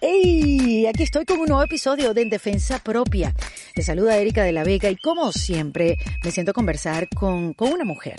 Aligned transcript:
¡Hey! 0.00 0.86
Aquí 0.86 1.04
estoy 1.04 1.24
con 1.24 1.40
un 1.40 1.46
nuevo 1.46 1.62
episodio 1.62 2.12
de 2.12 2.20
En 2.20 2.28
Defensa 2.28 2.78
Propia. 2.80 3.32
Le 3.74 3.82
saluda 3.82 4.18
Erika 4.18 4.42
de 4.42 4.52
la 4.52 4.62
Vega 4.62 4.90
y 4.90 4.96
como 4.96 5.32
siempre 5.32 5.96
me 6.22 6.30
siento 6.30 6.50
a 6.50 6.54
conversar 6.54 7.08
con, 7.08 7.54
con 7.54 7.72
una 7.72 7.84
mujer 7.84 8.16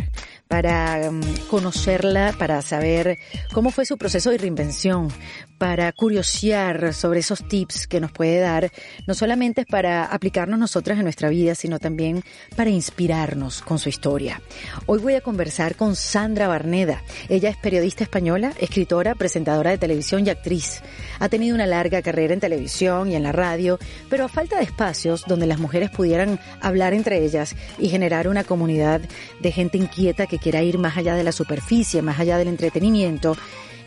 para 0.47 1.09
um, 1.09 1.21
conocerla, 1.49 2.33
para 2.37 2.63
saber 2.63 3.17
cómo 3.53 3.69
fue 3.69 3.85
su 3.85 3.97
proceso 3.97 4.31
de 4.31 4.39
reinvención, 4.39 5.09
para 5.57 5.91
curiosear 5.91 6.93
sobre 6.93 7.19
esos 7.19 7.47
tips 7.47 7.87
que 7.87 7.99
nos 7.99 8.11
puede 8.11 8.39
dar, 8.39 8.71
no 9.07 9.13
solamente 9.13 9.65
para 9.65 10.05
aplicarnos 10.05 10.59
nosotras 10.59 10.97
en 10.97 11.03
nuestra 11.03 11.29
vida, 11.29 11.55
sino 11.55 11.79
también 11.79 12.23
para 12.55 12.69
inspirarnos 12.69 13.61
con 13.61 13.79
su 13.79 13.89
historia. 13.89 14.41
Hoy 14.85 14.99
voy 14.99 15.15
a 15.15 15.21
conversar 15.21 15.75
con 15.75 15.95
Sandra 15.95 16.47
Barneda. 16.47 17.03
Ella 17.29 17.49
es 17.49 17.57
periodista 17.57 18.03
española, 18.03 18.53
escritora, 18.59 19.15
presentadora 19.15 19.71
de 19.71 19.77
televisión 19.77 20.25
y 20.25 20.29
actriz. 20.29 20.81
Ha 21.19 21.29
tenido 21.29 21.55
una 21.55 21.65
larga 21.65 22.01
carrera 22.01 22.33
en 22.33 22.39
televisión 22.39 23.11
y 23.11 23.15
en 23.15 23.23
la 23.23 23.31
radio, 23.31 23.79
pero 24.09 24.25
a 24.25 24.29
falta 24.29 24.57
de 24.57 24.63
espacios 24.63 25.23
donde 25.27 25.47
las 25.47 25.59
mujeres 25.59 25.89
pudieran 25.89 26.39
hablar 26.61 26.93
entre 26.93 27.23
ellas 27.23 27.55
y 27.79 27.89
generar 27.89 28.27
una 28.27 28.43
comunidad 28.43 29.01
de 29.39 29.51
gente 29.51 29.77
inquieta 29.77 30.27
que 30.27 30.39
quiera 30.39 30.61
ir 30.61 30.77
más 30.77 30.97
allá 30.97 31.15
de 31.15 31.23
la 31.23 31.31
superficie, 31.31 32.01
más 32.01 32.19
allá 32.19 32.37
del 32.37 32.47
entretenimiento, 32.47 33.35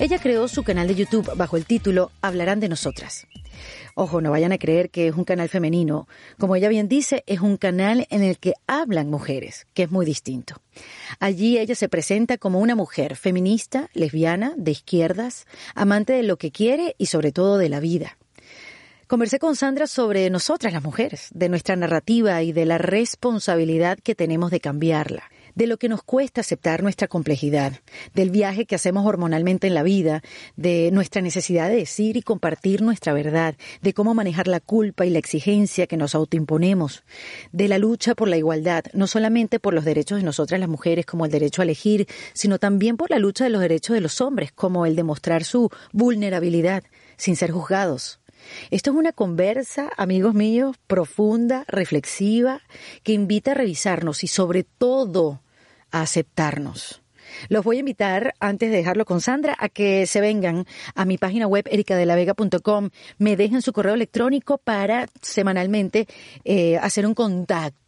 ella 0.01 0.19
creó 0.19 0.49
su 0.49 0.63
canal 0.63 0.89
de 0.89 0.95
YouTube 0.95 1.31
bajo 1.37 1.59
el 1.59 1.67
título 1.67 2.11
Hablarán 2.23 2.59
de 2.59 2.71
nosotras. 2.71 3.27
Ojo, 3.95 4.23
no 4.23 4.31
vayan 4.31 4.51
a 4.51 4.57
creer 4.57 4.89
que 4.89 5.09
es 5.09 5.15
un 5.15 5.25
canal 5.25 5.51
femenino. 5.51 6.09
Como 6.39 6.57
ella 6.57 6.71
bien 6.71 6.89
dice, 6.89 7.23
es 7.27 7.41
un 7.41 7.59
canal 7.59 8.07
en 8.09 8.23
el 8.23 8.39
que 8.39 8.55
hablan 8.67 9.11
mujeres, 9.11 9.67
que 9.75 9.83
es 9.83 9.91
muy 9.91 10.07
distinto. 10.07 10.55
Allí 11.19 11.59
ella 11.59 11.75
se 11.75 11.91
presenta 11.91 12.39
como 12.39 12.61
una 12.61 12.75
mujer 12.75 13.15
feminista, 13.15 13.91
lesbiana, 13.93 14.55
de 14.57 14.71
izquierdas, 14.71 15.47
amante 15.75 16.15
de 16.15 16.23
lo 16.23 16.39
que 16.39 16.51
quiere 16.51 16.95
y 16.97 17.07
sobre 17.07 17.31
todo 17.31 17.59
de 17.59 17.69
la 17.69 17.81
vida. 17.81 18.17
Conversé 19.07 19.39
con 19.39 19.55
Sandra 19.55 19.87
sobre 19.87 20.31
nosotras 20.31 20.73
las 20.73 20.83
mujeres, 20.83 21.29
de 21.35 21.51
nuestra 21.51 21.77
narrativa 21.77 22.43
y 22.43 22.53
de 22.53 22.65
la 22.65 22.79
responsabilidad 22.79 23.99
que 23.99 24.15
tenemos 24.15 24.51
de 24.51 24.61
cambiarla 24.61 25.25
de 25.61 25.67
lo 25.67 25.77
que 25.77 25.91
nos 25.91 26.03
cuesta 26.03 26.41
aceptar 26.41 26.83
nuestra 26.83 27.07
complejidad, 27.07 27.75
del 28.15 28.31
viaje 28.31 28.65
que 28.65 28.77
hacemos 28.77 29.05
hormonalmente 29.05 29.67
en 29.67 29.75
la 29.75 29.83
vida, 29.83 30.23
de 30.57 30.89
nuestra 30.91 31.21
necesidad 31.21 31.69
de 31.69 31.77
decir 31.77 32.17
y 32.17 32.23
compartir 32.23 32.81
nuestra 32.81 33.13
verdad, 33.13 33.57
de 33.83 33.93
cómo 33.93 34.15
manejar 34.15 34.49
la 34.49 34.61
culpa 34.61 35.05
y 35.05 35.11
la 35.11 35.19
exigencia 35.19 35.87
que 35.87 35.99
nos 35.99 36.15
autoimponemos, 36.15 37.03
de 37.53 37.69
la 37.69 37.77
lucha 37.77 38.15
por 38.15 38.29
la 38.29 38.39
igualdad, 38.39 38.85
no 38.95 39.07
solamente 39.07 39.61
por 39.61 39.75
los 39.75 39.85
derechos 39.85 40.17
de 40.17 40.25
nosotras 40.25 40.59
las 40.61 40.69
mujeres 40.71 41.05
como 41.05 41.27
el 41.27 41.31
derecho 41.31 41.61
a 41.61 41.65
elegir, 41.65 42.09
sino 42.33 42.59
también 42.59 42.97
por 42.97 43.11
la 43.11 43.19
lucha 43.19 43.45
de 43.45 43.51
los 43.51 43.61
derechos 43.61 43.93
de 43.93 44.01
los 44.01 44.23
hombres, 44.23 44.53
como 44.53 44.87
el 44.87 44.97
de 44.97 45.03
mostrar 45.03 45.45
su 45.45 45.69
vulnerabilidad 45.93 46.85
sin 47.19 47.37
ser 47.37 47.51
juzgados. 47.51 48.19
Esto 48.71 48.93
es 48.93 48.97
una 48.97 49.13
conversa, 49.13 49.91
amigos 49.99 50.33
míos, 50.33 50.79
profunda, 50.87 51.67
reflexiva, 51.69 52.63
que 53.03 53.13
invita 53.13 53.51
a 53.51 53.57
revisarnos 53.57 54.25
y 54.25 54.27
sobre 54.27 54.65
todo 54.65 55.43
a 55.91 56.03
aceptarnos. 56.03 57.03
Los 57.49 57.65
voy 57.65 57.77
a 57.77 57.81
invitar, 57.81 58.35
antes 58.41 58.71
de 58.71 58.77
dejarlo 58.77 59.05
con 59.05 59.21
Sandra, 59.21 59.57
a 59.59 59.69
que 59.69 60.07
se 60.07 60.21
vengan 60.21 60.67
a 60.95 61.05
mi 61.05 61.19
página 61.19 61.47
web 61.47 61.67
ericadelavega.com, 61.71 62.91
me 63.19 63.37
dejen 63.37 63.63
su 63.63 63.73
correo 63.73 63.95
electrónico 63.95 64.59
para 64.59 65.07
semanalmente 65.23 66.07
eh, 66.45 66.77
hacer 66.79 67.07
un 67.07 67.15
contacto 67.15 67.80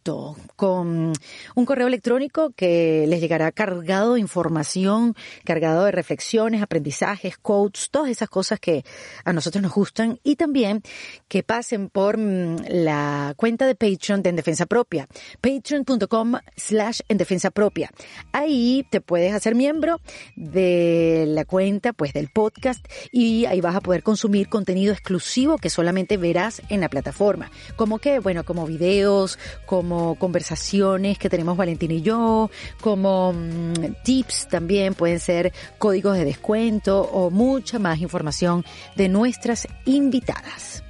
con 0.55 1.13
un 1.55 1.65
correo 1.65 1.87
electrónico 1.87 2.51
que 2.55 3.05
les 3.07 3.21
llegará 3.21 3.51
cargado 3.51 4.15
de 4.15 4.19
información, 4.19 5.15
cargado 5.45 5.85
de 5.85 5.91
reflexiones, 5.91 6.61
aprendizajes, 6.61 7.37
quotes, 7.37 7.89
todas 7.89 8.09
esas 8.09 8.29
cosas 8.29 8.59
que 8.59 8.83
a 9.23 9.33
nosotros 9.33 9.61
nos 9.61 9.73
gustan 9.73 10.19
y 10.23 10.35
también 10.35 10.81
que 11.27 11.43
pasen 11.43 11.89
por 11.89 12.17
mm, 12.17 12.57
la 12.67 13.33
cuenta 13.37 13.65
de 13.65 13.75
Patreon 13.75 14.23
de 14.23 14.29
En 14.29 14.35
Defensa 14.35 14.65
Propia, 14.65 15.07
patreon.com 15.41 16.35
slash 16.55 16.99
en 17.07 17.17
defensa 17.17 17.51
propia. 17.51 17.89
Ahí 18.31 18.85
te 18.89 19.01
puedes 19.01 19.33
hacer 19.33 19.55
miembro 19.55 19.99
de 20.35 21.25
la 21.27 21.45
cuenta, 21.45 21.93
pues 21.93 22.13
del 22.13 22.29
podcast 22.29 22.85
y 23.11 23.45
ahí 23.45 23.61
vas 23.61 23.75
a 23.75 23.81
poder 23.81 24.03
consumir 24.03 24.49
contenido 24.49 24.91
exclusivo 24.93 25.57
que 25.57 25.69
solamente 25.69 26.17
verás 26.17 26.61
en 26.69 26.81
la 26.81 26.89
plataforma. 26.89 27.51
Como 27.75 27.99
que, 27.99 28.19
bueno, 28.19 28.43
como 28.43 28.65
videos, 28.65 29.37
como 29.65 29.92
conversaciones 30.19 31.17
que 31.17 31.29
tenemos 31.29 31.57
Valentín 31.57 31.91
y 31.91 32.01
yo, 32.01 32.49
como 32.81 33.33
mm, 33.33 34.03
tips 34.03 34.47
también, 34.47 34.93
pueden 34.93 35.19
ser 35.19 35.53
códigos 35.77 36.17
de 36.17 36.25
descuento 36.25 37.01
o 37.01 37.29
mucha 37.29 37.79
más 37.79 37.99
información 37.99 38.65
de 38.95 39.09
nuestras 39.09 39.67
invitadas. 39.85 40.83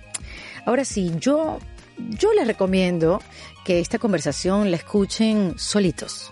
Ahora 0.66 0.86
sí, 0.86 1.12
yo, 1.20 1.60
yo 1.98 2.34
les 2.34 2.48
recomiendo 2.48 3.22
que 3.66 3.80
esta 3.80 4.00
conversación 4.00 4.72
la 4.72 4.78
escuchen 4.78 5.56
solitos. 5.58 6.32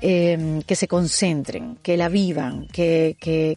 Em, 0.00 0.60
que 0.62 0.76
se 0.76 0.86
concentren, 0.86 1.78
que 1.82 1.96
la 1.96 2.10
vivan, 2.10 2.66
que, 2.66 3.16
que, 3.18 3.56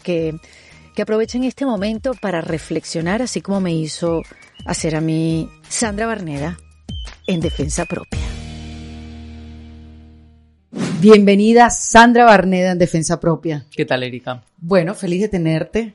que 0.98 1.02
aprovechen 1.02 1.44
este 1.44 1.66
momento 1.66 2.14
para 2.14 2.42
reflexionar, 2.42 3.22
así 3.22 3.42
como 3.42 3.60
me 3.60 3.74
hizo 3.74 4.22
hacer 4.66 4.96
a 4.96 5.02
mí 5.02 5.50
Sandra 5.68 6.08
Barneda 6.08 6.58
en 7.28 7.42
defensa 7.42 7.86
propia. 7.86 8.20
Bienvenida 11.02 11.70
Sandra 11.70 12.24
Barneda 12.24 12.72
en 12.72 12.80
defensa 12.80 13.20
propia. 13.20 13.66
¿Qué 13.70 13.86
tal, 13.86 14.04
Erika? 14.04 14.44
Bueno, 14.58 14.96
feliz 14.96 15.22
de 15.22 15.28
tenerte. 15.28 15.94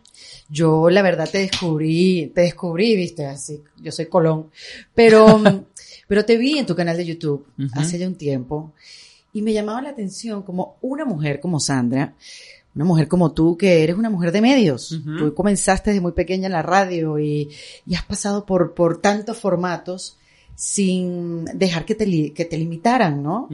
Yo 0.50 0.90
la 0.90 1.00
verdad 1.00 1.28
te 1.30 1.38
descubrí, 1.38 2.30
te 2.34 2.42
descubrí, 2.42 2.94
viste, 2.94 3.26
así, 3.26 3.62
yo 3.80 3.90
soy 3.90 4.06
Colón, 4.06 4.50
pero, 4.94 5.40
pero 6.06 6.24
te 6.26 6.36
vi 6.36 6.58
en 6.58 6.66
tu 6.66 6.76
canal 6.76 6.96
de 6.96 7.06
YouTube 7.06 7.46
hace 7.72 7.98
ya 7.98 8.06
un 8.06 8.16
tiempo 8.16 8.74
y 9.32 9.40
me 9.40 9.54
llamaba 9.54 9.80
la 9.80 9.88
atención 9.88 10.42
como 10.42 10.76
una 10.82 11.06
mujer 11.06 11.40
como 11.40 11.58
Sandra, 11.58 12.14
una 12.74 12.84
mujer 12.84 13.08
como 13.08 13.32
tú 13.32 13.56
que 13.56 13.82
eres 13.82 13.96
una 13.96 14.10
mujer 14.10 14.32
de 14.32 14.42
medios. 14.42 15.00
Tú 15.18 15.32
comenzaste 15.32 15.90
desde 15.90 16.02
muy 16.02 16.12
pequeña 16.12 16.46
en 16.46 16.52
la 16.52 16.62
radio 16.62 17.18
y, 17.18 17.48
y 17.86 17.94
has 17.94 18.04
pasado 18.04 18.44
por, 18.44 18.74
por 18.74 19.00
tantos 19.00 19.38
formatos 19.38 20.18
sin 20.54 21.44
dejar 21.54 21.84
que 21.84 21.94
te, 21.94 22.32
que 22.32 22.44
te 22.44 22.58
limitaran, 22.58 23.22
¿no? 23.22 23.48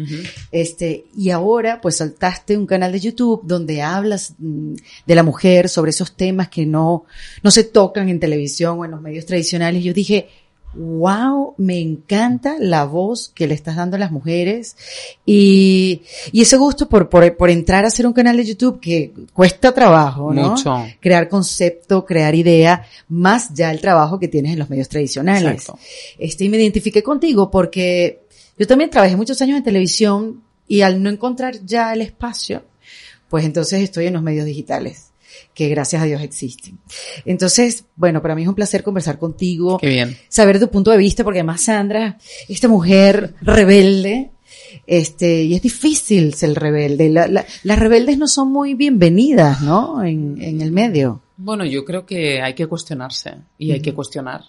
Este, 0.51 1.07
y 1.17 1.31
ahora 1.31 1.81
pues 1.81 1.97
saltaste 1.97 2.57
un 2.57 2.67
canal 2.67 2.93
de 2.93 3.01
YouTube 3.01 3.41
donde 3.45 3.83
hablas 3.83 4.35
mm, 4.39 4.75
de 5.07 5.15
la 5.15 5.23
mujer 5.23 5.69
sobre 5.69 5.91
esos 5.91 6.17
temas 6.17 6.49
que 6.49 6.67
no, 6.67 7.05
no 7.43 7.51
se 7.51 7.65
tocan 7.65 8.09
en 8.09 8.21
televisión 8.21 8.79
o 8.79 8.85
en 8.85 8.91
los 8.91 9.01
medios 9.01 9.27
tradicionales. 9.27 9.83
Yo 9.85 9.95
dije, 9.95 10.29
wow, 10.75 11.55
me 11.57 11.81
encanta 11.81 12.57
la 12.59 12.85
voz 12.85 13.31
que 13.35 13.47
le 13.47 13.55
estás 13.55 13.77
dando 13.77 13.97
a 13.97 13.99
las 13.99 14.13
mujeres 14.13 14.77
y, 15.25 16.03
y 16.31 16.43
ese 16.43 16.57
gusto 16.57 16.89
por, 16.89 17.09
por, 17.09 17.37
por, 17.37 17.51
entrar 17.51 17.85
a 17.85 17.89
hacer 17.89 18.07
un 18.07 18.13
canal 18.13 18.37
de 18.37 18.45
YouTube 18.45 18.79
que 18.79 19.13
cuesta 19.33 19.73
trabajo, 19.73 20.33
¿no? 20.33 20.51
Mucho. 20.51 20.87
Crear 21.01 21.29
concepto, 21.29 22.05
crear 22.05 22.35
idea, 22.35 22.85
más 23.09 23.53
ya 23.55 23.71
el 23.71 23.81
trabajo 23.81 24.19
que 24.19 24.29
tienes 24.29 24.53
en 24.53 24.59
los 24.59 24.71
medios 24.71 24.89
tradicionales. 24.89 25.53
Exacto. 25.53 25.79
Este, 26.19 26.45
y 26.45 26.49
me 26.49 26.59
identifiqué 26.59 27.03
contigo 27.03 27.51
porque 27.51 28.21
yo 28.59 28.67
también 28.67 28.91
trabajé 28.91 29.17
muchos 29.17 29.41
años 29.41 29.57
en 29.57 29.65
televisión 29.65 30.43
y 30.67 30.83
al 30.83 31.03
no 31.03 31.09
encontrar 31.09 31.65
ya 31.65 31.93
el 31.93 32.03
espacio, 32.03 32.63
pues 33.31 33.45
entonces 33.45 33.83
estoy 33.83 34.07
en 34.07 34.13
los 34.15 34.23
medios 34.23 34.45
digitales 34.45 35.09
que 35.55 35.69
gracias 35.69 36.03
a 36.03 36.05
Dios 36.05 36.23
existen. 36.23 36.79
Entonces, 37.25 37.85
bueno, 37.97 38.23
para 38.23 38.35
mí 38.35 38.43
es 38.43 38.49
un 38.49 38.55
placer 38.55 38.83
conversar 38.83 39.19
contigo. 39.19 39.79
Qué 39.79 39.89
bien. 39.89 40.17
Saber 40.29 40.61
tu 40.61 40.71
punto 40.71 40.91
de 40.91 40.97
vista, 40.97 41.25
porque 41.25 41.41
además 41.41 41.63
Sandra, 41.63 42.19
esta 42.49 42.69
mujer 42.69 43.35
rebelde, 43.41 44.31
este, 44.87 45.43
y 45.43 45.55
es 45.55 45.63
difícil 45.63 46.35
ser 46.35 46.55
rebelde. 46.55 47.11
las 47.11 47.79
rebeldes 47.79 48.19
no 48.19 48.29
son 48.29 48.53
muy 48.53 48.75
bienvenidas, 48.75 49.61
¿no? 49.61 50.03
En, 50.03 50.41
en, 50.41 50.61
el 50.61 50.73
medio. 50.73 51.23
Bueno, 51.37 51.65
yo 51.65 51.85
creo 51.85 52.07
que 52.07 52.41
hay 52.41 52.55
que 52.55 52.67
cuestionarse 52.67 53.35
y 53.59 53.73
hay 53.73 53.81
que 53.81 53.95
cuestionar, 53.95 54.43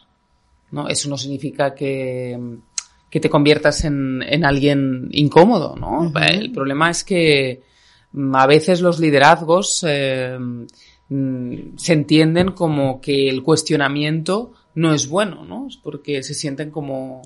¿no? 0.71 0.87
Eso 0.87 1.09
no 1.09 1.17
significa 1.17 1.75
que, 1.75 2.39
que 3.09 3.19
te 3.19 3.29
conviertas 3.29 3.83
en, 3.83 4.21
en 4.23 4.45
alguien 4.45 5.09
incómodo, 5.11 5.75
¿no? 5.75 6.11
El 6.19 6.51
problema 6.51 6.89
es 6.89 7.03
que 7.03 7.61
a 8.33 8.47
veces 8.47 8.81
los 8.81 8.99
liderazgos 8.99 9.85
eh, 9.87 10.37
mm, 11.09 11.77
se 11.77 11.93
entienden 11.93 12.51
como 12.51 12.99
que 12.99 13.29
el 13.29 13.43
cuestionamiento 13.43 14.53
no 14.75 14.93
es 14.93 15.07
bueno, 15.07 15.45
¿no? 15.45 15.67
Es 15.67 15.77
porque 15.77 16.23
se 16.23 16.33
sienten 16.33 16.71
como, 16.71 17.21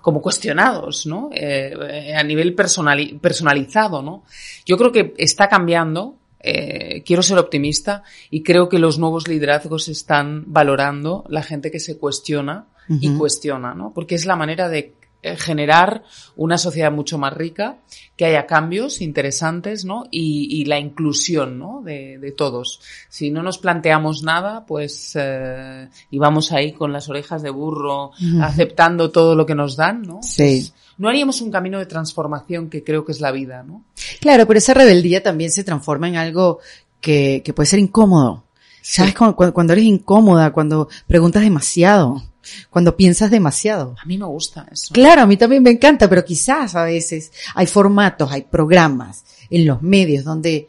como 0.00 0.22
cuestionados, 0.22 1.06
¿no? 1.06 1.30
Eh, 1.32 2.14
a 2.16 2.22
nivel 2.22 2.54
personalizado, 2.54 4.02
¿no? 4.02 4.24
Yo 4.64 4.76
creo 4.76 4.92
que 4.92 5.14
está 5.18 5.48
cambiando. 5.48 6.16
Eh, 6.42 7.02
quiero 7.04 7.22
ser 7.22 7.36
optimista 7.36 8.02
y 8.30 8.42
creo 8.42 8.70
que 8.70 8.78
los 8.78 8.98
nuevos 8.98 9.28
liderazgos 9.28 9.88
están 9.88 10.44
valorando 10.46 11.26
la 11.28 11.42
gente 11.42 11.70
que 11.70 11.80
se 11.80 11.98
cuestiona 11.98 12.66
y 12.88 13.14
cuestiona, 13.14 13.74
¿no? 13.74 13.92
Porque 13.94 14.16
es 14.16 14.26
la 14.26 14.36
manera 14.36 14.68
de 14.68 14.94
generar 15.22 16.02
una 16.36 16.56
sociedad 16.56 16.90
mucho 16.90 17.18
más 17.18 17.32
rica, 17.32 17.76
que 18.16 18.24
haya 18.26 18.46
cambios 18.46 19.00
interesantes, 19.00 19.84
¿no? 19.84 20.04
Y, 20.10 20.64
la 20.64 20.78
inclusión, 20.78 21.58
¿no? 21.58 21.82
De, 21.82 22.34
todos. 22.36 22.80
Si 23.08 23.30
no 23.30 23.42
nos 23.42 23.58
planteamos 23.58 24.22
nada, 24.22 24.64
pues, 24.66 25.12
eh, 25.18 25.88
y 26.10 26.18
vamos 26.18 26.52
ahí 26.52 26.72
con 26.72 26.92
las 26.92 27.08
orejas 27.08 27.42
de 27.42 27.50
burro, 27.50 28.12
aceptando 28.42 29.10
todo 29.10 29.34
lo 29.34 29.46
que 29.46 29.54
nos 29.54 29.76
dan, 29.76 30.02
¿no? 30.02 30.20
Sí. 30.22 30.70
Pues, 30.70 30.74
no 30.98 31.08
haríamos 31.08 31.40
un 31.40 31.50
camino 31.50 31.78
de 31.78 31.86
transformación 31.86 32.68
que 32.68 32.84
creo 32.84 33.04
que 33.06 33.12
es 33.12 33.20
la 33.20 33.32
vida, 33.32 33.62
¿no? 33.62 33.84
Claro, 34.20 34.46
pero 34.46 34.58
esa 34.58 34.74
rebeldía 34.74 35.22
también 35.22 35.50
se 35.50 35.64
transforma 35.64 36.08
en 36.08 36.16
algo 36.16 36.60
que, 37.00 37.42
puede 37.54 37.66
ser 37.66 37.78
incómodo. 37.78 38.44
¿Sabes? 38.82 39.14
cuando 39.14 39.72
eres 39.74 39.84
incómoda, 39.84 40.52
cuando 40.52 40.88
preguntas 41.06 41.42
demasiado 41.42 42.22
cuando 42.70 42.96
piensas 42.96 43.30
demasiado. 43.30 43.94
A 44.02 44.06
mí 44.06 44.18
me 44.18 44.26
gusta 44.26 44.66
eso. 44.70 44.92
Claro, 44.92 45.22
a 45.22 45.26
mí 45.26 45.36
también 45.36 45.62
me 45.62 45.70
encanta, 45.70 46.08
pero 46.08 46.24
quizás 46.24 46.74
a 46.74 46.84
veces 46.84 47.32
hay 47.54 47.66
formatos, 47.66 48.30
hay 48.30 48.42
programas 48.42 49.24
en 49.50 49.66
los 49.66 49.82
medios 49.82 50.24
donde 50.24 50.68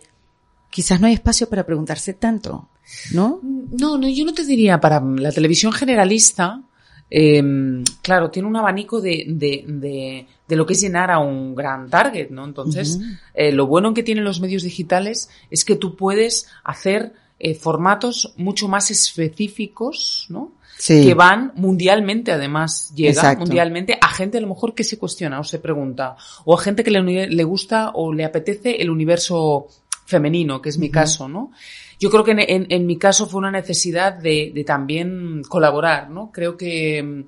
quizás 0.70 1.00
no 1.00 1.08
hay 1.08 1.14
espacio 1.14 1.48
para 1.50 1.66
preguntarse 1.66 2.14
tanto, 2.14 2.70
¿no? 3.14 3.40
No, 3.44 3.98
no, 3.98 4.08
yo 4.08 4.26
no 4.26 4.34
te 4.34 4.46
diría 4.46 4.80
para 4.80 5.02
la 5.02 5.32
televisión 5.32 5.72
generalista. 5.72 6.62
Em, 7.10 7.84
claro, 8.02 8.32
tiene 8.32 8.48
un 8.48 8.56
abanico 8.56 9.02
de, 9.02 9.26
de, 9.28 9.66
de, 9.68 10.28
de, 10.48 10.56
lo 10.56 10.66
que 10.66 10.74
es 10.74 10.82
llenar 10.82 11.12
a 11.12 11.20
un 11.20 11.54
gran 11.54 11.90
target, 11.90 12.30
¿no? 12.30 12.46
Entonces, 12.46 13.00
eh, 13.34 13.52
lo 13.52 13.68
bueno 13.68 13.94
que 13.94 14.02
tienen 14.02 14.24
los 14.24 14.40
medios 14.40 14.64
digitales 14.64 15.30
es 15.50 15.66
que 15.66 15.76
tú 15.76 15.98
puedes 15.98 16.48
hacer 16.64 17.14
eh, 17.38 17.54
formatos 17.56 18.34
mucho 18.38 18.68
más 18.68 18.92
específicos, 18.92 20.28
¿no? 20.30 20.54
Que 20.88 21.14
van 21.14 21.52
mundialmente, 21.56 22.32
además, 22.32 22.92
llega 22.96 23.36
mundialmente 23.36 23.98
a 24.02 24.10
gente 24.10 24.40
a 24.40 24.42
lo 24.42 24.48
mejor 24.48 24.74
que 24.74 24.84
se 24.84 24.98
cuestiona 24.98 25.40
o 25.40 25.44
se 25.44 25.60
pregunta, 25.60 26.16
o 26.46 26.58
a 26.58 26.62
gente 26.62 26.84
que 26.84 26.92
le, 26.92 27.44
gusta 27.44 27.92
o 27.94 28.14
le 28.14 28.26
apetece 28.26 28.82
el 28.82 28.90
universo 28.90 29.68
femenino, 30.06 30.62
que 30.62 30.70
es 30.70 30.78
mi 30.78 30.90
caso, 30.90 31.28
¿no? 31.28 31.52
Yo 32.00 32.10
creo 32.10 32.24
que 32.24 32.34
en, 32.38 32.86
mi 32.88 32.98
caso 32.98 33.28
fue 33.28 33.40
una 33.40 33.52
necesidad 33.52 34.14
de, 34.14 34.64
también 34.66 35.44
colaborar, 35.48 36.10
¿no? 36.10 36.32
Creo 36.32 36.58
que, 36.58 37.26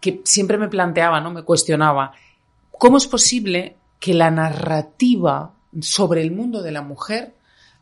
que 0.00 0.20
siempre 0.24 0.58
me 0.58 0.68
planteaba, 0.68 1.20
¿no? 1.20 1.30
Me 1.30 1.44
cuestionaba, 1.44 2.12
¿cómo 2.72 2.96
es 2.96 3.06
posible 3.06 3.76
que 4.00 4.14
la 4.14 4.30
narrativa 4.30 5.52
sobre 5.80 6.22
el 6.22 6.32
mundo 6.32 6.62
de 6.62 6.72
la 6.72 6.82
mujer 6.82 7.34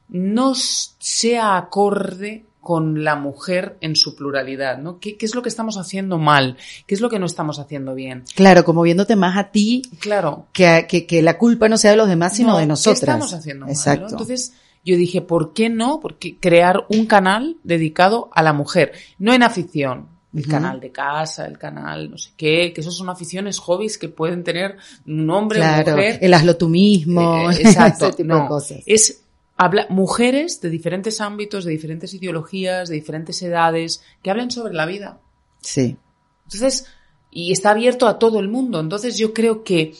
no 0.08 0.54
sea 0.54 1.56
acorde 1.56 2.44
con 2.66 3.04
la 3.04 3.14
mujer 3.14 3.76
en 3.80 3.94
su 3.94 4.16
pluralidad, 4.16 4.78
¿no? 4.78 4.98
¿Qué, 4.98 5.16
es 5.20 5.36
lo 5.36 5.42
que 5.42 5.48
estamos 5.48 5.78
haciendo 5.78 6.18
mal? 6.18 6.56
¿Qué 6.84 6.96
es 6.96 7.00
lo 7.00 7.08
que 7.08 7.20
no 7.20 7.26
estamos 7.26 7.60
haciendo 7.60 7.94
bien? 7.94 8.24
Claro, 8.34 8.64
como 8.64 8.82
viéndote 8.82 9.14
más 9.14 9.36
a 9.36 9.52
ti. 9.52 9.82
Claro. 10.00 10.48
Que, 10.52 10.88
que, 10.88 11.22
la 11.22 11.38
culpa 11.38 11.68
no 11.68 11.78
sea 11.78 11.92
de 11.92 11.96
los 11.96 12.08
demás, 12.08 12.34
sino 12.34 12.58
de 12.58 12.66
nosotras. 12.66 12.98
¿qué 12.98 13.04
estamos 13.04 13.32
haciendo 13.34 13.66
mal? 13.66 13.72
Exacto. 13.72 14.08
Entonces, 14.10 14.52
yo 14.84 14.96
dije, 14.96 15.22
¿por 15.22 15.52
qué 15.52 15.68
no? 15.68 16.00
Porque 16.00 16.38
crear 16.40 16.86
un 16.88 17.06
canal 17.06 17.56
dedicado 17.62 18.30
a 18.32 18.42
la 18.42 18.52
mujer, 18.52 18.94
no 19.20 19.32
en 19.32 19.44
afición, 19.44 20.08
el 20.34 20.48
canal 20.48 20.80
de 20.80 20.90
casa, 20.90 21.46
el 21.46 21.58
canal 21.58 22.10
no 22.10 22.18
sé 22.18 22.30
qué, 22.36 22.72
que 22.74 22.80
esos 22.80 22.96
son 22.96 23.08
aficiones, 23.08 23.60
hobbies 23.60 23.96
que 23.96 24.08
pueden 24.08 24.42
tener 24.42 24.76
un 25.06 25.30
hombre 25.30 25.60
o 25.62 25.64
mujer. 25.64 26.18
el 26.20 26.34
hazlo 26.34 26.56
tú 26.56 26.68
mismo. 26.68 27.48
Eh, 27.48 27.54
exacto. 27.60 28.10
no, 28.24 28.48
cosas. 28.48 28.80
Es 28.86 29.22
habla 29.56 29.86
mujeres 29.88 30.60
de 30.60 30.70
diferentes 30.70 31.20
ámbitos, 31.20 31.64
de 31.64 31.72
diferentes 31.72 32.12
ideologías, 32.14 32.88
de 32.88 32.96
diferentes 32.96 33.40
edades, 33.42 34.02
que 34.22 34.30
hablan 34.30 34.50
sobre 34.50 34.74
la 34.74 34.86
vida. 34.86 35.20
Sí. 35.60 35.96
Entonces, 36.44 36.86
y 37.30 37.52
está 37.52 37.70
abierto 37.70 38.06
a 38.06 38.18
todo 38.18 38.40
el 38.40 38.48
mundo. 38.48 38.80
Entonces 38.80 39.18
yo 39.18 39.32
creo 39.32 39.64
que 39.64 39.94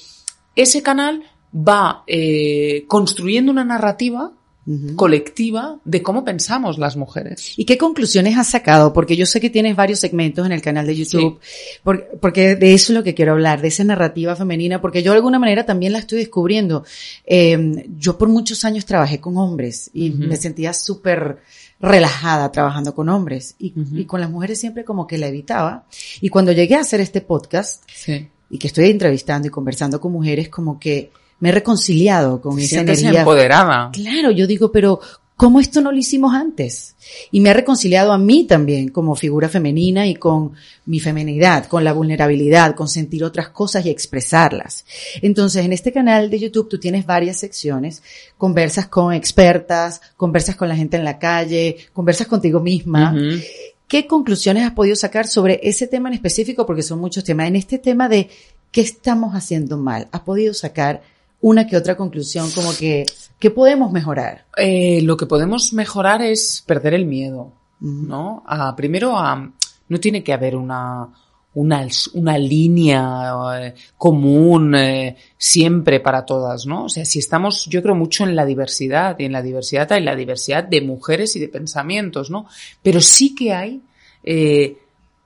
ese 0.55 0.83
canal 0.83 1.25
va 1.55 2.05
eh, 2.07 2.85
construyendo 2.89 3.53
una 3.53 3.65
narrativa 3.65 4.33
colectiva 4.97 5.79
de 5.85 6.03
cómo 6.03 6.25
pensamos 6.25 6.77
las 6.79 6.97
mujeres. 6.97 7.55
¿Y 7.57 7.65
qué 7.65 7.79
conclusiones 7.79 8.37
has 8.37 8.51
sacado? 8.51 8.93
Porque 8.93 9.17
yo 9.17 9.25
sé 9.25 9.41
que 9.41 9.49
tienes 9.49 9.77
varios 9.77 10.01
segmentos 10.01 10.45
en 10.45 10.51
el 10.51 10.61
canal 10.61 10.87
de 10.87 10.97
YouTube, 10.97 11.39
porque, 12.21 12.57
de 12.57 12.75
eso 12.75 12.93
es 12.93 12.97
lo 12.97 13.05
que 13.05 13.15
quiero 13.15 13.33
hablar, 13.33 13.61
de 13.61 13.69
esa 13.69 13.85
narrativa 13.85 14.35
femenina, 14.35 14.81
porque 14.81 15.05
yo 15.05 15.13
de 15.13 15.19
alguna 15.19 15.39
manera 15.39 15.65
también 15.65 15.93
la 15.93 16.01
estoy 16.01 16.19
descubriendo. 16.19 16.85
Em, 17.25 17.97
yo 17.97 18.19
por 18.19 18.29
muchos 18.29 18.65
años 18.65 18.85
trabajé 18.85 19.21
con 19.21 19.37
hombres 19.37 19.91
y 19.95 20.11
me 20.11 20.37
sentía 20.37 20.73
súper 20.73 21.39
relajada 21.79 22.51
trabajando 22.51 22.95
con 22.95 23.09
hombres 23.09 23.55
y, 23.59 23.73
y, 23.93 24.05
con 24.07 24.21
las 24.21 24.31
mujeres 24.31 24.59
siempre 24.59 24.85
como 24.85 25.07
que 25.07 25.19
la 25.19 25.29
evitaba. 25.29 25.87
Y 26.21 26.29
cuando 26.29 26.51
llegué 26.51 26.75
a 26.75 26.81
hacer 26.81 27.01
este 27.01 27.21
podcast 27.21 27.85
y 28.51 28.59
que 28.59 28.67
estoy 28.67 28.91
entrevistando 28.91 29.47
y 29.47 29.51
conversando 29.51 30.01
con 30.01 30.11
mujeres, 30.11 30.49
como 30.49 30.81
que 30.81 31.13
me 31.41 31.51
he 31.51 31.53
reconciliado 31.53 32.41
con 32.41 32.59
esa 32.59 32.81
energía. 32.81 33.21
empoderada. 33.21 33.91
Claro, 33.93 34.31
yo 34.31 34.47
digo, 34.47 34.73
pero 34.73 35.01
¿cómo 35.37 35.61
esto 35.61 35.81
no 35.81 35.93
lo 35.93 35.99
hicimos 35.99 36.35
antes? 36.35 36.97
Y 37.31 37.41
me 37.41 37.51
ha 37.51 37.53
reconciliado 37.53 38.13
a 38.13 38.19
mí 38.19 38.45
también 38.45 38.89
como 38.89 39.15
figura 39.15 39.49
femenina 39.49 40.07
y 40.07 40.15
con 40.15 40.53
mi 40.87 40.99
femenidad, 40.99 41.67
con 41.67 41.85
la 41.85 41.93
vulnerabilidad, 41.93 42.75
con 42.75 42.89
sentir 42.89 43.23
otras 43.23 43.51
cosas 43.51 43.85
y 43.85 43.91
expresarlas. 43.91 44.85
Entonces, 45.21 45.65
en 45.65 45.73
este 45.73 45.93
canal 45.93 46.31
de 46.31 46.39
YouTube 46.39 46.69
tú 46.69 46.79
tienes 46.79 47.05
varias 47.05 47.39
secciones, 47.39 48.03
conversas 48.39 48.89
con 48.89 49.13
expertas, 49.13 50.01
conversas 50.17 50.57
con 50.57 50.69
la 50.69 50.77
gente 50.77 50.97
en 50.97 51.05
la 51.05 51.19
calle, 51.19 51.77
conversas 51.93 52.27
contigo 52.27 52.61
misma. 52.61 53.15
¿Qué 53.87 54.07
conclusiones 54.07 54.65
has 54.65 54.73
podido 54.73 54.97
sacar 54.97 55.29
sobre 55.29 55.61
ese 55.63 55.87
tema 55.87 56.09
en 56.09 56.15
específico? 56.15 56.67
Porque 56.67 56.83
son 56.83 56.99
muchos 56.99 57.23
temas. 57.23 57.47
En 57.47 57.55
este 57.55 57.79
tema 57.79 58.09
de 58.09 58.29
qué 58.73 58.81
estamos 58.81 59.35
haciendo 59.35 59.77
mal, 59.77 60.09
¿has 60.11 60.23
podido 60.23 60.55
sacar 60.55 61.03
una 61.41 61.67
que 61.67 61.77
otra 61.77 61.97
conclusión, 61.97 62.51
como 62.51 62.75
que, 62.75 63.05
¿qué 63.39 63.51
podemos 63.51 63.93
mejorar? 63.93 64.47
Eh, 64.57 65.01
lo 65.03 65.17
que 65.17 65.27
podemos 65.27 65.73
mejorar 65.73 66.23
es 66.23 66.63
perder 66.67 66.95
el 66.95 67.07
miedo, 67.07 67.53
¿no? 67.81 68.43
primero, 68.77 69.17
a, 69.17 69.53
no 69.89 70.01
tiene 70.01 70.25
que 70.25 70.33
haber 70.33 70.57
una, 70.57 71.09
una, 71.55 71.87
una 72.15 72.39
línea 72.39 73.33
eh, 73.59 73.75
común 73.99 74.75
eh, 74.75 75.17
siempre 75.37 76.01
para 76.01 76.25
todas, 76.25 76.67
¿no? 76.67 76.85
O 76.85 76.89
sea, 76.89 77.05
si 77.05 77.19
estamos, 77.19 77.67
yo 77.67 77.83
creo 77.83 77.95
mucho 77.95 78.25
en 78.25 78.35
la 78.35 78.47
diversidad, 78.47 79.17
y 79.19 79.25
en 79.27 79.33
la 79.33 79.43
diversidad 79.43 79.93
hay 79.93 80.03
la 80.03 80.17
diversidad 80.17 80.65
de 80.65 80.81
mujeres 80.81 81.37
y 81.37 81.41
de 81.41 81.49
pensamientos, 81.49 82.31
¿no? 82.31 82.47
Pero 82.83 83.01
sí 83.01 83.35
que 83.35 83.53
hay 83.53 83.83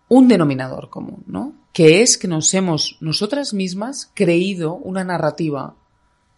un 0.09 0.29
denominador 0.29 0.90
común, 0.90 1.25
¿no? 1.26 1.55
Que 1.73 2.02
es 2.02 2.19
que 2.19 2.29
nos 2.29 2.52
hemos 2.52 2.99
nosotras 3.00 3.55
mismas 3.55 4.11
creído 4.12 4.75
una 4.75 5.05
narrativa 5.05 5.76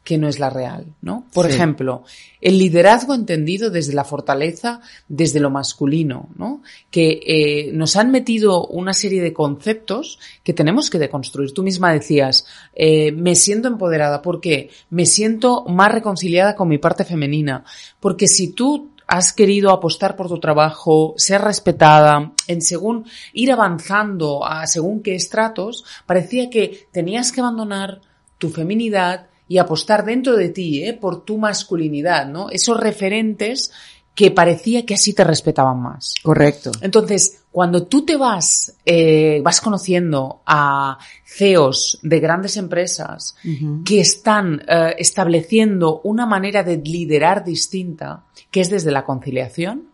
que 0.04 0.18
no 0.18 0.28
es 0.28 0.40
la 0.40 0.50
real, 0.50 0.86
¿no? 1.00 1.26
Por 1.32 1.48
ejemplo, 1.48 2.02
el 2.40 2.58
liderazgo 2.58 3.14
entendido 3.14 3.70
desde 3.70 3.92
la 3.92 4.04
fortaleza, 4.04 4.80
desde 5.06 5.38
lo 5.38 5.48
masculino, 5.48 6.28
¿no? 6.36 6.62
Que 6.90 7.20
eh, 7.24 7.70
nos 7.72 7.94
han 7.94 8.10
metido 8.10 8.66
una 8.66 8.94
serie 8.94 9.22
de 9.22 9.32
conceptos 9.32 10.18
que 10.42 10.52
tenemos 10.52 10.90
que 10.90 10.98
deconstruir. 10.98 11.54
Tú 11.54 11.62
misma 11.62 11.92
decías, 11.92 12.46
eh, 12.74 13.12
me 13.12 13.36
siento 13.36 13.68
empoderada, 13.68 14.22
¿por 14.22 14.40
qué? 14.40 14.70
Me 14.90 15.06
siento 15.06 15.64
más 15.66 15.92
reconciliada 15.92 16.56
con 16.56 16.68
mi 16.68 16.78
parte 16.78 17.04
femenina, 17.04 17.64
porque 18.00 18.26
si 18.26 18.52
tú 18.52 18.90
has 19.06 19.32
querido 19.32 19.70
apostar 19.70 20.16
por 20.16 20.26
tu 20.28 20.40
trabajo, 20.40 21.14
ser 21.16 21.42
respetada, 21.42 22.32
en 22.48 22.60
según 22.60 23.04
ir 23.34 23.52
avanzando 23.52 24.44
a 24.44 24.66
según 24.66 25.02
qué 25.02 25.14
estratos, 25.14 25.84
parecía 26.06 26.50
que 26.50 26.88
tenías 26.90 27.30
que 27.30 27.40
abandonar 27.40 28.00
tu 28.38 28.48
feminidad, 28.48 29.26
y 29.52 29.58
apostar 29.58 30.06
dentro 30.06 30.34
de 30.34 30.48
ti 30.48 30.82
¿eh? 30.82 30.94
por 30.94 31.26
tu 31.26 31.36
masculinidad, 31.36 32.26
¿no? 32.26 32.48
Esos 32.48 32.80
referentes 32.80 33.70
que 34.14 34.30
parecía 34.30 34.86
que 34.86 34.94
así 34.94 35.12
te 35.12 35.24
respetaban 35.24 35.78
más. 35.78 36.14
Correcto. 36.22 36.72
Entonces, 36.80 37.42
cuando 37.50 37.86
tú 37.86 38.06
te 38.06 38.16
vas, 38.16 38.78
eh, 38.86 39.42
vas 39.44 39.60
conociendo 39.60 40.40
a 40.46 40.96
CEOs 41.26 41.98
de 42.02 42.18
grandes 42.18 42.56
empresas 42.56 43.36
que 43.84 44.00
están 44.00 44.62
eh, 44.66 44.94
estableciendo 44.96 46.00
una 46.02 46.24
manera 46.24 46.62
de 46.62 46.78
liderar 46.78 47.44
distinta, 47.44 48.24
que 48.50 48.62
es 48.62 48.70
desde 48.70 48.90
la 48.90 49.04
conciliación, 49.04 49.88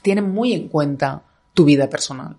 tienen 0.00 0.30
muy 0.30 0.54
en 0.54 0.68
cuenta 0.68 1.22
tu 1.52 1.66
vida 1.66 1.90
personal. 1.90 2.38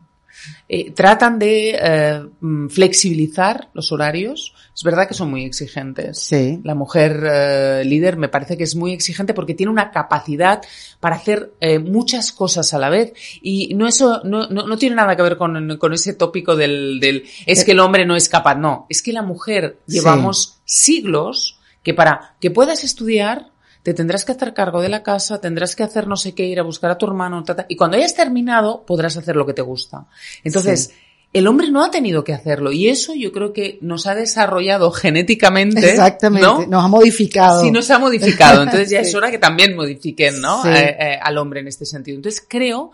Eh, 0.68 0.92
tratan 0.92 1.40
de 1.40 1.78
eh, 1.82 2.24
mm, 2.40 2.68
flexibilizar 2.70 3.70
los 3.74 3.92
horarios. 3.92 4.54
Es 4.76 4.84
verdad 4.84 5.08
que 5.08 5.14
son 5.14 5.30
muy 5.30 5.46
exigentes. 5.46 6.20
Sí. 6.20 6.60
La 6.64 6.76
mujer 6.76 7.24
eh, 7.26 7.84
líder 7.86 8.18
me 8.18 8.30
parece 8.30 8.58
que 8.58 8.64
es 8.64 8.76
muy 8.76 8.94
exigente 8.94 9.34
porque 9.34 9.54
tiene 9.54 9.72
una 9.72 9.92
capacidad 9.92 10.62
para 11.00 11.16
hacer 11.16 11.54
muchas 11.84 12.32
cosas 12.32 12.74
a 12.74 12.80
la 12.80 12.90
vez 12.90 13.14
y 13.42 13.74
no 13.76 13.88
eso 13.88 14.22
no, 14.24 14.48
no, 14.50 14.68
no 14.68 14.78
tiene 14.78 14.96
nada 14.96 15.16
que 15.16 15.22
ver 15.22 15.38
con, 15.38 15.78
con 15.78 15.94
ese 15.94 16.14
tópico 16.14 16.56
del, 16.56 17.00
del 17.00 17.24
es 17.46 17.64
que 17.64 17.72
el 17.72 17.80
hombre 17.80 18.06
no 18.06 18.16
es 18.16 18.30
capaz. 18.30 18.56
No, 18.56 18.86
es 18.90 19.02
que 19.02 19.14
la 19.14 19.22
mujer 19.22 19.78
Sí. 19.88 20.00
llevamos 20.00 20.60
siglos 20.66 21.60
que 21.84 21.94
para 21.94 22.36
que 22.42 22.52
puedas 22.52 22.84
estudiar 22.84 23.52
te 23.86 23.94
tendrás 23.94 24.26
que 24.26 24.32
hacer 24.32 24.56
cargo 24.56 24.82
de 24.82 24.90
la 24.90 25.04
casa, 25.04 25.40
tendrás 25.40 25.76
que 25.76 25.84
hacer 25.84 26.08
no 26.08 26.16
sé 26.16 26.34
qué, 26.34 26.44
ir 26.48 26.60
a 26.60 26.64
buscar 26.64 26.90
a 26.90 26.98
tu 26.98 27.06
hermano, 27.06 27.44
y 27.70 27.76
cuando 27.76 27.98
hayas 27.98 28.16
terminado 28.16 28.84
podrás 28.84 29.16
hacer 29.16 29.36
lo 29.36 29.46
que 29.46 29.54
te 29.54 29.62
gusta. 29.62 30.08
Entonces, 30.44 30.88
Sí. 30.88 30.94
el 31.34 31.46
hombre 31.46 31.70
no 31.70 31.84
ha 31.84 31.92
tenido 31.92 32.24
que 32.24 32.34
hacerlo 32.34 32.72
y 32.72 32.88
eso 32.90 33.14
yo 33.14 33.32
creo 33.32 33.54
que 33.54 33.78
nos 33.82 34.08
ha 34.08 34.16
desarrollado 34.16 34.90
genéticamente. 35.04 35.88
Exactamente. 35.88 36.48
¿no? 36.48 36.66
Nos 36.66 36.84
ha 36.84 36.88
modificado. 36.88 37.62
Sí, 37.62 37.70
nos 37.70 37.92
ha 37.92 38.00
modificado. 38.00 38.64
Entonces 38.64 38.90
ya 38.90 39.00
Sí. 39.04 39.10
es 39.10 39.14
hora 39.14 39.30
que 39.30 39.38
también 39.38 39.76
modifiquen, 39.76 40.42
¿no? 40.42 40.64
Sí. 40.64 40.70
Eh, 40.70 40.98
eh, 41.00 41.20
al 41.22 41.38
hombre 41.38 41.60
en 41.60 41.68
este 41.68 41.86
sentido. 41.86 42.16
Entonces 42.18 42.44
creo 42.50 42.90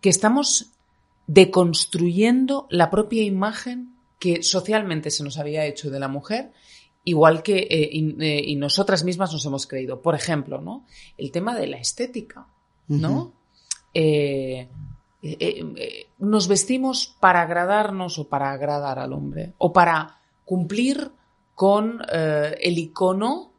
que 0.00 0.10
estamos 0.10 0.66
deconstruyendo 1.26 2.68
la 2.70 2.88
propia 2.88 3.24
imagen 3.24 3.94
que 4.20 4.44
socialmente 4.44 5.10
se 5.10 5.24
nos 5.24 5.38
había 5.38 5.64
hecho 5.66 5.90
de 5.90 5.98
la 5.98 6.06
mujer, 6.08 6.52
igual 7.04 7.42
que 7.42 7.58
eh, 7.58 7.88
y, 7.92 8.16
eh, 8.24 8.42
y 8.46 8.56
nosotras 8.56 9.04
mismas 9.04 9.32
nos 9.32 9.44
hemos 9.46 9.66
creído. 9.66 10.00
Por 10.02 10.14
ejemplo, 10.14 10.60
¿no? 10.60 10.84
El 11.16 11.30
tema 11.30 11.54
de 11.54 11.66
la 11.66 11.78
estética, 11.78 12.46
¿no? 12.88 13.32
Eh, 13.94 14.68
nos 16.18 16.48
vestimos 16.48 17.16
para 17.20 17.42
agradarnos 17.42 18.18
o 18.18 18.28
para 18.28 18.52
agradar 18.52 18.98
al 18.98 19.12
hombre 19.12 19.52
o 19.58 19.72
para 19.72 20.16
cumplir 20.44 21.10
con 21.54 22.00
el 22.10 22.78
icono 22.78 23.52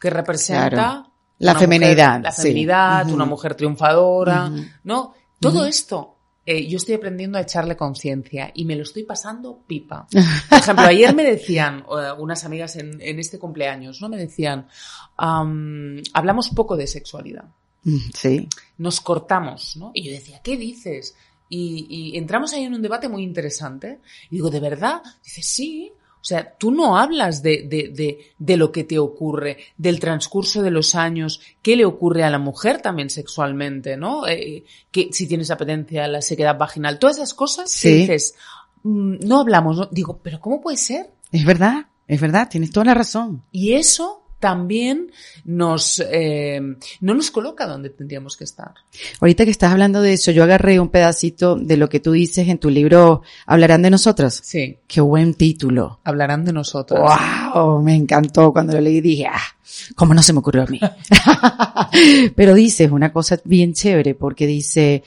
que 0.00 0.10
representa 0.10 0.70
Claro. 0.70 1.10
La 1.38 1.54
feminidad, 1.56 2.18
mujer- 2.18 2.22
la 2.24 2.32
sí. 2.32 2.42
feminidad, 2.42 3.10
una 3.10 3.24
mujer 3.24 3.54
triunfadora. 3.54 4.50
¿no? 4.84 5.14
Todo 5.40 5.64
esto 5.66 6.13
eh, 6.46 6.66
yo 6.66 6.76
estoy 6.76 6.94
aprendiendo 6.94 7.38
a 7.38 7.40
echarle 7.42 7.76
conciencia 7.76 8.50
y 8.54 8.64
me 8.64 8.76
lo 8.76 8.82
estoy 8.82 9.04
pasando 9.04 9.62
pipa. 9.66 10.06
Por 10.50 10.58
ejemplo, 10.58 10.84
ayer 10.86 11.14
me 11.14 11.24
decían 11.24 11.84
unas 12.18 12.44
amigas 12.44 12.76
en, 12.76 13.00
en 13.00 13.18
este 13.18 13.38
cumpleaños, 13.38 14.00
¿no? 14.00 14.08
Me 14.08 14.16
decían, 14.18 14.68
am, 15.16 16.02
hablamos 16.12 16.48
poco 16.50 16.76
de 16.76 16.86
sexualidad 16.86 17.44
Mm, 17.86 17.98
Sí. 18.14 18.48
nos 18.78 19.00
cortamos, 19.02 19.76
¿no? 19.76 19.90
Y 19.92 20.04
yo 20.04 20.12
decía, 20.12 20.40
¿qué 20.42 20.56
dices? 20.56 21.14
Y, 21.50 21.86
y 21.88 22.16
entramos 22.16 22.54
ahí 22.54 22.64
en 22.64 22.72
un 22.72 22.80
debate 22.80 23.10
muy 23.10 23.22
interesante. 23.22 24.00
Y 24.30 24.36
digo, 24.36 24.48
¿de 24.48 24.58
verdad? 24.60 25.02
Dice, 25.22 25.42
sí. 25.42 25.92
O 26.24 26.26
sea, 26.26 26.54
tú 26.56 26.70
no 26.70 26.96
hablas 26.96 27.42
de, 27.42 27.64
de, 27.68 27.90
de, 27.94 28.32
de 28.38 28.56
lo 28.56 28.72
que 28.72 28.82
te 28.82 28.98
ocurre, 28.98 29.58
del 29.76 30.00
transcurso 30.00 30.62
de 30.62 30.70
los 30.70 30.94
años, 30.94 31.42
qué 31.60 31.76
le 31.76 31.84
ocurre 31.84 32.24
a 32.24 32.30
la 32.30 32.38
mujer 32.38 32.80
también 32.80 33.10
sexualmente, 33.10 33.98
¿no? 33.98 34.26
Eh, 34.26 34.64
que 34.90 35.10
si 35.12 35.26
tienes 35.26 35.50
apetencia, 35.50 36.08
la 36.08 36.22
sequedad 36.22 36.56
vaginal, 36.56 36.98
todas 36.98 37.18
esas 37.18 37.34
cosas 37.34 37.78
que 37.78 37.90
dices, 37.90 38.36
mm, 38.84 39.16
no 39.26 39.40
hablamos, 39.40 39.76
¿no? 39.76 39.86
Digo, 39.92 40.18
¿pero 40.22 40.40
cómo 40.40 40.62
puede 40.62 40.78
ser? 40.78 41.10
Es 41.30 41.44
verdad, 41.44 41.88
es 42.08 42.18
verdad, 42.18 42.48
tienes 42.48 42.70
toda 42.70 42.86
la 42.86 42.94
razón. 42.94 43.42
Y 43.52 43.74
eso 43.74 44.23
también 44.44 45.10
nos, 45.46 46.04
eh, 46.06 46.60
no 47.00 47.14
nos 47.14 47.30
coloca 47.30 47.66
donde 47.66 47.88
tendríamos 47.88 48.36
que 48.36 48.44
estar. 48.44 48.74
Ahorita 49.18 49.46
que 49.46 49.50
estás 49.50 49.72
hablando 49.72 50.02
de 50.02 50.12
eso, 50.12 50.32
yo 50.32 50.42
agarré 50.44 50.78
un 50.78 50.90
pedacito 50.90 51.56
de 51.56 51.78
lo 51.78 51.88
que 51.88 51.98
tú 51.98 52.12
dices 52.12 52.46
en 52.48 52.58
tu 52.58 52.68
libro 52.68 53.22
Hablarán 53.46 53.80
de 53.80 53.88
nosotras. 53.88 54.42
Sí, 54.44 54.76
Qué 54.86 55.00
buen 55.00 55.32
título. 55.32 56.00
hablarán 56.04 56.44
de 56.44 56.52
nosotros. 56.52 57.00
¡Wow! 57.00 57.80
Me 57.80 57.94
encantó 57.94 58.52
cuando 58.52 58.74
lo 58.74 58.82
leí 58.82 59.00
dije, 59.00 59.28
ah, 59.28 59.40
¿cómo 59.96 60.12
no 60.12 60.22
se 60.22 60.34
me 60.34 60.40
ocurrió 60.40 60.64
a 60.64 60.66
mí? 60.66 60.78
Pero 62.36 62.52
dices 62.52 62.90
una 62.90 63.10
cosa 63.10 63.38
bien 63.44 63.72
chévere 63.72 64.14
porque 64.14 64.46
dice, 64.46 65.04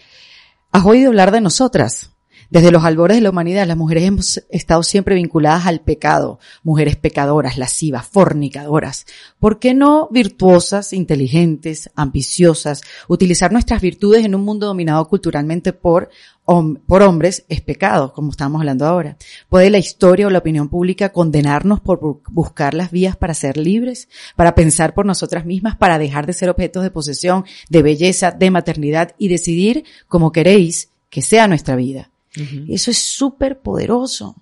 has 0.72 0.84
oído 0.84 1.10
hablar 1.10 1.30
de 1.30 1.42
nosotras. 1.42 2.10
Desde 2.50 2.72
los 2.72 2.84
albores 2.86 3.18
de 3.18 3.22
la 3.22 3.30
humanidad, 3.30 3.68
las 3.68 3.76
mujeres 3.76 4.04
hemos 4.06 4.44
estado 4.50 4.82
siempre 4.84 5.16
vinculadas 5.16 5.66
al 5.66 5.82
pecado. 5.82 6.40
Mujeres 6.64 6.96
pecadoras, 6.96 7.58
lascivas, 7.58 8.08
fornicadoras. 8.08 9.06
¿Por 9.40 9.60
qué 9.60 9.74
no 9.74 10.08
virtuosas, 10.12 10.94
inteligentes, 10.94 11.90
ambiciosas? 11.96 12.82
Utilizar 13.08 13.52
nuestras 13.52 13.82
virtudes 13.82 14.24
en 14.24 14.34
un 14.36 14.46
mundo 14.46 14.68
dominado 14.68 15.08
culturalmente 15.10 15.74
por, 15.74 16.10
hom- 16.46 16.80
por 16.88 17.02
hombres 17.02 17.44
es 17.50 17.60
pecado, 17.62 18.14
como 18.14 18.32
estamos 18.32 18.62
hablando 18.62 18.86
ahora. 18.86 19.18
¿Puede 19.50 19.70
la 19.70 19.78
historia 19.80 20.28
o 20.28 20.30
la 20.30 20.40
opinión 20.40 20.70
pública 20.70 21.12
condenarnos 21.12 21.82
por 21.82 22.00
bu- 22.00 22.22
buscar 22.30 22.74
las 22.74 22.92
vías 22.92 23.16
para 23.18 23.34
ser 23.34 23.58
libres? 23.58 24.08
Para 24.38 24.56
pensar 24.56 24.94
por 24.94 25.06
nosotras 25.06 25.46
mismas, 25.46 25.76
para 25.76 26.00
dejar 26.00 26.26
de 26.26 26.34
ser 26.34 26.50
objetos 26.50 26.84
de 26.84 26.92
posesión, 26.92 27.44
de 27.70 27.82
belleza, 27.82 28.32
de 28.32 28.52
maternidad 28.52 29.16
y 29.18 29.28
decidir 29.28 29.84
como 30.08 30.32
queréis 30.32 30.90
que 31.10 31.22
sea 31.22 31.48
nuestra 31.48 31.76
vida? 31.76 32.10
Eso 32.68 32.92
es 32.92 32.98
súper 32.98 33.60
poderoso, 33.60 34.36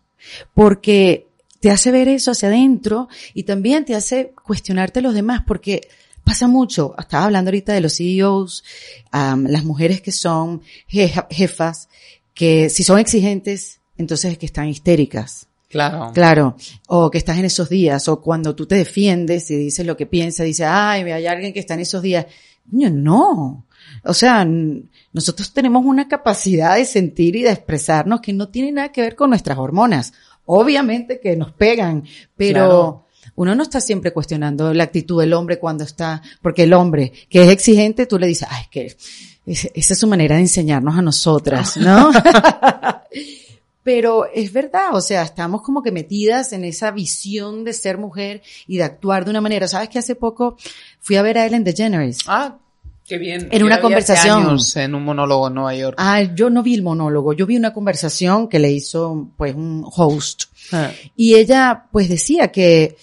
porque 0.54 1.28
te 1.60 1.72
hace 1.72 1.92
ver 1.92 2.08
eso 2.08 2.32
hacia 2.32 2.50
adentro 2.50 3.08
y 3.34 3.44
también 3.44 3.86
te 3.86 3.96
hace 3.96 4.34
cuestionarte 4.46 5.00
a 5.00 5.02
los 5.02 5.14
demás, 5.14 5.42
porque 5.48 5.88
pasa 6.24 6.48
mucho. 6.48 6.96
Estaba 6.98 7.25
hablando 7.25 7.50
ahorita 7.50 7.74
de 7.74 7.82
los 7.82 7.96
CEOs, 7.98 8.64
las 9.12 9.64
mujeres 9.64 10.02
que 10.02 10.12
son 10.12 10.62
jefa- 10.90 11.28
jefas, 11.30 11.90
que 12.34 12.70
si 12.70 12.84
son 12.84 13.00
exigentes, 13.00 13.80
entonces 13.98 14.34
es 14.34 14.38
que 14.38 14.46
están 14.46 14.68
histéricas. 14.68 15.48
Claro. 15.70 16.12
Claro, 16.14 16.56
o 16.88 17.10
que 17.12 17.18
estás 17.18 17.38
en 17.38 17.46
esos 17.46 17.68
días, 17.70 18.08
o 18.08 18.22
cuando 18.22 18.56
tú 18.56 18.66
te 18.66 18.75
defiendes 18.75 19.50
y 19.52 19.56
dices 19.56 19.86
lo 19.86 19.98
que 19.98 20.06
piensas, 20.06 20.46
dices, 20.46 20.68
ay, 20.70 21.02
hay 21.04 21.28
alguien 21.28 21.52
que 21.54 21.60
está 21.60 21.74
en 21.74 21.82
esos 21.82 22.02
días. 22.02 22.25
Coño, 22.70 22.90
no. 22.90 23.66
O 24.04 24.14
sea, 24.14 24.48
nosotros 25.15 25.53
tenemos 25.53 25.86
una 25.86 26.07
capacidad 26.07 26.75
de 26.75 26.86
sentir 26.86 27.36
y 27.38 27.41
de 27.43 27.51
expresarnos 27.51 28.19
que 28.22 28.34
no 28.34 28.50
tiene 28.50 28.72
nada 28.72 28.91
que 28.91 29.01
ver 29.01 29.15
con 29.15 29.29
nuestras 29.31 29.57
hormonas. 29.57 30.13
Obviamente 30.45 31.19
que 31.19 31.36
nos 31.36 31.51
pegan, 31.53 32.03
pero 32.36 32.51
Claro. 32.53 33.05
uno 33.36 33.55
no 33.55 33.63
está 33.63 33.79
siempre 33.81 34.12
cuestionando 34.13 34.74
la 34.74 34.84
actitud 34.84 35.19
del 35.22 35.34
hombre 35.34 35.57
cuando 35.57 35.84
está, 35.86 36.22
porque 36.41 36.63
el 36.63 36.74
hombre 36.74 37.13
que 37.29 37.43
es 37.43 37.50
exigente, 37.50 38.05
tú 38.05 38.19
le 38.19 38.27
dices, 38.27 38.48
ay, 38.51 38.63
es 38.63 38.67
que 38.69 38.86
es- 39.48 39.72
esa 39.74 39.93
es 39.93 40.00
su 40.00 40.07
manera 40.07 40.36
de 40.36 40.41
enseñarnos 40.41 40.98
a 40.98 41.01
nosotras, 41.01 41.77
¿no? 41.77 42.12
Pero 43.84 44.25
es 44.34 44.51
verdad, 44.51 44.95
o 44.95 45.01
sea, 45.01 45.22
estamos 45.22 45.62
como 45.62 45.84
que 45.84 45.91
metidas 45.91 46.53
en 46.53 46.65
esa 46.65 46.89
visión 46.89 47.63
de 47.63 47.72
ser 47.74 48.00
mujer 48.00 48.41
y 48.65 48.77
de 48.77 48.84
actuar 48.84 49.25
de 49.25 49.29
una 49.31 49.41
manera. 49.41 49.67
¿Sabes 49.67 49.89
que 49.89 50.00
hace 50.00 50.15
poco 50.15 50.57
fui 51.00 51.17
a 51.17 51.22
ver 51.22 51.38
a 51.38 51.45
Ellen 51.45 51.63
DeGeneres? 51.63 52.17
Ah, 52.25 52.57
qué 53.07 53.17
bien. 53.17 53.47
En 53.51 53.59
Yo 53.59 53.65
una 53.65 53.81
conversación. 53.81 54.45
años 54.47 54.75
en 54.75 54.95
un 54.95 55.03
monólogo 55.03 55.47
en 55.47 55.53
Nueva 55.55 55.75
York. 55.75 55.95
Ah, 55.97 56.21
yo 56.21 56.50
no 56.50 56.63
vi 56.63 56.75
el 56.75 56.83
monólogo, 56.83 57.33
yo 57.33 57.45
vi 57.45 57.57
una 57.57 57.74
conversación 57.74 58.47
que 58.47 58.59
le 58.59 58.71
hizo 58.71 59.29
pues 59.38 59.55
un 59.55 59.85
host 59.85 60.43
Ah. 60.71 60.91
y 61.15 61.35
ella 61.35 61.85
pues 61.91 62.09
decía 62.09 62.47
que, 62.47 62.97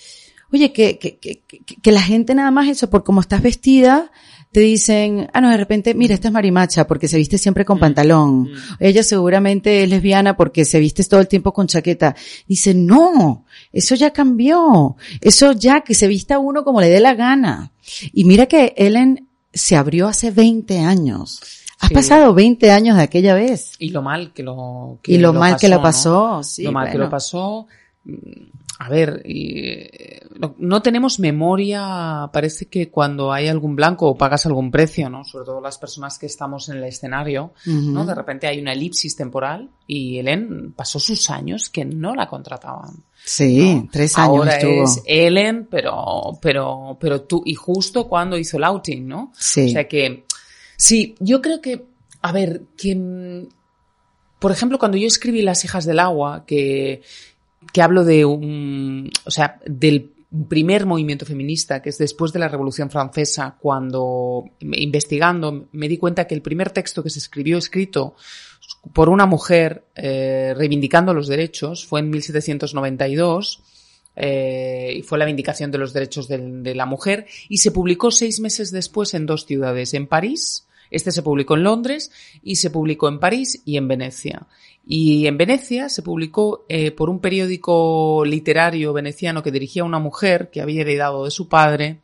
oye, 0.52 0.73
que, 0.73 0.99
que, 0.99 1.18
que, 1.18 1.42
que, 1.80 1.92
la 1.92 2.02
gente 2.02 2.35
nada 2.35 2.50
más 2.50 2.68
eso, 2.68 2.90
por 2.90 3.04
cómo 3.04 3.21
estás 3.21 3.40
vestida, 3.40 4.11
te 4.50 4.61
dicen, 4.61 5.30
ah, 5.32 5.40
no, 5.40 5.49
de 5.49 5.56
repente, 5.56 5.94
mira, 5.94 6.12
esta 6.14 6.28
es 6.28 6.35
marimacha 6.35 6.87
porque 6.87 7.09
se 7.09 7.16
viste 7.16 7.38
siempre 7.38 7.64
con 7.64 7.78
pantalón. 7.78 8.50
Ella 8.80 9.02
seguramente 9.02 9.82
es 9.82 9.88
lesbiana 9.88 10.37
porque 10.37 10.64
se 10.66 10.78
viste 10.78 11.02
todo 11.04 11.21
el 11.21 11.28
tiempo 11.28 11.52
con 11.54 11.68
chaqueta. 11.68 12.14
Dice, 12.47 12.75
no, 12.75 13.47
eso 13.73 13.94
ya 13.94 14.12
cambió. 14.12 14.97
Eso 15.23 15.52
ya 15.52 15.80
que 15.80 15.94
se 15.94 16.06
vista 16.06 16.38
uno 16.38 16.64
como 16.64 16.82
le 16.82 16.90
dé 16.90 17.00
la 17.00 17.14
gana. 17.14 17.73
Y 18.12 18.25
mira 18.25 18.44
que 18.44 18.75
Ellen 18.76 19.26
se 19.52 19.76
abrió 19.76 20.09
hace 20.09 20.30
20 20.30 20.80
años. 20.80 21.40
Ha 21.80 21.88
Sí. 21.88 21.94
pasado 21.94 22.32
20 22.32 22.71
años 22.71 22.97
de 22.97 23.02
aquella 23.02 23.35
vez. 23.35 23.73
Y 23.78 23.90
lo 23.90 24.02
mal 24.02 24.32
que 24.32 24.42
lo 24.42 24.99
Y 25.04 25.18
lo 25.18 25.32
mal 25.32 25.56
que 25.56 25.68
la 25.68 25.76
¿no? 25.76 25.82
pasó, 25.82 26.42
sí, 26.44 26.62
lo 26.62 26.73
mal 26.73 26.90
que 26.92 26.99
lo 26.99 27.11
pasó. 27.11 27.66
A 28.79 28.88
ver, 28.88 29.23
eh, 29.25 30.21
no, 30.59 30.83
tenemos 30.83 31.21
memoria, 31.21 32.31
parece 32.33 32.67
que 32.67 32.91
cuando 32.91 33.33
hay 33.33 33.47
algún 33.49 33.76
blanco 33.76 34.09
o 34.09 34.17
pagas 34.17 34.47
algún 34.47 34.71
precio, 34.71 35.09
¿no? 35.09 35.25
Sobre 35.25 35.45
todo 35.45 35.61
las 35.61 35.79
personas 35.79 36.19
que 36.19 36.26
estamos 36.26 36.69
en 36.69 36.79
el 36.79 36.85
escenario, 36.85 37.52
¿no? 37.67 38.05
De 38.05 38.14
repente 38.14 38.47
hay 38.47 38.61
una 38.61 38.73
elipsis 38.73 39.14
temporal 39.14 39.71
y 39.87 40.19
Ellen 40.19 40.73
pasó 40.73 40.99
sus 40.99 41.31
años 41.31 41.69
que 41.69 41.85
no 41.85 42.14
la 42.14 42.29
contrataban. 42.29 43.05
Sí, 43.25 43.75
¿no? 43.75 43.88
tres 43.93 44.19
años 44.19 44.29
Ahora 44.29 44.57
estuvo. 44.57 44.85
es 44.85 45.02
Ellen, 45.07 45.69
pero, 45.71 46.38
pero, 46.41 46.97
pero 47.00 47.23
tú, 47.23 47.43
y 47.45 47.55
justo 47.55 48.09
cuando 48.09 48.37
hizo 48.37 48.57
el 48.57 48.64
outing, 48.64 49.07
¿no? 49.07 49.33
Sí. 49.38 49.67
O 49.67 49.69
sea 49.69 49.87
que, 49.87 50.25
sí, 50.76 51.14
yo 51.21 51.41
creo 51.41 51.61
que, 51.61 51.85
a 52.21 52.33
ver, 52.33 52.62
que, 52.76 53.47
por 54.38 54.50
ejemplo, 54.50 54.79
cuando 54.79 54.97
yo 54.97 55.07
escribí 55.07 55.43
Las 55.43 55.64
hijas 55.64 55.85
del 55.85 56.00
agua, 56.00 56.45
que, 56.47 57.02
que 57.73 57.83
hablo 57.83 58.04
de 58.04 58.25
un, 58.25 59.11
o 59.25 59.31
sea, 59.31 59.61
del 59.66 60.12
primer 60.49 60.87
movimiento 60.87 61.26
feminista, 61.26 61.83
que 61.83 61.90
es 61.90 61.99
después 61.99 62.33
de 62.33 62.38
la 62.38 62.49
Revolución 62.49 62.90
Francesa, 62.90 63.57
cuando 63.61 64.45
investigando 64.61 65.69
me 65.73 65.88
di 65.88 65.99
cuenta 65.99 66.26
que 66.26 66.35
el 66.35 66.42
primer 66.42 66.71
texto 66.71 67.02
que 67.02 67.11
se 67.11 67.19
escribió 67.19 67.59
escrito 67.59 68.14
por 68.95 69.09
una 69.09 69.26
mujer 69.26 69.85
eh, 69.95 70.54
reivindicando 70.57 71.12
los 71.12 71.28
derechos 71.28 71.85
fue 71.85 72.00
en 72.00 72.11
1792 72.11 73.62
eh, 74.16 74.95
y 74.97 75.02
fue 75.02 75.19
la 75.19 75.26
vindicación 75.26 75.71
de 75.71 75.78
los 75.78 75.92
derechos 75.92 76.28
de, 76.28 76.38
de, 76.38 76.75
la 76.75 76.87
mujer 76.87 77.26
y 77.49 77.59
se 77.59 77.71
publicó 77.71 78.11
seis 78.11 78.40
meses 78.40 78.71
después 78.71 79.14
en 79.14 79.26
dos 79.26 79.45
ciudades, 79.45 79.92
en 79.95 80.07
París, 80.07 80.66
este 80.92 81.11
se 81.11 81.23
publicó 81.23 81.57
en 81.57 81.64
Londres 81.64 82.12
y 82.42 82.57
se 82.57 82.71
publicó 82.71 83.09
en 83.09 83.19
París 83.19 83.62
y 83.64 83.78
en 83.78 83.88
Venecia. 83.88 84.47
Y 84.85 85.27
en 85.27 85.39
Venecia 85.39 85.89
se 85.89 86.03
publicó 86.03 86.65
eh, 86.69 86.91
por 86.91 87.09
un 87.09 87.21
periódico 87.21 88.25
literario 88.25 88.93
veneciano 88.93 89.43
que 89.43 89.53
dirigía 89.53 89.85
una 89.85 90.01
mujer 90.01 90.51
que 90.51 90.61
había 90.61 90.81
heredado 90.81 91.25
de 91.25 91.31
su 91.31 91.49
padre 91.49 92.01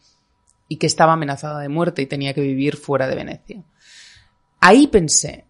y 0.69 0.77
que 0.77 0.87
estaba 0.87 1.15
amenazada 1.15 1.61
de 1.61 1.69
muerte 1.69 2.03
y 2.03 2.07
tenía 2.07 2.35
que 2.35 2.41
vivir 2.41 2.77
fuera 2.77 3.09
de 3.09 3.17
Venecia. 3.17 3.65
Ahí 4.61 4.87
pensé, 4.87 5.47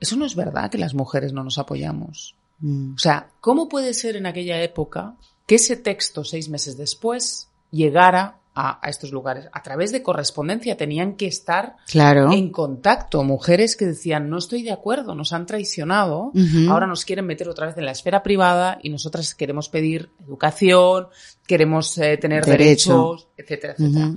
eso 0.00 0.16
no 0.16 0.24
es 0.26 0.34
verdad 0.34 0.70
que 0.70 0.78
las 0.78 0.94
mujeres 0.94 1.32
no 1.32 1.44
nos 1.44 1.58
apoyamos. 1.58 2.36
Mm. 2.58 2.94
O 2.94 2.98
sea, 2.98 3.30
¿cómo 3.40 3.68
puede 3.68 3.94
ser 3.94 4.16
en 4.16 4.26
aquella 4.26 4.62
época 4.62 5.16
que 5.46 5.54
ese 5.54 5.76
texto 5.76 6.24
seis 6.24 6.48
meses 6.48 6.76
después 6.76 7.48
llegara 7.70 8.39
a, 8.54 8.80
estos 8.88 9.12
lugares. 9.12 9.48
A 9.52 9.62
través 9.62 9.92
de 9.92 10.02
correspondencia 10.02 10.76
tenían 10.76 11.14
que 11.14 11.26
estar 11.26 11.76
claro. 11.86 12.32
en 12.32 12.50
contacto. 12.50 13.22
Mujeres 13.22 13.76
que 13.76 13.86
decían, 13.86 14.28
no 14.28 14.38
estoy 14.38 14.62
de 14.62 14.72
acuerdo, 14.72 15.14
nos 15.14 15.32
han 15.32 15.46
traicionado, 15.46 16.32
ahora 16.68 16.86
nos 16.86 17.04
quieren 17.04 17.26
meter 17.26 17.48
otra 17.48 17.66
vez 17.66 17.76
en 17.78 17.84
la 17.84 17.92
esfera 17.92 18.22
privada 18.22 18.78
y 18.82 18.90
nosotras 18.90 19.34
queremos 19.34 19.68
pedir 19.68 20.10
educación, 20.20 21.08
queremos 21.46 21.96
eh, 21.98 22.16
tener 22.16 22.44
derechos, 22.44 23.28
etcétera, 23.36 23.74
etcétera. 23.78 24.12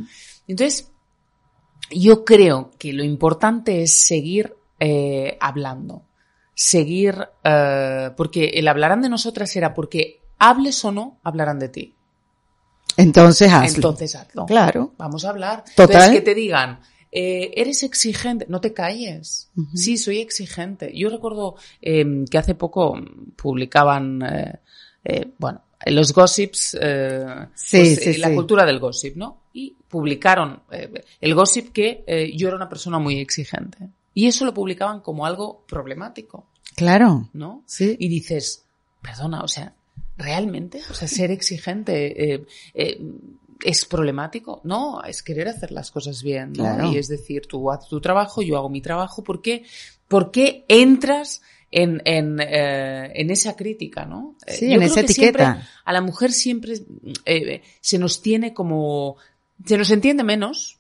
Entonces, 0.47 0.91
yo 1.91 2.25
creo 2.25 2.71
que 2.77 2.93
lo 2.93 3.03
importante 3.03 3.83
es 3.83 4.01
seguir 4.01 4.55
eh, 4.79 5.37
hablando, 5.39 6.03
seguir, 6.55 7.15
eh, 7.43 8.11
porque 8.17 8.45
el 8.55 8.67
hablarán 8.67 9.01
de 9.01 9.09
nosotras 9.09 9.55
era 9.55 9.73
porque 9.73 10.21
hables 10.39 10.83
o 10.83 10.91
no, 10.91 11.19
hablarán 11.23 11.59
de 11.59 11.69
ti. 11.69 11.95
Entonces 12.97 13.51
hazlo. 13.51 13.75
Entonces 13.75 14.15
hazlo. 14.15 14.45
Claro. 14.45 14.93
Vamos 14.97 15.25
a 15.25 15.29
hablar. 15.29 15.63
Total. 15.75 15.95
Entonces, 15.95 16.11
que 16.11 16.21
te 16.21 16.35
digan, 16.35 16.79
eh, 17.15 17.53
eres 17.61 17.83
exigente, 17.83 18.47
no 18.49 18.59
te 18.59 18.73
calles. 18.73 19.51
Sí, 19.75 19.97
soy 19.97 20.19
exigente. 20.19 20.91
Yo 20.95 21.09
recuerdo 21.09 21.55
eh, 21.79 22.25
que 22.29 22.37
hace 22.39 22.55
poco 22.55 22.99
publicaban, 23.35 24.21
eh, 24.23 24.59
eh 25.03 25.31
bueno, 25.37 25.61
los 25.85 26.11
gossips, 26.11 26.75
eh, 26.81 27.47
sí, 27.53 27.77
pues, 27.77 28.15
sí, 28.15 28.17
la 28.17 28.29
sí. 28.29 28.35
cultura 28.35 28.65
del 28.65 28.79
gossip, 28.79 29.15
¿no? 29.15 29.43
Y 29.53 29.75
publicaron 29.87 30.63
eh, 30.71 31.03
el 31.21 31.35
gossip 31.35 31.71
que 31.71 32.03
yo 32.35 32.47
era 32.47 32.57
una 32.57 32.69
persona 32.69 32.97
muy 32.97 33.19
exigente. 33.19 33.77
Y 34.15 34.25
eso 34.25 34.45
lo 34.45 34.53
publicaban 34.53 35.01
como 35.01 35.27
algo 35.27 35.63
problemático. 35.67 36.47
Claro. 36.75 37.29
¿No? 37.33 37.63
Sí. 37.67 37.95
Y 37.99 38.07
dices, 38.07 38.65
perdona, 39.03 39.43
o 39.43 39.47
sea, 39.47 39.75
¿Realmente? 40.17 40.81
O 40.89 40.93
sea, 40.93 41.07
ser 41.07 41.31
exigente 41.31 42.33
eh, 42.35 42.45
eh, 42.73 43.01
es 43.63 43.85
problemático. 43.85 44.61
No, 44.63 45.01
es 45.03 45.23
querer 45.23 45.47
hacer 45.47 45.71
las 45.71 45.89
cosas 45.91 46.21
bien. 46.21 46.49
¿no? 46.49 46.63
Claro. 46.63 46.91
Y 46.91 46.97
es 46.97 47.07
decir, 47.07 47.47
tú 47.47 47.71
haces 47.71 47.89
tu 47.89 47.99
trabajo, 48.01 48.41
yo 48.41 48.57
hago 48.57 48.69
mi 48.69 48.81
trabajo. 48.81 49.23
¿Por 49.23 49.41
qué, 49.41 49.63
¿Por 50.07 50.31
qué 50.31 50.65
entras 50.67 51.41
en, 51.71 52.01
en, 52.05 52.39
eh, 52.39 53.11
en 53.15 53.31
esa 53.31 53.55
crítica, 53.55 54.05
¿no? 54.05 54.35
Sí, 54.45 54.67
yo 54.67 54.73
en 54.73 54.77
creo 54.79 54.91
esa 54.91 55.01
que 55.01 55.05
etiqueta. 55.05 55.43
siempre 55.53 55.67
a 55.85 55.93
la 55.93 56.01
mujer 56.01 56.31
siempre 56.31 56.75
eh, 57.25 57.61
se 57.81 57.97
nos 57.97 58.21
tiene 58.21 58.53
como... 58.53 59.17
Se 59.65 59.77
nos 59.77 59.89
entiende 59.91 60.23
menos, 60.23 60.79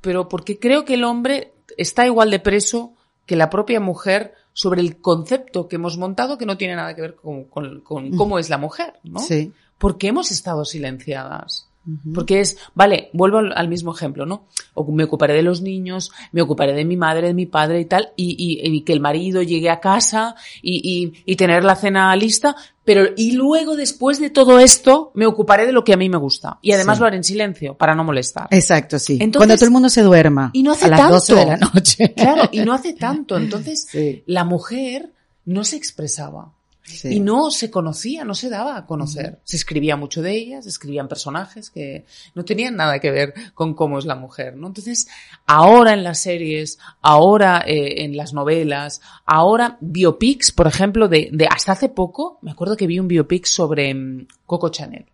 pero 0.00 0.28
porque 0.28 0.58
creo 0.58 0.84
que 0.84 0.94
el 0.94 1.04
hombre 1.04 1.52
está 1.76 2.06
igual 2.06 2.30
de 2.30 2.38
preso 2.40 2.94
que 3.26 3.36
la 3.36 3.50
propia 3.50 3.78
mujer 3.78 4.32
sobre 4.54 4.80
el 4.80 4.96
concepto 5.02 5.68
que 5.68 5.76
hemos 5.76 5.98
montado 5.98 6.38
que 6.38 6.46
no 6.46 6.56
tiene 6.56 6.76
nada 6.76 6.94
que 6.94 7.02
ver 7.02 7.16
con, 7.16 7.44
con- 7.44 7.80
con 7.82 8.16
cómo 8.16 8.38
es 8.38 8.48
la 8.48 8.56
mujer, 8.56 8.94
¿no? 9.02 9.18
Sí. 9.20 9.52
Porque 9.76 10.06
hemos 10.08 10.30
estado 10.30 10.64
silenciadas. 10.64 11.68
Porque 12.14 12.40
es, 12.40 12.56
vale, 12.74 13.10
vuelvo 13.12 13.36
al, 13.38 13.52
al 13.54 13.68
mismo 13.68 13.92
ejemplo, 13.94 14.24
¿no? 14.24 14.46
O 14.72 14.90
me 14.90 15.04
ocuparé 15.04 15.34
de 15.34 15.42
los 15.42 15.60
niños, 15.60 16.12
me 16.32 16.40
ocuparé 16.40 16.72
de 16.72 16.86
mi 16.86 16.96
madre, 16.96 17.26
de 17.26 17.34
mi 17.34 17.44
padre 17.44 17.80
y 17.80 17.84
tal, 17.84 18.08
y, 18.16 18.30
y- 18.38 18.74
y 18.74 18.80
que 18.84 18.94
el 18.94 19.00
marido 19.00 19.42
llegue 19.42 19.68
a 19.68 19.80
casa 19.80 20.34
y, 20.62 20.80
y- 20.82 21.12
y 21.30 21.36
tener 21.36 21.62
la 21.62 21.76
cena 21.76 22.16
lista, 22.16 22.56
pero 22.84 23.04
y 23.16 23.32
luego 23.32 23.76
después 23.76 24.20
de 24.20 24.30
todo 24.30 24.58
esto 24.58 25.10
me 25.14 25.26
ocuparé 25.26 25.66
de 25.66 25.72
lo 25.72 25.84
que 25.84 25.92
a 25.92 25.96
mí 25.96 26.08
me 26.08 26.16
gusta. 26.18 26.58
Y 26.62 26.72
además 26.72 26.96
Sí. 26.98 27.00
lo 27.02 27.06
haré 27.06 27.16
en 27.16 27.24
silencio, 27.24 27.74
para 27.76 27.94
no 27.94 28.04
molestar. 28.04 28.48
Exacto, 28.50 28.98
sí. 28.98 29.14
Entonces- 29.20 29.38
Cuando 29.38 29.54
todo 29.56 29.64
el 29.66 29.70
mundo 29.72 29.88
se 29.90 30.02
duerma. 30.02 30.50
Y 30.54 30.62
no 30.62 30.72
hace 30.72 30.86
a 30.86 30.88
las 30.88 31.00
tanto. 31.00 31.14
12 31.14 31.34
de 31.34 31.46
la 31.46 31.56
noche. 31.58 32.14
Claro, 32.14 32.48
y 32.52 32.60
no 32.60 32.72
hace 32.72 32.92
tanto. 32.94 33.36
Entonces, 33.36 33.86
Sí. 33.90 34.22
la 34.26 34.44
mujer 34.44 35.12
no 35.44 35.64
se 35.64 35.76
expresaba. 35.76 36.53
Sí. 36.84 37.14
Y 37.14 37.20
no 37.20 37.50
se 37.50 37.70
conocía, 37.70 38.24
no 38.24 38.34
se 38.34 38.50
daba 38.50 38.76
a 38.76 38.86
conocer. 38.86 39.40
Se 39.44 39.56
escribía 39.56 39.96
mucho 39.96 40.20
de 40.20 40.32
ellas, 40.32 40.64
se 40.64 40.70
escribían 40.70 41.08
personajes 41.08 41.70
que 41.70 42.04
no 42.34 42.44
tenían 42.44 42.76
nada 42.76 42.98
que 42.98 43.10
ver 43.10 43.34
con 43.54 43.74
cómo 43.74 43.98
es 43.98 44.04
la 44.04 44.16
mujer, 44.16 44.56
¿no? 44.56 44.66
Entonces, 44.66 45.08
ahora 45.46 45.94
en 45.94 46.04
las 46.04 46.20
series, 46.20 46.78
ahora 47.00 47.64
eh, 47.66 48.04
en 48.04 48.16
las 48.16 48.34
novelas, 48.34 49.00
ahora 49.24 49.78
biopics, 49.80 50.52
por 50.52 50.66
ejemplo, 50.66 51.08
de, 51.08 51.30
de 51.32 51.46
hasta 51.46 51.72
hace 51.72 51.88
poco, 51.88 52.38
me 52.42 52.50
acuerdo 52.50 52.76
que 52.76 52.86
vi 52.86 52.98
un 52.98 53.08
biopic 53.08 53.46
sobre 53.46 53.94
mm, 53.94 54.26
Coco 54.44 54.68
Chanel. 54.68 55.06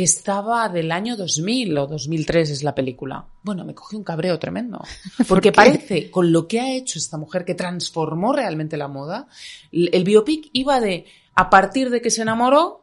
Que 0.00 0.04
estaba 0.04 0.66
del 0.70 0.92
año 0.92 1.14
2000 1.14 1.76
o 1.76 1.86
2003 1.86 2.48
es 2.48 2.62
la 2.62 2.74
película. 2.74 3.26
Bueno, 3.42 3.66
me 3.66 3.74
cogió 3.74 3.98
un 3.98 4.02
cabreo 4.02 4.38
tremendo. 4.38 4.82
Porque 5.28 5.50
qué? 5.50 5.56
parece, 5.56 6.10
con 6.10 6.32
lo 6.32 6.48
que 6.48 6.58
ha 6.58 6.72
hecho 6.72 6.98
esta 6.98 7.18
mujer 7.18 7.44
que 7.44 7.54
transformó 7.54 8.32
realmente 8.32 8.78
la 8.78 8.88
moda, 8.88 9.26
el 9.70 9.90
el 9.92 10.04
biopic 10.04 10.48
iba 10.54 10.80
de, 10.80 11.04
a 11.34 11.50
partir 11.50 11.90
de 11.90 12.00
que 12.00 12.08
se 12.08 12.22
enamoró, 12.22 12.82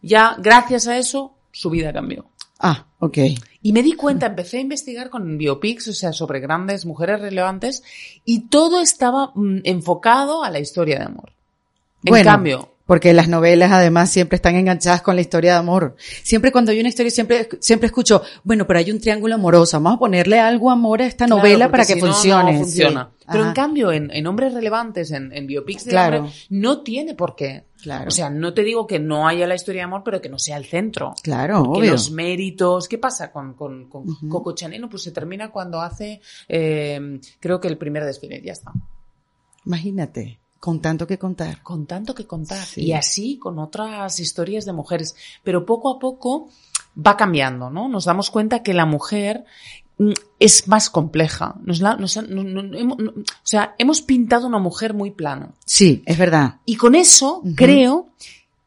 ya 0.00 0.36
gracias 0.38 0.86
a 0.86 0.96
eso, 0.96 1.34
su 1.50 1.70
vida 1.70 1.92
cambió. 1.92 2.30
Ah, 2.60 2.86
ok. 3.00 3.18
Y 3.60 3.72
me 3.72 3.82
di 3.82 3.94
cuenta, 3.94 4.26
empecé 4.26 4.58
a 4.58 4.60
investigar 4.60 5.10
con 5.10 5.38
biopics, 5.38 5.88
o 5.88 5.92
sea, 5.92 6.12
sobre 6.12 6.38
grandes 6.38 6.86
mujeres 6.86 7.20
relevantes, 7.20 7.82
y 8.24 8.42
todo 8.46 8.80
estaba 8.80 9.32
mm, 9.34 9.62
enfocado 9.64 10.44
a 10.44 10.50
la 10.50 10.60
historia 10.60 11.00
de 11.00 11.04
amor. 11.04 11.32
En 12.04 12.10
Bueno, 12.12 12.30
cambio, 12.30 12.74
Porque 12.88 13.12
las 13.12 13.28
novelas 13.28 13.70
además 13.70 14.10
siempre 14.10 14.36
están 14.36 14.56
enganchadas 14.56 15.02
con 15.02 15.14
la 15.14 15.20
historia 15.20 15.52
de 15.52 15.58
amor. 15.58 15.94
Siempre 16.24 16.50
cuando 16.50 16.72
hay 16.72 16.80
una 16.80 16.88
historia, 16.88 17.10
siempre, 17.10 17.46
siempre 17.60 17.86
escucho, 17.86 18.22
bueno, 18.44 18.66
pero 18.66 18.78
hay 18.78 18.90
un 18.90 18.98
triángulo 18.98 19.34
amoroso, 19.34 19.76
vamos 19.78 19.96
a 19.96 20.00
ponerle 20.00 20.40
algo 20.40 20.70
amor 20.70 21.02
a 21.02 21.06
esta 21.06 21.26
Claro, 21.26 21.36
novela 21.42 21.70
para 21.70 21.84
que 21.84 21.94
si 21.94 22.00
no, 22.00 22.06
no 22.06 22.12
funcione. 22.14 22.56
funciona. 22.58 23.10
Sí. 23.18 23.24
Pero 23.30 23.40
Ajá. 23.40 23.48
en 23.50 23.54
cambio, 23.54 23.92
en, 23.92 24.10
en 24.10 24.26
hombres 24.26 24.54
relevantes, 24.54 25.10
en, 25.10 25.30
en 25.34 25.46
biopics 25.46 25.84
de 25.84 25.90
Claro. 25.90 26.16
hombres, 26.20 26.46
no 26.48 26.80
tiene 26.82 27.14
por 27.14 27.36
qué. 27.36 27.64
Claro. 27.82 28.08
O 28.08 28.10
sea, 28.10 28.30
no 28.30 28.54
te 28.54 28.64
digo 28.64 28.86
que 28.86 28.98
no 28.98 29.28
haya 29.28 29.46
la 29.46 29.54
historia 29.54 29.82
de 29.82 29.84
amor, 29.84 30.00
pero 30.02 30.22
que 30.22 30.30
no 30.30 30.38
sea 30.38 30.56
el 30.56 30.64
centro. 30.64 31.14
Claro, 31.22 31.62
Que 31.64 31.80
obvio. 31.80 31.90
los 31.92 32.10
méritos, 32.10 32.88
¿qué 32.88 32.96
pasa 32.96 33.30
con, 33.30 33.52
con, 33.52 33.90
con 33.90 34.06
Coco 34.30 34.54
Chanel? 34.54 34.80
No, 34.80 34.88
Pues 34.88 35.02
se 35.02 35.12
termina 35.12 35.50
cuando 35.50 35.80
hace, 35.82 36.22
eh, 36.48 37.20
creo 37.38 37.60
que 37.60 37.68
el 37.68 37.76
primer 37.76 38.04
desfile, 38.06 38.40
ya 38.42 38.52
está. 38.52 38.72
Imagínate, 39.66 40.40
con 40.60 40.80
tanto 40.80 41.06
que 41.06 41.18
contar. 41.18 41.62
Con 41.62 41.86
tanto 41.86 42.14
que 42.14 42.26
contar. 42.26 42.64
Sí. 42.64 42.82
Y 42.86 42.92
así 42.92 43.38
con 43.38 43.58
otras 43.58 44.18
historias 44.20 44.64
de 44.64 44.72
mujeres. 44.72 45.14
Pero 45.44 45.64
poco 45.64 45.94
a 45.94 45.98
poco 45.98 46.48
va 46.96 47.16
cambiando, 47.16 47.70
¿no? 47.70 47.88
Nos 47.88 48.04
damos 48.06 48.30
cuenta 48.30 48.62
que 48.62 48.74
la 48.74 48.86
mujer 48.86 49.44
mm, 49.98 50.12
es 50.38 50.68
más 50.68 50.90
compleja. 50.90 51.56
Nos 51.64 51.80
la- 51.80 51.96
nos 51.96 52.16
no- 52.16 52.42
no- 52.44 52.76
hemos- 52.76 52.98
no- 52.98 53.10
o 53.10 53.24
sea, 53.42 53.74
hemos 53.78 54.00
pintado 54.00 54.46
una 54.46 54.58
mujer 54.60 54.94
muy 54.94 55.10
plana. 55.10 55.50
Sí, 55.64 56.02
es 56.06 56.16
verdad. 56.18 56.60
Y 56.64 56.76
con 56.76 56.94
eso 56.94 57.42
creo 57.56 58.08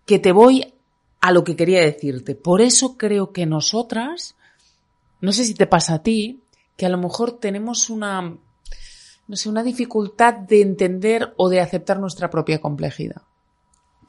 que 0.06 0.20
te 0.20 0.32
voy 0.34 0.74
a 1.22 1.32
lo 1.32 1.44
que 1.46 1.56
quería 1.56 1.82
decirte. 1.82 2.36
Por 2.36 2.62
eso 2.62 2.98
creo 2.98 3.32
que 3.32 3.46
nosotras, 3.46 4.36
no 5.22 5.32
sé 5.32 5.46
si 5.46 5.54
te 5.54 5.68
pasa 5.68 5.94
a 5.96 6.04
ti, 6.04 6.42
que 6.76 6.86
a 6.86 6.90
lo 6.90 6.98
mejor 6.98 7.40
tenemos 7.40 7.90
una, 7.90 8.36
no 9.32 9.38
sé, 9.38 9.48
una 9.48 9.63
dificultad 9.63 10.34
de 10.34 10.62
entender 10.62 11.34
o 11.38 11.48
de 11.48 11.62
aceptar 11.62 11.98
nuestra 12.02 12.30
propia 12.30 12.60
complejidad. 12.60 13.22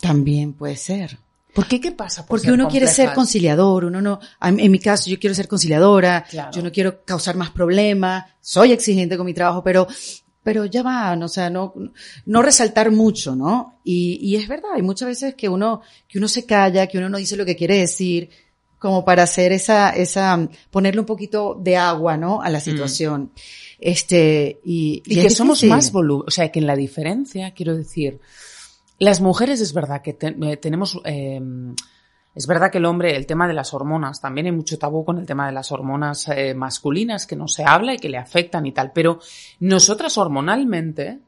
También 0.01 0.53
puede 0.53 0.75
ser. 0.75 1.17
¿Por 1.55 1.69
qué? 1.69 1.81
¿Qué 1.81 1.93
pasa? 1.93 2.23
por 2.23 2.41
Porque 2.41 2.51
uno 2.51 2.67
quiere 2.67 2.89
ser 2.89 3.13
conciliador, 3.15 3.85
uno 3.85 4.03
no, 4.03 4.19
en 4.41 4.73
mi 4.73 4.81
caso 4.81 5.09
yo 5.09 5.21
quiero 5.21 5.33
ser 5.33 5.47
conciliadora, 5.47 6.25
Claro. 6.29 6.51
yo 6.51 6.61
no 6.61 6.73
quiero 6.73 7.05
causar 7.05 7.37
más 7.37 7.51
problemas, 7.51 8.25
soy 8.41 8.73
exigente 8.73 9.17
con 9.17 9.25
mi 9.25 9.33
trabajo, 9.33 9.63
pero, 9.63 9.87
pero 10.43 10.65
ya 10.65 10.83
va, 10.83 11.15
no, 11.15 11.27
o 11.27 11.29
sea, 11.29 11.51
no, 11.51 11.73
no 12.27 12.43
resaltar 12.43 12.91
mucho, 12.91 13.37
¿no? 13.37 13.79
Y, 13.85 14.19
y 14.21 14.35
es 14.35 14.49
verdad, 14.49 14.71
hay 14.75 14.83
muchas 14.83 15.07
veces 15.07 15.37
que 15.37 15.49
uno, 15.49 15.83
que 16.09 16.19
uno 16.19 16.27
se 16.27 16.45
calla, 16.47 16.89
que 16.89 16.99
uno 16.99 17.09
no 17.09 17.19
dice 17.19 17.37
lo 17.37 17.45
que 17.45 17.55
quiere 17.55 17.77
decir, 17.77 18.29
como 18.81 19.05
para 19.05 19.23
hacer 19.23 19.53
esa, 19.53 19.91
esa, 19.91 20.49
ponerle 20.73 20.99
un 20.99 21.07
poquito 21.07 21.57
de 21.63 21.77
agua, 21.77 22.17
¿no? 22.17 22.43
A 22.43 22.51
la 22.51 22.59
situación. 22.59 23.31
Este, 23.85 24.61
y, 24.65 25.03
Y, 25.05 25.15
que 25.23 25.31
somos 25.31 25.59
más 25.69 25.91
volumen. 25.93 26.25
O 26.29 26.31
sea, 26.31 26.51
que 26.53 26.61
en 26.61 26.67
la 26.69 26.77
diferencia, 26.77 27.51
quiero 27.53 27.77
decir, 27.77 28.21
las 28.99 29.21
mujeres 29.21 29.61
es 29.61 29.73
verdad 29.75 30.03
que 30.03 30.13
te- 30.13 30.37
eh, 30.41 30.57
tenemos, 30.57 31.01
eh, 31.05 31.41
Es 32.35 32.47
verdad 32.47 32.71
que 32.71 32.79
el 32.79 32.87
hombre, 32.87 33.15
el 33.15 33.27
tema 33.27 33.47
de 33.47 33.53
las 33.53 33.75
hormonas, 33.75 34.21
también 34.23 34.47
hay 34.47 34.53
mucho 34.53 34.79
tabú 34.79 35.05
con 35.05 35.19
el 35.19 35.27
tema 35.27 35.45
de 35.47 35.53
las 35.53 35.71
hormonas 35.71 36.29
eh, 36.29 36.55
masculinas 36.55 37.27
que 37.27 37.37
no 37.37 37.47
se 37.47 37.63
habla 37.63 37.93
y 37.93 37.99
que 37.99 38.09
le 38.09 38.17
afectan 38.17 38.65
y 38.65 38.73
tal, 38.73 38.91
pero 38.95 39.19
nosotras 39.61 40.17
hormonalmente 40.17 41.19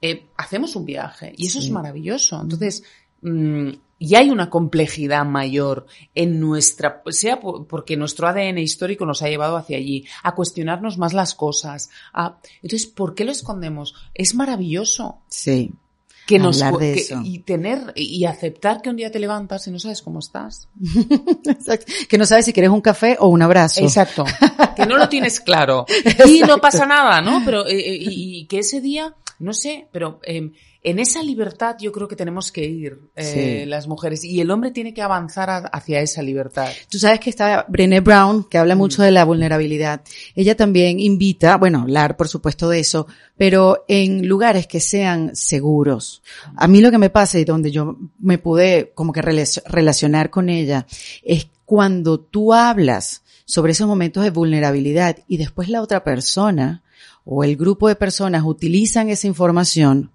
eh, 0.00 0.26
hacemos 0.38 0.74
un 0.74 0.86
viaje 0.86 1.34
y 1.36 1.46
eso 1.48 1.58
es 1.58 1.68
maravilloso. 1.70 2.40
Entonces, 2.40 2.82
mm, 3.20 3.68
y 3.98 4.14
hay 4.14 4.30
una 4.30 4.50
complejidad 4.50 5.24
mayor 5.24 5.86
en 6.14 6.38
nuestra, 6.38 7.02
sea 7.08 7.40
porque 7.40 7.96
nuestro 7.96 8.28
ADN 8.28 8.58
histórico 8.58 9.06
nos 9.06 9.22
ha 9.22 9.28
llevado 9.28 9.56
hacia 9.56 9.78
allí, 9.78 10.04
a 10.22 10.34
cuestionarnos 10.34 10.98
más 10.98 11.14
las 11.14 11.34
cosas. 11.34 11.88
A, 12.12 12.38
entonces, 12.62 12.86
¿por 12.86 13.14
qué 13.14 13.24
lo 13.24 13.32
escondemos? 13.32 13.94
Es 14.12 14.34
maravilloso. 14.34 15.18
Sí. 15.28 15.72
Que 16.26 16.40
nos, 16.40 16.60
y 17.22 17.38
tener 17.38 17.92
y 17.94 18.24
aceptar 18.24 18.82
que 18.82 18.90
un 18.90 18.96
día 18.96 19.12
te 19.12 19.20
levantas 19.20 19.64
y 19.68 19.70
no 19.70 19.78
sabes 19.78 20.02
cómo 20.02 20.18
estás. 20.18 20.68
Que 22.08 22.18
no 22.18 22.26
sabes 22.26 22.44
si 22.44 22.52
quieres 22.52 22.70
un 22.70 22.80
café 22.80 23.16
o 23.20 23.28
un 23.28 23.42
abrazo. 23.42 23.80
Exacto. 23.80 24.24
Que 24.74 24.86
no 24.86 24.96
lo 24.96 25.08
tienes 25.08 25.40
claro. 25.40 25.86
Y 26.26 26.40
no 26.40 26.58
pasa 26.58 26.84
nada, 26.84 27.20
¿no? 27.22 27.42
Pero, 27.44 27.66
eh, 27.66 27.78
eh, 27.78 27.98
y, 28.00 28.46
que 28.46 28.58
ese 28.58 28.80
día, 28.80 29.14
no 29.38 29.52
sé, 29.52 29.86
pero 29.92 30.20
eh, 30.24 30.50
en 30.86 31.00
esa 31.00 31.20
libertad 31.20 31.74
yo 31.80 31.90
creo 31.90 32.06
que 32.06 32.14
tenemos 32.14 32.52
que 32.52 32.64
ir 32.64 33.10
eh, 33.16 33.64
las 33.66 33.88
mujeres 33.88 34.22
y 34.22 34.40
el 34.40 34.52
hombre 34.52 34.70
tiene 34.70 34.94
que 34.94 35.02
avanzar 35.02 35.68
hacia 35.72 36.00
esa 36.00 36.22
libertad. 36.22 36.68
Tú 36.88 37.00
sabes 37.00 37.18
que 37.18 37.28
está 37.28 37.66
Brené 37.68 37.98
Brown, 37.98 38.44
que 38.48 38.56
habla 38.56 38.76
mm. 38.76 38.78
mucho 38.78 39.02
de 39.02 39.10
la 39.10 39.24
vulnerabilidad. 39.24 40.02
Ella 40.36 40.56
también 40.56 41.00
invita, 41.00 41.56
bueno, 41.56 41.80
hablar 41.80 42.16
por 42.16 42.28
supuesto 42.28 42.68
de 42.68 42.78
eso, 42.78 43.08
pero 43.36 43.84
en 43.88 44.28
lugares 44.28 44.68
que 44.68 44.78
sean 44.78 45.34
seguros. 45.34 46.22
A 46.54 46.68
mí 46.68 46.80
lo 46.80 46.92
que 46.92 46.98
me 46.98 47.10
pasa 47.10 47.40
y 47.40 47.44
donde 47.44 47.72
yo 47.72 47.98
me 48.20 48.38
pude 48.38 48.92
como 48.94 49.12
que 49.12 49.22
relacionar 49.22 50.30
con 50.30 50.48
ella 50.48 50.86
es 51.24 51.48
cuando 51.64 52.20
tú 52.20 52.54
hablas 52.54 53.24
sobre 53.44 53.72
esos 53.72 53.88
momentos 53.88 54.22
de 54.22 54.30
vulnerabilidad 54.30 55.18
y 55.26 55.38
después 55.38 55.68
la 55.68 55.82
otra 55.82 56.04
persona 56.04 56.84
o 57.24 57.42
el 57.42 57.56
grupo 57.56 57.88
de 57.88 57.96
personas 57.96 58.44
utilizan 58.44 59.08
esa 59.08 59.26
información 59.26 60.12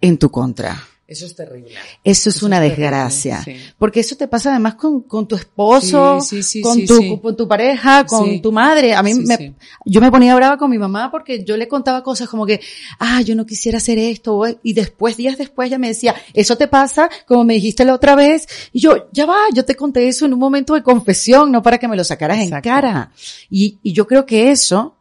en 0.00 0.18
tu 0.18 0.30
contra. 0.30 0.82
Eso 1.10 1.26
es 1.26 1.34
terrible. 1.34 1.72
Eso 2.04 2.30
es 2.30 2.40
una 2.40 2.60
desgracia. 2.60 3.44
Porque 3.78 3.98
eso 3.98 4.14
te 4.14 4.28
pasa 4.28 4.50
además 4.50 4.76
con, 4.76 5.00
con 5.02 5.26
tu 5.26 5.34
esposo, 5.34 6.20
con, 6.62 6.86
tu, 6.86 7.20
con 7.20 7.36
tu 7.36 7.48
pareja, 7.48 8.06
con 8.06 8.40
tu 8.40 8.52
madre. 8.52 8.94
A 8.94 9.02
mí 9.02 9.14
me, 9.14 9.56
yo 9.84 10.00
me 10.00 10.08
ponía 10.12 10.36
brava 10.36 10.56
con 10.56 10.70
mi 10.70 10.78
mamá 10.78 11.10
porque 11.10 11.42
yo 11.42 11.56
le 11.56 11.66
contaba 11.66 12.04
cosas 12.04 12.28
como 12.28 12.46
que, 12.46 12.60
ah, 13.00 13.22
yo 13.22 13.34
no 13.34 13.44
quisiera 13.44 13.78
hacer 13.78 13.98
esto. 13.98 14.46
Y 14.62 14.72
después, 14.72 15.16
días 15.16 15.36
después, 15.36 15.66
ella 15.66 15.78
me 15.78 15.88
decía, 15.88 16.14
eso 16.32 16.56
te 16.56 16.68
pasa 16.68 17.10
como 17.26 17.42
me 17.42 17.54
dijiste 17.54 17.84
la 17.84 17.94
otra 17.94 18.14
vez. 18.14 18.46
Y 18.72 18.78
yo, 18.78 19.08
ya 19.10 19.26
va, 19.26 19.40
yo 19.52 19.64
te 19.64 19.74
conté 19.74 20.06
eso 20.06 20.26
en 20.26 20.34
un 20.34 20.38
momento 20.38 20.74
de 20.74 20.84
confesión, 20.84 21.50
no 21.50 21.60
para 21.60 21.78
que 21.78 21.88
me 21.88 21.96
lo 21.96 22.04
sacaras 22.04 22.38
en 22.38 22.50
cara. 22.60 23.10
Y, 23.50 23.80
y 23.82 23.94
yo 23.94 24.06
creo 24.06 24.26
que 24.26 24.52
eso, 24.52 24.94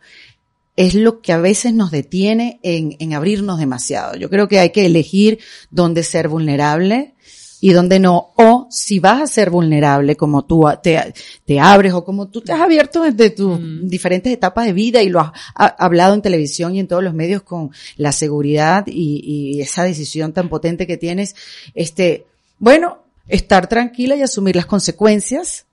es 0.80 0.96
lo 0.96 1.20
que 1.20 1.34
a 1.34 1.38
veces 1.38 1.74
nos 1.74 1.92
detiene 1.92 2.62
en, 2.64 2.96
en 3.00 3.14
abrirnos 3.14 3.60
demasiado. 3.60 4.16
Yo 4.16 4.30
creo 4.30 4.48
que 4.48 4.60
hay 4.60 4.70
que 4.70 4.86
elegir 4.86 5.40
dónde 5.70 6.04
ser 6.04 6.30
vulnerable 6.30 7.16
y 7.60 7.74
dónde 7.74 8.00
no. 8.00 8.32
O 8.38 8.66
si 8.72 9.00
vas 9.00 9.22
a 9.22 9.28
ser 9.28 9.50
vulnerable, 9.50 10.16
como 10.16 10.46
tú 10.46 10.64
te, 10.82 11.14
te 11.44 11.60
abres 11.60 11.92
o 11.92 12.06
como 12.06 12.30
tú 12.30 12.40
te 12.40 12.54
has 12.54 12.62
abierto 12.62 13.04
desde 13.04 13.30
tus 13.32 13.60
mm. 13.60 13.90
diferentes 13.90 14.32
etapas 14.32 14.68
de 14.68 14.72
vida 14.72 15.04
y 15.04 15.10
lo 15.10 15.20
has 15.20 15.34
hablado 15.54 16.14
en 16.14 16.22
televisión 16.22 16.74
y 16.74 16.80
en 16.80 16.88
todos 16.88 17.04
los 17.04 17.14
medios 17.14 17.42
con 17.42 17.72
la 17.98 18.14
seguridad 18.14 18.86
y, 18.88 19.58
y 19.58 19.60
esa 19.60 19.84
decisión 19.84 20.32
tan 20.32 20.48
potente 20.48 20.88
que 20.88 20.96
tienes, 20.96 21.36
este, 21.76 22.26
bueno, 22.58 23.00
estar 23.28 23.68
tranquila 23.68 24.16
y 24.16 24.22
asumir 24.22 24.56
las 24.56 24.66
consecuencias 24.66 25.66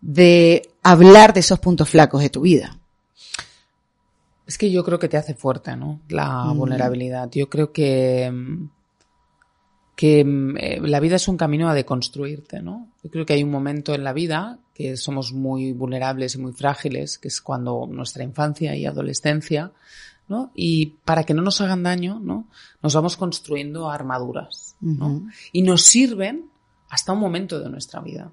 de 0.00 0.62
hablar 0.84 1.34
de 1.34 1.40
esos 1.40 1.58
puntos 1.58 1.88
flacos 1.88 2.22
de 2.22 2.30
tu 2.30 2.42
vida. 2.42 2.78
Es 4.46 4.58
que 4.58 4.70
yo 4.70 4.84
creo 4.84 4.98
que 4.98 5.08
te 5.08 5.16
hace 5.16 5.34
fuerte, 5.34 5.76
¿no? 5.76 6.00
La 6.08 6.44
mm. 6.44 6.56
vulnerabilidad. 6.56 7.30
Yo 7.30 7.48
creo 7.48 7.72
que, 7.72 8.30
mm, 8.30 8.68
que 9.96 10.24
mm, 10.24 10.56
eh, 10.58 10.80
la 10.82 11.00
vida 11.00 11.16
es 11.16 11.28
un 11.28 11.36
camino 11.36 11.68
a 11.68 11.74
deconstruirte, 11.74 12.60
¿no? 12.60 12.88
Yo 13.02 13.10
creo 13.10 13.24
que 13.26 13.32
hay 13.32 13.42
un 13.42 13.50
momento 13.50 13.94
en 13.94 14.04
la 14.04 14.12
vida 14.12 14.58
que 14.74 14.96
somos 14.96 15.32
muy 15.32 15.72
vulnerables 15.72 16.34
y 16.34 16.38
muy 16.38 16.52
frágiles, 16.52 17.18
que 17.18 17.28
es 17.28 17.40
cuando 17.40 17.86
nuestra 17.88 18.24
infancia 18.24 18.74
y 18.74 18.86
adolescencia, 18.86 19.72
¿no? 20.28 20.50
Y 20.54 20.96
para 21.04 21.24
que 21.24 21.34
no 21.34 21.42
nos 21.42 21.60
hagan 21.60 21.82
daño, 21.82 22.18
¿no? 22.20 22.48
Nos 22.82 22.94
vamos 22.94 23.16
construyendo 23.16 23.88
armaduras, 23.88 24.76
¿no? 24.80 25.28
Y 25.52 25.62
nos 25.62 25.82
sirven 25.82 26.50
hasta 26.90 27.12
un 27.12 27.20
momento 27.20 27.60
de 27.60 27.70
nuestra 27.70 28.00
vida, 28.00 28.30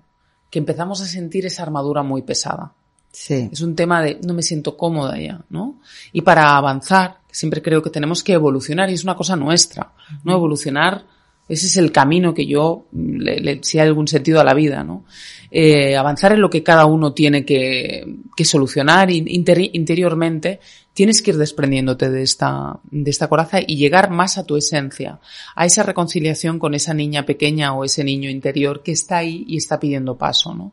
que 0.50 0.60
empezamos 0.60 1.02
a 1.02 1.06
sentir 1.06 1.46
esa 1.46 1.64
armadura 1.64 2.04
muy 2.04 2.24
pesada. 2.24 2.74
Sí. 3.12 3.50
Es 3.52 3.62
un 3.62 3.76
tema 3.76 4.02
de 4.02 4.20
no 4.26 4.34
me 4.34 4.42
siento 4.42 4.78
cómoda 4.78 5.20
ya, 5.20 5.42
¿no? 5.50 5.82
Y 6.14 6.22
para 6.22 6.56
avanzar, 6.56 7.18
siempre 7.30 7.62
creo 7.62 7.82
que 7.82 7.90
tenemos 7.90 8.24
que 8.24 8.34
evolucionar 8.34 8.90
y 8.90 8.94
es 8.94 9.04
una 9.04 9.16
cosa 9.16 9.36
nuestra, 9.36 9.94
¿no? 10.24 10.34
Evolucionar, 10.34 11.06
ese 11.50 11.68
es 11.68 11.76
el 11.76 11.92
camino 11.92 12.34
que 12.34 12.46
yo, 12.46 12.88
le, 12.94 13.60
si 13.64 13.80
hay 13.80 13.88
algún 13.88 14.08
sentido 14.08 14.40
a 14.40 14.46
la 14.46 14.54
vida, 14.54 14.84
¿no? 14.86 15.06
Eh, 15.50 15.98
avanzar 15.98 16.32
en 16.32 16.40
lo 16.40 16.50
que 16.50 16.64
cada 16.64 16.86
uno 16.86 17.14
tiene 17.14 17.44
que, 17.44 18.06
que 18.38 18.46
solucionar 18.46 19.12
interiormente, 19.12 20.62
tienes 20.94 21.22
que 21.22 21.32
ir 21.32 21.38
desprendiéndote 21.38 22.10
de 22.10 22.24
esta, 22.24 22.80
de 22.90 23.12
esta 23.12 23.28
coraza 23.28 23.60
y 23.60 23.76
llegar 23.76 24.10
más 24.10 24.38
a 24.38 24.46
tu 24.46 24.56
esencia, 24.56 25.20
a 25.54 25.66
esa 25.66 25.84
reconciliación 25.84 26.58
con 26.60 26.74
esa 26.74 26.94
niña 26.94 27.26
pequeña 27.26 27.74
o 27.74 27.84
ese 27.84 28.06
niño 28.06 28.30
interior 28.30 28.82
que 28.82 28.94
está 28.94 29.18
ahí 29.18 29.44
y 29.46 29.58
está 29.58 29.78
pidiendo 29.78 30.18
paso, 30.18 30.54
¿no? 30.54 30.72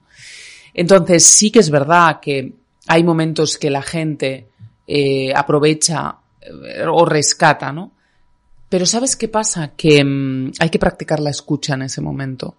Entonces 0.78 1.24
sí 1.24 1.50
que 1.50 1.58
es 1.58 1.70
verdad 1.70 2.20
que 2.20 2.52
hay 2.86 3.02
momentos 3.02 3.58
que 3.58 3.68
la 3.68 3.82
gente 3.82 4.46
eh, 4.86 5.32
aprovecha 5.34 6.18
eh, 6.40 6.84
o 6.88 7.04
rescata, 7.04 7.72
¿no? 7.72 7.90
Pero 8.68 8.86
¿sabes 8.86 9.16
qué 9.16 9.26
pasa? 9.26 9.72
Que 9.76 10.04
mm, 10.04 10.52
hay 10.60 10.70
que 10.70 10.78
practicar 10.78 11.18
la 11.18 11.30
escucha 11.30 11.74
en 11.74 11.82
ese 11.82 12.00
momento. 12.00 12.54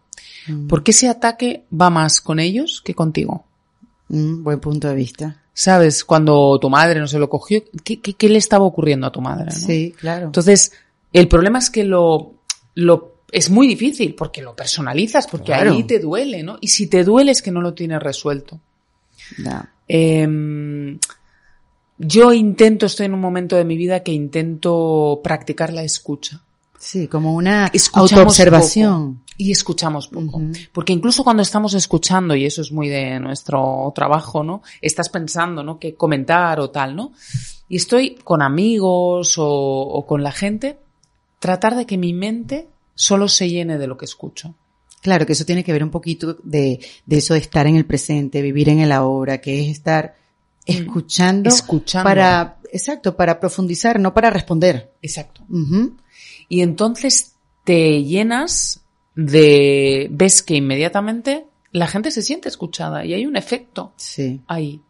Mm. 0.49 0.67
Porque 0.67 0.91
ese 0.91 1.08
ataque 1.08 1.63
va 1.71 1.89
más 1.89 2.19
con 2.19 2.41
ellos 2.41 2.82
que 2.84 2.93
contigo. 2.93 3.45
Mm, 4.10 4.43
buen 4.43 4.60
punto 4.60 4.89
de 4.89 4.95
vista. 4.95 5.41
¿Sabes? 5.53 6.03
Cuando 6.03 6.60
tu 6.60 6.69
madre 6.69 6.99
no 6.99 7.08
se 7.08 7.19
lo 7.19 7.29
cogió, 7.29 7.63
¿qué, 7.86 8.01
qué, 8.01 8.27
le 8.27 8.38
estaba 8.38 8.65
ocurriendo 8.65 9.08
a 9.08 9.13
tu 9.13 9.21
madre? 9.21 9.51
Sí, 9.51 9.93
claro. 9.97 10.25
Entonces, 10.25 10.73
el 11.13 11.29
problema 11.29 11.60
es 11.60 11.69
que 11.69 11.86
lo, 11.86 12.34
lo 12.75 13.18
es 13.31 13.49
muy 13.49 13.67
difícil 13.67 14.15
porque 14.15 14.41
lo 14.41 14.55
personalizas, 14.55 15.27
porque 15.27 15.53
ahí 15.53 15.83
te 15.83 15.99
duele, 15.99 16.43
¿no? 16.43 16.57
Y 16.61 16.67
si 16.69 16.87
te 16.87 17.03
duele 17.03 17.31
es 17.31 17.41
que 17.41 17.51
no 17.51 17.61
lo 17.61 17.73
tienes 17.73 18.01
resuelto. 18.01 18.59
Em, 19.87 20.99
yo 21.97 22.33
intento, 22.33 22.85
estoy 22.85 23.07
en 23.07 23.13
un 23.13 23.19
momento 23.19 23.55
de 23.55 23.65
mi 23.65 23.77
vida 23.77 24.01
que 24.03 24.11
intento 24.11 25.19
practicar 25.23 25.73
la 25.73 25.83
escucha. 25.83 26.41
Sí, 26.77 27.07
como 27.07 27.35
una 27.35 27.69
autoobservación. 27.93 29.21
y 29.35 29.51
escuchamos 29.51 30.07
poco. 30.07 30.41
Porque 30.71 30.93
incluso 30.93 31.25
cuando 31.25 31.43
estamos 31.43 31.73
escuchando, 31.73 32.35
y 32.35 32.45
eso 32.45 32.61
es 32.61 32.71
muy 32.71 32.87
de 32.87 33.19
nuestro 33.19 33.91
trabajo, 33.93 34.43
¿no? 34.43 34.61
Estás 34.81 35.09
pensando, 35.09 35.61
¿no? 35.61 35.77
Que 35.77 35.95
comentar 35.95 36.59
o 36.61 36.69
tal, 36.69 36.95
¿no? 36.95 37.11
Y 37.67 37.75
estoy 37.75 38.15
con 38.23 38.41
amigos 38.41 39.37
o, 39.37 39.45
o 39.45 40.05
con 40.07 40.23
la 40.23 40.31
gente, 40.31 40.77
tratar 41.39 41.75
de 41.75 41.85
que 41.85 41.97
mi 41.97 42.13
mente 42.13 42.67
solo 42.99 43.29
se 43.29 43.49
llene 43.49 43.77
de 43.77 43.88
lo 43.88 43.95
que 43.97 44.03
escucho. 44.03 44.55
Claro, 45.01 45.25
que 45.25 45.31
eso 45.31 45.45
tiene 45.45 45.63
que 45.63 45.71
ver 45.71 45.85
un 45.85 45.89
poquito 45.89 46.33
de, 46.43 46.81
de 47.05 47.17
eso 47.17 47.33
de 47.33 47.39
estar 47.39 47.65
en 47.65 47.77
el 47.77 47.85
presente, 47.85 48.41
vivir 48.41 48.67
en 48.67 48.79
el 48.79 48.91
ahora, 48.91 49.39
que 49.39 49.62
es 49.62 49.69
estar 49.69 50.15
mm. 50.67 50.71
escuchando, 50.71 51.49
escuchando. 51.49 52.03
para, 52.03 52.57
exacto, 52.73 53.15
para 53.15 53.39
profundizar, 53.39 54.01
no 54.01 54.13
para 54.13 54.29
responder. 54.29 54.91
Exacto. 55.01 55.45
Y 56.49 56.59
entonces 56.59 57.35
te 57.63 58.03
llenas 58.03 58.81
de, 59.15 60.09
ves 60.12 60.43
que 60.43 60.55
inmediatamente 60.55 61.45
la 61.71 61.88
gente 61.88 62.12
se 62.12 62.21
siente 62.21 62.49
escuchada 62.49 63.05
y 63.05 63.13
hay 63.13 63.25
un 63.25 63.38
efecto 63.38 63.93
sí. 63.95 64.41
ahí. 64.45 64.81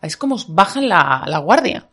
Es 0.00 0.16
como 0.16 0.36
bajan 0.46 0.88
la, 0.88 1.24
la 1.26 1.38
guardia. 1.38 1.88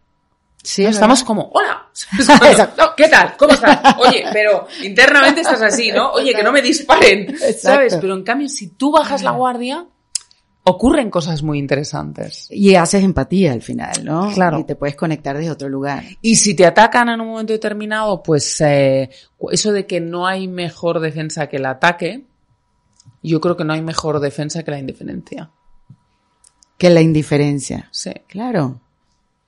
Sí, 0.63 0.85
estamos 0.85 1.25
como, 1.25 1.51
hola, 1.53 1.89
¿qué 2.97 3.09
tal? 3.09 3.35
¿Cómo 3.37 3.51
estás? 3.51 3.97
Oye, 3.99 4.23
pero 4.31 4.65
internamente 4.81 5.41
estás 5.41 5.61
así, 5.61 5.91
¿no? 5.91 6.11
Oye, 6.13 6.33
que 6.33 6.41
no 6.41 6.53
me 6.53 6.61
disparen, 6.61 7.35
¿sabes? 7.59 7.97
Pero 7.99 8.13
en 8.13 8.23
cambio, 8.23 8.47
si 8.47 8.69
tú 8.69 8.89
bajas 8.89 9.23
la 9.23 9.31
guardia, 9.31 9.85
ocurren 10.63 11.09
cosas 11.09 11.43
muy 11.43 11.59
interesantes. 11.59 12.47
Y 12.49 12.75
haces 12.75 13.03
empatía 13.03 13.51
al 13.51 13.61
final, 13.61 14.05
¿no? 14.05 14.31
Claro. 14.33 14.59
Y 14.59 14.63
te 14.63 14.75
puedes 14.75 14.95
conectar 14.95 15.35
desde 15.35 15.51
otro 15.51 15.67
lugar. 15.67 16.03
Y 16.21 16.37
si 16.37 16.55
te 16.55 16.65
atacan 16.65 17.09
en 17.09 17.19
un 17.19 17.27
momento 17.27 17.51
determinado, 17.51 18.23
pues 18.23 18.61
eh, 18.61 19.09
eso 19.51 19.73
de 19.73 19.85
que 19.85 19.99
no 19.99 20.25
hay 20.25 20.47
mejor 20.47 21.01
defensa 21.01 21.47
que 21.47 21.57
el 21.57 21.65
ataque, 21.65 22.23
yo 23.21 23.41
creo 23.41 23.57
que 23.57 23.65
no 23.65 23.73
hay 23.73 23.81
mejor 23.81 24.21
defensa 24.21 24.63
que 24.63 24.71
la 24.71 24.79
indiferencia. 24.79 25.51
Que 26.77 26.89
la 26.89 27.01
indiferencia. 27.01 27.89
Sí. 27.91 28.11
Claro. 28.27 28.79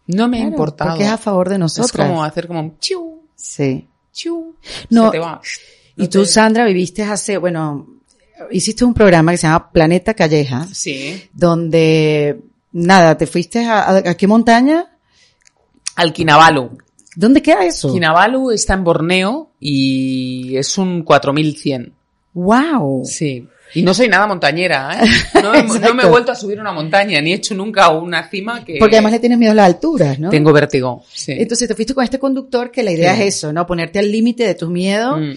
No 0.07 0.27
me 0.27 0.37
ha 0.41 0.45
importado. 0.45 0.91
Porque 0.91 1.05
es 1.05 1.09
a 1.11 1.17
favor 1.17 1.49
de 1.49 1.57
nosotros. 1.57 1.87
Es 1.87 1.97
como 1.97 2.23
hacer 2.23 2.47
como 2.47 2.59
un 2.59 2.77
chiu. 2.79 3.21
Sí. 3.35 3.87
Chiu. 4.11 4.55
No. 4.89 5.11
te 5.11 5.19
va. 5.19 5.41
y 5.97 6.07
tú, 6.07 6.25
Sandra, 6.25 6.65
viviste 6.65 7.03
hace, 7.03 7.37
bueno, 7.37 7.87
hiciste 8.51 8.85
un 8.85 8.93
programa 8.93 9.31
que 9.31 9.37
se 9.37 9.47
llama 9.47 9.71
Planeta 9.71 10.13
Calleja, 10.13 10.67
Sí. 10.71 11.23
donde, 11.33 12.39
nada, 12.71 13.17
te 13.17 13.27
fuiste 13.27 13.65
a, 13.65 13.81
a, 13.83 13.97
¿a 13.97 14.13
qué 14.15 14.27
montaña? 14.27 14.91
Al 15.95 16.13
Kinabalu. 16.13 16.77
¿Dónde 17.15 17.41
queda 17.41 17.65
eso? 17.65 17.91
Kinabalu 17.93 18.51
está 18.51 18.73
en 18.73 18.83
Borneo 18.83 19.51
y 19.59 20.57
es 20.57 20.77
un 20.77 21.03
4100. 21.03 21.93
Wow. 22.33 23.05
Sí. 23.05 23.47
Y 23.75 23.83
no 23.83 23.93
soy 23.93 24.07
nada 24.07 24.25
montañera, 24.25 24.99
¿eh? 25.03 25.07
No, 25.43 25.93
me 25.93 26.03
he 26.03 26.07
vuelto 26.07 26.31
a 26.31 26.35
subir 26.35 26.59
una 26.59 26.71
montaña, 26.71 27.21
ni 27.21 27.31
he 27.31 27.35
hecho 27.35 27.53
nunca 27.53 27.89
una 27.89 28.27
cima 28.29 28.63
que... 28.65 28.77
Porque 28.79 28.95
además 28.95 29.11
le 29.11 29.19
tienes 29.19 29.37
miedo 29.37 29.51
a 29.51 29.55
las 29.55 29.65
alturas, 29.67 30.17
¿no? 30.17 30.29
Tengo 30.29 30.51
vértigo. 30.53 31.03
Sí. 31.13 31.33
Entonces 31.37 31.67
te 31.67 31.75
fuiste 31.75 31.93
con 31.93 32.03
este 32.03 32.17
conductor 32.17 32.71
que 32.71 32.83
la 32.83 32.91
idea 32.91 33.15
Sí. 33.15 33.21
es 33.23 33.35
eso, 33.35 33.53
¿no? 33.53 33.67
Ponerte 33.67 33.99
al 33.99 34.11
límite 34.11 34.47
de 34.47 34.55
tus 34.55 34.69
miedos. 34.69 35.19
Mm. 35.19 35.33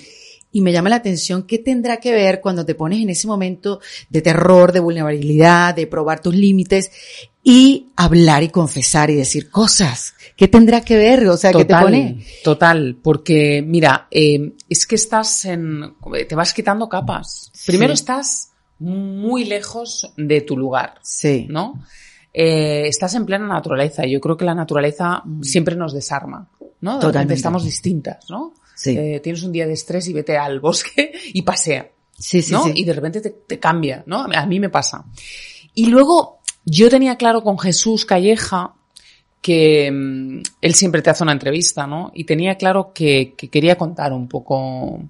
Y 0.50 0.60
me 0.62 0.72
llama 0.72 0.88
la 0.88 0.96
atención 0.96 1.42
qué 1.42 1.58
tendrá 1.58 1.98
que 1.98 2.10
ver 2.10 2.40
cuando 2.40 2.64
te 2.64 2.74
pones 2.74 3.02
en 3.02 3.10
ese 3.10 3.26
momento 3.26 3.80
de 4.08 4.22
terror, 4.22 4.72
de 4.72 4.80
vulnerabilidad, 4.80 5.74
de 5.74 5.86
probar 5.86 6.20
tus 6.22 6.34
límites 6.34 6.90
y 7.42 7.88
hablar 7.96 8.42
y 8.42 8.48
confesar 8.48 9.10
y 9.10 9.14
decir 9.14 9.50
cosas. 9.50 10.14
¿Qué 10.38 10.46
tendrá 10.46 10.82
que 10.82 10.96
ver? 10.96 11.26
O 11.26 11.36
sea, 11.36 11.50
¿qué 11.50 11.58
te 11.58 11.64
Total, 11.64 11.82
pone? 11.84 12.24
total, 12.44 12.96
porque 13.02 13.60
mira, 13.66 14.06
eh, 14.08 14.52
es 14.68 14.86
que 14.86 14.94
estás 14.94 15.44
en, 15.46 15.96
te 16.28 16.34
vas 16.36 16.54
quitando 16.54 16.88
capas. 16.88 17.50
Sí. 17.52 17.72
Primero 17.72 17.92
estás 17.92 18.52
muy 18.78 19.44
lejos 19.46 20.12
de 20.16 20.40
tu 20.42 20.56
lugar, 20.56 20.94
Sí. 21.02 21.48
¿no? 21.50 21.82
Eh, 22.32 22.86
estás 22.86 23.16
en 23.16 23.26
plena 23.26 23.48
naturaleza 23.48 24.06
y 24.06 24.12
yo 24.12 24.20
creo 24.20 24.36
que 24.36 24.44
la 24.44 24.54
naturaleza 24.54 25.24
siempre 25.42 25.74
nos 25.74 25.92
desarma, 25.92 26.48
¿no? 26.82 26.94
De 26.94 27.00
Totalmente. 27.00 27.34
estamos 27.34 27.64
distintas, 27.64 28.30
¿no? 28.30 28.54
Sí. 28.76 28.96
Eh, 28.96 29.18
tienes 29.20 29.42
un 29.42 29.50
día 29.50 29.66
de 29.66 29.72
estrés 29.72 30.06
y 30.06 30.12
vete 30.12 30.38
al 30.38 30.60
bosque 30.60 31.10
y 31.34 31.42
pasea. 31.42 31.90
Sí, 32.16 32.42
sí, 32.42 32.52
¿no? 32.52 32.62
sí. 32.62 32.72
Y 32.76 32.84
de 32.84 32.92
repente 32.92 33.20
te, 33.20 33.30
te 33.30 33.58
cambia, 33.58 34.04
¿no? 34.06 34.24
A 34.32 34.46
mí 34.46 34.60
me 34.60 34.68
pasa. 34.68 35.04
Y 35.74 35.86
luego 35.86 36.38
yo 36.64 36.88
tenía 36.88 37.16
claro 37.16 37.42
con 37.42 37.58
Jesús 37.58 38.04
Calleja 38.04 38.74
que 39.40 39.90
mm, 39.90 40.42
él 40.60 40.74
siempre 40.74 41.02
te 41.02 41.10
hace 41.10 41.22
una 41.22 41.32
entrevista, 41.32 41.86
¿no? 41.86 42.10
Y 42.14 42.24
tenía 42.24 42.56
claro 42.56 42.92
que, 42.92 43.34
que 43.36 43.48
quería 43.48 43.76
contar 43.76 44.12
un 44.12 44.28
poco, 44.28 45.00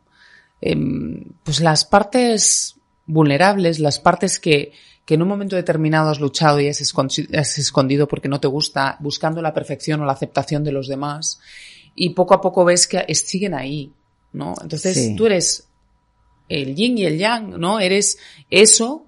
em, 0.61 1.25
pues 1.43 1.61
las 1.61 1.85
partes 1.85 2.77
vulnerables, 3.07 3.79
las 3.79 3.99
partes 4.01 4.39
que, 4.39 4.73
que 5.07 5.15
en 5.15 5.23
un 5.23 5.29
momento 5.29 5.57
determinado 5.57 6.11
has 6.11 6.21
luchado 6.21 6.61
y 6.61 6.69
has, 6.69 6.81
escondi- 6.83 7.35
has 7.37 7.59
escondido 7.59 8.07
porque 8.07 8.29
no 8.29 8.41
te 8.41 8.49
gusta, 8.49 8.97
buscando 9.01 9.41
la 9.41 9.55
perfección 9.55 10.01
o 10.03 10.05
la 10.05 10.13
aceptación 10.13 10.63
de 10.65 10.73
los 10.73 10.89
demás. 10.89 11.41
Y 11.95 12.11
poco 12.11 12.35
a 12.35 12.41
poco 12.41 12.65
ves 12.65 12.87
que 12.87 13.03
siguen 13.15 13.55
ahí, 13.55 13.91
¿no? 14.35 14.55
Entonces 14.63 14.95
Sí. 14.95 15.17
tú 15.17 15.27
eres 15.27 15.67
el 16.49 16.75
yin 16.75 16.99
y 16.99 17.07
el 17.07 17.19
yang, 17.19 17.59
¿no? 17.59 17.81
Eres 17.81 18.19
eso 18.51 19.07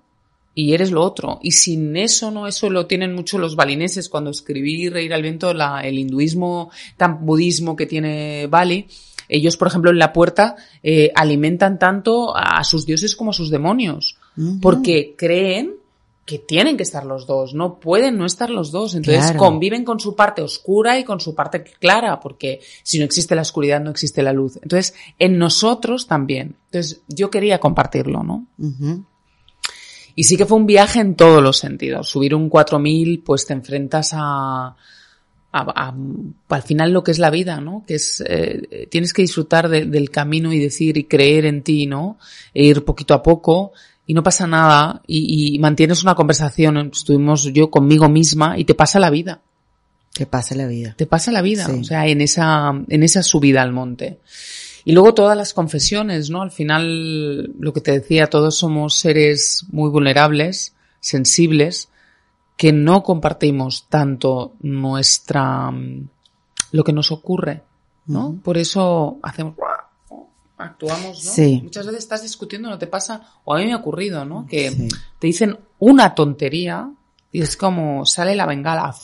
y 0.54 0.74
eres 0.74 0.90
lo 0.90 1.02
otro. 1.02 1.38
Y 1.42 1.52
sin 1.52 1.96
eso, 1.96 2.30
¿no? 2.30 2.46
Eso 2.46 2.70
lo 2.70 2.86
tienen 2.86 3.14
mucho 3.14 3.38
los 3.38 3.56
balineses 3.56 4.08
cuando 4.08 4.30
escribí 4.30 4.88
Reír 4.88 5.14
al 5.14 5.22
viento, 5.22 5.54
la, 5.54 5.80
el 5.80 5.98
hinduismo, 5.98 6.70
tan 6.96 7.24
budismo 7.24 7.76
que 7.76 7.86
tiene 7.86 8.46
Bali. 8.48 8.86
Ellos, 9.28 9.56
por 9.56 9.68
ejemplo, 9.68 9.90
en 9.90 9.98
la 9.98 10.12
puerta 10.12 10.56
eh, 10.82 11.12
alimentan 11.14 11.78
tanto 11.78 12.36
a 12.36 12.64
sus 12.64 12.84
dioses 12.84 13.14
como 13.14 13.30
a 13.30 13.34
sus 13.34 13.48
demonios, 13.50 14.16
porque 14.60 15.14
creen 15.16 15.74
que 16.26 16.38
tienen 16.38 16.76
que 16.76 16.82
estar 16.84 17.04
los 17.04 17.26
dos, 17.26 17.54
no 17.54 17.80
pueden 17.80 18.16
no 18.16 18.24
estar 18.26 18.50
los 18.50 18.70
dos. 18.70 18.94
Entonces 18.94 19.24
Claro. 19.24 19.38
conviven 19.38 19.84
con 19.84 19.98
su 20.00 20.14
parte 20.14 20.42
oscura 20.42 20.98
y 20.98 21.04
con 21.04 21.20
su 21.20 21.34
parte 21.34 21.62
clara, 21.62 22.20
porque 22.20 22.60
si 22.82 22.98
no 22.98 23.04
existe 23.04 23.34
la 23.34 23.42
oscuridad, 23.42 23.80
no 23.80 23.90
existe 23.90 24.22
la 24.22 24.32
luz. 24.32 24.56
Entonces, 24.62 24.94
en 25.18 25.38
nosotros 25.38 26.06
también. 26.06 26.56
Entonces, 26.66 27.00
yo 27.08 27.30
quería 27.30 27.58
compartirlo, 27.58 28.22
¿no? 28.22 28.46
Y 30.14 30.24
sí 30.24 30.36
que 30.36 30.46
fue 30.46 30.56
un 30.58 30.66
viaje 30.66 31.00
en 31.00 31.14
todos 31.14 31.42
los 31.42 31.58
sentidos. 31.58 32.08
Subir 32.08 32.34
un 32.34 32.48
4000, 32.48 33.22
pues 33.24 33.46
te 33.46 33.52
enfrentas 33.54 34.10
a, 34.14 34.66
a- 34.68 34.74
a- 35.52 35.94
al 36.48 36.62
final 36.62 36.92
lo 36.92 37.02
que 37.02 37.10
es 37.10 37.18
la 37.18 37.30
vida, 37.30 37.60
¿no? 37.60 37.84
Que 37.86 37.94
es, 37.96 38.22
eh, 38.26 38.86
tienes 38.90 39.12
que 39.12 39.22
disfrutar 39.22 39.68
de- 39.68 39.86
del 39.86 40.10
camino 40.10 40.52
y 40.52 40.58
decir 40.58 40.96
y 40.96 41.04
creer 41.04 41.44
en 41.46 41.62
ti, 41.62 41.86
¿no? 41.86 42.18
E 42.54 42.64
ir 42.64 42.84
poquito 42.84 43.14
a 43.14 43.22
poco 43.22 43.72
y 44.06 44.14
no 44.14 44.22
pasa 44.22 44.46
nada 44.46 45.02
y, 45.06 45.54
y 45.54 45.58
mantienes 45.58 46.02
una 46.02 46.14
conversación, 46.14 46.76
estuvimos 46.92 47.44
yo 47.52 47.70
conmigo 47.70 48.08
misma 48.08 48.58
y 48.58 48.64
te 48.64 48.74
pasa 48.74 48.98
la 48.98 49.10
vida, 49.10 49.40
Que 50.12 50.26
pase 50.26 50.54
la 50.56 50.66
vida. 50.66 50.94
te 50.96 51.06
pasa 51.06 51.30
la 51.32 51.42
vida, 51.42 51.66
Sí. 51.66 51.72
o 51.80 51.84
sea, 51.84 52.06
en 52.08 52.20
esa, 52.20 52.72
en 52.88 53.02
esa 53.02 53.22
subida 53.22 53.62
al 53.62 53.72
monte. 53.72 54.18
Y 54.84 54.92
luego 54.92 55.14
todas 55.14 55.36
las 55.36 55.54
confesiones, 55.54 56.30
¿no? 56.30 56.42
Al 56.42 56.50
final, 56.50 57.52
lo 57.58 57.72
que 57.72 57.80
te 57.80 57.92
decía, 57.92 58.28
todos 58.28 58.56
somos 58.56 58.94
seres 58.94 59.64
muy 59.70 59.90
vulnerables, 59.90 60.74
sensibles, 61.00 61.88
que 62.56 62.72
no 62.72 63.02
compartimos 63.02 63.86
tanto 63.88 64.52
nuestra, 64.60 65.70
mm, 65.70 66.08
lo 66.72 66.84
que 66.84 66.92
nos 66.92 67.10
ocurre, 67.12 67.62
¿no? 68.06 68.38
Por 68.42 68.58
eso 68.58 69.18
hacemos, 69.22 69.54
actuamos, 70.58 71.24
¿no? 71.24 71.32
Sí. 71.32 71.60
Muchas 71.62 71.86
veces 71.86 72.00
estás 72.02 72.22
discutiendo, 72.22 72.68
no 72.68 72.78
te 72.78 72.86
pasa, 72.86 73.26
o 73.44 73.54
a 73.54 73.58
mí 73.58 73.66
me 73.66 73.72
ha 73.72 73.76
ocurrido, 73.78 74.24
¿no? 74.24 74.46
Que 74.46 74.70
Sí. 74.70 74.88
te 75.18 75.26
dicen 75.26 75.58
una 75.78 76.14
tontería 76.14 76.90
y 77.32 77.40
es 77.40 77.56
como 77.56 78.04
sale 78.04 78.34
la 78.34 78.46
bengala. 78.46 78.94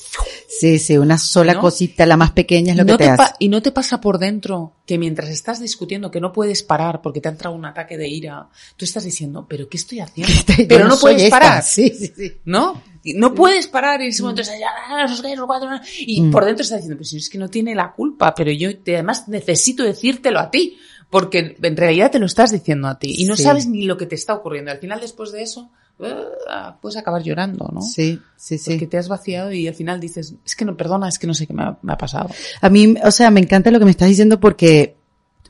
Sí, 0.49 0.79
sí, 0.79 0.97
una 0.97 1.19
sola 1.19 1.55
¿No? 1.55 1.61
cosita, 1.61 2.07
la 2.07 2.17
más 2.17 2.31
pequeña 2.31 2.73
es 2.73 2.79
lo 2.79 2.85
no 2.85 2.97
que 2.97 3.05
te, 3.05 3.11
hace. 3.11 3.33
y 3.41 3.49
no 3.49 3.63
te 3.63 3.73
pasa 3.73 4.01
por 4.01 4.19
dentro 4.19 4.75
que 4.87 4.97
mientras 4.99 5.29
estás 5.29 5.61
discutiendo 5.61 6.11
que 6.11 6.21
no 6.21 6.33
puedes 6.33 6.63
parar 6.63 7.03
porque 7.03 7.21
te 7.21 7.29
ha 7.29 7.33
entrado 7.33 7.55
un 7.57 7.65
ataque 7.65 7.97
de 7.99 8.09
ira, 8.09 8.49
tú 8.77 8.85
estás 8.85 9.05
diciendo, 9.05 9.47
pero 9.49 9.69
¿qué 9.69 9.77
estoy 9.77 10.01
haciendo? 10.01 10.33
Pero 10.69 10.87
no, 10.89 10.97
puedes 10.99 11.23
esta. 11.25 11.39
parar. 11.39 11.63
Sí, 11.65 11.91
sí, 11.91 12.13
sí. 12.17 12.33
¿No? 12.45 12.81
No 13.15 13.35
puedes 13.35 13.67
parar 13.69 14.01
y 14.01 14.05
en 14.05 14.11
ese 14.11 14.23
momento 14.23 14.43
estás 14.43 14.57
ah, 14.65 15.81
y 15.99 16.21
Mm. 16.23 16.31
por 16.31 16.45
dentro 16.45 16.63
estás 16.63 16.79
diciendo, 16.79 16.97
pues 16.99 17.13
es 17.13 17.29
que 17.31 17.39
no 17.39 17.49
tiene 17.49 17.75
la 17.75 17.93
culpa, 17.93 18.35
pero 18.35 18.51
yo 18.53 18.77
te- 18.79 18.95
además 18.95 19.29
necesito 19.29 19.83
decírtelo 19.85 20.39
a 20.41 20.51
ti, 20.51 20.77
porque 21.11 21.57
en 21.63 21.77
realidad 21.77 22.11
te 22.11 22.19
lo 22.19 22.27
estás 22.27 22.51
diciendo 22.51 22.89
a 22.89 22.99
ti 22.99 23.15
y 23.19 23.25
no 23.27 23.37
Sí. 23.37 23.45
sabes 23.45 23.67
ni 23.67 23.83
lo 23.83 23.97
que 23.97 24.07
te 24.07 24.15
está 24.17 24.35
ocurriendo. 24.35 24.71
Al 24.73 24.79
final 24.79 25.01
después 25.01 25.31
de 25.33 25.43
eso, 25.43 25.71
puedes 25.97 26.97
acabar 26.97 27.23
llorando, 27.23 27.71
¿no? 27.73 27.81
Sí, 27.81 28.21
sí, 28.37 28.59
sí. 28.59 28.73
Porque 28.73 28.87
te 28.87 28.99
has 28.99 29.09
vaciado 29.09 29.53
y 29.53 29.67
al 29.67 29.75
final 29.75 29.99
dices, 29.99 30.35
es 30.45 30.57
que 30.57 30.65
no, 30.65 30.77
perdona, 30.77 31.09
es 31.09 31.19
que 31.19 31.27
no 31.27 31.35
sé 31.35 31.47
qué 31.47 31.55
me 31.55 31.63
ha, 31.63 31.79
me 31.83 31.93
ha 31.93 31.99
pasado. 31.99 32.31
A 32.61 32.69
mí, 32.69 32.95
o 33.03 33.11
sea, 33.11 33.31
me 33.31 33.41
encanta 33.41 33.71
lo 33.71 33.79
que 33.79 33.87
me 33.87 33.91
estás 33.91 34.09
diciendo 34.09 34.39
porque 34.39 34.97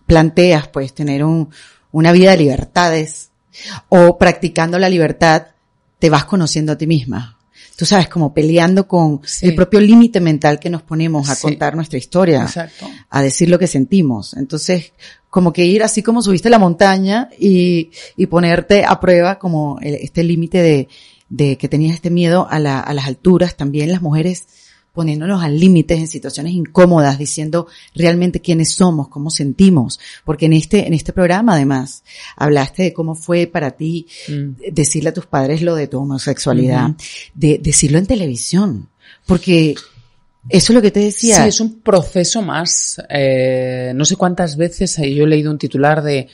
planteas, 0.06 0.68
pues, 0.68 0.94
tener 0.94 1.24
un, 1.24 1.50
una 1.90 2.12
vida 2.12 2.30
de 2.30 2.38
libertades 2.38 3.30
o 3.88 4.18
practicando 4.18 4.78
la 4.78 4.88
libertad 4.88 5.48
te 5.98 6.10
vas 6.10 6.24
conociendo 6.24 6.72
a 6.72 6.78
ti 6.78 6.86
misma. 6.86 7.35
Tú 7.76 7.84
sabes, 7.84 8.08
como 8.08 8.32
peleando 8.32 8.88
con 8.88 9.20
Sí. 9.24 9.46
el 9.46 9.54
propio 9.54 9.80
límite 9.80 10.20
mental 10.20 10.58
que 10.58 10.70
nos 10.70 10.82
ponemos 10.82 11.28
a 11.28 11.34
Sí. 11.34 11.42
contar 11.42 11.76
nuestra 11.76 11.98
historia, 11.98 12.42
Exacto. 12.42 12.88
a 13.10 13.22
decir 13.22 13.50
lo 13.50 13.58
que 13.58 13.66
sentimos. 13.66 14.34
Entonces, 14.34 14.92
como 15.28 15.52
que 15.52 15.66
ir 15.66 15.82
así 15.82 16.02
como 16.02 16.22
subiste 16.22 16.48
la 16.48 16.58
montaña 16.58 17.28
y, 17.38 17.90
y 18.16 18.26
ponerte 18.26 18.84
a 18.84 18.98
prueba 18.98 19.38
como 19.38 19.78
el- 19.82 19.96
este 19.96 20.24
límite 20.24 20.62
de, 20.62 20.88
de 21.28 21.58
que 21.58 21.68
tenías 21.68 21.94
este 21.94 22.08
miedo 22.10 22.46
a, 22.48 22.58
la- 22.58 22.80
a 22.80 22.94
las 22.94 23.06
alturas, 23.06 23.56
también 23.56 23.92
las 23.92 24.00
mujeres 24.00 24.46
poniéndonos 24.96 25.40
al 25.44 25.60
límite 25.60 25.94
en 25.94 26.08
situaciones 26.08 26.54
incómodas, 26.54 27.18
diciendo 27.18 27.68
realmente 27.94 28.40
quiénes 28.40 28.72
somos, 28.72 29.08
cómo 29.08 29.30
sentimos, 29.30 30.00
porque 30.24 30.46
en 30.46 30.54
este, 30.54 30.86
en 30.88 30.94
este 30.94 31.12
programa 31.12 31.52
además 31.54 32.02
hablaste 32.36 32.82
de 32.84 32.92
cómo 32.92 33.14
fue 33.14 33.46
para 33.46 33.70
ti 33.72 34.06
Mm. 34.28 34.72
decirle 34.72 35.10
a 35.10 35.14
tus 35.14 35.26
padres 35.26 35.60
lo 35.62 35.74
de 35.74 35.86
tu 35.86 35.98
homosexualidad, 35.98 36.90
de 37.34 37.60
decirlo 37.62 37.98
en 37.98 38.06
televisión, 38.06 38.88
porque 39.26 39.74
eso 40.48 40.72
es 40.72 40.74
lo 40.74 40.80
que 40.82 40.90
te 40.90 41.00
decía. 41.00 41.42
Sí, 41.42 41.48
es 41.48 41.60
un 41.60 41.80
proceso 41.80 42.40
más. 42.42 43.00
Eh, 43.10 43.92
no 43.94 44.04
sé 44.04 44.16
cuántas 44.16 44.56
veces 44.56 44.98
eh, 44.98 45.12
yo 45.14 45.24
he 45.24 45.28
leído 45.28 45.50
un 45.50 45.58
titular 45.58 46.02
de 46.02 46.28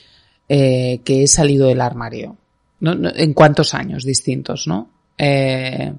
eh, 0.47 1.01
que 1.03 1.23
he 1.23 1.27
salido 1.27 1.67
del 1.67 1.81
armario. 1.81 2.37
en 2.81 3.33
cuántos 3.33 3.73
años 3.73 4.03
distintos, 4.03 4.67
¿no? 4.67 4.89
Eh, 5.17 5.93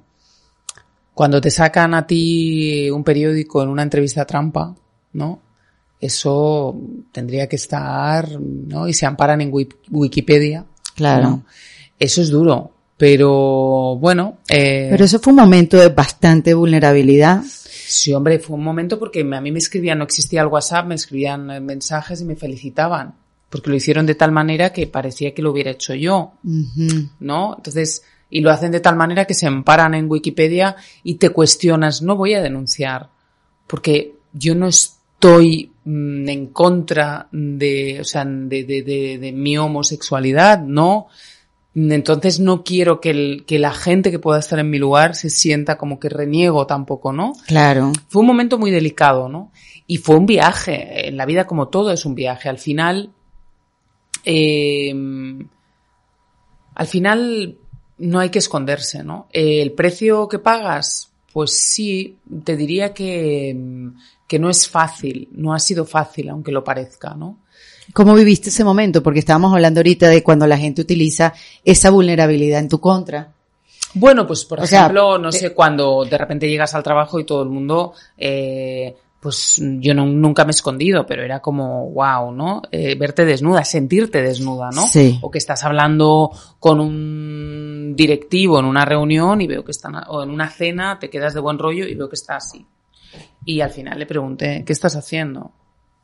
cuando 1.15 1.41
te 1.41 1.51
sacan 1.51 1.95
a 1.95 2.07
ti 2.07 2.91
un 2.91 3.05
periódico 3.05 3.63
en 3.63 3.69
una 3.69 3.83
entrevista 3.83 4.25
trampa, 4.27 4.75
¿no? 5.15 5.41
Eso 6.01 6.77
tendría 7.13 7.49
que 7.49 7.57
estar, 7.57 8.29
¿no? 8.41 8.87
Y 8.89 8.93
se 8.93 9.07
amparan 9.07 9.41
en 9.41 9.51
Wik- 9.53 9.77
Wikipedia. 9.91 10.65
Claro. 10.95 11.23
¿no? 11.29 11.45
Eso 11.99 12.21
es 12.21 12.31
duro. 12.31 12.71
Pero 12.97 13.97
bueno. 13.97 14.39
eh, 14.49 14.89
Pero 14.91 15.05
eso 15.05 15.19
fue 15.19 15.33
un 15.33 15.41
momento 15.41 15.77
de 15.79 15.89
bastante 15.89 16.53
vulnerabilidad. 16.55 17.43
Sí, 17.45 18.13
hombre, 18.13 18.39
fue 18.39 18.57
un 18.57 18.65
momento 18.65 18.99
porque 18.99 19.21
a 19.23 19.41
mí 19.41 19.51
me 19.51 19.59
escribían, 19.59 19.99
no 19.99 20.05
existía 20.05 20.43
el 20.43 20.49
WhatsApp, 20.49 20.87
me 20.87 20.95
escribían 20.95 21.51
eh, 21.51 21.61
mensajes 21.61 22.21
y 22.21 22.25
me 22.25 22.37
felicitaban. 22.37 23.15
Porque 23.49 23.71
lo 23.71 23.77
hicieron 23.77 24.05
de 24.05 24.15
tal 24.17 24.33
manera 24.33 24.73
que 24.73 24.87
parecía 24.89 25.33
que 25.33 25.43
lo 25.43 25.53
hubiera 25.53 25.71
hecho 25.71 25.95
yo. 25.95 26.33
¿no? 27.21 27.55
Entonces, 27.57 28.03
y 28.35 28.41
lo 28.41 28.51
hacen 28.51 28.73
de 28.73 28.81
tal 28.81 28.97
manera 28.97 29.27
que 29.27 29.33
se 29.33 29.47
amparan 29.47 29.95
en 29.95 30.11
Wikipedia 30.11 30.75
y 31.05 31.15
te 31.15 31.31
cuestionas, 31.31 32.03
no 32.03 32.17
voy 32.17 32.35
a 32.35 32.43
denunciar, 32.43 33.09
porque 33.69 34.17
yo 34.33 34.57
no 34.57 34.67
estoy 34.67 35.71
mm, 35.85 36.29
en 36.29 36.47
contra 36.49 37.29
de, 37.31 37.99
o 38.01 38.05
sea, 38.05 38.25
de, 38.25 38.65
de, 38.65 38.83
de, 38.83 39.19
de 39.19 39.31
mi 39.31 39.57
homosexualidad, 39.57 40.59
no, 40.59 41.07
Entonces 41.77 42.41
no 42.41 42.65
quiero 42.65 43.01
que, 43.01 43.11
el, 43.11 43.45
que 43.47 43.61
la 43.61 43.73
gente 43.73 44.11
que 44.11 44.19
pueda 44.19 44.41
estar 44.41 44.59
en 44.59 44.69
mi 44.69 44.79
lugar 44.79 45.15
se 45.15 45.31
sienta 45.31 45.79
como 45.79 46.01
que 46.01 46.09
reniego 46.09 46.67
tampoco, 46.67 47.13
¿no? 47.13 47.35
Claro. 47.47 47.93
Fue 48.09 48.23
un 48.23 48.27
momento 48.27 48.59
muy 48.59 48.73
delicado, 48.73 49.29
¿no? 49.29 49.53
Y 49.87 49.99
fue 49.99 50.17
un 50.17 50.27
viaje. 50.27 51.07
En 51.07 51.17
la 51.17 51.25
vida 51.25 51.47
como 51.47 51.69
todo 51.69 51.93
es 51.93 52.05
un 52.05 52.17
viaje. 52.17 52.49
Al 52.49 52.59
final, 52.59 53.11
eh, 54.25 54.93
al 56.75 56.87
final 56.89 57.59
no 57.99 58.21
hay 58.21 58.31
que 58.31 58.39
esconderse, 58.39 59.03
¿no? 59.03 59.29
el 59.33 59.73
precio 59.73 60.29
que 60.29 60.39
pagas, 60.39 61.11
pues 61.33 61.59
sí, 61.59 62.17
te 62.45 62.57
diría 62.57 62.95
que, 62.95 63.57
que 64.27 64.39
no 64.39 64.51
es 64.51 64.69
fácil, 64.69 65.29
no 65.33 65.53
ha 65.53 65.59
sido 65.59 65.85
fácil, 65.85 66.29
aunque 66.29 66.53
lo 66.53 66.63
parezca, 66.63 67.15
¿no? 67.15 67.39
¿Cómo 67.93 68.15
viviste 68.15 68.49
ese 68.49 68.65
momento? 68.65 69.03
Porque 69.03 69.19
estábamos 69.19 69.53
hablando 69.53 69.81
ahorita 69.81 70.09
de 70.09 70.23
cuando 70.23 70.47
la 70.47 70.57
gente 70.57 70.81
utiliza 70.81 71.35
esa 71.65 71.91
vulnerabilidad 71.91 72.61
en 72.61 72.69
tu 72.69 72.81
contra. 72.81 73.33
Bueno, 73.95 74.27
pues 74.27 74.45
por 74.45 74.63
ejemplo, 74.63 75.19
no 75.19 75.31
sé, 75.31 75.53
cuando 75.53 76.05
de 76.05 76.19
repente 76.19 76.49
llegas 76.49 76.75
al 76.75 76.83
trabajo 76.83 77.21
y 77.21 77.25
todo 77.25 77.43
el 77.43 77.49
mundo, 77.49 77.93
eh, 78.19 78.97
pues 79.25 79.59
yo 79.59 79.95
no, 79.95 80.05
nunca 80.05 80.45
me 80.45 80.51
he 80.51 80.51
escondido, 80.51 81.07
pero 81.07 81.25
era 81.25 81.41
como, 81.41 81.89
wow, 81.93 82.31
¿no? 82.31 82.61
Eh, 82.71 82.95
verte 82.95 83.25
desnuda, 83.25 83.65
sentirte 83.65 84.21
desnuda, 84.21 84.69
¿no? 84.71 84.87
Sí. 84.87 85.19
O 85.23 85.31
que 85.31 85.39
estás 85.39 85.65
hablando 85.65 86.31
con 86.61 86.79
un 86.79 87.95
directivo 87.97 88.59
en 88.59 88.67
una 88.67 88.85
reunión 88.85 89.41
y 89.41 89.47
veo 89.47 89.65
que 89.65 89.71
están, 89.71 89.95
o 90.09 90.23
en 90.23 90.29
una 90.29 90.51
cena 90.51 90.99
te 90.99 91.09
quedas 91.09 91.33
de 91.33 91.41
buen 91.41 91.59
rollo 91.59 91.87
y 91.87 91.95
veo 91.95 92.11
que 92.11 92.17
está 92.17 92.37
así. 92.37 92.67
Y 93.47 93.63
al 93.63 93.71
final 93.71 93.99
le 93.99 94.05
pregunté, 94.05 94.63
¿qué 94.67 94.75
estás 94.75 94.95
haciendo? 94.95 95.53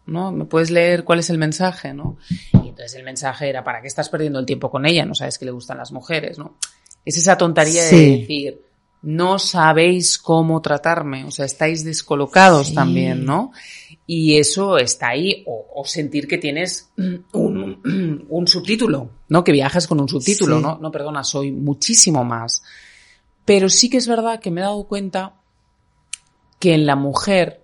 ¿no? 0.07 0.33
¿Me 0.33 0.47
puedes 0.47 0.71
leer 0.71 1.05
cuál 1.05 1.19
es 1.19 1.29
el 1.29 1.37
mensaje, 1.37 1.93
no? 1.93 2.17
Y 2.55 2.71
entonces 2.71 2.95
el 2.95 3.05
mensaje 3.05 3.51
era, 3.51 3.63
¿para 3.63 3.83
qué 3.83 3.89
estás 3.89 4.09
perdiendo 4.09 4.39
el 4.39 4.47
tiempo 4.47 4.71
con 4.71 4.87
ella? 4.87 5.05
No 5.05 5.15
sabes 5.15 5.39
que 5.39 5.45
le 5.45 5.51
gustan 5.51 5.77
las 5.77 5.93
mujeres, 5.93 6.39
¿no? 6.39 6.57
Es 7.05 7.19
esa 7.19 7.37
tontería 7.37 7.85
de 7.85 7.91
decir, 7.91 8.63
no 9.03 9.39
sabéis 9.39 10.19
cómo 10.19 10.61
tratarme, 10.61 11.25
o 11.25 11.31
sea, 11.31 11.47
estáis 11.47 11.85
descolocados 11.85 12.75
también, 12.75 13.25
¿no? 13.25 13.53
Y 14.07 14.37
eso 14.37 14.77
está 14.77 15.09
ahí, 15.09 15.45
o, 15.47 15.83
sentir 15.85 16.29
que 16.29 16.37
tienes 16.37 16.91
un, 17.33 18.27
un, 18.29 18.47
subtítulo, 18.47 19.11
¿no? 19.29 19.43
Que 19.43 19.53
viajas 19.53 19.87
con 19.87 20.01
un 20.01 20.09
subtítulo, 20.09 20.61
¿no? 20.61 20.79
No, 20.79 20.91
perdona, 20.91 21.25
soy 21.25 21.51
muchísimo 21.53 22.25
más. 22.25 22.63
Pero 23.45 23.69
sí 23.69 23.89
que 23.89 23.97
es 23.97 24.07
verdad 24.07 24.41
que 24.41 24.51
me 24.51 24.61
he 24.61 24.65
dado 24.65 24.85
cuenta 24.85 25.35
que 26.59 26.75
en 26.75 26.85
la 26.85 26.97
mujer 26.97 27.63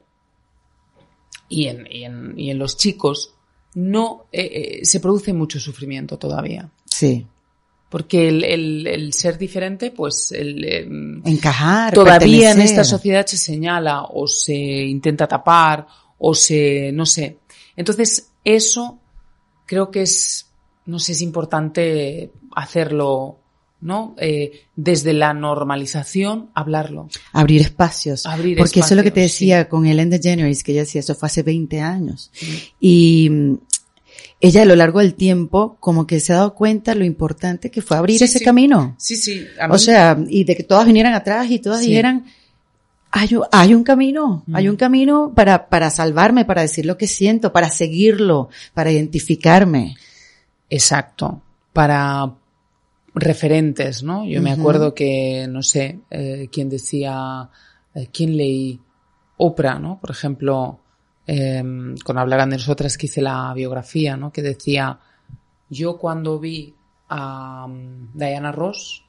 y 1.48 1.66
en, 1.66 1.86
y 1.90 2.04
en, 2.04 2.38
y 2.38 2.50
en 2.50 2.58
los 2.58 2.76
chicos 2.76 3.34
no 3.74 4.26
eh, 4.32 4.80
eh, 4.80 4.84
se 4.84 5.00
produce 5.00 5.32
mucho 5.34 5.60
sufrimiento 5.60 6.18
todavía. 6.18 6.70
Sí. 6.86 7.26
Porque 7.96 8.28
el, 8.28 8.44
el, 8.44 8.86
el 8.86 9.12
ser 9.14 9.38
diferente, 9.38 9.90
pues 9.90 10.30
el 10.30 10.62
em, 10.70 11.22
encajar. 11.24 11.94
Todavía 11.94 12.50
en 12.50 12.60
esta 12.60 12.84
sociedad 12.84 13.24
se 13.24 13.38
señala 13.38 14.02
o 14.02 14.26
se 14.26 14.52
intenta 14.52 15.26
tapar 15.26 15.86
o 16.18 16.34
se, 16.34 16.92
no 16.92 17.06
sé. 17.06 17.38
Entonces, 17.74 18.32
eso 18.44 18.98
creo 19.64 19.90
que 19.90 20.02
es, 20.02 20.44
no 20.84 20.98
sé, 20.98 21.12
es 21.12 21.22
importante 21.22 22.32
hacerlo 22.54 23.38
¿no? 23.80 24.14
Eh, 24.18 24.64
desde 24.74 25.12
la 25.12 25.32
normalización, 25.32 26.50
hablarlo. 26.54 27.08
Abrir 27.32 27.60
espacios. 27.60 28.26
Abrir 28.26 28.58
Porque 28.58 28.80
eso 28.80 28.90
es 28.90 28.96
lo 28.96 29.02
que 29.02 29.10
te 29.10 29.20
decía 29.20 29.68
con 29.68 29.86
Ellen 29.86 30.10
DeGeneres, 30.10 30.62
que 30.62 30.72
ella 30.72 30.82
decía, 30.82 31.00
eso 31.00 31.14
fue 31.14 31.28
hace 31.28 31.42
20 31.42 31.80
años. 31.80 32.30
Y 32.80 33.30
ella 34.40 34.62
a 34.62 34.66
lo 34.66 34.76
largo 34.76 35.00
del 35.00 35.14
tiempo 35.14 35.76
como 35.80 36.06
que 36.06 36.20
se 36.20 36.32
ha 36.32 36.36
dado 36.36 36.54
cuenta 36.54 36.94
lo 36.94 37.04
importante 37.04 37.70
que 37.70 37.82
fue 37.82 37.96
abrir 37.96 38.22
ese 38.22 38.40
camino. 38.42 38.94
Sí, 38.98 39.16
sí. 39.16 39.46
O 39.70 39.78
sea, 39.78 40.18
y 40.28 40.44
de 40.44 40.56
que 40.56 40.62
todas 40.62 40.86
vinieran 40.86 41.14
atrás 41.14 41.50
y 41.50 41.58
todas 41.58 41.80
dijeran, 41.80 42.26
hay, 43.10 43.30
hay, 43.50 43.74
un 43.74 43.82
camino, 43.82 44.44
hay 44.52 44.68
un 44.68 44.76
camino 44.76 45.32
para, 45.34 45.68
para 45.68 45.90
salvarme, 45.90 46.44
para 46.44 46.62
decir 46.62 46.84
lo 46.84 46.98
que 46.98 47.06
siento, 47.06 47.52
para 47.52 47.70
seguirlo, 47.70 48.50
para 48.74 48.92
identificarme. 48.92 49.96
Exacto. 50.68 51.40
Para, 51.72 52.34
referentes, 53.16 54.02
¿no? 54.02 54.26
Yo 54.26 54.42
me 54.42 54.52
acuerdo 54.52 54.94
que, 54.94 55.46
no 55.48 55.62
sé, 55.62 56.00
eh, 56.10 56.48
quién 56.52 56.68
decía, 56.68 57.48
eh, 57.94 58.08
quién 58.12 58.36
leí, 58.36 58.78
Oprah, 59.38 59.78
¿no? 59.78 59.98
Por 59.98 60.10
ejemplo, 60.10 60.80
eh, 61.26 61.62
con 62.04 62.18
Hablarán 62.18 62.50
de 62.50 62.56
nosotras 62.56 62.96
que 62.96 63.06
hice 63.06 63.22
la 63.22 63.52
biografía, 63.54 64.16
¿no? 64.16 64.32
Que 64.32 64.42
decía, 64.42 64.98
yo 65.68 65.96
cuando 65.96 66.38
vi 66.38 66.74
a 67.08 67.66
um, 67.66 68.12
Diana 68.14 68.52
Ross, 68.52 69.04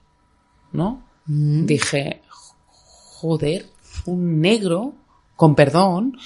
¿no? 0.74 1.04
Dije, 1.26 2.22
joder, 2.30 3.66
un 4.06 4.40
negro, 4.40 4.94
con 5.36 5.56
perdón, 5.56 6.18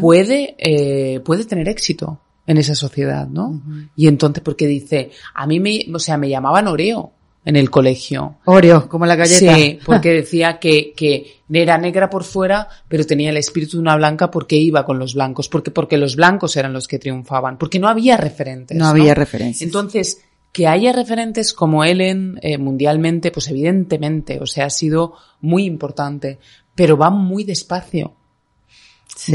puede, 0.00 0.54
eh, 0.58 1.18
puede 1.20 1.44
tener 1.44 1.68
éxito 1.68 2.20
en 2.46 2.58
esa 2.58 2.76
sociedad, 2.76 3.26
¿no? 3.26 3.60
Y 3.96 4.06
entonces, 4.06 4.44
porque 4.44 4.68
dice, 4.68 5.10
a 5.34 5.46
mí 5.46 5.58
me, 5.58 5.86
o 5.92 5.98
sea, 5.98 6.16
me 6.18 6.28
llamaban 6.28 6.68
Oreo 6.68 7.12
en 7.44 7.56
el 7.56 7.70
colegio. 7.70 8.36
Oreo, 8.46 8.88
como 8.88 9.06
la 9.06 9.16
galleta. 9.16 9.54
Sí, 9.54 9.78
porque 9.84 10.10
decía 10.10 10.58
que, 10.58 10.92
que 10.96 11.42
era 11.52 11.76
negra 11.76 12.08
por 12.08 12.24
fuera, 12.24 12.68
pero 12.88 13.04
tenía 13.04 13.30
el 13.30 13.36
espíritu 13.36 13.76
de 13.76 13.82
una 13.82 13.96
blanca 13.96 14.30
porque 14.30 14.56
iba 14.56 14.84
con 14.84 14.98
los 14.98 15.14
blancos, 15.14 15.48
porque, 15.48 15.70
porque 15.70 15.98
los 15.98 16.16
blancos 16.16 16.56
eran 16.56 16.72
los 16.72 16.88
que 16.88 16.98
triunfaban, 16.98 17.58
porque 17.58 17.78
no 17.78 17.88
había 17.88 18.16
referentes. 18.16 18.76
No, 18.76 18.86
había 18.86 19.14
referentes. 19.14 19.60
Entonces, 19.62 20.22
que 20.52 20.66
haya 20.66 20.92
referentes 20.92 21.52
como 21.52 21.84
Ellen 21.84 22.38
eh, 22.40 22.56
mundialmente, 22.56 23.30
pues 23.30 23.48
evidentemente, 23.48 24.38
o 24.40 24.46
sea, 24.46 24.66
ha 24.66 24.70
sido 24.70 25.14
muy 25.40 25.64
importante, 25.64 26.38
pero 26.74 26.96
va 26.96 27.10
muy 27.10 27.44
despacio. 27.44 28.14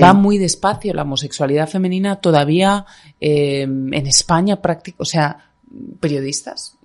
Va 0.01 0.13
muy 0.13 0.37
despacio 0.37 0.93
la 0.93 1.03
homosexualidad 1.03 1.69
femenina 1.69 2.17
todavía 2.17 2.85
eh, 3.21 3.61
en 3.61 4.07
España 4.07 4.61
práctico, 4.61 5.03
o 5.03 5.05
sea, 5.05 5.51
periodistas 6.01 6.78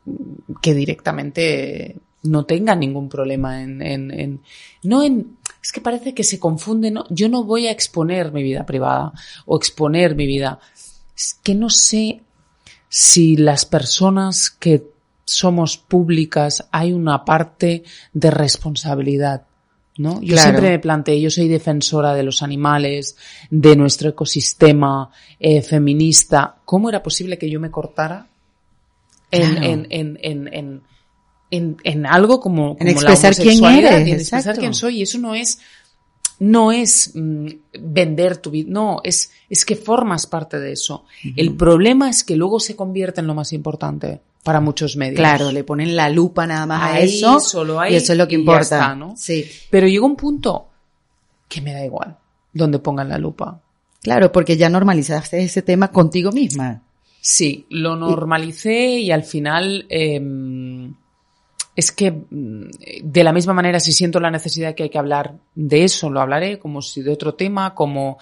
que 0.60 0.74
directamente 0.74 1.96
no 2.24 2.44
tengan 2.44 2.80
ningún 2.80 3.08
problema 3.08 3.62
en, 3.62 3.82
en, 3.82 4.40
no 4.82 5.02
en, 5.02 5.36
es 5.62 5.72
que 5.72 5.80
parece 5.80 6.14
que 6.14 6.24
se 6.24 6.38
confunde, 6.38 6.90
no, 6.90 7.06
yo 7.10 7.28
no 7.28 7.44
voy 7.44 7.66
a 7.66 7.70
exponer 7.70 8.32
mi 8.32 8.42
vida 8.42 8.66
privada 8.66 9.12
o 9.46 9.56
exponer 9.56 10.14
mi 10.14 10.26
vida. 10.26 10.58
Es 11.16 11.38
que 11.42 11.54
no 11.54 11.70
sé 11.70 12.22
si 12.88 13.36
las 13.36 13.64
personas 13.66 14.50
que 14.50 14.84
somos 15.24 15.76
públicas 15.76 16.66
hay 16.70 16.92
una 16.92 17.24
parte 17.24 17.84
de 18.12 18.30
responsabilidad. 18.30 19.46
¿No? 19.96 20.20
Yo 20.20 20.36
siempre 20.36 20.70
me 20.70 20.80
planteé, 20.80 21.20
yo 21.20 21.30
soy 21.30 21.46
defensora 21.46 22.14
de 22.14 22.24
los 22.24 22.42
animales, 22.42 23.16
de 23.48 23.76
nuestro 23.76 24.08
ecosistema 24.08 25.08
eh, 25.38 25.62
feminista. 25.62 26.56
¿Cómo 26.64 26.88
era 26.88 27.00
posible 27.00 27.38
que 27.38 27.48
yo 27.48 27.60
me 27.60 27.70
cortara 27.70 28.26
en, 29.42 29.86
en, 29.90 30.18
en, 30.20 30.82
en, 31.50 31.76
en, 31.82 32.06
algo 32.06 32.40
como, 32.40 32.76
en 32.80 32.88
expresar 32.88 33.34
quién 33.34 33.64
eres, 33.64 33.92
en 33.92 34.08
expresar 34.08 34.58
quién 34.58 34.74
soy. 34.74 34.98
Y 34.98 35.02
eso 35.02 35.18
no 35.18 35.34
es, 35.34 35.58
no 36.38 36.72
es 36.72 37.12
mm, 37.14 37.46
vender 37.80 38.38
tu 38.38 38.50
vida, 38.50 38.68
no, 38.70 39.00
es, 39.04 39.30
es 39.48 39.64
que 39.64 39.76
formas 39.76 40.26
parte 40.26 40.58
de 40.58 40.72
eso. 40.72 41.04
El 41.36 41.54
problema 41.54 42.10
es 42.10 42.24
que 42.24 42.36
luego 42.36 42.60
se 42.60 42.76
convierte 42.76 43.20
en 43.20 43.26
lo 43.26 43.34
más 43.34 43.52
importante 43.52 44.20
para 44.42 44.60
muchos 44.60 44.96
medios. 44.96 45.16
Claro, 45.16 45.50
le 45.52 45.64
ponen 45.64 45.96
la 45.96 46.08
lupa 46.08 46.46
nada 46.46 46.66
más 46.66 46.82
a 46.82 47.00
eso. 47.00 47.40
Solo 47.40 47.80
hay, 47.80 47.94
y 47.94 47.96
eso 47.96 48.12
es 48.12 48.18
lo 48.18 48.28
que 48.28 48.34
importa. 48.34 48.94
¿no? 48.94 49.14
Sí. 49.16 49.44
Pero 49.70 49.86
llega 49.86 50.04
un 50.04 50.16
punto 50.16 50.68
que 51.48 51.60
me 51.60 51.72
da 51.72 51.84
igual 51.84 52.18
donde 52.54 52.78
pongan 52.78 53.08
la 53.08 53.18
lupa. 53.18 53.60
Claro, 54.00 54.32
porque 54.32 54.56
ya 54.56 54.68
normalizaste 54.68 55.42
ese 55.42 55.62
tema 55.62 55.90
contigo 55.90 56.30
misma. 56.30 56.82
Sí, 57.26 57.64
lo 57.70 57.96
normalicé 57.96 58.98
y 58.98 59.10
al 59.10 59.24
final 59.24 59.86
eh, 59.88 60.20
es 61.74 61.90
que 61.90 62.10
mm, 62.10 62.70
de 63.02 63.24
la 63.24 63.32
misma 63.32 63.54
manera 63.54 63.80
si 63.80 63.92
siento 63.92 64.20
la 64.20 64.30
necesidad 64.30 64.74
que 64.74 64.82
hay 64.82 64.90
que 64.90 64.98
hablar 64.98 65.32
de 65.54 65.84
eso, 65.84 66.10
lo 66.10 66.20
hablaré 66.20 66.58
como 66.58 66.82
si 66.82 67.00
de 67.00 67.12
otro 67.12 67.32
tema, 67.32 67.74
como 67.74 68.18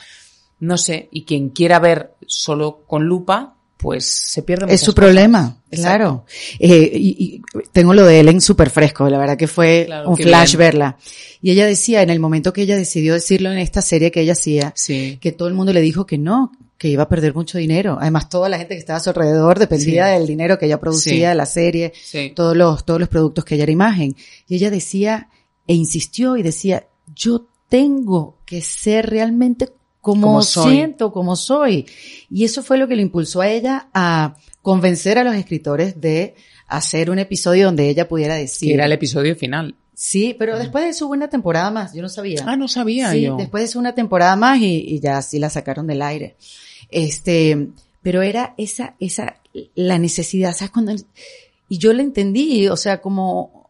no 0.60 0.78
sé, 0.78 1.08
y 1.10 1.24
quien 1.24 1.48
quiera 1.48 1.80
ver 1.80 2.12
solo 2.28 2.84
con 2.86 3.04
lupa, 3.04 3.56
pues 3.76 4.06
se 4.06 4.44
pierde. 4.44 4.72
Es 4.72 4.82
su 4.82 4.94
problema, 4.94 5.60
claro. 5.68 6.24
Eh, 6.60 6.92
y, 6.94 7.42
tengo 7.72 7.94
lo 7.94 8.06
de 8.06 8.20
Ellen 8.20 8.40
súper 8.40 8.70
fresco, 8.70 9.08
la 9.08 9.18
verdad 9.18 9.36
que 9.36 9.48
fue 9.48 9.88
un 10.06 10.16
flash 10.16 10.54
verla. 10.54 10.96
Y 11.40 11.50
ella 11.50 11.66
decía, 11.66 12.02
en 12.02 12.10
el 12.10 12.20
momento 12.20 12.52
que 12.52 12.62
ella 12.62 12.76
decidió 12.76 13.14
decirlo 13.14 13.50
en 13.50 13.58
esta 13.58 13.82
serie 13.82 14.12
que 14.12 14.20
ella 14.20 14.34
hacía, 14.34 14.72
que 15.20 15.34
todo 15.36 15.48
el 15.48 15.54
mundo 15.54 15.72
le 15.72 15.80
dijo 15.80 16.06
que 16.06 16.18
no, 16.18 16.52
que 16.82 16.88
iba 16.88 17.04
a 17.04 17.08
perder 17.08 17.32
mucho 17.32 17.58
dinero. 17.58 17.96
Además, 18.00 18.28
toda 18.28 18.48
la 18.48 18.58
gente 18.58 18.74
que 18.74 18.80
estaba 18.80 18.96
a 18.96 19.00
su 19.00 19.10
alrededor 19.10 19.60
dependía 19.60 20.06
del 20.06 20.26
dinero 20.26 20.58
que 20.58 20.66
ella 20.66 20.80
producía, 20.80 21.28
de 21.28 21.36
la 21.36 21.46
serie, 21.46 21.92
todos 22.34 22.56
los, 22.56 22.84
todos 22.84 22.98
los 22.98 23.08
productos 23.08 23.44
que 23.44 23.54
ella 23.54 23.62
era 23.62 23.70
imagen. 23.70 24.16
Y 24.48 24.56
ella 24.56 24.68
decía, 24.68 25.28
e 25.68 25.74
insistió 25.74 26.36
y 26.36 26.42
decía, 26.42 26.88
yo 27.14 27.46
tengo 27.68 28.38
que 28.44 28.62
ser 28.62 29.08
realmente 29.08 29.68
como, 30.00 30.42
siento, 30.42 31.12
como 31.12 31.36
soy. 31.36 31.86
Y 32.28 32.42
eso 32.42 32.64
fue 32.64 32.78
lo 32.78 32.88
que 32.88 32.96
le 32.96 33.02
impulsó 33.02 33.42
a 33.42 33.48
ella 33.48 33.88
a 33.94 34.34
convencer 34.60 35.18
a 35.18 35.22
los 35.22 35.36
escritores 35.36 36.00
de 36.00 36.34
hacer 36.66 37.12
un 37.12 37.20
episodio 37.20 37.66
donde 37.66 37.90
ella 37.90 38.08
pudiera 38.08 38.34
decir. 38.34 38.70
Que 38.70 38.74
era 38.74 38.86
el 38.86 38.92
episodio 38.92 39.36
final. 39.36 39.76
Sí, 39.94 40.34
pero 40.36 40.58
después 40.58 40.82
de 40.82 40.90
eso 40.90 41.06
hubo 41.06 41.12
una 41.12 41.28
temporada 41.28 41.70
más, 41.70 41.94
yo 41.94 42.02
no 42.02 42.08
sabía. 42.08 42.42
Ah, 42.44 42.56
no 42.56 42.66
sabía 42.66 43.12
sí, 43.12 43.20
yo. 43.22 43.36
después 43.36 43.60
de 43.62 43.66
eso 43.66 43.78
una 43.78 43.94
temporada 43.94 44.34
más 44.34 44.58
y, 44.58 44.78
y 44.78 44.98
ya 44.98 45.22
sí 45.22 45.38
la 45.38 45.48
sacaron 45.48 45.86
del 45.86 46.02
aire. 46.02 46.36
Este, 46.92 47.68
pero 48.02 48.22
era 48.22 48.54
esa, 48.58 48.94
esa, 49.00 49.40
la 49.74 49.98
necesidad, 49.98 50.54
¿sabes? 50.54 50.70
Cuando, 50.70 50.94
y 51.68 51.78
yo 51.78 51.92
la 51.92 52.02
entendí, 52.02 52.68
o 52.68 52.76
sea, 52.76 53.00
como, 53.00 53.68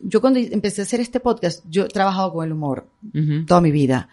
yo 0.00 0.20
cuando 0.20 0.38
empecé 0.40 0.82
a 0.82 0.84
hacer 0.84 1.00
este 1.00 1.20
podcast, 1.20 1.64
yo 1.70 1.84
he 1.84 1.88
trabajado 1.88 2.32
con 2.32 2.44
el 2.44 2.52
humor 2.52 2.86
Ujú. 3.14 3.46
toda 3.46 3.60
mi 3.60 3.70
vida. 3.70 4.08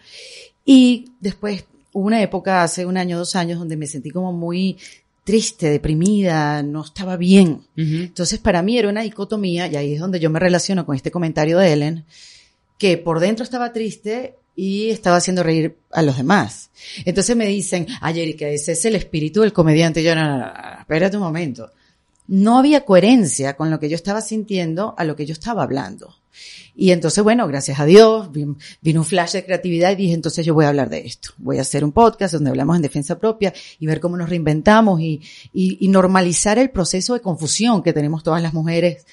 Y 0.64 1.10
después 1.20 1.64
hubo 1.92 2.06
una 2.06 2.22
época, 2.22 2.62
hace 2.62 2.86
un 2.86 2.96
año, 2.96 3.18
dos 3.18 3.36
años, 3.36 3.58
donde 3.58 3.76
me 3.76 3.86
sentí 3.86 4.10
como 4.10 4.32
muy 4.32 4.78
triste, 5.24 5.70
deprimida, 5.70 6.62
no 6.62 6.84
estaba 6.84 7.16
bien. 7.16 7.66
Ujú. 7.76 7.96
Entonces, 8.04 8.38
para 8.38 8.62
mí 8.62 8.78
era 8.78 8.88
una 8.88 9.02
dicotomía, 9.02 9.66
y 9.66 9.76
ahí 9.76 9.94
es 9.94 10.00
donde 10.00 10.20
yo 10.20 10.30
me 10.30 10.38
relaciono 10.38 10.86
con 10.86 10.96
este 10.96 11.10
comentario 11.10 11.58
de 11.58 11.72
Ellen, 11.72 12.04
que 12.78 12.98
por 12.98 13.20
dentro 13.20 13.42
estaba 13.42 13.72
triste 13.72 14.36
y 14.56 14.90
estaba 14.90 15.16
haciendo 15.16 15.42
reír 15.42 15.76
a 15.90 16.02
los 16.02 16.16
demás. 16.16 16.70
Entonces 17.04 17.34
me 17.36 17.46
dicen, 17.46 17.86
ay, 18.00 18.20
Erika, 18.20 18.46
ese 18.48 18.72
es 18.72 18.84
el 18.84 18.94
espíritu 18.94 19.40
del 19.40 19.52
comediante. 19.52 20.02
Yo, 20.02 20.14
no, 20.14 20.24
no, 20.24 20.38
no, 20.38 20.52
espérate 20.80 21.16
un 21.16 21.22
momento. 21.22 21.70
No 22.26 22.58
había 22.58 22.84
coherencia 22.84 23.54
con 23.54 23.70
lo 23.70 23.78
que 23.78 23.88
yo 23.88 23.96
estaba 23.96 24.20
sintiendo 24.20 24.94
a 24.96 25.04
lo 25.04 25.14
que 25.16 25.26
yo 25.26 25.32
estaba 25.32 25.62
hablando. 25.62 26.14
Y 26.76 26.90
entonces, 26.90 27.22
bueno, 27.22 27.46
gracias 27.46 27.78
a 27.78 27.84
Dios, 27.84 28.32
vin- 28.32 28.56
vino 28.80 29.00
un 29.00 29.06
flash 29.06 29.32
de 29.32 29.44
creatividad 29.44 29.92
y 29.92 29.96
dije, 29.96 30.14
entonces 30.14 30.44
yo 30.44 30.54
voy 30.54 30.64
a 30.64 30.68
hablar 30.68 30.88
de 30.88 31.06
esto. 31.06 31.30
Voy 31.36 31.58
a 31.58 31.60
hacer 31.60 31.84
un 31.84 31.92
podcast 31.92 32.34
donde 32.34 32.50
hablamos 32.50 32.74
en 32.76 32.82
defensa 32.82 33.18
propia 33.18 33.52
y 33.78 33.86
ver 33.86 34.00
cómo 34.00 34.16
nos 34.16 34.28
reinventamos 34.28 35.00
y 35.00 35.20
normalizar 35.88 36.58
el 36.58 36.70
proceso 36.70 37.14
de 37.14 37.20
confusión 37.20 37.82
que 37.82 37.92
tenemos 37.92 38.22
todas 38.24 38.42
las 38.42 38.54
mujeres 38.54 39.06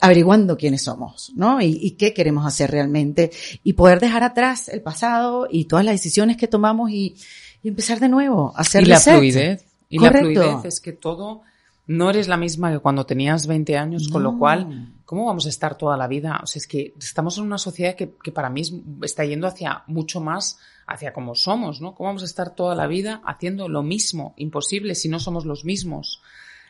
averiguando 0.00 0.56
quiénes 0.56 0.82
somos, 0.84 1.32
¿no? 1.34 1.60
Y, 1.60 1.78
y 1.80 1.92
qué 1.92 2.14
queremos 2.14 2.46
hacer 2.46 2.70
realmente 2.70 3.30
y 3.64 3.72
poder 3.72 4.00
dejar 4.00 4.22
atrás 4.22 4.68
el 4.68 4.82
pasado 4.82 5.48
y 5.50 5.64
todas 5.64 5.84
las 5.84 5.94
decisiones 5.94 6.36
que 6.36 6.48
tomamos 6.48 6.90
y, 6.90 7.16
y 7.62 7.68
empezar 7.68 7.98
de 8.00 8.08
nuevo, 8.08 8.52
hacer 8.56 8.82
Y 8.82 8.86
la 8.86 9.00
fluidez. 9.00 9.64
Y 9.88 9.98
la 9.98 10.08
Correcto. 10.08 10.42
fluidez 10.42 10.64
es 10.64 10.80
que 10.80 10.92
todo, 10.92 11.42
no 11.88 12.08
eres 12.10 12.28
la 12.28 12.36
misma 12.36 12.70
que 12.70 12.78
cuando 12.78 13.04
tenías 13.04 13.46
20 13.48 13.76
años, 13.76 14.08
con 14.08 14.22
lo 14.22 14.38
cual, 14.38 14.92
¿cómo 15.04 15.26
vamos 15.26 15.46
a 15.46 15.48
estar 15.48 15.76
toda 15.76 15.96
la 15.96 16.06
vida? 16.06 16.38
O 16.42 16.46
sea, 16.46 16.60
es 16.60 16.68
que 16.68 16.94
estamos 17.00 17.36
en 17.38 17.44
una 17.44 17.58
sociedad 17.58 17.96
que, 17.96 18.12
que 18.22 18.30
para 18.30 18.48
mí 18.48 18.60
es- 18.60 18.72
está 19.02 19.24
yendo 19.24 19.48
hacia 19.48 19.82
mucho 19.88 20.20
más 20.20 20.58
hacia 20.86 21.12
como 21.12 21.34
somos, 21.34 21.80
¿no? 21.80 21.94
¿Cómo 21.94 22.08
vamos 22.08 22.22
a 22.22 22.26
estar 22.26 22.54
toda 22.54 22.74
la 22.76 22.86
vida 22.86 23.20
haciendo 23.24 23.68
lo 23.68 23.82
mismo? 23.82 24.34
Imposible 24.36 24.94
si 24.94 25.08
no 25.08 25.18
somos 25.20 25.44
los 25.46 25.64
mismos. 25.64 26.20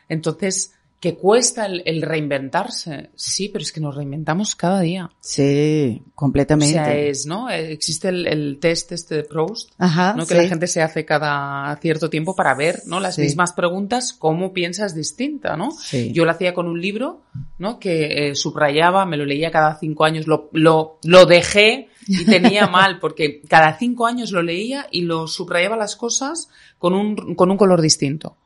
Entonces, 0.09 0.73
¿que 1.01 1.15
cuesta 1.15 1.65
el, 1.65 1.81
el 1.85 2.01
reinventarse? 2.01 3.09
Sí, 3.15 3.49
pero 3.49 3.63
es 3.63 3.71
que 3.73 3.81
nos 3.81 3.95
reinventamos 3.95 4.55
cada 4.55 4.79
día. 4.81 5.09
Sí, 5.19 6.01
O 6.07 6.15
completamente. 6.15 6.73
sea, 6.73 6.95
es, 6.97 7.25
¿no? 7.25 7.49
Existe 7.49 8.07
el, 8.09 8.27
el 8.27 8.59
test 8.61 8.91
este 8.93 9.15
de 9.15 9.23
Proust, 9.23 9.71
Ajá, 9.77 10.13
¿no? 10.15 10.25
Que 10.27 10.35
sí. 10.35 10.41
la 10.41 10.47
gente 10.47 10.67
se 10.67 10.81
hace 10.81 11.03
cada 11.03 11.75
cierto 11.81 12.09
tiempo 12.09 12.35
para 12.35 12.53
ver, 12.55 12.83
¿no? 12.85 12.99
Las 12.99 13.15
Sí. 13.15 13.23
mismas 13.23 13.51
preguntas, 13.53 14.13
cómo 14.13 14.53
piensas 14.53 14.95
distinta, 14.95 15.57
¿no? 15.57 15.71
Sí. 15.71 16.11
Yo 16.13 16.23
lo 16.23 16.31
hacía 16.31 16.53
con 16.53 16.67
un 16.67 16.79
libro, 16.79 17.23
¿no? 17.57 17.79
Que 17.79 18.29
eh, 18.29 18.35
subrayaba, 18.35 19.05
me 19.05 19.17
lo 19.17 19.25
leía 19.25 19.51
cada 19.51 19.77
cinco 19.79 20.05
años, 20.05 20.27
lo, 20.27 20.49
lo, 20.53 20.99
lo 21.03 21.25
dejé 21.25 21.89
y 22.07 22.25
tenía 22.25 22.67
mal, 22.67 22.99
porque 22.99 23.41
cada 23.49 23.77
cinco 23.77 24.05
años 24.05 24.31
lo 24.31 24.43
leía 24.43 24.85
y 24.91 25.01
lo 25.01 25.27
subrayaba 25.27 25.75
las 25.77 25.95
cosas 25.95 26.49
con 26.77 26.93
un, 26.93 27.33
con 27.35 27.49
un 27.49 27.57
color 27.57 27.81
distinto. 27.81 28.37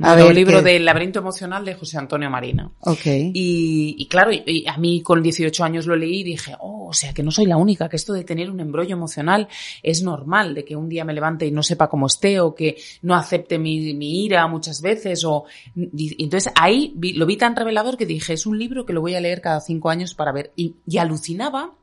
A 0.00 0.14
ver, 0.14 0.24
un 0.24 0.34
libro 0.34 0.58
¿qué? 0.62 0.70
del 0.72 0.86
laberinto 0.86 1.18
emocional 1.18 1.66
de 1.66 1.74
José 1.74 1.98
Antonio 1.98 2.30
Marina. 2.30 2.70
Ok. 2.80 3.04
Y, 3.04 3.94
y 3.98 4.06
claro, 4.06 4.32
y, 4.32 4.42
y 4.46 4.66
a 4.66 4.78
mí 4.78 5.02
con 5.02 5.22
18 5.22 5.62
años 5.64 5.86
lo 5.86 5.94
leí 5.96 6.20
y 6.20 6.24
dije, 6.24 6.54
oh, 6.60 6.88
o 6.88 6.92
sea, 6.94 7.12
que 7.12 7.22
no 7.22 7.30
soy 7.30 7.44
la 7.44 7.58
única, 7.58 7.90
que 7.90 7.96
esto 7.96 8.14
de 8.14 8.24
tener 8.24 8.50
un 8.50 8.60
embrollo 8.60 8.94
emocional 8.96 9.48
es 9.82 10.02
normal, 10.02 10.54
de 10.54 10.64
que 10.64 10.76
un 10.76 10.88
día 10.88 11.04
me 11.04 11.12
levante 11.12 11.44
y 11.46 11.50
no 11.50 11.62
sepa 11.62 11.88
cómo 11.88 12.06
esté, 12.06 12.40
o 12.40 12.54
que 12.54 12.76
no 13.02 13.14
acepte 13.14 13.58
mi, 13.58 13.92
mi 13.92 14.24
ira 14.24 14.46
muchas 14.46 14.80
veces, 14.80 15.24
o... 15.26 15.44
entonces 15.76 16.50
ahí 16.56 16.92
vi- 16.96 17.12
lo 17.12 17.26
vi 17.26 17.36
tan 17.36 17.54
revelador 17.54 17.98
que 17.98 18.06
dije, 18.06 18.32
es 18.32 18.46
un 18.46 18.58
libro 18.58 18.86
que 18.86 18.94
lo 18.94 19.02
voy 19.02 19.14
a 19.14 19.20
leer 19.20 19.42
cada 19.42 19.60
cinco 19.60 19.90
años 19.90 20.14
para 20.14 20.32
ver. 20.32 20.52
Y, 20.56 20.74
y 20.86 20.96
alucinaba 20.98 21.74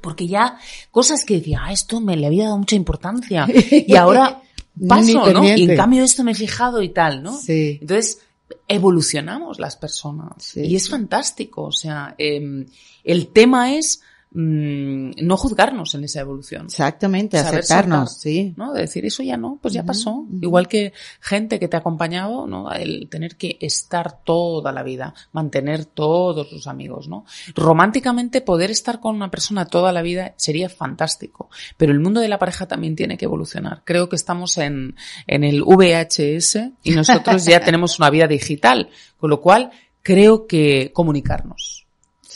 porque 0.00 0.28
ya 0.28 0.58
cosas 0.92 1.24
que 1.24 1.34
decía, 1.38 1.60
ah, 1.64 1.72
esto 1.72 2.00
me 2.00 2.16
le 2.16 2.26
había 2.28 2.44
dado 2.44 2.58
mucha 2.58 2.76
importancia. 2.76 3.46
Y 3.70 3.96
ahora 3.96 4.42
paso, 4.88 5.32
¿no? 5.32 5.44
Y 5.44 5.70
en 5.70 5.76
cambio 5.76 6.02
esto 6.02 6.24
me 6.24 6.32
he 6.32 6.34
fijado 6.34 6.82
y 6.82 6.90
tal, 6.90 7.22
¿no? 7.22 7.36
Sí. 7.36 7.78
Entonces, 7.80 8.20
evolucionamos 8.68 9.58
las 9.58 9.76
personas. 9.76 10.34
Sí. 10.38 10.60
Y 10.60 10.76
es 10.76 10.88
fantástico. 10.88 11.64
O 11.64 11.72
sea, 11.72 12.14
eh, 12.18 12.66
el 13.04 13.28
tema 13.28 13.74
es 13.74 14.00
mm, 14.36 15.12
no 15.22 15.36
juzgarnos 15.36 15.94
en 15.94 16.04
esa 16.04 16.20
evolución. 16.20 16.66
Exactamente, 16.66 17.38
Saber 17.38 17.60
aceptarnos, 17.60 18.18
sí. 18.18 18.54
¿no? 18.56 18.72
De 18.72 18.82
decir, 18.82 19.04
eso 19.06 19.22
ya 19.22 19.36
no, 19.36 19.58
pues 19.60 19.72
ya 19.72 19.84
pasó. 19.84 20.26
Igual 20.40 20.68
que 20.68 20.92
gente 21.20 21.58
que 21.58 21.68
te 21.68 21.76
ha 21.76 21.80
acompañado, 21.80 22.46
¿no? 22.46 22.70
El 22.70 23.08
tener 23.08 23.36
que 23.36 23.56
estar 23.60 24.22
toda 24.22 24.72
la 24.72 24.82
vida, 24.82 25.14
mantener 25.32 25.86
todos 25.86 26.52
los 26.52 26.66
amigos, 26.66 27.08
¿no? 27.08 27.24
Románticamente 27.54 28.42
poder 28.42 28.70
estar 28.70 29.00
con 29.00 29.16
una 29.16 29.30
persona 29.30 29.64
toda 29.64 29.92
la 29.92 30.02
vida 30.02 30.34
sería 30.36 30.68
fantástico. 30.68 31.48
Pero 31.76 31.92
el 31.92 32.00
mundo 32.00 32.20
de 32.20 32.28
la 32.28 32.38
pareja 32.38 32.66
también 32.66 32.94
tiene 32.94 33.16
que 33.16 33.24
evolucionar. 33.24 33.82
Creo 33.84 34.08
que 34.08 34.16
estamos 34.16 34.58
en, 34.58 34.96
en 35.26 35.44
el 35.44 35.62
VHS 35.62 36.58
y 36.82 36.90
nosotros 36.92 37.44
ya 37.44 37.60
tenemos 37.64 37.98
una 37.98 38.10
vida 38.10 38.26
digital. 38.26 38.90
Con 39.18 39.30
lo 39.30 39.40
cual, 39.40 39.70
creo 40.02 40.46
que 40.46 40.92
comunicarnos. 40.92 41.75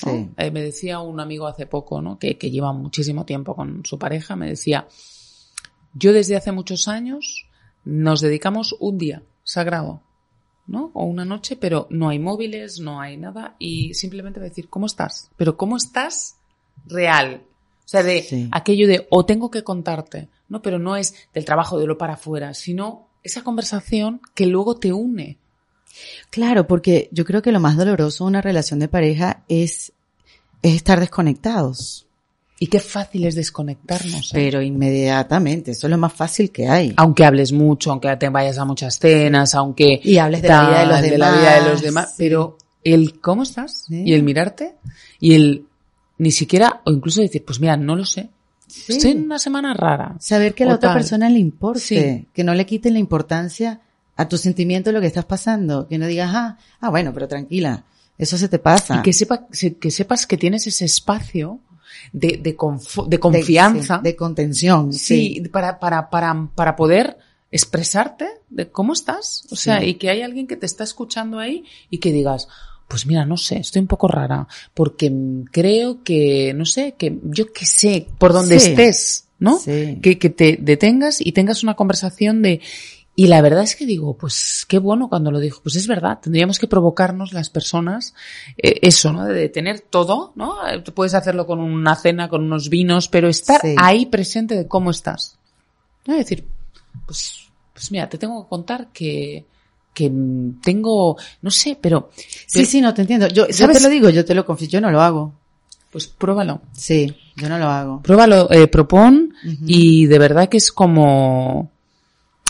¿No? 0.04 0.12
Sí. 0.12 0.30
Eh, 0.36 0.50
me 0.50 0.62
decía 0.62 1.00
un 1.00 1.20
amigo 1.20 1.46
hace 1.46 1.66
poco, 1.66 2.00
¿no? 2.02 2.18
Que, 2.18 2.36
que 2.38 2.50
lleva 2.50 2.72
muchísimo 2.72 3.24
tiempo 3.24 3.54
con 3.54 3.84
su 3.84 3.98
pareja, 3.98 4.36
me 4.36 4.48
decía, 4.48 4.86
yo 5.94 6.12
desde 6.12 6.36
hace 6.36 6.52
muchos 6.52 6.88
años 6.88 7.46
nos 7.84 8.20
dedicamos 8.20 8.76
un 8.78 8.98
día 8.98 9.22
sagrado, 9.42 10.02
¿no? 10.66 10.90
O 10.94 11.04
una 11.04 11.24
noche, 11.24 11.56
pero 11.56 11.86
no 11.90 12.08
hay 12.08 12.18
móviles, 12.18 12.78
no 12.80 13.00
hay 13.00 13.16
nada 13.16 13.56
y 13.58 13.94
simplemente 13.94 14.38
decir, 14.40 14.68
¿cómo 14.68 14.86
estás? 14.86 15.30
Pero 15.36 15.56
¿cómo 15.56 15.76
estás 15.76 16.36
real? 16.86 17.42
O 17.84 17.88
sea, 17.90 18.02
de 18.04 18.22
Sí. 18.22 18.48
aquello 18.52 18.86
de, 18.86 19.06
o 19.10 19.24
tengo 19.26 19.50
que 19.50 19.64
contarte, 19.64 20.28
¿no? 20.48 20.62
Pero 20.62 20.78
no 20.78 20.96
es 20.96 21.14
del 21.34 21.44
trabajo 21.44 21.78
de 21.78 21.86
lo 21.86 21.98
para 21.98 22.14
afuera, 22.14 22.54
sino 22.54 23.08
esa 23.24 23.42
conversación 23.42 24.20
que 24.34 24.46
luego 24.46 24.76
te 24.76 24.92
une. 24.92 25.38
Claro, 26.30 26.66
porque 26.66 27.08
yo 27.12 27.24
creo 27.24 27.42
que 27.42 27.52
lo 27.52 27.60
más 27.60 27.76
doloroso 27.76 28.24
de 28.24 28.28
una 28.28 28.40
relación 28.42 28.78
de 28.80 28.88
pareja 28.88 29.42
es, 29.48 29.92
es 30.62 30.74
estar 30.74 31.00
desconectados. 31.00 32.06
Y 32.62 32.66
qué 32.66 32.78
fácil 32.78 33.24
es 33.24 33.34
desconectarnos. 33.34 34.26
¿eh? 34.32 34.34
Pero 34.34 34.60
inmediatamente, 34.60 35.70
eso 35.70 35.86
es 35.86 35.90
lo 35.90 35.96
más 35.98 36.12
fácil 36.12 36.50
que 36.50 36.68
hay. 36.68 36.92
aunque 36.96 37.24
hables 37.24 37.52
mucho, 37.52 37.90
aunque 37.90 38.14
te 38.16 38.28
vayas 38.28 38.58
a 38.58 38.64
muchas 38.66 38.98
cenas, 38.98 39.54
aunque 39.54 39.98
Y 40.04 40.18
hables 40.18 40.42
de 40.42 40.48
la 40.48 40.68
vida 40.68 40.80
de 40.80 40.86
los 40.86 41.00
tal, 41.00 41.18
la 41.18 41.32
vida 41.32 41.54
de 41.62 41.70
los 41.70 41.80
demás, 41.82 42.08
sí. 42.10 42.14
pero 42.18 42.58
el 42.84 43.18
cómo 43.20 43.42
estás 43.44 43.84
Sí. 43.88 44.02
y 44.06 44.12
el 44.12 44.22
mirarte 44.22 44.74
y 45.20 45.34
el 45.34 45.66
ni 46.18 46.30
siquiera 46.32 46.82
o 46.84 46.90
incluso 46.90 47.22
decir, 47.22 47.42
pues 47.46 47.60
mira, 47.60 47.78
no 47.78 47.96
lo 47.96 48.04
sé. 48.04 48.28
Sí. 48.66 48.92
Estoy 48.92 49.12
en 49.12 49.24
una 49.24 49.38
semana 49.38 49.72
rara. 49.72 50.16
Saber 50.20 50.54
que 50.54 50.64
a 50.64 50.66
la 50.68 50.74
otra 50.74 50.90
tal. 50.90 50.98
persona 50.98 51.30
le 51.30 51.38
importe, 51.38 52.26
que 52.32 52.44
no 52.44 52.52
le 52.54 52.66
quiten 52.66 52.92
la 52.92 52.98
importancia 53.00 53.80
a 54.20 54.28
tu 54.28 54.36
sentimiento 54.38 54.90
de 54.90 54.94
lo 54.94 55.00
que 55.00 55.06
estás 55.06 55.24
pasando, 55.24 55.86
que 55.88 55.98
no 55.98 56.06
digas, 56.06 56.30
ah, 56.34 56.58
ah, 56.80 56.90
bueno, 56.90 57.12
pero 57.14 57.26
tranquila, 57.28 57.84
eso 58.18 58.36
se 58.38 58.48
te 58.48 58.58
pasa. 58.58 58.98
Y 58.98 59.02
que 59.02 59.12
sepa 59.12 59.46
se- 59.50 59.74
que 59.76 59.90
sepas 59.90 60.26
que 60.26 60.36
tienes 60.36 60.66
ese 60.66 60.84
espacio 60.84 61.60
de 62.12 62.36
de, 62.36 62.54
confianza, 63.20 63.96
sí, 63.98 64.02
de, 64.04 64.16
contención, 64.16 64.92
sí, 64.92 65.40
sí. 65.42 65.48
para 65.48 65.78
para 65.78 66.08
para 66.10 66.48
para 66.54 66.76
poder 66.76 67.16
expresarte 67.50 68.26
de 68.48 68.70
cómo 68.70 68.92
estás, 68.92 69.44
o 69.50 69.56
sea, 69.56 69.80
Sí. 69.80 69.86
y 69.86 69.94
que 69.94 70.08
hay 70.10 70.22
alguien 70.22 70.46
que 70.46 70.56
te 70.56 70.66
está 70.66 70.84
escuchando 70.84 71.38
ahí 71.38 71.64
y 71.90 71.98
que 71.98 72.12
digas, 72.12 72.46
pues 72.88 73.06
mira, 73.06 73.24
no 73.24 73.36
sé, 73.36 73.58
estoy 73.58 73.80
un 73.80 73.88
poco 73.88 74.06
rara, 74.08 74.46
porque 74.74 75.12
creo 75.50 76.02
que, 76.04 76.52
no 76.54 76.64
sé, 76.64 76.94
que 76.96 77.18
yo 77.24 77.52
que 77.52 77.66
sé, 77.66 78.06
por 78.18 78.32
donde 78.32 78.58
Sí. 78.60 78.70
estés, 78.70 79.24
¿no? 79.38 79.58
Sí. 79.58 79.98
Que, 80.02 80.18
que 80.18 80.30
te 80.30 80.58
detengas 80.60 81.20
y 81.20 81.32
tengas 81.32 81.62
una 81.64 81.74
conversación 81.74 82.40
de, 82.42 82.60
y 83.22 83.26
la 83.26 83.42
verdad 83.42 83.62
es 83.64 83.76
que 83.76 83.84
digo, 83.86 84.16
pues 84.16 84.64
qué 84.68 84.78
bueno 84.78 85.08
cuando 85.08 85.30
lo 85.30 85.40
dijo, 85.40 85.60
pues 85.62 85.76
es 85.76 85.86
verdad, 85.86 86.18
tendríamos 86.22 86.58
que 86.58 86.66
provocarnos 86.66 87.32
las 87.32 87.50
personas 87.50 88.14
eh, 88.56 88.78
eso, 88.82 89.12
¿no? 89.12 89.24
De 89.26 89.48
tener 89.48 89.80
todo, 89.80 90.32
¿no? 90.36 90.54
Eh, 90.68 90.80
Puedes 90.94 91.14
hacerlo 91.14 91.46
con 91.46 91.60
una 91.60 91.96
cena, 91.96 92.28
con 92.28 92.44
unos 92.44 92.68
vinos, 92.68 93.08
pero 93.08 93.28
estar 93.28 93.60
Sí. 93.60 93.74
ahí 93.78 94.06
presente 94.06 94.54
de 94.56 94.66
cómo 94.66 94.90
estás. 94.90 95.36
¿no? 96.06 96.14
Es 96.14 96.20
decir, 96.20 96.46
pues, 97.06 97.48
pues 97.74 97.92
mira, 97.92 98.08
te 98.08 98.16
tengo 98.16 98.42
que 98.42 98.48
contar 98.48 98.88
que, 98.92 99.44
que 99.92 100.10
tengo, 100.62 101.16
no 101.42 101.50
sé, 101.50 101.76
pero, 101.80 102.10
Sí, 102.16 102.24
pero- 102.54 102.66
sí, 102.66 102.80
no 102.80 102.94
te 102.94 103.02
entiendo. 103.02 103.28
Yo, 103.28 103.46
yo 103.48 103.52
¿Sabes? 103.52 103.76
te 103.78 103.82
lo 103.84 103.88
digo, 103.90 104.08
yo 104.08 104.24
te 104.24 104.34
lo 104.34 104.46
confieso, 104.46 104.72
yo 104.72 104.80
no 104.80 104.90
lo 104.90 105.00
hago. 105.02 105.34
pues 105.92 106.06
pruébalo. 106.06 106.60
Sí, 106.72 107.14
yo 107.36 107.48
no 107.48 107.58
lo 107.58 107.66
hago. 107.66 108.00
Pruébalo, 108.02 108.48
eh, 108.52 108.68
propón 108.68 109.34
y 109.66 110.06
de 110.06 110.18
verdad 110.20 110.48
que 110.48 110.56
es 110.58 110.70
como, 110.70 111.68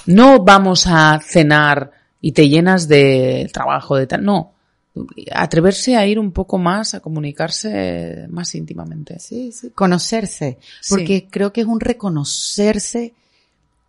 no 0.07 0.43
vamos 0.43 0.87
a 0.87 1.19
cenar 1.21 1.93
y 2.21 2.33
te 2.33 2.49
llenas 2.49 2.89
de 2.89 3.49
trabajo, 3.53 3.97
de 3.97 4.07
tal, 4.07 4.25
no. 4.25 4.53
atreverse 5.33 5.97
a 5.97 6.07
ir 6.07 6.19
un 6.19 6.33
poco 6.33 6.59
más, 6.59 6.95
a 6.95 7.01
comunicarse 7.01 8.27
más 8.29 8.55
íntimamente. 8.55 9.19
Sí, 9.19 9.53
sí. 9.53 9.71
Conocerse. 9.71 10.59
Porque 10.89 11.29
creo 11.31 11.53
que 11.53 11.63
es 11.63 11.67
un 11.67 11.81
reconocerse 11.81 13.15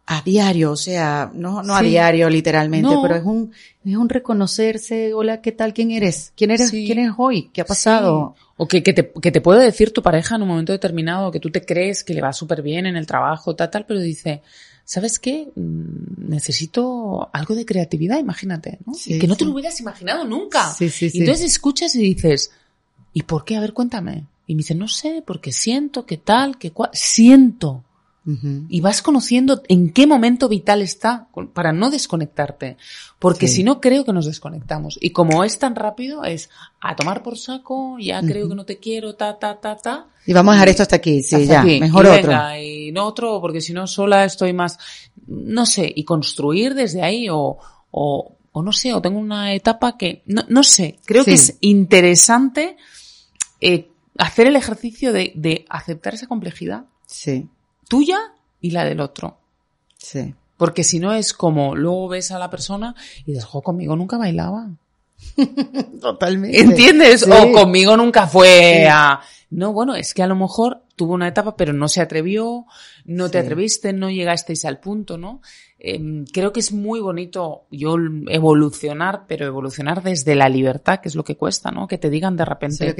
a 0.08 0.22
diario, 0.22 0.72
o 0.72 0.76
sea, 0.76 1.32
no, 1.34 1.64
no 1.64 1.74
a 1.76 1.82
diario 1.82 2.30
literalmente, 2.30 2.94
pero 3.02 3.16
es 3.16 3.24
un, 3.24 3.54
es 3.86 3.96
un 3.96 4.10
reconocerse, 4.10 5.14
hola, 5.14 5.42
¿qué 5.42 5.54
tal? 5.54 5.74
¿Quién 5.74 5.92
eres? 5.92 6.34
¿Quién 6.36 6.52
eres? 6.52 6.72
¿Quién 6.72 7.00
eres 7.00 7.14
hoy? 7.18 7.50
¿Qué 7.54 7.62
ha 7.62 7.66
pasado? 7.66 8.36
O 8.58 8.68
que, 8.68 8.84
que, 8.84 8.92
te, 8.94 9.12
que 9.22 9.32
te 9.32 9.40
puede 9.40 9.64
decir 9.64 9.94
tu 9.94 10.02
pareja 10.02 10.36
en 10.36 10.42
un 10.42 10.50
momento 10.50 10.74
determinado 10.74 11.32
que 11.32 11.40
tú 11.40 11.50
te 11.50 11.64
crees 11.64 12.04
que 12.04 12.14
le 12.14 12.22
va 12.22 12.34
súper 12.34 12.62
bien 12.62 12.88
en 12.88 12.98
el 12.98 13.08
trabajo, 13.08 13.56
tal, 13.56 13.70
tal, 13.70 13.86
pero 13.86 14.02
dice, 14.02 14.42
¿sabes 14.86 15.20
qué? 15.20 15.52
Mm, 15.56 16.30
necesito 16.30 17.30
algo 17.34 17.56
de 17.56 17.66
creatividad, 17.66 18.20
imagínate, 18.20 18.80
¿no? 18.86 18.94
que 18.94 19.28
no 19.28 19.36
te 19.36 19.46
lo 19.46 19.52
hubieras 19.52 19.80
imaginado 19.80 20.24
nunca. 20.26 20.74
Sí, 20.74 20.90
sí, 20.90 21.10
y 21.14 21.20
entonces 21.20 21.46
escuchas 21.46 21.96
y 21.96 22.02
dices, 22.02 22.52
¿y 23.14 23.24
por 23.24 23.46
qué? 23.46 23.58
A 23.58 23.62
ver, 23.62 23.74
cuéntame. 23.74 24.28
Y 24.48 24.56
me 24.56 24.60
dice, 24.60 24.76
no 24.76 24.88
sé, 24.88 25.24
porque 25.26 25.52
siento 25.52 26.06
que 26.06 26.18
tal, 26.18 26.58
que 26.58 26.72
cual, 26.72 26.90
siento. 26.94 27.84
Y 28.24 28.82
vas 28.82 29.02
conociendo 29.02 29.64
en 29.68 29.92
qué 29.92 30.06
momento 30.06 30.48
vital 30.48 30.84
está 30.84 31.28
para 31.54 31.74
no 31.74 31.90
desconectarte. 31.90 32.78
Porque 33.18 33.48
si 33.48 33.64
no, 33.64 33.82
creo 33.82 34.06
que 34.06 34.14
nos 34.14 34.28
desconectamos. 34.28 35.00
Y 35.02 35.10
como 35.10 35.44
es 35.44 35.58
tan 35.58 35.76
rápido, 35.76 36.24
es 36.24 36.50
a 36.82 36.96
tomar 36.96 37.24
por 37.24 37.38
saco, 37.38 37.98
ya 38.00 38.22
creo 38.22 38.48
que 38.48 38.54
no 38.54 38.64
te 38.64 38.78
quiero, 38.78 39.16
ta, 39.16 39.40
ta, 39.40 39.60
ta, 39.60 39.76
ta. 39.76 40.08
Y 40.28 40.34
vamos 40.34 40.52
a 40.52 40.56
dejar 40.56 40.70
esto 40.70 40.84
hasta 40.84 40.98
aquí, 40.98 41.24
sí, 41.24 41.48
ya, 41.48 41.64
mejor 41.64 42.06
otro. 42.06 42.32
y 42.60 42.92
no 42.92 43.08
otro, 43.08 43.42
porque 43.42 43.60
si 43.60 43.74
no, 43.74 43.88
sola 43.88 44.24
estoy 44.24 44.54
más, 44.54 44.78
no 45.26 45.66
sé, 45.66 45.92
y 45.96 46.04
construir 46.04 46.76
desde 46.76 47.02
ahí 47.02 47.28
o, 47.28 47.58
o, 47.90 48.36
o 48.52 48.62
no 48.62 48.72
sé, 48.72 48.94
o 48.94 49.02
tengo 49.02 49.18
una 49.18 49.56
etapa 49.56 49.98
que, 49.98 50.22
no, 50.28 50.44
no 50.48 50.62
sé, 50.62 51.00
creo 51.06 51.26
que 51.26 51.34
es 51.34 51.58
interesante 51.62 52.78
eh, 53.62 53.90
hacer 54.20 54.46
el 54.46 54.56
ejercicio 54.56 55.12
de, 55.12 55.32
de 55.34 55.66
aceptar 55.70 56.14
esa 56.14 56.28
complejidad. 56.28 56.86
Sí 57.08 57.50
tuya 57.92 58.20
y 58.62 58.72
la 58.72 58.86
del 58.86 59.02
otro. 59.02 59.38
Sí. 59.98 60.34
Porque 60.56 60.86
si 60.86 61.00
no 61.00 61.14
es 61.14 61.34
como 61.34 61.76
luego 61.76 62.08
ves 62.08 62.32
a 62.32 62.40
la 62.40 62.50
persona 62.50 62.96
y 63.26 63.34
dices, 63.34 63.44
jo, 63.44 63.62
conmigo 63.62 63.98
nunca 63.98 64.18
bailaba. 64.18 64.70
Totalmente. 66.02 66.58
¿Entiendes? 66.58 67.28
O 67.28 67.52
conmigo 67.52 67.98
nunca 67.98 68.28
fue 68.28 68.88
a... 68.90 69.20
No, 69.52 69.74
bueno, 69.74 69.96
es 69.96 70.14
que 70.14 70.24
a 70.24 70.28
lo 70.28 70.36
mejor 70.38 70.82
tuvo 70.96 71.14
una 71.14 71.28
etapa, 71.28 71.58
pero 71.58 71.74
no 71.74 71.90
se 71.90 72.00
atrevió, 72.00 72.66
no 73.04 73.30
te 73.30 73.38
atreviste, 73.38 73.92
no 73.92 74.10
llegasteis 74.10 74.64
al 74.64 74.80
punto, 74.80 75.18
¿no? 75.18 75.42
Em, 75.78 76.26
creo 76.26 76.54
que 76.54 76.62
es 76.62 76.72
muy 76.72 77.02
bonito 77.02 77.66
yo 77.70 77.98
evolucionar, 78.30 79.26
pero 79.28 79.46
evolucionar 79.46 80.04
desde 80.04 80.36
la 80.36 80.48
libertad, 80.48 81.02
que 81.02 81.10
es 81.10 81.16
lo 81.16 81.26
que 81.26 81.36
cuesta, 81.36 81.70
¿no? 81.70 81.86
Que 81.86 81.98
te 81.98 82.10
digan 82.10 82.38
de 82.38 82.46
repente, 82.46 82.96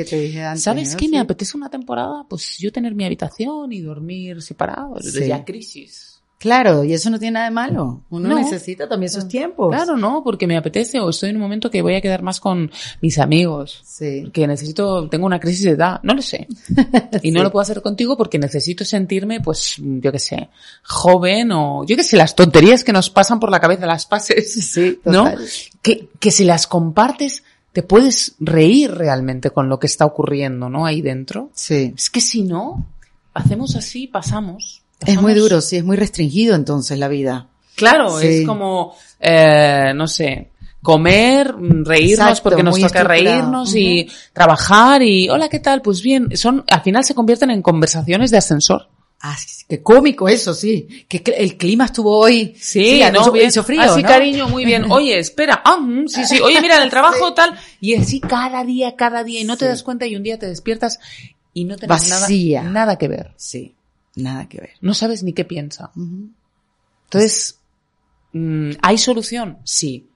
¿sabes 0.58 0.96
qué? 0.98 1.08
Me 1.08 1.20
apetece 1.20 1.56
una 1.56 1.70
temporada, 1.70 2.26
pues 2.30 2.58
yo 2.58 2.70
tener 2.72 2.96
mi 2.96 3.06
habitación 3.06 3.72
y 3.72 3.80
dormir 3.80 4.42
separado, 4.42 4.96
ya 5.00 5.46
crisis. 5.46 6.11
Claro, 6.42 6.84
y 6.84 6.92
eso 6.92 7.12
no 7.12 7.20
tiene 7.20 7.34
nada 7.36 7.46
de 7.46 7.52
malo. 7.52 8.02
Uno 8.10 8.34
necesita 8.34 8.90
también 8.90 9.12
sus 9.12 9.28
tiempos. 9.28 9.70
Claro, 9.70 9.96
no, 9.96 10.24
porque 10.24 10.48
me 10.48 10.58
apetece 10.58 11.00
o 11.00 11.12
estoy 11.12 11.30
en 11.30 11.36
un 11.36 11.44
momento 11.44 11.70
que 11.70 11.84
voy 11.84 11.94
a 11.94 12.02
quedar 12.02 12.24
más 12.24 12.40
con 12.40 12.72
mis 13.00 13.20
amigos. 13.20 13.80
Sí. 13.86 14.28
Que 14.34 14.48
necesito, 14.48 15.08
tengo 15.08 15.28
una 15.28 15.40
crisis 15.40 15.66
de 15.66 15.72
edad, 15.74 16.00
no 16.02 16.16
lo 16.16 16.24
sé. 16.24 16.48
Y 17.22 17.30
no 17.30 17.44
lo 17.44 17.52
puedo 17.52 17.62
hacer 17.62 17.84
contigo 17.84 18.18
porque 18.18 18.40
necesito 18.40 18.84
sentirme, 18.84 19.40
pues, 19.40 19.76
yo 19.78 20.12
qué 20.12 20.18
sé, 20.18 20.50
joven 20.82 21.52
o, 21.52 21.86
yo 21.86 21.96
qué 21.96 22.04
sé, 22.04 22.18
las 22.18 22.34
tonterías 22.34 22.84
que 22.84 22.92
nos 22.92 23.12
pasan 23.12 23.40
por 23.40 23.52
la 23.52 23.60
cabeza, 23.60 23.86
las 23.86 24.08
pases. 24.08 24.52
Sí, 24.72 25.00
¿no? 25.06 25.32
Que, 25.84 26.10
que 26.20 26.32
si 26.32 26.44
las 26.44 26.66
compartes, 26.66 27.44
te 27.72 27.84
puedes 27.84 28.34
reír 28.40 28.92
realmente 28.92 29.52
con 29.52 29.70
lo 29.70 29.80
que 29.80 29.86
está 29.86 30.06
ocurriendo, 30.06 30.70
¿no? 30.70 30.88
Ahí 30.88 31.04
dentro. 31.04 31.52
Sí. 31.54 31.94
Es 31.96 32.10
que 32.10 32.22
si 32.22 32.42
no, 32.42 32.88
hacemos 33.36 33.76
así, 33.76 34.08
pasamos. 34.08 34.81
Es 35.06 35.22
muy 35.22 35.34
duro, 35.34 35.62
sí, 35.62 35.78
es 35.78 35.84
muy 35.84 35.98
restringido 35.98 36.56
entonces 36.56 36.98
la 36.98 37.08
vida. 37.08 37.48
Claro, 37.76 38.20
es 38.20 38.46
como, 38.46 38.96
eh, 39.20 39.92
no 39.96 40.08
sé, 40.08 40.52
comer, 40.82 41.56
reírnos 41.84 42.42
porque 42.42 42.64
nos 42.64 42.80
toca 42.80 43.04
reírnos 43.04 43.76
y 43.76 44.08
trabajar 44.34 45.02
y 45.02 45.30
hola, 45.30 45.50
¿qué 45.50 45.60
tal? 45.60 45.82
Pues 45.82 46.02
bien, 46.02 46.36
son, 46.36 46.64
al 46.68 46.82
final 46.82 47.04
se 47.04 47.16
convierten 47.16 47.52
en 47.52 47.62
conversaciones 47.62 48.32
de 48.32 48.38
ascensor. 48.38 48.88
Ah, 49.24 49.38
qué 49.68 49.84
cómico 49.84 50.28
eso, 50.28 50.54
sí. 50.56 51.06
Que 51.08 51.22
el 51.38 51.56
clima 51.56 51.86
estuvo 51.86 52.18
hoy. 52.18 52.56
Sí, 52.60 53.02
no, 53.14 53.32
bien. 53.32 53.52
frío, 53.52 53.82
así, 53.82 54.02
cariño, 54.02 54.50
muy 54.50 54.66
bien. 54.66 54.86
Oye, 54.92 55.20
espera. 55.20 55.62
Ah, 55.64 55.78
sí, 56.08 56.26
sí. 56.26 56.40
Oye, 56.40 56.60
mira, 56.60 56.84
el 56.84 56.90
trabajo 56.90 57.32
tal. 57.36 57.56
Y 57.80 57.94
así 57.94 58.20
cada 58.20 58.64
día, 58.64 58.96
cada 58.96 59.24
día. 59.24 59.40
Y 59.42 59.44
no 59.44 59.58
te 59.58 59.66
das 59.66 59.84
cuenta 59.84 60.08
y 60.08 60.16
un 60.16 60.24
día 60.24 60.40
te 60.40 60.48
despiertas 60.48 61.00
y 61.54 61.66
no 61.66 61.78
tienes 61.78 62.10
nada, 62.10 62.64
nada 62.64 62.98
que 62.98 63.08
ver. 63.08 63.32
Sí. 63.38 63.76
Nada 64.16 64.48
que 64.48 64.60
ver. 64.60 64.74
No 64.82 64.94
sabes 64.94 65.24
ni 65.24 65.34
qué 65.34 65.46
piensa. 65.46 65.92
Entonces, 65.96 67.60
mm, 68.34 68.72
¿hay 68.82 68.98
solución? 68.98 69.60
Sí. 69.64 70.10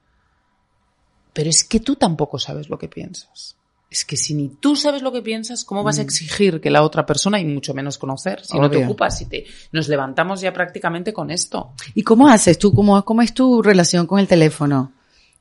Pero 1.34 1.50
es 1.50 1.64
que 1.64 1.80
tú 1.80 1.96
tampoco 1.96 2.39
sabes 2.39 2.70
lo 2.70 2.78
que 2.78 2.88
piensas. 2.88 3.56
Es 3.89 4.04
que 4.04 4.18
si 4.18 4.34
ni 4.34 4.50
tú 4.50 4.76
sabes 4.76 5.02
lo 5.02 5.12
que 5.12 5.22
piensas, 5.22 5.64
¿cómo 5.64 5.84
vas 5.84 6.00
a 6.00 6.02
mm. 6.02 6.06
exigir 6.06 6.62
que 6.62 6.70
la 6.70 6.84
otra 6.84 7.06
persona, 7.06 7.39
y 7.39 7.46
mucho 7.46 7.74
menos 7.74 7.98
conocer, 7.98 8.43
si 8.46 8.60
no 8.60 8.70
te 8.70 8.84
ocupas, 8.84 9.18
si 9.18 9.26
te, 9.26 9.46
nos 9.72 9.88
levantamos 9.88 10.41
ya 10.41 10.52
prácticamente 10.52 11.14
con 11.14 11.32
esto? 11.32 11.74
¿Y 11.93 12.04
cómo 12.04 12.28
haces 12.28 12.58
tú? 12.58 12.74
¿Cómo, 12.74 13.04
cómo 13.06 13.22
es 13.22 13.34
tu 13.34 13.62
relación 13.62 14.08
con 14.08 14.20
el 14.20 14.28
teléfono? 14.28 14.91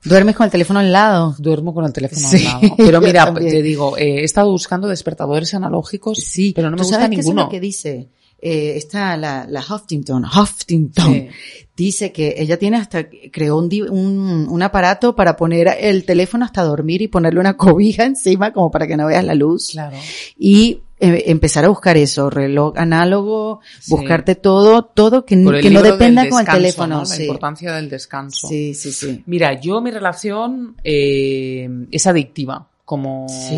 ¿Duermes 0.04 0.36
con 0.36 0.44
el 0.44 0.50
teléfono 0.50 0.80
al 0.80 0.92
lado? 0.92 1.34
Duermo 1.38 1.72
con 1.72 1.84
el 1.84 1.92
teléfono 1.92 2.28
al 2.28 2.44
lado. 2.44 2.60
Pero 2.76 3.00
mira, 3.00 3.32
te 3.32 3.62
digo, 3.62 3.96
eh, 3.96 4.20
he 4.20 4.24
estado 4.24 4.50
buscando 4.50 4.86
despertadores 4.86 5.54
analógicos, 5.54 6.18
sí, 6.18 6.52
pero 6.54 6.70
no 6.70 6.76
me 6.76 6.82
gusta 6.82 7.08
ninguno. 7.08 7.42
es 7.42 7.46
lo 7.46 7.50
que 7.50 7.60
dice? 7.60 8.08
Eh, 8.46 8.76
está 8.76 9.16
la, 9.16 9.46
la 9.48 9.60
Huffington, 9.60 10.22
Huffington, 10.26 11.28
dice 11.74 12.12
que 12.12 12.34
ella 12.36 12.58
tiene 12.58 12.76
hasta, 12.76 13.08
creó 13.32 13.56
un, 13.56 13.70
un, 13.88 14.46
un, 14.50 14.62
aparato 14.62 15.16
para 15.16 15.34
poner 15.34 15.74
el 15.80 16.04
teléfono 16.04 16.44
hasta 16.44 16.62
dormir 16.62 17.00
y 17.00 17.08
ponerle 17.08 17.40
una 17.40 17.56
cobija 17.56 18.04
encima 18.04 18.52
como 18.52 18.70
para 18.70 18.86
que 18.86 18.98
no 18.98 19.06
veas 19.06 19.24
la 19.24 19.34
luz. 19.34 19.70
Claro. 19.72 19.96
Y 20.36 20.82
eh, 21.00 21.24
empezar 21.28 21.64
a 21.64 21.68
buscar 21.68 21.96
eso, 21.96 22.28
reloj 22.28 22.74
análogo, 22.76 23.60
buscarte 23.88 24.34
todo, 24.34 24.84
todo 24.84 25.24
que, 25.24 25.36
que 25.62 25.70
no 25.70 25.80
dependa 25.80 26.28
con 26.28 26.40
el 26.40 26.46
teléfono. 26.46 27.02
La 27.02 27.22
importancia 27.22 27.72
del 27.72 27.88
descanso. 27.88 28.46
Sí, 28.46 28.74
sí, 28.74 28.92
sí. 28.92 29.22
Mira, 29.24 29.58
yo 29.58 29.80
mi 29.80 29.90
relación 29.90 30.76
eh, 30.84 31.66
es 31.90 32.06
adictiva 32.06 32.68
como 32.84 33.26
sí, 33.28 33.56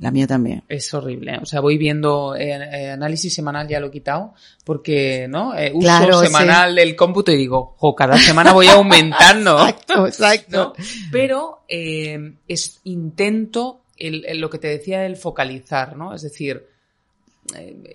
la 0.00 0.10
mía 0.10 0.26
también. 0.26 0.62
es 0.68 0.92
horrible. 0.92 1.38
O 1.40 1.46
sea 1.46 1.60
voy 1.60 1.78
viendo 1.78 2.36
eh, 2.36 2.50
eh, 2.50 2.90
análisis 2.90 3.34
semanal 3.34 3.66
ya 3.66 3.80
lo 3.80 3.86
he 3.86 3.90
quitado 3.90 4.34
porque 4.64 5.26
no 5.28 5.56
eh, 5.56 5.72
uso 5.74 6.24
semanal 6.24 6.74
del 6.74 6.94
cómputo 6.94 7.32
y 7.32 7.36
digo 7.36 7.74
jo, 7.78 7.94
cada 7.94 8.18
semana 8.18 8.52
voy 8.52 8.66
aumentando 8.66 9.56
exacto 9.68 10.06
exacto. 10.06 10.74
Pero 11.10 11.64
es 11.68 12.80
intento 12.84 13.80
el, 13.96 14.40
lo 14.40 14.50
que 14.50 14.58
te 14.58 14.68
decía 14.68 15.00
del 15.00 15.16
focalizar 15.16 15.96
no 15.96 16.14
es 16.14 16.22
decir 16.22 16.66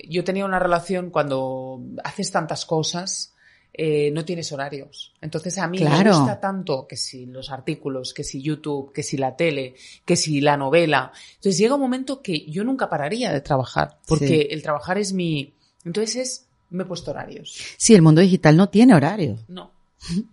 yo 0.08 0.24
tenía 0.24 0.46
una 0.46 0.60
relación 0.60 1.12
cuando 1.12 1.82
haces 2.04 2.32
tantas 2.32 2.66
cosas 2.66 3.36
eh, 3.74 4.12
no 4.12 4.26
tienes 4.26 4.52
horarios. 4.52 5.14
Entonces 5.22 5.58
a 5.58 5.68
mí 5.68 5.80
me 5.80 6.10
gusta 6.10 6.40
tanto 6.40 6.86
que 6.88 6.98
si 6.98 7.26
los 7.26 7.50
artículos, 7.50 8.14
que 8.14 8.24
si 8.24 8.42
YouTube, 8.42 8.92
que 8.92 9.02
si 9.02 9.18
la 9.18 9.36
tele, 9.36 9.76
que 10.04 10.16
si 10.16 10.42
la 10.42 10.58
novela. 10.58 11.12
Entonces 11.36 11.58
llega 11.58 11.76
un 11.76 11.82
momento 11.82 12.22
que 12.22 12.46
yo 12.48 12.64
nunca 12.64 12.90
pararía 12.90 13.32
de 13.32 13.42
trabajar, 13.42 14.00
porque 14.08 14.50
el 14.52 14.62
trabajar 14.62 14.98
es 14.98 15.14
mi... 15.14 15.54
Entonces 15.86 16.48
me 16.70 16.84
he 16.84 16.86
puesto 16.86 17.12
horarios. 17.12 17.58
Sí, 17.78 17.96
el 17.96 18.02
mundo 18.02 18.22
digital 18.22 18.58
no 18.58 18.70
tiene 18.70 18.94
horarios. 18.94 19.40
No, 19.48 19.72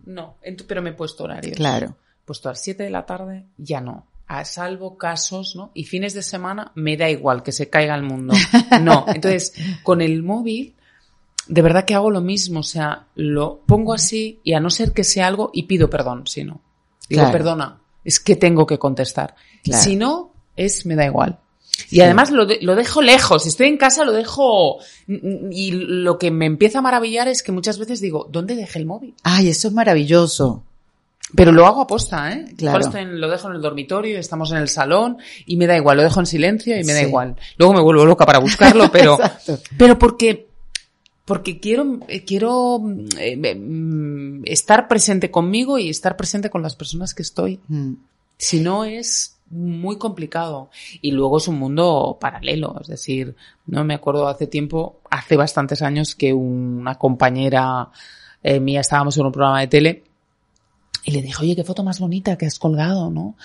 no, 0.06 0.36
pero 0.66 0.82
me 0.82 0.90
he 0.90 0.94
puesto 0.94 1.24
horarios. 1.24 1.56
Claro. 1.56 1.96
He 2.22 2.26
puesto 2.26 2.48
a 2.48 2.52
las 2.52 2.62
7 2.62 2.82
de 2.82 2.90
la 2.90 3.06
tarde, 3.06 3.44
ya 3.56 3.80
no. 3.80 4.06
A 4.26 4.44
salvo 4.44 4.98
casos, 4.98 5.56
¿no? 5.56 5.70
Y 5.74 5.84
fines 5.84 6.12
de 6.12 6.22
semana 6.22 6.72
me 6.74 6.96
da 6.96 7.08
igual 7.08 7.42
que 7.42 7.52
se 7.52 7.70
caiga 7.70 7.94
el 7.94 8.02
mundo. 8.02 8.34
No. 8.82 9.06
Entonces, 9.08 9.54
con 9.82 10.02
el 10.02 10.22
móvil 10.22 10.74
de 11.48 11.62
verdad 11.62 11.84
que 11.84 11.94
hago 11.94 12.10
lo 12.10 12.20
mismo, 12.20 12.60
o 12.60 12.64
sea, 12.64 13.06
lo 13.14 13.60
pongo 13.66 13.94
así 13.94 14.40
y 14.44 14.52
a 14.52 14.60
no 14.60 14.70
ser 14.70 14.92
que 14.92 15.04
sea 15.04 15.26
algo 15.26 15.50
y 15.52 15.64
pido 15.64 15.90
perdón, 15.90 16.26
si 16.26 16.44
no. 16.44 16.60
Digo, 17.08 17.30
perdona, 17.32 17.80
es 18.04 18.20
que 18.20 18.36
tengo 18.36 18.66
que 18.66 18.78
contestar. 18.78 19.34
Si 19.64 19.96
no, 19.96 20.32
es, 20.56 20.84
me 20.84 20.94
da 20.94 21.06
igual. 21.06 21.38
Y 21.90 22.00
además 22.00 22.30
lo, 22.30 22.46
lo, 22.60 22.74
dejo 22.74 23.02
lejos, 23.02 23.44
si 23.44 23.50
estoy 23.50 23.68
en 23.68 23.76
casa 23.76 24.04
lo 24.04 24.12
dejo 24.12 24.78
y 25.06 25.70
lo 25.70 26.18
que 26.18 26.30
me 26.30 26.46
empieza 26.46 26.80
a 26.80 26.82
maravillar 26.82 27.28
es 27.28 27.42
que 27.42 27.52
muchas 27.52 27.78
veces 27.78 28.00
digo, 28.00 28.28
¿dónde 28.30 28.56
dejé 28.56 28.80
el 28.80 28.86
móvil? 28.86 29.14
Ay, 29.22 29.48
eso 29.48 29.68
es 29.68 29.74
maravilloso. 29.74 30.64
Pero 31.34 31.52
lo 31.52 31.66
hago 31.66 31.82
a 31.82 31.86
posta, 31.86 32.32
¿eh? 32.32 32.46
Claro. 32.56 32.80
lo 33.04 33.28
dejo 33.28 33.48
en 33.48 33.56
el 33.56 33.62
dormitorio, 33.62 34.18
estamos 34.18 34.50
en 34.50 34.58
el 34.58 34.68
salón 34.68 35.18
y 35.46 35.56
me 35.56 35.66
da 35.66 35.76
igual, 35.76 35.98
lo 35.98 36.02
dejo 36.02 36.20
en 36.20 36.26
silencio 36.26 36.78
y 36.78 36.84
me 36.84 36.94
da 36.94 37.02
igual. 37.02 37.36
Luego 37.58 37.74
me 37.74 37.80
vuelvo 37.80 38.06
loca 38.06 38.24
para 38.24 38.38
buscarlo, 38.38 38.90
pero, 38.90 39.18
pero 39.78 39.98
porque 39.98 40.47
porque 41.28 41.60
quiero, 41.60 42.00
eh, 42.08 42.24
quiero 42.24 42.82
eh, 43.18 43.54
mm, 43.54 44.42
estar 44.46 44.88
presente 44.88 45.30
conmigo 45.30 45.78
y 45.78 45.90
estar 45.90 46.16
presente 46.16 46.50
con 46.50 46.62
las 46.62 46.74
personas 46.74 47.14
que 47.14 47.22
estoy. 47.22 47.60
Mm. 47.68 47.92
Si 48.38 48.60
no 48.60 48.84
es, 48.84 49.38
muy 49.50 49.96
complicado. 49.96 50.70
Y 51.00 51.12
luego 51.12 51.38
es 51.38 51.48
un 51.48 51.58
mundo 51.58 52.18
paralelo, 52.20 52.76
es 52.80 52.88
decir, 52.88 53.34
no 53.66 53.84
me 53.84 53.94
acuerdo 53.94 54.28
hace 54.28 54.46
tiempo, 54.46 55.00
hace 55.10 55.36
bastantes 55.36 55.82
años 55.82 56.14
que 56.14 56.32
una 56.32 56.96
compañera 56.96 57.90
eh, 58.42 58.60
mía 58.60 58.80
estábamos 58.80 59.16
en 59.16 59.26
un 59.26 59.32
programa 59.32 59.60
de 59.60 59.66
tele 59.68 60.04
y 61.04 61.12
le 61.12 61.22
dije, 61.22 61.42
oye, 61.42 61.56
qué 61.56 61.64
foto 61.64 61.82
más 61.82 62.00
bonita 62.00 62.36
que 62.36 62.46
has 62.46 62.58
colgado, 62.58 63.10
¿no? 63.10 63.36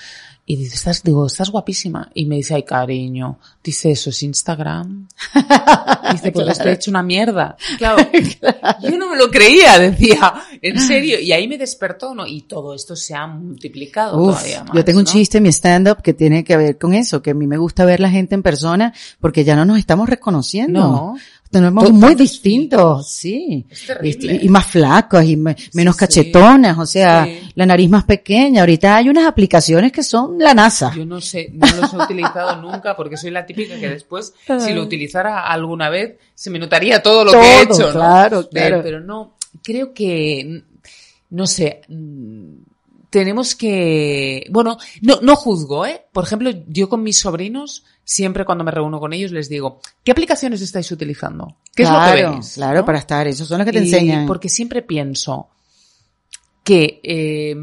Y 0.46 0.58
dice, 0.58 0.76
estás, 0.76 1.02
digo, 1.04 1.26
estás 1.26 1.50
guapísima. 1.50 2.10
Y 2.14 2.26
me 2.26 2.36
dice, 2.36 2.56
ay, 2.56 2.64
cariño. 2.64 3.40
Dice, 3.64 3.92
eso 3.92 4.10
es 4.10 4.24
Instagram. 4.24 5.08
Dice, 6.12 6.34
porque 6.34 6.52
estoy 6.52 6.74
hecho 6.74 6.92
una 6.92 7.02
mierda. 7.02 7.56
Claro, 7.78 8.06
Yo 8.82 8.98
no 8.98 9.10
me 9.10 9.18
lo 9.18 9.32
creía, 9.32 9.80
decía, 9.80 10.34
en 10.62 10.80
serio. 10.80 11.20
Y 11.20 11.32
ahí 11.32 11.48
me 11.48 11.58
despertó, 11.58 12.14
¿no? 12.14 12.28
Y 12.28 12.42
todo 12.42 12.74
esto 12.74 12.96
se 12.96 13.16
ha 13.16 13.26
multiplicado 13.26 14.18
todavía 14.18 14.66
más. 14.66 14.76
Yo 14.76 14.84
tengo 14.84 15.00
un 15.00 15.06
chiste 15.06 15.38
en 15.38 15.44
mi 15.44 15.50
stand-up 15.50 16.02
que 16.02 16.14
tiene 16.14 16.44
que 16.44 16.58
ver 16.58 16.78
con 16.78 16.94
eso, 16.94 17.22
que 17.22 17.32
a 17.32 17.34
mí 17.34 17.48
me 17.48 17.58
gusta 17.58 17.86
ver 17.86 18.02
la 18.02 18.10
gente 18.10 18.36
en 18.36 18.44
persona 18.44 18.94
porque 19.22 19.46
ya 19.46 19.56
no 19.56 19.64
nos 19.64 19.78
estamos 19.80 20.10
reconociendo. 20.10 20.80
No 20.82 21.16
tenemos 21.54 21.92
muy 21.92 22.16
distintos, 22.16 23.08
sí. 23.08 23.66
Y, 24.02 24.50
más 24.50 24.66
flacos 24.66 25.24
y 25.24 25.38
menos 25.38 25.96
cachetonas, 25.96 26.78
o 26.78 26.86
sea, 26.86 27.28
la 27.56 27.66
nariz 27.66 27.90
más 27.90 28.04
pequeña. 28.04 28.62
Ahorita 28.62 28.98
hay 28.98 29.10
unas 29.10 29.26
aplicaciones 29.26 29.92
que 29.92 30.04
son 30.04 30.38
la 30.40 30.54
NASA. 30.54 30.92
Yo 30.96 31.06
no 31.06 31.22
sé, 31.22 31.52
no 31.54 31.68
los 31.80 31.94
he 31.94 31.98
utilizado 31.98 32.56
nunca 32.62 32.96
porque 32.96 33.16
soy 33.16 33.32
la 33.32 33.46
típica 33.46 33.80
que 33.80 33.88
después, 33.88 34.34
si 34.60 34.74
lo 34.74 34.82
utilizara 34.82 35.48
alguna 35.48 35.90
vez, 35.90 36.18
se 36.34 36.50
me 36.50 36.60
notaría 36.60 37.02
todo 37.02 37.24
lo 37.24 37.32
que 37.32 37.38
he 37.38 37.62
hecho, 37.62 37.88
¿no? 37.88 37.92
Claro, 37.92 38.50
claro. 38.50 38.82
Pero 38.84 39.00
no, 39.00 39.38
creo 39.62 39.94
que, 39.94 40.64
no 41.30 41.46
sé, 41.48 41.82
tenemos 43.14 43.54
que, 43.54 44.48
bueno, 44.50 44.80
no, 45.04 45.22
no 45.22 45.36
juzgo, 45.36 45.86
¿eh? 45.86 46.04
Por 46.12 46.24
ejemplo, 46.24 46.50
yo 46.66 46.90
con 46.90 47.04
mis 47.04 47.20
sobrinos, 47.20 47.86
siempre 48.04 48.44
cuando 48.44 48.64
me 48.64 48.72
reúno 48.72 49.00
con 49.00 49.14
ellos 49.14 49.32
les 49.32 49.50
digo, 49.50 49.82
¿qué 50.04 50.12
aplicaciones 50.12 50.62
estáis 50.62 50.92
utilizando? 50.92 51.58
¿Qué 51.76 51.84
es 51.84 51.92
lo 51.92 52.04
que 52.04 52.26
veis? 52.26 52.54
Claro, 52.56 52.84
para 52.84 52.98
estar, 52.98 53.28
esos 53.28 53.48
son 53.48 53.60
los 53.60 53.66
que 53.66 53.72
te 53.72 53.78
enseñan. 53.78 54.26
Porque 54.26 54.50
siempre 54.50 54.82
pienso 54.82 55.50
que 56.64 57.02
eh, 57.04 57.56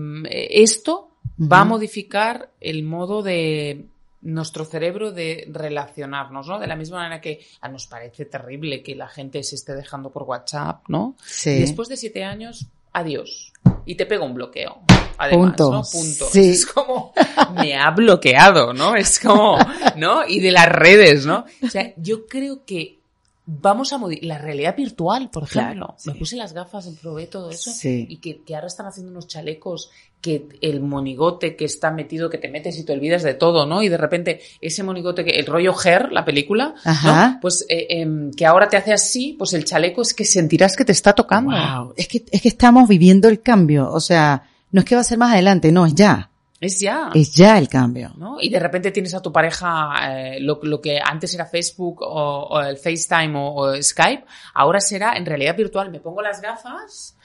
esto 0.50 1.16
va 1.40 1.62
a 1.62 1.64
modificar 1.64 2.52
el 2.60 2.84
modo 2.84 3.24
de 3.24 3.86
nuestro 4.20 4.64
cerebro 4.64 5.10
de 5.10 5.48
relacionarnos, 5.50 6.46
¿no? 6.46 6.60
De 6.60 6.68
la 6.68 6.76
misma 6.76 6.98
manera 6.98 7.20
que 7.20 7.44
a 7.60 7.68
nos 7.68 7.88
parece 7.88 8.24
terrible 8.24 8.84
que 8.84 8.94
la 8.94 9.08
gente 9.08 9.42
se 9.42 9.56
esté 9.56 9.74
dejando 9.74 10.12
por 10.12 10.22
WhatsApp, 10.22 10.84
¿no? 10.86 11.16
Sí. 11.24 11.50
Y 11.50 11.60
después 11.62 11.88
de 11.88 11.96
siete 11.96 12.22
años, 12.22 12.68
adiós. 12.92 13.52
Y 13.84 13.96
te 13.96 14.06
pega 14.06 14.24
un 14.24 14.34
bloqueo. 14.34 14.84
Además, 15.20 15.48
Punto. 15.48 15.70
¿no? 15.70 15.82
Punto. 15.82 16.28
Sí. 16.32 16.50
Es 16.50 16.64
como, 16.64 17.12
me 17.56 17.76
ha 17.76 17.90
bloqueado, 17.90 18.72
¿no? 18.72 18.96
Es 18.96 19.20
como, 19.20 19.58
¿no? 19.96 20.26
Y 20.26 20.40
de 20.40 20.50
las 20.50 20.66
redes, 20.66 21.26
¿no? 21.26 21.44
O 21.62 21.68
sea, 21.68 21.92
yo 21.98 22.26
creo 22.26 22.64
que 22.64 23.00
vamos 23.44 23.92
a 23.92 23.98
modificar 23.98 24.28
la 24.28 24.38
realidad 24.38 24.74
virtual, 24.74 25.28
por 25.30 25.42
ejemplo. 25.42 25.94
Me 26.06 26.14
puse 26.14 26.36
las 26.36 26.54
gafas, 26.54 26.88
probé 27.02 27.26
todo 27.26 27.50
eso 27.50 27.70
y 27.84 28.16
que, 28.16 28.42
que, 28.42 28.54
ahora 28.54 28.68
están 28.68 28.86
haciendo 28.86 29.10
unos 29.10 29.26
chalecos 29.26 29.90
que 30.22 30.46
el 30.62 30.80
monigote 30.80 31.56
que 31.56 31.64
está 31.64 31.90
metido, 31.90 32.30
que 32.30 32.38
te 32.38 32.48
metes 32.48 32.78
y 32.78 32.84
te 32.84 32.92
olvidas 32.92 33.22
de 33.22 33.34
todo, 33.34 33.66
¿no? 33.66 33.82
Y 33.82 33.88
de 33.88 33.96
repente 33.98 34.40
ese 34.60 34.82
monigote, 34.82 35.24
que 35.24 35.38
el 35.38 35.44
rollo 35.44 35.74
Her, 35.84 36.12
la 36.12 36.24
película, 36.24 36.74
¿no? 37.04 37.38
Pues 37.42 37.66
eh, 37.68 37.86
em, 37.90 38.30
que 38.32 38.46
ahora 38.46 38.68
te 38.68 38.78
hace 38.78 38.92
así, 38.92 39.34
pues 39.38 39.52
el 39.52 39.64
chaleco 39.66 40.00
es 40.00 40.14
que 40.14 40.24
sentirás 40.24 40.76
que 40.76 40.84
te 40.84 40.92
está 40.92 41.12
tocando. 41.12 41.50
Wow. 41.50 41.94
Es 41.96 42.08
que, 42.08 42.24
es 42.30 42.40
que 42.40 42.48
estamos 42.48 42.88
viviendo 42.88 43.28
el 43.28 43.42
cambio, 43.42 43.90
o 43.90 44.00
sea, 44.00 44.49
no 44.72 44.80
es 44.80 44.84
que 44.84 44.94
va 44.94 45.00
a 45.00 45.04
ser 45.04 45.18
más 45.18 45.32
adelante, 45.32 45.72
no, 45.72 45.86
es 45.86 45.94
ya. 45.94 46.30
Es 46.60 46.78
ya. 46.78 47.10
Es 47.14 47.34
ya 47.34 47.56
el 47.56 47.68
cambio. 47.68 48.12
¿no? 48.16 48.36
Y 48.40 48.50
de 48.50 48.58
repente 48.58 48.90
tienes 48.90 49.14
a 49.14 49.22
tu 49.22 49.32
pareja 49.32 49.94
eh, 50.10 50.40
lo, 50.40 50.60
lo, 50.62 50.80
que 50.80 50.98
antes 51.02 51.34
era 51.34 51.46
Facebook 51.46 52.02
o, 52.02 52.60
el 52.60 52.76
FaceTime 52.76 53.32
o, 53.34 53.82
Skype, 53.82 54.24
ahora 54.54 54.80
será 54.80 55.16
en 55.16 55.24
realidad 55.24 55.56
virtual. 55.56 55.90
Me 55.90 56.00
pongo 56.00 56.20
las 56.20 56.40
gafas, 56.42 57.16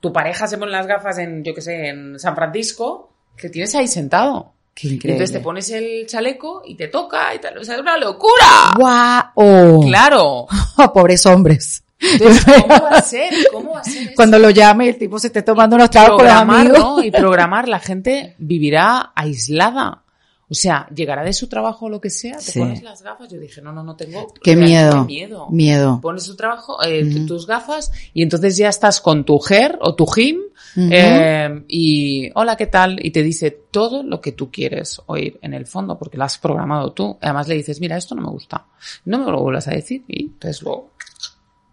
tu 0.00 0.12
pareja 0.12 0.48
se 0.48 0.58
pone 0.58 0.72
las 0.72 0.86
gafas 0.86 1.18
en, 1.18 1.44
yo 1.44 1.54
qué 1.54 1.60
sé, 1.60 1.88
en 1.88 2.18
San 2.18 2.34
Francisco, 2.34 3.12
que 3.36 3.48
tienes 3.48 3.74
ahí 3.76 3.86
sentado. 3.86 4.52
Qué 4.74 4.88
increíble. 4.88 5.12
Entonces 5.12 5.36
te 5.36 5.44
pones 5.44 5.70
el 5.70 6.06
chaleco 6.06 6.62
y 6.64 6.74
te 6.74 6.88
toca 6.88 7.34
y 7.34 7.38
tal. 7.38 7.58
O 7.58 7.64
sea, 7.64 7.74
es 7.74 7.80
una 7.80 7.98
locura. 7.98 8.72
¡Guau! 8.74 9.82
Claro. 9.86 10.46
Pobres 10.94 11.24
hombres. 11.26 11.84
¿Cómo 12.18 12.82
va 12.82 12.90
a 12.90 13.02
ser? 13.02 13.32
¿Cómo 13.52 13.72
va 13.72 13.80
a 13.80 13.84
ser 13.84 14.14
Cuando 14.14 14.38
lo 14.38 14.50
llame 14.50 14.88
el 14.88 14.96
tipo 14.96 15.18
se 15.18 15.28
esté 15.28 15.42
tomando 15.42 15.76
unos 15.76 15.90
tragos 15.90 16.16
con 16.16 16.26
los 16.26 16.34
amigos. 16.34 17.04
Y 17.04 17.10
programar, 17.10 17.68
la 17.68 17.78
gente 17.80 18.34
vivirá 18.38 19.12
aislada. 19.14 20.02
O 20.52 20.54
sea, 20.54 20.86
llegará 20.94 21.24
de 21.24 21.32
su 21.32 21.48
trabajo 21.48 21.86
o 21.86 21.88
lo 21.88 21.98
que 21.98 22.10
sea, 22.10 22.36
te 22.36 22.52
pones 22.60 22.82
las 22.82 23.00
gafas. 23.00 23.26
Yo 23.30 23.40
dije, 23.40 23.62
no, 23.62 23.72
no, 23.72 23.82
no 23.82 23.96
tengo. 23.96 24.34
Qué 24.42 24.54
miedo. 24.54 25.06
miedo. 25.06 25.48
Miedo. 25.48 25.98
Pones 26.02 26.26
tu 26.26 26.36
trabajo, 26.36 26.76
eh, 26.84 27.24
tus 27.26 27.46
gafas 27.46 27.90
y 28.12 28.22
entonces 28.22 28.58
ya 28.58 28.68
estás 28.68 29.00
con 29.00 29.24
tu 29.24 29.38
GER 29.38 29.78
o 29.80 29.94
tu 29.94 30.06
GIM 30.06 30.40
eh, 30.76 31.64
y 31.68 32.30
hola, 32.34 32.56
¿qué 32.56 32.66
tal? 32.66 32.98
Y 33.02 33.12
te 33.12 33.22
dice 33.22 33.50
todo 33.70 34.02
lo 34.02 34.20
que 34.20 34.32
tú 34.32 34.50
quieres 34.50 35.00
oír 35.06 35.38
en 35.40 35.54
el 35.54 35.66
fondo 35.66 35.98
porque 35.98 36.18
lo 36.18 36.24
has 36.24 36.36
programado 36.36 36.92
tú. 36.92 37.16
Además 37.22 37.48
le 37.48 37.54
dices, 37.54 37.80
mira, 37.80 37.96
esto 37.96 38.14
no 38.14 38.20
me 38.20 38.28
gusta. 38.28 38.66
No 39.06 39.20
me 39.20 39.32
lo 39.32 39.40
vuelvas 39.40 39.68
a 39.68 39.70
decir 39.70 40.04
y 40.06 40.24
entonces 40.24 40.60
luego 40.60 40.90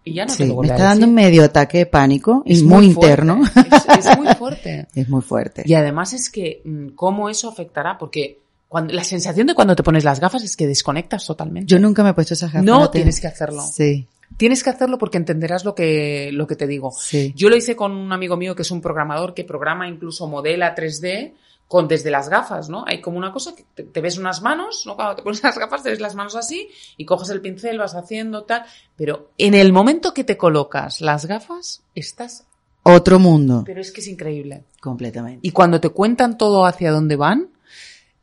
y 0.04 0.14
ya 0.14 0.24
no 0.24 0.34
te 0.34 0.46
lo 0.46 0.56
me 0.56 0.68
está 0.68 0.84
dando 0.84 1.06
un 1.06 1.14
medio 1.14 1.44
ataque 1.44 1.78
de 1.78 1.86
pánico, 1.86 2.42
es 2.46 2.62
muy, 2.62 2.86
interno. 2.86 3.42
Es, 3.44 4.16
muy 4.16 4.28
fuerte. 4.38 4.86
es 4.94 5.08
muy 5.08 5.20
fuerte. 5.20 5.62
Y 5.66 5.74
además 5.74 6.12
es 6.12 6.30
que, 6.30 6.62
mm, 6.64 6.88
¿cómo 6.90 7.28
eso 7.28 7.48
afectará? 7.48 7.98
Porque 7.98 8.38
cuando, 8.68 8.94
la 8.94 9.04
sensación 9.04 9.46
de 9.46 9.54
cuando 9.54 9.76
te 9.76 9.82
pones 9.82 10.04
las 10.04 10.20
gafas 10.20 10.42
es 10.42 10.56
que 10.56 10.66
desconectas 10.66 11.26
totalmente. 11.26 11.66
Yo 11.66 11.78
nunca 11.78 12.02
me 12.02 12.10
he 12.10 12.14
puesto 12.14 12.34
esas 12.34 12.52
gafas. 12.52 12.64
No, 12.64 12.90
tienes 12.90 13.20
que 13.20 13.26
hacerlo. 13.26 13.62
Sí. 13.62 14.06
Tienes 14.36 14.62
que 14.62 14.70
hacerlo 14.70 14.96
porque 14.96 15.18
entenderás 15.18 15.64
lo 15.64 15.74
que, 15.74 16.30
lo 16.32 16.46
que 16.46 16.56
te 16.56 16.66
digo. 16.66 16.92
Sí. 16.92 17.32
Yo 17.36 17.50
lo 17.50 17.56
hice 17.56 17.76
con 17.76 17.92
un 17.92 18.12
amigo 18.12 18.36
mío 18.36 18.54
que 18.54 18.62
es 18.62 18.70
un 18.70 18.80
programador 18.80 19.34
que 19.34 19.44
programa 19.44 19.88
incluso 19.88 20.28
modela 20.28 20.74
3D 20.74 21.32
con 21.70 21.86
desde 21.86 22.10
las 22.10 22.28
gafas, 22.28 22.68
¿no? 22.68 22.82
Hay 22.84 23.00
como 23.00 23.16
una 23.16 23.32
cosa 23.32 23.54
que 23.54 23.62
te, 23.84 24.00
ves 24.00 24.18
unas 24.18 24.42
manos, 24.42 24.82
¿no? 24.86 24.96
Cuando 24.96 25.14
te 25.14 25.22
pones 25.22 25.40
las 25.40 25.56
gafas 25.56 25.84
te 25.84 25.90
ves 25.90 26.00
las 26.00 26.16
manos 26.16 26.34
así 26.34 26.68
y 26.96 27.04
coges 27.04 27.30
el 27.30 27.40
pincel, 27.40 27.78
vas 27.78 27.94
haciendo 27.94 28.42
tal, 28.42 28.64
pero 28.96 29.30
en 29.38 29.54
el 29.54 29.72
momento 29.72 30.12
que 30.12 30.24
te 30.24 30.36
colocas 30.36 31.00
las 31.00 31.26
gafas, 31.26 31.84
estás 31.94 32.44
otro 32.82 33.20
mundo. 33.20 33.62
Pero 33.64 33.80
es 33.80 33.92
que 33.92 34.00
es 34.00 34.08
increíble. 34.08 34.64
Completamente. 34.80 35.46
Y 35.46 35.52
cuando 35.52 35.80
te 35.80 35.90
cuentan 35.90 36.36
todo 36.36 36.66
hacia 36.66 36.90
dónde 36.90 37.14
van, 37.14 37.50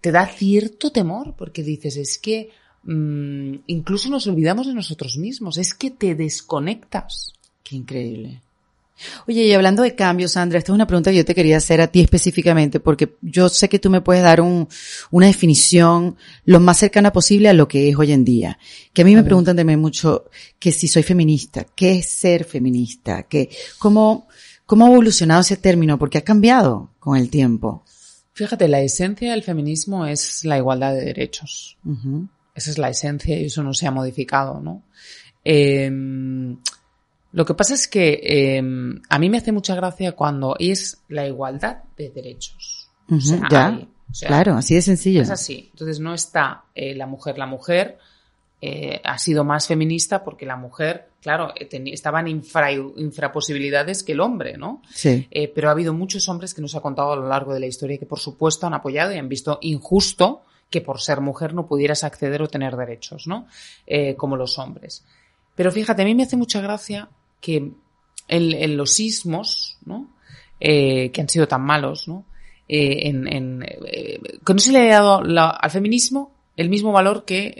te 0.01 0.11
da 0.11 0.27
cierto 0.27 0.91
temor 0.91 1.33
porque 1.37 1.63
dices, 1.63 1.95
es 1.95 2.17
que 2.17 2.49
mmm, 2.83 3.59
incluso 3.67 4.09
nos 4.09 4.27
olvidamos 4.27 4.67
de 4.67 4.73
nosotros 4.73 5.15
mismos, 5.15 5.57
es 5.57 5.73
que 5.73 5.89
te 5.89 6.15
desconectas. 6.15 7.31
Qué 7.63 7.77
increíble. 7.77 8.41
Oye, 9.27 9.45
y 9.45 9.53
hablando 9.53 9.83
de 9.83 9.95
cambios, 9.95 10.33
Sandra, 10.33 10.57
esta 10.57 10.71
es 10.71 10.75
una 10.75 10.87
pregunta 10.87 11.11
que 11.11 11.17
yo 11.17 11.25
te 11.25 11.35
quería 11.35 11.57
hacer 11.57 11.81
a 11.81 11.87
ti 11.87 12.01
específicamente, 12.01 12.79
porque 12.79 13.15
yo 13.21 13.49
sé 13.49 13.69
que 13.69 13.79
tú 13.79 13.89
me 13.89 14.01
puedes 14.01 14.23
dar 14.23 14.41
un, 14.41 14.67
una 15.11 15.27
definición 15.27 16.17
lo 16.45 16.59
más 16.59 16.77
cercana 16.77 17.13
posible 17.13 17.49
a 17.49 17.53
lo 17.53 17.67
que 17.67 17.89
es 17.89 17.95
hoy 17.97 18.11
en 18.11 18.25
día. 18.25 18.57
Que 18.93 19.03
a 19.03 19.05
mí 19.05 19.15
me 19.15 19.23
preguntan 19.23 19.55
también 19.55 19.79
mucho 19.79 20.25
que 20.59 20.71
si 20.71 20.87
soy 20.87 21.03
feminista, 21.03 21.65
qué 21.75 21.99
es 21.99 22.09
ser 22.09 22.43
feminista, 22.43 23.23
que, 23.23 23.49
cómo, 23.77 24.27
cómo 24.65 24.85
ha 24.85 24.91
evolucionado 24.91 25.41
ese 25.41 25.57
término, 25.57 25.99
porque 25.99 26.17
ha 26.17 26.23
cambiado 26.23 26.91
con 26.99 27.17
el 27.17 27.29
tiempo. 27.29 27.83
Fíjate, 28.33 28.67
la 28.67 28.81
esencia 28.81 29.31
del 29.31 29.43
feminismo 29.43 30.05
es 30.05 30.45
la 30.45 30.57
igualdad 30.57 30.93
de 30.93 31.05
derechos. 31.05 31.77
Esa 32.53 32.71
es 32.71 32.77
la 32.77 32.89
esencia 32.89 33.39
y 33.39 33.45
eso 33.45 33.63
no 33.63 33.73
se 33.73 33.87
ha 33.87 33.91
modificado, 33.91 34.59
¿no? 34.59 34.83
Eh, 35.43 35.89
lo 37.33 37.45
que 37.45 37.53
pasa 37.53 37.73
es 37.73 37.87
que 37.87 38.19
em, 38.23 39.01
a 39.09 39.19
mí 39.19 39.29
me 39.29 39.37
hace 39.37 39.51
mucha 39.51 39.75
gracia 39.75 40.13
cuando 40.13 40.55
es 40.59 41.01
la 41.09 41.27
igualdad 41.27 41.83
de 41.97 42.09
derechos. 42.09 42.89
ya, 43.09 43.79
claro, 44.25 44.55
así 44.55 44.75
de 44.75 44.81
sencillo. 44.81 45.21
Es 45.21 45.29
así. 45.29 45.69
Entonces 45.71 45.99
no 45.99 46.13
está 46.13 46.63
eh, 46.73 46.95
la 46.95 47.05
mujer, 47.05 47.37
la 47.37 47.45
mujer 47.45 47.97
eh, 48.61 49.01
ha 49.03 49.17
sido 49.19 49.43
más 49.43 49.67
feminista 49.67 50.23
porque 50.23 50.45
la 50.45 50.55
mujer, 50.55 51.09
claro, 51.21 51.53
eh, 51.55 51.67
estaba 51.91 52.21
en 52.21 52.29
infra, 52.29 52.71
infraposibilidades 52.71 54.03
que 54.03 54.13
el 54.13 54.21
hombre, 54.21 54.57
¿no? 54.57 54.81
Sí. 54.89 55.27
pero 55.53 55.67
ha 55.67 55.71
habido 55.71 55.93
muchos 55.93 56.29
hombres 56.29 56.53
que 56.53 56.61
nos 56.61 56.75
ha 56.75 56.81
contado 56.81 57.11
a 57.11 57.17
lo 57.17 57.27
largo 57.27 57.53
de 57.53 57.59
la 57.59 57.67
historia 57.67 57.97
que 57.97 58.05
por 58.05 58.19
supuesto 58.19 58.65
han 58.67 58.73
apoyado 58.73 59.13
y 59.13 59.17
han 59.17 59.29
visto 59.29 59.59
injusto 59.61 60.43
que 60.69 60.81
por 60.81 61.01
ser 61.01 61.21
mujer 61.21 61.53
no 61.53 61.67
pudieras 61.67 62.03
acceder 62.03 62.41
o 62.41 62.47
tener 62.47 62.75
derechos, 62.75 63.27
¿no? 63.27 63.47
como 64.17 64.35
los 64.35 64.57
hombres. 64.59 65.03
Pero 65.55 65.71
fíjate, 65.71 66.03
a 66.03 66.05
mí 66.05 66.13
me 66.13 66.23
hace 66.23 66.37
mucha 66.37 66.61
gracia 66.61 67.09
que 67.41 67.71
en, 68.27 68.77
los 68.77 68.91
sismos, 68.91 69.77
¿no? 69.85 70.09
Eh, 70.59 71.11
que 71.11 71.21
han 71.21 71.29
sido 71.29 71.47
tan 71.47 71.61
malos, 71.61 72.07
¿no? 72.07 72.25
Eh, 72.67 73.07
en, 73.07 73.63
eh, 73.63 74.19
que 74.45 74.53
no 74.53 74.59
se 74.59 74.71
le 74.73 74.91
ha 74.93 75.01
dado 75.01 75.21
al 75.59 75.71
feminismo 75.71 76.31
el 76.57 76.69
mismo 76.69 76.91
valor 76.91 77.23
que 77.23 77.53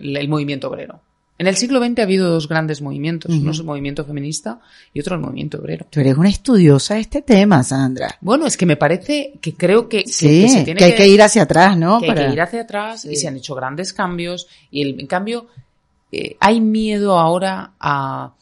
el 0.00 0.28
movimiento 0.28 0.68
obrero. 0.68 1.00
En 1.40 1.46
el 1.46 1.54
siglo 1.56 1.78
XX 1.78 2.00
ha 2.00 2.02
habido 2.02 2.28
dos 2.30 2.48
grandes 2.48 2.82
movimientos. 2.82 3.32
Uno 3.32 3.52
es 3.52 3.58
el 3.60 3.64
movimiento 3.64 4.04
feminista 4.04 4.58
y 4.92 4.98
otro 4.98 5.14
el 5.14 5.20
movimiento 5.20 5.58
obrero. 5.58 5.86
Tú 5.88 6.00
eres 6.00 6.16
una 6.16 6.30
estudiosa 6.30 6.94
de 6.94 7.00
este 7.02 7.22
tema, 7.22 7.62
Sandra. 7.62 8.18
Bueno, 8.20 8.44
es 8.46 8.56
que 8.56 8.66
me 8.66 8.76
parece 8.76 9.34
que 9.40 9.54
creo 9.54 9.88
que, 9.88 10.04
Sí, 10.08 10.42
que 10.42 10.48
se 10.48 10.58
que, 10.58 10.64
tiene 10.64 10.84
hay 10.84 10.94
que 10.96 11.06
ir 11.06 11.22
hacia 11.22 11.42
atrás, 11.42 11.76
¿no? 11.78 12.00
que 12.00 12.06
hay 12.06 12.10
Para- 12.16 12.26
que 12.26 12.32
ir 12.32 12.40
hacia 12.40 12.62
atrás 12.62 13.02
Sí. 13.02 13.10
y 13.12 13.16
se 13.16 13.28
han 13.28 13.36
hecho 13.36 13.54
grandes 13.54 13.92
cambios 13.92 14.48
y 14.72 14.82
el- 14.82 14.98
en 14.98 15.06
cambio 15.06 15.46
eh, 16.10 16.36
hay 16.40 16.60
miedo 16.60 17.18
ahora 17.20 17.72
a, 17.78 18.34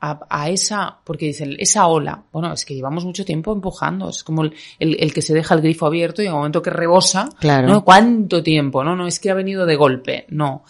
a, 0.00 0.20
a 0.28 0.50
esa, 0.50 0.98
porque 1.04 1.26
dicen, 1.26 1.56
esa 1.58 1.86
ola, 1.86 2.22
bueno, 2.32 2.52
es 2.52 2.64
que 2.64 2.74
llevamos 2.74 3.04
mucho 3.04 3.24
tiempo 3.24 3.52
empujando, 3.52 4.08
es 4.10 4.22
como 4.22 4.42
el, 4.42 4.52
el- 4.78 4.96
el 5.00 5.12
que 5.14 5.22
se 5.22 5.32
deja 5.34 5.54
el 5.54 5.62
grifo 5.62 5.86
abierto 5.86 6.20
y 6.22 6.26
en 6.26 6.32
el 6.32 6.36
momento 6.36 6.60
que 6.62 6.70
rebosa, 6.70 7.28
Claro. 7.40 7.66
¿no? 7.68 7.84
¿Cuánto 7.84 8.42
tiempo? 8.42 8.84
No, 8.84 8.94
no, 8.94 9.06
es 9.06 9.18
que 9.20 9.30
ha 9.30 9.34
venido 9.34 9.64
de 9.66 9.76
golpe, 9.76 10.26
no. 10.28 10.64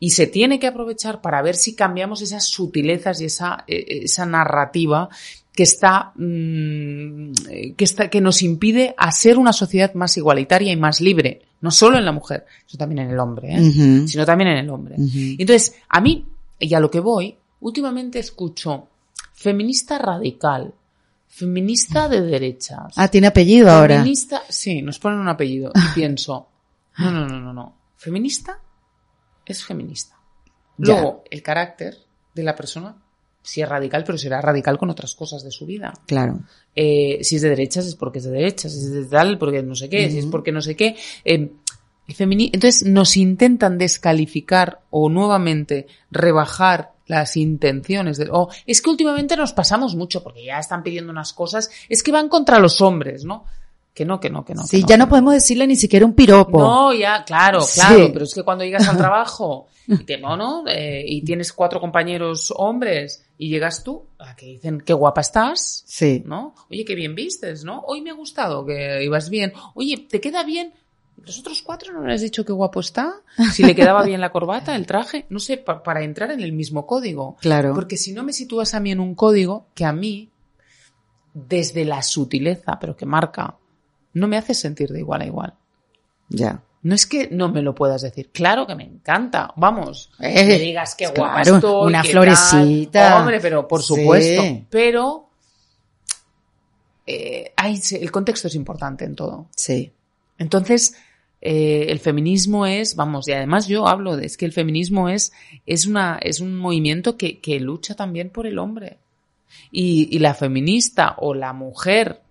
Y 0.00 0.10
se 0.10 0.26
tiene 0.26 0.58
que 0.58 0.66
aprovechar 0.66 1.20
para 1.20 1.40
ver 1.42 1.54
si 1.54 1.76
cambiamos 1.76 2.22
esas 2.22 2.44
sutilezas 2.44 3.20
y 3.20 3.26
esa, 3.26 3.64
eh, 3.68 4.00
esa 4.02 4.26
narrativa 4.26 5.08
que 5.54 5.62
está, 5.62 6.12
mm, 6.16 7.32
que 7.76 7.84
está, 7.84 8.08
que 8.10 8.20
nos 8.20 8.42
impide 8.42 8.94
a 8.96 9.12
ser 9.12 9.38
una 9.38 9.52
sociedad 9.52 9.94
más 9.94 10.16
igualitaria 10.16 10.72
y 10.72 10.76
más 10.76 11.00
libre. 11.00 11.42
No 11.60 11.70
solo 11.70 11.98
en 11.98 12.04
la 12.04 12.10
mujer, 12.12 12.46
eso 12.66 12.76
también 12.76 13.00
en 13.06 13.10
el 13.12 13.18
hombre, 13.20 13.54
¿eh? 13.54 14.02
Sino 14.08 14.24
también 14.26 14.50
en 14.50 14.58
el 14.58 14.70
hombre. 14.70 14.96
Entonces, 15.38 15.76
a 15.88 16.00
mí, 16.00 16.26
y 16.58 16.74
a 16.74 16.80
lo 16.80 16.90
que 16.90 16.98
voy, 17.00 17.36
últimamente 17.62 18.18
escucho 18.18 18.88
feminista 19.32 19.98
radical, 19.98 20.74
feminista 21.26 22.08
de 22.08 22.20
derechas. 22.20 22.92
Ah, 22.96 23.08
tiene 23.08 23.28
apellido 23.28 23.70
ahora. 23.70 23.96
Feminista, 23.96 24.42
sí, 24.48 24.82
nos 24.82 24.98
ponen 24.98 25.18
un 25.18 25.28
apellido 25.28 25.72
y 25.74 25.94
pienso, 25.94 26.48
no, 26.98 27.10
no, 27.10 27.26
no, 27.26 27.40
no, 27.40 27.52
no. 27.52 27.76
Feminista 27.96 28.60
es 29.46 29.64
feminista. 29.64 30.16
Ya. 30.76 30.94
Luego, 30.94 31.24
el 31.30 31.42
carácter 31.42 31.96
de 32.34 32.42
la 32.42 32.54
persona 32.54 32.96
sí 33.42 33.60
es 33.60 33.68
radical, 33.68 34.04
pero 34.04 34.18
será 34.18 34.40
radical 34.40 34.78
con 34.78 34.90
otras 34.90 35.14
cosas 35.14 35.42
de 35.42 35.50
su 35.50 35.66
vida. 35.66 35.92
Claro. 36.06 36.40
Eh, 36.74 37.18
si 37.22 37.36
es 37.36 37.42
de 37.42 37.50
derechas 37.50 37.86
es 37.86 37.94
porque 37.94 38.18
es 38.18 38.24
de 38.24 38.30
derechas, 38.30 38.72
si 38.72 38.78
es 38.78 38.92
de 38.92 39.04
tal 39.06 39.38
porque 39.38 39.62
no 39.62 39.74
sé 39.74 39.88
qué, 39.88 40.10
si 40.10 40.18
es 40.18 40.26
porque 40.26 40.52
no 40.52 40.60
sé 40.60 40.76
qué. 40.76 40.96
Eh, 41.24 41.52
Entonces 42.18 42.84
nos 42.86 43.16
intentan 43.16 43.78
descalificar 43.78 44.82
o 44.90 45.08
nuevamente 45.08 45.86
rebajar 46.10 46.92
las 47.12 47.36
intenciones 47.36 48.16
de, 48.18 48.28
o 48.30 48.48
es 48.66 48.80
que 48.82 48.90
últimamente 48.90 49.36
nos 49.36 49.52
pasamos 49.52 49.94
mucho 49.94 50.22
porque 50.22 50.44
ya 50.44 50.58
están 50.58 50.82
pidiendo 50.82 51.12
unas 51.12 51.32
cosas, 51.32 51.70
es 51.88 52.02
que 52.02 52.10
van 52.12 52.28
contra 52.28 52.58
los 52.58 52.80
hombres, 52.80 53.24
¿no? 53.24 53.44
Que 53.94 54.06
no, 54.06 54.18
que 54.18 54.30
no, 54.30 54.42
que 54.42 54.54
no. 54.54 54.62
sí, 54.64 54.80
que 54.82 54.88
ya 54.88 54.96
no 54.96 55.06
podemos 55.06 55.34
decirle 55.34 55.66
ni 55.66 55.76
siquiera 55.76 56.06
un 56.06 56.14
piropo. 56.14 56.58
no, 56.58 56.94
ya, 56.94 57.22
claro, 57.24 57.60
Sí. 57.60 57.78
claro, 57.80 58.10
pero 58.12 58.24
es 58.24 58.32
que 58.34 58.42
cuando 58.42 58.64
llegas 58.64 58.88
al 58.88 58.96
trabajo 58.96 59.66
y, 59.86 59.98
te, 60.04 60.16
no, 60.24 60.34
no, 60.34 60.64
eh, 60.66 61.04
y 61.06 61.22
tienes 61.22 61.52
cuatro 61.52 61.78
compañeros 61.78 62.52
hombres 62.56 63.26
y 63.36 63.50
llegas 63.50 63.84
tú, 63.84 64.04
a 64.18 64.34
que 64.34 64.46
dicen 64.46 64.80
qué 64.80 64.94
guapa 64.94 65.20
estás, 65.20 65.84
Sí. 65.86 66.22
¿no? 66.24 66.54
Oye, 66.70 66.86
qué 66.86 66.94
bien 66.94 67.14
vistes, 67.14 67.64
¿no? 67.64 67.80
Hoy 67.86 68.00
me 68.00 68.08
ha 68.10 68.14
gustado 68.14 68.64
que 68.64 69.04
ibas 69.04 69.28
bien. 69.28 69.52
Oye, 69.74 70.06
¿te 70.08 70.22
queda 70.22 70.42
bien? 70.42 70.72
¿Los 71.24 71.38
otros 71.38 71.62
cuatro 71.62 71.92
no 71.92 72.06
le 72.06 72.14
has 72.14 72.20
dicho 72.20 72.44
qué 72.44 72.52
guapo 72.52 72.80
está? 72.80 73.14
Si 73.52 73.62
le 73.62 73.74
quedaba 73.74 74.02
bien 74.04 74.20
la 74.20 74.30
corbata, 74.32 74.74
el 74.76 74.86
traje, 74.86 75.26
no 75.30 75.38
sé, 75.38 75.56
pa- 75.56 75.82
para 75.82 76.02
entrar 76.02 76.30
en 76.32 76.40
el 76.40 76.52
mismo 76.52 76.86
código. 76.86 77.36
Claro. 77.40 77.74
Porque 77.74 77.96
si 77.96 78.12
no 78.12 78.22
me 78.22 78.32
sitúas 78.32 78.74
a 78.74 78.80
mí 78.80 78.90
en 78.90 79.00
un 79.00 79.14
código 79.14 79.66
que 79.74 79.84
a 79.84 79.92
mí, 79.92 80.30
desde 81.34 81.84
la 81.84 82.02
sutileza, 82.02 82.78
pero 82.80 82.96
que 82.96 83.06
marca, 83.06 83.56
no 84.14 84.28
me 84.28 84.36
hace 84.36 84.52
sentir 84.54 84.90
de 84.90 84.98
igual 85.00 85.22
a 85.22 85.26
igual. 85.26 85.54
Ya. 86.28 86.62
No 86.82 86.94
es 86.96 87.06
que 87.06 87.28
no 87.30 87.48
me 87.48 87.62
lo 87.62 87.74
puedas 87.76 88.02
decir. 88.02 88.30
Claro 88.32 88.66
que 88.66 88.74
me 88.74 88.82
encanta. 88.82 89.52
Vamos. 89.56 90.10
Eh, 90.18 90.44
me 90.44 90.58
digas 90.58 90.96
qué 90.96 91.06
claro, 91.12 91.54
estoy. 91.56 91.86
una 91.86 92.02
qué 92.02 92.08
florecita. 92.10 92.90
tal. 93.10 93.20
Hombre, 93.20 93.38
pero 93.40 93.68
por 93.68 93.80
Sí. 93.82 93.94
supuesto. 93.94 94.42
Pero 94.68 95.28
eh, 97.06 97.52
hay- 97.56 97.80
el 97.92 98.10
contexto 98.10 98.48
es 98.48 98.54
importante 98.54 99.04
en 99.04 99.14
todo. 99.14 99.46
Sí. 99.56 99.92
Entonces, 100.38 100.94
eh, 101.44 101.86
el 101.88 101.98
feminismo 101.98 102.66
es, 102.66 102.94
vamos, 102.94 103.26
y 103.26 103.32
además 103.32 103.66
yo 103.66 103.88
hablo 103.88 104.16
de 104.16 104.26
es 104.26 104.36
que 104.36 104.44
el 104.44 104.52
feminismo 104.52 105.08
es, 105.08 105.32
es 105.66 105.86
una, 105.86 106.18
es 106.22 106.38
un 106.38 106.56
movimiento 106.56 107.16
que, 107.16 107.40
que 107.40 107.58
lucha 107.58 107.96
también 107.96 108.30
por 108.30 108.46
el 108.46 108.60
hombre. 108.60 108.98
Y, 109.72 110.08
y 110.14 110.20
la 110.20 110.34
feminista 110.34 111.16
o 111.18 111.34
la 111.34 111.52
mujer 111.52 112.22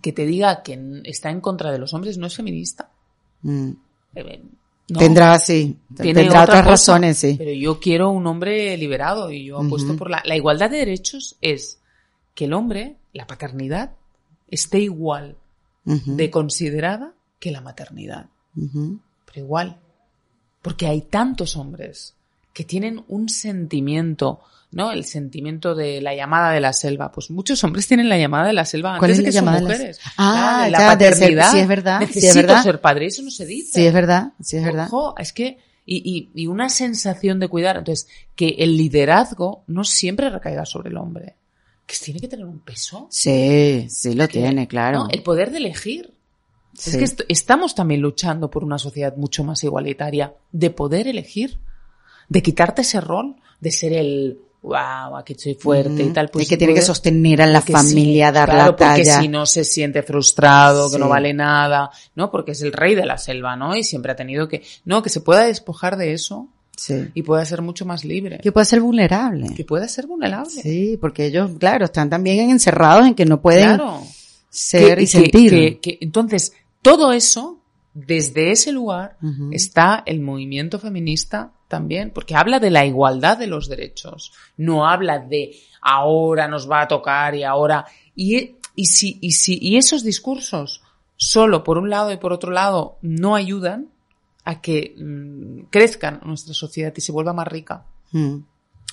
que 0.00 0.12
te 0.12 0.24
diga 0.24 0.62
que 0.62 1.02
está 1.04 1.30
en 1.30 1.42
contra 1.42 1.70
de 1.70 1.78
los 1.78 1.92
hombres 1.92 2.16
no 2.16 2.26
es 2.26 2.34
feminista. 2.34 2.90
Mm. 3.42 3.72
Eh, 4.14 4.42
no. 4.88 4.98
Tendrá, 4.98 5.38
sí. 5.38 5.76
Tiene 5.94 6.22
Tendrá 6.22 6.42
otra 6.42 6.54
otras 6.54 6.62
cosa, 6.62 6.70
razones, 6.70 7.18
sí. 7.18 7.34
Pero 7.36 7.52
yo 7.52 7.78
quiero 7.78 8.10
un 8.10 8.26
hombre 8.26 8.76
liberado 8.78 9.30
y 9.30 9.44
yo 9.44 9.58
apuesto 9.58 9.94
por 9.96 10.08
la, 10.08 10.22
la 10.24 10.36
igualdad 10.36 10.70
de 10.70 10.78
derechos 10.78 11.36
es 11.42 11.80
que 12.34 12.46
el 12.46 12.54
hombre, 12.54 12.96
la 13.12 13.26
paternidad, 13.26 13.92
esté 14.48 14.78
igual 14.80 15.36
de 15.84 16.30
considerada 16.30 17.14
que 17.40 17.50
la 17.50 17.60
maternidad. 17.60 18.26
Pero 18.54 19.00
igual. 19.34 19.76
Porque 20.62 20.86
hay 20.86 21.00
tantos 21.02 21.56
hombres 21.56 22.14
que 22.52 22.64
tienen 22.64 23.04
un 23.08 23.28
sentimiento, 23.28 24.40
¿no? 24.72 24.92
El 24.92 25.04
sentimiento 25.04 25.74
de 25.74 26.00
la 26.02 26.14
llamada 26.14 26.52
de 26.52 26.60
la 26.60 26.72
selva. 26.72 27.10
Pues 27.12 27.30
muchos 27.30 27.62
hombres 27.64 27.86
tienen 27.86 28.08
la 28.08 28.18
llamada 28.18 28.46
de 28.48 28.52
la 28.52 28.64
selva 28.64 28.98
¿Cuál 28.98 29.12
antes 29.12 29.26
es 29.26 29.34
de 29.34 29.40
la 29.40 29.52
que 29.52 29.58
son 29.58 29.68
de 29.68 29.74
mujeres. 29.74 30.00
Ah, 30.18 30.68
la 30.70 30.78
ya, 30.78 30.96
de 30.96 31.04
ser- 31.06 31.12
paternidad. 31.14 31.50
sí, 31.52 31.58
es 31.60 31.68
verdad, 31.68 31.98
sí, 32.00 32.04
es 32.04 32.14
Necesito 32.16 32.46
verdad. 32.48 32.62
ser 32.62 32.80
padre, 32.80 33.06
eso 33.06 33.22
no 33.22 33.30
se 33.30 33.46
dice. 33.46 33.72
Sí, 33.80 33.86
es 33.86 33.92
verdad, 33.94 34.32
sí, 34.42 34.56
es 34.58 34.64
verdad. 34.64 34.86
Ojo, 34.90 35.14
es 35.16 35.32
que, 35.32 35.58
y, 35.86 36.28
y, 36.34 36.42
y 36.42 36.46
una 36.46 36.68
sensación 36.68 37.40
de 37.40 37.48
cuidar. 37.48 37.78
Entonces, 37.78 38.06
que 38.36 38.48
el 38.58 38.76
liderazgo 38.76 39.64
no 39.66 39.84
siempre 39.84 40.28
recaiga 40.28 40.66
sobre 40.66 40.90
el 40.90 40.98
hombre. 40.98 41.36
Que 41.86 41.96
tiene 41.96 42.20
que 42.20 42.28
tener 42.28 42.44
un 42.46 42.60
peso. 42.60 43.06
Sí, 43.10 43.86
sí 43.88 44.14
lo 44.14 44.26
Que- 44.28 44.40
tiene, 44.40 44.68
claro. 44.68 45.04
¿no? 45.04 45.08
El 45.10 45.22
poder 45.22 45.50
de 45.52 45.56
elegir. 45.58 46.12
Sí. 46.80 46.90
Es 46.90 46.96
que 46.96 47.04
est- 47.04 47.20
estamos 47.28 47.74
también 47.74 48.00
luchando 48.00 48.50
por 48.50 48.64
una 48.64 48.78
sociedad 48.78 49.14
mucho 49.16 49.44
más 49.44 49.62
igualitaria, 49.64 50.32
de 50.52 50.70
poder 50.70 51.06
elegir, 51.08 51.58
de 52.28 52.42
quitarte 52.42 52.82
ese 52.82 53.00
rol, 53.00 53.36
de 53.60 53.70
ser 53.70 53.92
el 53.92 54.38
wow, 54.62 55.16
aquí 55.16 55.34
soy 55.38 55.54
fuerte 55.54 56.02
y 56.02 56.08
tal. 56.10 56.28
Pues 56.28 56.44
el 56.44 56.48
que 56.50 56.56
tiene 56.58 56.74
que 56.74 56.82
sostener 56.82 57.40
a 57.40 57.46
la 57.46 57.62
familia, 57.62 58.28
sí, 58.28 58.34
dar 58.34 58.48
claro, 58.50 58.70
la 58.72 58.76
talla. 58.76 58.94
Porque 59.04 59.22
si 59.22 59.28
no 59.28 59.46
se 59.46 59.64
siente 59.64 60.02
frustrado, 60.02 60.90
que 60.90 60.98
no 60.98 61.08
vale 61.08 61.32
nada, 61.32 61.90
¿no? 62.14 62.30
Porque 62.30 62.52
es 62.52 62.60
el 62.62 62.72
rey 62.72 62.94
de 62.94 63.06
la 63.06 63.16
selva, 63.16 63.56
¿no? 63.56 63.74
Y 63.74 63.84
siempre 63.84 64.12
ha 64.12 64.16
tenido 64.16 64.48
que, 64.48 64.62
no, 64.84 65.02
que 65.02 65.08
se 65.08 65.20
pueda 65.22 65.44
despojar 65.44 65.96
de 65.96 66.12
eso 66.12 66.48
Sí. 66.76 67.08
y 67.14 67.22
pueda 67.22 67.42
ser 67.46 67.62
mucho 67.62 67.84
más 67.86 68.04
libre. 68.04 68.38
Que 68.42 68.52
puede 68.52 68.66
ser 68.66 68.80
vulnerable. 68.80 69.48
Que 69.54 69.64
pueda 69.64 69.88
ser 69.88 70.06
vulnerable. 70.06 70.50
Sí, 70.50 70.98
porque 71.00 71.24
ellos, 71.26 71.50
claro, 71.58 71.86
están 71.86 72.10
también 72.10 72.50
encerrados 72.50 73.06
en 73.06 73.14
que 73.14 73.24
no 73.24 73.40
pueden 73.40 73.76
Claro. 73.76 74.02
ser 74.50 74.96
Que- 74.98 75.02
y 75.02 75.06
que- 75.06 75.10
sentir. 75.10 75.80
que- 75.80 75.98
entonces, 76.02 76.52
todo 76.82 77.12
eso, 77.12 77.60
desde 77.94 78.50
ese 78.52 78.72
lugar, 78.72 79.16
está 79.50 80.02
el 80.06 80.20
movimiento 80.20 80.78
feminista 80.78 81.52
también, 81.68 82.10
porque 82.10 82.34
habla 82.34 82.58
de 82.58 82.70
la 82.70 82.86
igualdad 82.86 83.38
de 83.38 83.46
los 83.46 83.68
derechos, 83.68 84.32
no 84.56 84.86
habla 84.86 85.18
de 85.18 85.54
ahora 85.80 86.48
nos 86.48 86.70
va 86.70 86.82
a 86.82 86.88
tocar 86.88 87.34
y 87.34 87.44
ahora. 87.44 87.86
Y, 88.14 88.56
y, 88.74 88.86
si, 88.86 89.18
y, 89.20 89.32
si, 89.32 89.58
y 89.60 89.76
esos 89.76 90.02
discursos, 90.02 90.82
solo 91.16 91.64
por 91.64 91.78
un 91.78 91.90
lado 91.90 92.12
y 92.12 92.16
por 92.16 92.32
otro 92.32 92.50
lado, 92.50 92.98
no 93.02 93.34
ayudan 93.34 93.88
a 94.44 94.60
que 94.60 94.94
mm, 94.96 95.68
crezcan 95.70 96.20
nuestra 96.24 96.54
sociedad 96.54 96.92
y 96.96 97.00
se 97.00 97.12
vuelva 97.12 97.32
más 97.32 97.48
rica. 97.48 97.84
Mm. 98.12 98.38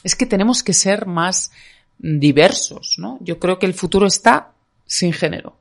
Es 0.03 0.15
que 0.15 0.25
tenemos 0.25 0.63
que 0.63 0.73
ser 0.73 1.05
más 1.07 1.51
diversos, 1.97 2.95
¿no? 2.97 3.17
Yo 3.21 3.39
creo 3.39 3.57
que 3.57 3.65
el 3.65 3.73
futuro 3.73 4.05
está 4.05 4.53
sin 4.85 5.11
género. 5.11 5.57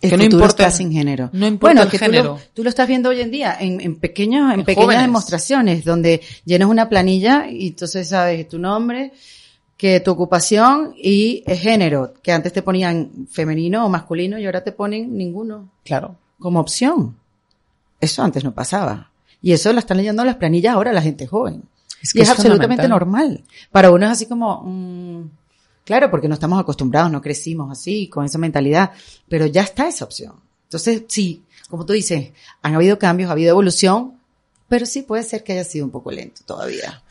El 0.00 0.10
Que 0.10 0.16
no 0.16 0.24
importa- 0.24 0.70
sin 0.70 0.92
género. 0.92 1.30
no 1.32 1.46
importa 1.46 1.66
bueno, 1.72 1.82
el 1.82 1.88
que 1.90 1.98
tú 1.98 2.04
género. 2.04 2.24
lo, 2.24 2.40
tú 2.54 2.62
lo 2.62 2.68
estás 2.68 2.86
viendo 2.86 3.08
hoy 3.08 3.20
en 3.20 3.30
día 3.30 3.56
en, 3.58 3.80
en 3.80 3.96
pequeños, 3.96 4.52
en, 4.52 4.60
En 4.60 4.66
pequeñas 4.66 4.84
jóvenes. 4.84 5.02
demostraciones 5.04 5.84
donde 5.84 6.20
llenas 6.44 6.68
una 6.68 6.88
planilla 6.88 7.48
y 7.50 7.68
entonces 7.68 8.08
sabes 8.08 8.46
tu 8.48 8.58
nombre, 8.58 9.12
que 9.76 10.00
tu 10.00 10.10
ocupación 10.10 10.94
y 10.96 11.42
el 11.46 11.56
género, 11.58 12.12
que 12.22 12.32
antes 12.32 12.52
te 12.52 12.62
ponían 12.62 13.26
femenino 13.30 13.86
o 13.86 13.88
masculino 13.88 14.38
y 14.38 14.44
ahora 14.46 14.62
te 14.64 14.72
ponen 14.72 15.16
ninguno 15.16 15.70
Claro. 15.84 16.16
como 16.38 16.60
opción. 16.60 17.16
Eso 18.00 18.22
antes 18.22 18.44
no 18.44 18.52
pasaba. 18.52 19.10
Y 19.42 19.52
eso 19.52 19.72
lo 19.72 19.78
están 19.78 19.96
leyendo 19.96 20.24
las 20.24 20.36
planillas 20.36 20.74
ahora 20.74 20.92
la 20.92 21.02
gente 21.02 21.26
joven. 21.26 21.62
Es 22.02 22.14
y 22.14 22.20
es, 22.20 22.28
absolutamente 22.30 22.86
normal. 22.88 23.42
Para 23.70 23.90
uno 23.90 24.04
es 24.06 24.12
así 24.12 24.26
como, 24.26 24.62
mm, 24.64 25.30
claro, 25.86 26.10
porque 26.10 26.28
no 26.28 26.34
estamos 26.34 26.60
acostumbrados, 26.60 27.10
no 27.10 27.22
crecimos 27.22 27.70
así, 27.70 28.08
con 28.08 28.26
esa 28.26 28.36
mentalidad, 28.36 28.90
pero 29.28 29.46
ya 29.46 29.62
está 29.62 29.88
esa 29.88 30.04
opción. 30.04 30.34
Entonces, 30.64 31.04
sí, 31.08 31.44
como 31.70 31.86
tú 31.86 31.92
dices, 31.92 32.32
han 32.60 32.74
habido 32.74 32.98
cambios, 32.98 33.30
ha 33.30 33.32
habido 33.32 33.50
evolución, 33.50 34.18
pero 34.68 34.84
sí 34.84 35.02
puede 35.02 35.22
ser 35.22 35.44
que 35.44 35.52
haya 35.52 35.64
sido 35.64 35.84
un 35.84 35.92
poco 35.92 36.10
lento 36.10 36.42
todavía. 36.44 37.02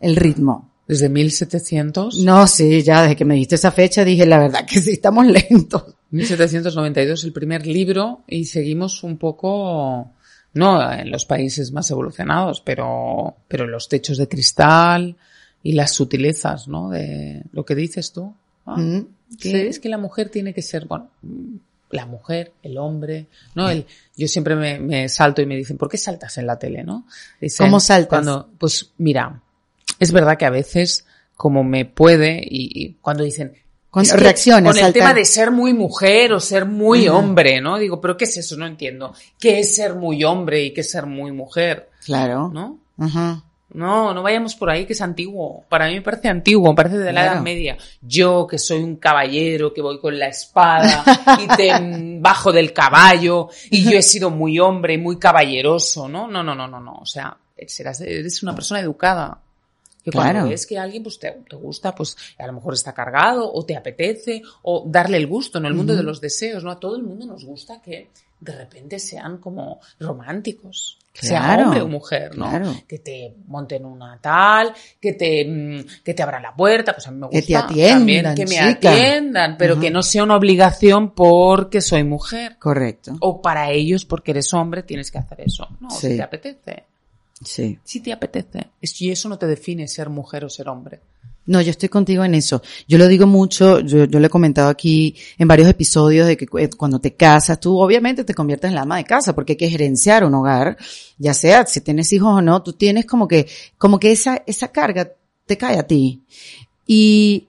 El 0.00 0.16
ritmo. 0.16 0.70
Desde 0.86 1.08
1700. 1.08 2.18
No, 2.18 2.46
sí, 2.48 2.82
ya 2.82 3.02
desde 3.02 3.16
que 3.16 3.24
me 3.24 3.34
diste 3.34 3.54
esa 3.54 3.70
fecha 3.70 4.04
dije 4.04 4.26
la 4.26 4.38
verdad 4.38 4.66
que 4.66 4.80
sí, 4.80 4.92
estamos 4.92 5.26
lentos. 5.50 5.94
1792 6.10 7.24
el 7.24 7.32
primer 7.32 7.66
libro 7.66 8.24
y 8.26 8.44
seguimos 8.44 9.04
un 9.04 9.16
poco 9.16 10.10
No 10.54 10.92
en 10.92 11.10
los 11.12 11.24
países 11.24 11.70
más 11.70 11.88
evolucionados, 11.92 12.60
pero, 12.60 13.36
pero 13.46 13.68
los 13.68 13.88
techos 13.88 14.18
de 14.18 14.26
cristal 14.28 15.16
y 15.62 15.72
las 15.72 15.92
sutilezas, 15.92 16.68
¿no? 16.68 16.90
De 16.90 17.42
lo 17.52 17.64
que 17.64 17.74
dices 17.74 18.12
tú. 18.12 18.34
Ah, 18.66 18.76
Mm, 18.76 19.06
que 19.38 19.50
sí. 19.50 19.56
es 19.56 19.78
que 19.80 19.88
la 19.88 19.98
mujer 19.98 20.28
tiene 20.28 20.52
que 20.54 20.62
ser, 20.62 20.86
bueno, 20.86 21.08
mm, 21.22 21.56
la 21.90 22.06
mujer, 22.06 22.52
el 22.62 22.78
hombre, 22.78 23.26
¿no? 23.54 23.68
El, 23.68 23.84
yo 24.16 24.28
siempre 24.28 24.54
me, 24.54 24.78
me 24.78 25.08
salto 25.08 25.42
y 25.42 25.46
me 25.46 25.56
dicen, 25.56 25.76
¿por 25.76 25.88
qué 25.88 25.96
saltas 25.98 26.38
en 26.38 26.46
la 26.46 26.58
tele, 26.58 26.84
no? 26.84 27.06
Dicen, 27.40 27.66
¿Cómo 27.66 27.80
saltas? 27.80 28.08
Cuando, 28.08 28.48
pues 28.58 28.90
mira, 28.98 29.42
es 29.98 30.12
verdad 30.12 30.36
que 30.38 30.44
a 30.46 30.50
veces, 30.50 31.04
como 31.36 31.64
me 31.64 31.84
puede, 31.84 32.38
y, 32.48 32.70
y 32.84 32.92
cuando 33.00 33.24
dicen, 33.24 33.54
Con 33.90 34.02
es 34.04 34.12
que 34.12 34.18
reacciones, 34.18 34.70
Con 34.70 34.78
el 34.78 34.84
saltar. 34.84 35.02
tema 35.02 35.14
de 35.14 35.24
ser 35.24 35.50
muy 35.50 35.74
mujer 35.74 36.32
o 36.32 36.38
ser 36.40 36.64
muy 36.64 37.08
Ujú. 37.08 37.18
hombre, 37.18 37.60
¿no? 37.60 37.76
Digo, 37.76 38.00
¿pero 38.00 38.16
qué 38.16 38.24
es 38.24 38.36
eso? 38.36 38.56
No 38.56 38.66
entiendo. 38.66 39.12
¿Qué 39.38 39.58
es 39.58 39.74
ser 39.74 39.94
muy 39.96 40.22
hombre 40.22 40.62
y 40.62 40.72
qué 40.72 40.82
es 40.82 40.90
ser 40.92 41.06
muy 41.06 41.32
mujer? 41.32 41.88
Claro. 42.04 42.50
¿No? 42.54 42.78
Ajá. 42.98 43.42
No, 43.72 44.12
no 44.12 44.22
vayamos 44.22 44.56
por 44.56 44.68
ahí 44.68 44.84
que 44.84 44.94
es 44.94 45.00
antiguo. 45.00 45.64
Para 45.68 45.86
mí 45.86 45.94
me 45.94 46.02
parece 46.02 46.28
antiguo, 46.28 46.70
me 46.70 46.74
parece 46.76 46.98
de 46.98 47.12
la 47.12 47.20
Claro. 47.22 47.34
Edad 47.36 47.42
Media. 47.42 47.76
Yo 48.02 48.46
que 48.46 48.58
soy 48.58 48.82
un 48.82 48.96
caballero, 48.96 49.72
que 49.72 49.80
voy 49.80 50.00
con 50.00 50.18
la 50.18 50.26
espada 50.28 51.04
y 51.40 51.46
te 51.56 51.70
bajo 52.20 52.52
del 52.52 52.72
caballo 52.72 53.48
y 53.70 53.84
yo 53.84 53.96
he 53.96 54.02
sido 54.02 54.30
muy 54.30 54.58
hombre 54.58 54.98
muy 54.98 55.18
caballeroso, 55.18 56.08
¿no? 56.08 56.26
No, 56.26 56.42
no, 56.42 56.54
no, 56.54 56.66
no, 56.66 56.80
no. 56.80 56.94
O 57.00 57.06
sea, 57.06 57.36
serás, 57.66 58.00
eres 58.00 58.42
una 58.42 58.54
persona 58.54 58.80
educada. 58.80 59.40
Que 60.02 60.10
cuando 60.10 60.32
Claro. 60.32 60.48
ves 60.48 60.66
que 60.66 60.78
alguien 60.78 61.02
pues 61.02 61.18
te, 61.18 61.30
te 61.46 61.56
gusta, 61.56 61.94
pues 61.94 62.16
a 62.38 62.46
lo 62.46 62.54
mejor 62.54 62.72
está 62.72 62.94
cargado 62.94 63.52
o 63.52 63.64
te 63.66 63.76
apetece 63.76 64.40
o 64.62 64.82
darle 64.86 65.18
el 65.18 65.26
gusto 65.26 65.58
en 65.58 65.66
el 65.66 65.74
mundo 65.74 65.94
de 65.94 66.02
los 66.02 66.22
deseos, 66.22 66.64
¿no? 66.64 66.70
A 66.70 66.80
todo 66.80 66.96
el 66.96 67.02
mundo 67.02 67.26
nos 67.26 67.44
gusta 67.44 67.82
que 67.82 68.08
de 68.40 68.52
repente 68.56 68.98
sean 68.98 69.36
como 69.36 69.78
románticos. 69.98 70.96
Sea 71.12 71.40
Claro, 71.40 71.64
hombre 71.64 71.80
o 71.82 71.88
mujer, 71.88 72.38
¿no? 72.38 72.48
claro. 72.48 72.72
que 72.86 72.98
te 73.00 73.34
monten 73.46 73.84
una 73.84 74.18
tal, 74.22 74.72
que 75.00 75.12
te, 75.14 75.44
mm, 75.44 76.02
que 76.04 76.14
te 76.14 76.22
abran 76.22 76.42
la 76.42 76.54
puerta, 76.54 76.92
pues 76.94 77.06
a 77.08 77.10
mí 77.10 77.18
me 77.18 77.26
gusta 77.26 77.40
Que 77.40 77.46
te 77.46 77.56
atiendan, 77.56 77.98
también 77.98 78.34
que 78.36 78.44
me 78.46 78.74
chica. 78.74 78.92
atiendan, 78.92 79.56
pero 79.58 79.72
Ajá. 79.74 79.82
que 79.82 79.90
no 79.90 80.02
sea 80.02 80.22
una 80.22 80.36
obligación 80.36 81.10
porque 81.14 81.80
soy 81.80 82.04
mujer. 82.04 82.56
Correcto. 82.58 83.16
O 83.20 83.42
para 83.42 83.70
ellos, 83.72 84.04
porque 84.04 84.30
eres 84.30 84.54
hombre, 84.54 84.82
tienes 84.84 85.10
que 85.10 85.18
hacer 85.18 85.40
eso. 85.40 85.66
No, 85.80 85.90
Sí. 85.90 86.10
si 86.10 86.16
te 86.16 86.22
apetece. 86.22 86.84
Sí. 87.44 87.78
Si 87.82 88.00
te 88.00 88.12
apetece. 88.12 88.68
Y 88.80 89.10
eso 89.10 89.28
no 89.28 89.36
te 89.38 89.46
define 89.46 89.88
ser 89.88 90.10
mujer 90.10 90.44
o 90.44 90.48
ser 90.48 90.68
hombre. 90.68 91.00
No, 91.50 91.60
yo 91.60 91.72
estoy 91.72 91.88
contigo 91.88 92.22
en 92.22 92.36
eso. 92.36 92.62
Yo 92.86 92.96
lo 92.96 93.08
digo 93.08 93.26
mucho, 93.26 93.80
yo, 93.80 94.06
lo 94.06 94.24
he 94.24 94.30
comentado 94.30 94.68
aquí 94.68 95.16
en 95.36 95.48
varios 95.48 95.68
episodios 95.68 96.28
de 96.28 96.36
que 96.36 96.46
eh, 96.60 96.70
cuando 96.76 97.00
te 97.00 97.14
casas, 97.14 97.58
tú 97.58 97.76
obviamente 97.76 98.22
te 98.22 98.34
conviertes 98.34 98.68
en 98.68 98.76
la 98.76 98.82
ama 98.82 98.98
de 98.98 99.04
casa 99.04 99.34
porque 99.34 99.54
hay 99.54 99.56
que 99.56 99.68
gerenciar 99.68 100.24
un 100.24 100.32
hogar, 100.34 100.76
ya 101.18 101.34
sea 101.34 101.66
si 101.66 101.80
tienes 101.80 102.12
hijos 102.12 102.28
o 102.28 102.40
no, 102.40 102.62
tú 102.62 102.74
tienes 102.74 103.04
como 103.04 103.26
que, 103.26 103.48
como 103.78 103.98
que 103.98 104.12
esa, 104.12 104.44
esa 104.46 104.68
carga 104.68 105.10
te 105.44 105.58
cae 105.58 105.76
a 105.76 105.88
ti. 105.88 106.22
Y 106.86 107.48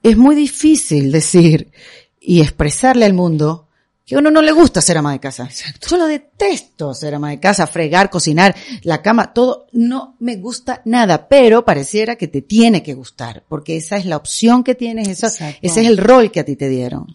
es 0.00 0.16
muy 0.16 0.36
difícil 0.36 1.10
decir 1.10 1.72
y 2.20 2.42
expresarle 2.42 3.04
al 3.04 3.14
mundo 3.14 3.66
que 4.10 4.16
a 4.16 4.18
uno 4.18 4.32
no 4.32 4.42
le 4.42 4.50
gusta 4.50 4.80
ser 4.80 4.98
ama 4.98 5.12
de 5.12 5.20
casa. 5.20 5.48
Yo 5.88 5.96
lo 5.96 6.06
detesto 6.06 6.92
ser 6.94 7.14
ama 7.14 7.30
de 7.30 7.38
casa, 7.38 7.68
fregar, 7.68 8.10
cocinar, 8.10 8.56
la 8.82 9.02
cama, 9.02 9.32
todo. 9.32 9.68
No 9.70 10.16
me 10.18 10.34
gusta 10.34 10.82
nada, 10.84 11.28
pero 11.28 11.64
pareciera 11.64 12.16
que 12.16 12.26
te 12.26 12.42
tiene 12.42 12.82
que 12.82 12.94
gustar, 12.94 13.44
porque 13.48 13.76
esa 13.76 13.98
es 13.98 14.06
la 14.06 14.16
opción 14.16 14.64
que 14.64 14.74
tienes, 14.74 15.06
esa, 15.06 15.28
Exacto. 15.28 15.60
ese 15.62 15.82
es 15.82 15.86
el 15.86 15.96
rol 15.96 16.32
que 16.32 16.40
a 16.40 16.44
ti 16.44 16.56
te 16.56 16.68
dieron. 16.68 17.06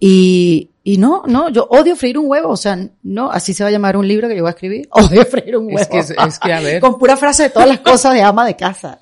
Y, 0.00 0.70
y 0.82 0.96
no, 0.96 1.22
no, 1.28 1.48
yo 1.48 1.68
odio 1.70 1.94
freír 1.94 2.18
un 2.18 2.28
huevo, 2.28 2.48
o 2.48 2.56
sea, 2.56 2.76
no, 3.04 3.30
así 3.30 3.54
se 3.54 3.62
va 3.62 3.68
a 3.68 3.72
llamar 3.72 3.96
un 3.96 4.08
libro 4.08 4.26
que 4.26 4.34
yo 4.34 4.42
voy 4.42 4.48
a 4.48 4.54
escribir. 4.54 4.88
Odio 4.90 5.24
freír 5.24 5.56
un 5.56 5.66
huevo. 5.66 5.78
Es 5.78 5.86
que, 5.86 6.00
es 6.00 6.38
que, 6.40 6.52
a 6.52 6.58
ver, 6.58 6.80
Con 6.80 6.98
pura 6.98 7.16
frase 7.16 7.44
de 7.44 7.50
todas 7.50 7.68
las 7.68 7.78
cosas 7.78 8.14
de 8.14 8.22
ama 8.22 8.44
de 8.44 8.56
casa. 8.56 8.98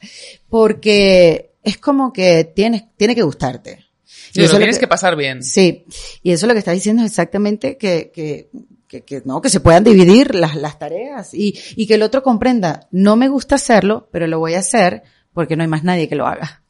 Porque 0.50 1.54
es 1.62 1.78
como 1.78 2.12
que 2.12 2.44
tienes, 2.44 2.84
tiene 2.98 3.14
que 3.14 3.22
gustarte. 3.22 3.89
Sí, 4.32 4.40
eso 4.40 4.40
lo 4.40 4.44
es 4.44 4.52
lo 4.52 4.58
tienes 4.58 4.78
que 4.78 4.88
pasar 4.88 5.16
bien. 5.16 5.42
Sí, 5.42 5.84
y 6.22 6.32
eso 6.32 6.46
lo 6.46 6.52
que 6.52 6.58
está 6.58 6.72
diciendo 6.72 7.02
es 7.02 7.10
exactamente 7.10 7.76
que, 7.76 8.10
que, 8.12 8.50
que, 8.88 9.02
que 9.02 9.22
no, 9.24 9.40
que 9.40 9.50
se 9.50 9.60
puedan 9.60 9.84
dividir 9.84 10.34
las, 10.34 10.56
las 10.56 10.78
tareas 10.78 11.32
y, 11.34 11.58
y 11.76 11.86
que 11.86 11.94
el 11.94 12.02
otro 12.02 12.22
comprenda, 12.22 12.88
no 12.90 13.16
me 13.16 13.28
gusta 13.28 13.54
hacerlo, 13.56 14.08
pero 14.12 14.26
lo 14.26 14.38
voy 14.38 14.54
a 14.54 14.58
hacer 14.60 15.02
porque 15.32 15.56
no 15.56 15.62
hay 15.62 15.68
más 15.68 15.84
nadie 15.84 16.08
que 16.08 16.16
lo 16.16 16.26
haga. 16.26 16.62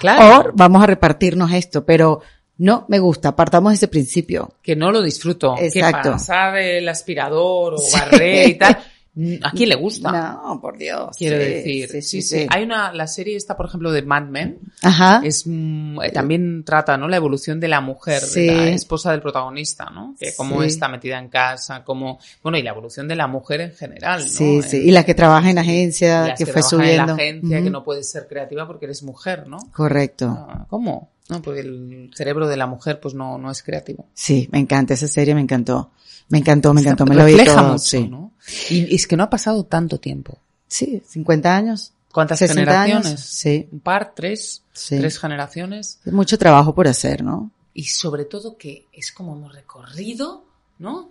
Claro. 0.00 0.50
O 0.50 0.52
vamos 0.54 0.82
a 0.82 0.86
repartirnos 0.86 1.52
esto, 1.52 1.84
pero 1.86 2.20
no 2.58 2.84
me 2.88 2.98
gusta, 2.98 3.36
partamos 3.36 3.70
de 3.72 3.76
ese 3.76 3.88
principio. 3.88 4.54
que 4.62 4.74
no 4.74 4.90
lo 4.90 5.00
disfruto. 5.02 5.54
Exacto. 5.58 6.02
Que 6.08 6.10
pasar 6.14 6.58
el 6.58 6.88
aspirador 6.88 7.74
o 7.74 7.78
Sí. 7.78 7.92
barrer 7.98 8.48
y 8.48 8.54
tal. 8.58 8.76
¿A 9.42 9.50
quién 9.52 9.68
le 9.68 9.74
gusta? 9.74 10.10
No, 10.12 10.60
por 10.60 10.78
Dios. 10.78 11.16
Quiero 11.16 11.36
Sí, 11.36 11.44
decir. 11.44 11.88
sí, 11.88 12.02
Sí, 12.02 12.02
sí, 12.02 12.22
sí, 12.22 12.38
sí. 12.40 12.46
Hay 12.50 12.62
una, 12.62 12.92
la 12.92 13.06
serie 13.06 13.36
esta, 13.36 13.56
por 13.56 13.66
ejemplo, 13.66 13.90
de 13.90 14.02
Mad 14.02 14.24
Men. 14.28 14.58
Ajá. 14.82 15.20
Es, 15.24 15.44
mm, 15.46 16.00
eh, 16.02 16.10
también 16.10 16.62
trata, 16.64 16.96
¿no? 16.96 17.08
La 17.08 17.16
evolución 17.16 17.58
de 17.60 17.68
la 17.68 17.80
mujer, 17.80 18.22
de 18.22 18.46
la 18.46 18.68
esposa 18.70 19.10
del 19.12 19.20
protagonista, 19.20 19.90
¿no? 19.90 20.14
Que 20.18 20.34
cómo 20.36 20.62
está 20.62 20.88
metida 20.88 21.18
en 21.18 21.28
casa, 21.28 21.82
cómo, 21.84 22.18
bueno, 22.42 22.58
y 22.58 22.62
la 22.62 22.70
evolución 22.70 23.08
de 23.08 23.16
la 23.16 23.26
mujer 23.26 23.60
en 23.60 23.72
general, 23.72 24.20
¿no? 24.22 24.28
Sí, 24.28 24.62
sí. 24.62 24.76
Y 24.78 24.90
la 24.90 25.04
que 25.04 25.14
trabaja 25.14 25.50
en 25.50 25.58
agencia, 25.58 26.28
las 26.28 26.38
que, 26.38 26.44
que 26.44 26.52
fue 26.52 26.62
subiendo. 26.62 27.02
en 27.02 27.06
la 27.08 27.14
agencia, 27.14 27.62
que 27.62 27.70
no 27.70 27.82
puedes 27.84 28.10
ser 28.10 28.26
creativa 28.28 28.66
porque 28.66 28.84
eres 28.86 29.02
mujer, 29.02 29.46
¿no? 29.48 29.58
Correcto. 29.72 30.26
Ah, 30.28 30.66
¿Cómo? 30.68 31.10
No, 31.28 31.42
porque 31.42 31.60
el 31.60 32.10
cerebro 32.14 32.48
de 32.48 32.56
la 32.56 32.66
mujer, 32.66 33.00
pues 33.00 33.14
no, 33.14 33.36
no 33.36 33.50
es 33.50 33.62
creativo. 33.62 34.06
Sí, 34.14 34.48
me 34.50 34.58
encanta 34.58 34.94
esa 34.94 35.08
serie, 35.08 35.34
me 35.34 35.42
encantó. 35.42 35.90
Me 36.28 36.38
encantó, 36.38 36.74
me 36.74 36.80
encantó, 36.82 37.06
me 37.06 37.14
lo 37.14 37.24
vi 37.24 37.42
todo. 37.44 37.62
mucho, 37.72 37.78
sí. 37.78 38.08
¿no? 38.08 38.32
Y 38.70 38.94
es 38.94 39.06
que 39.06 39.16
no 39.16 39.22
ha 39.24 39.30
pasado 39.30 39.64
tanto 39.64 39.98
tiempo. 39.98 40.38
sí, 40.66 41.02
50 41.06 41.56
años. 41.56 41.92
¿Cuántas 42.12 42.38
60 42.38 42.60
generaciones? 42.62 43.06
años, 43.06 43.20
sí. 43.20 43.68
Un 43.70 43.80
par, 43.80 44.12
tres, 44.14 44.62
Sí. 44.72 44.96
tres 44.98 45.18
generaciones. 45.18 46.00
Mucho 46.06 46.38
trabajo 46.38 46.74
por 46.74 46.88
hacer, 46.88 47.22
¿no? 47.22 47.50
Y 47.74 47.84
sobre 47.84 48.24
todo 48.24 48.56
que 48.56 48.86
es 48.92 49.12
como 49.12 49.34
hemos 49.36 49.52
recorrido, 49.54 50.44
¿no? 50.78 51.10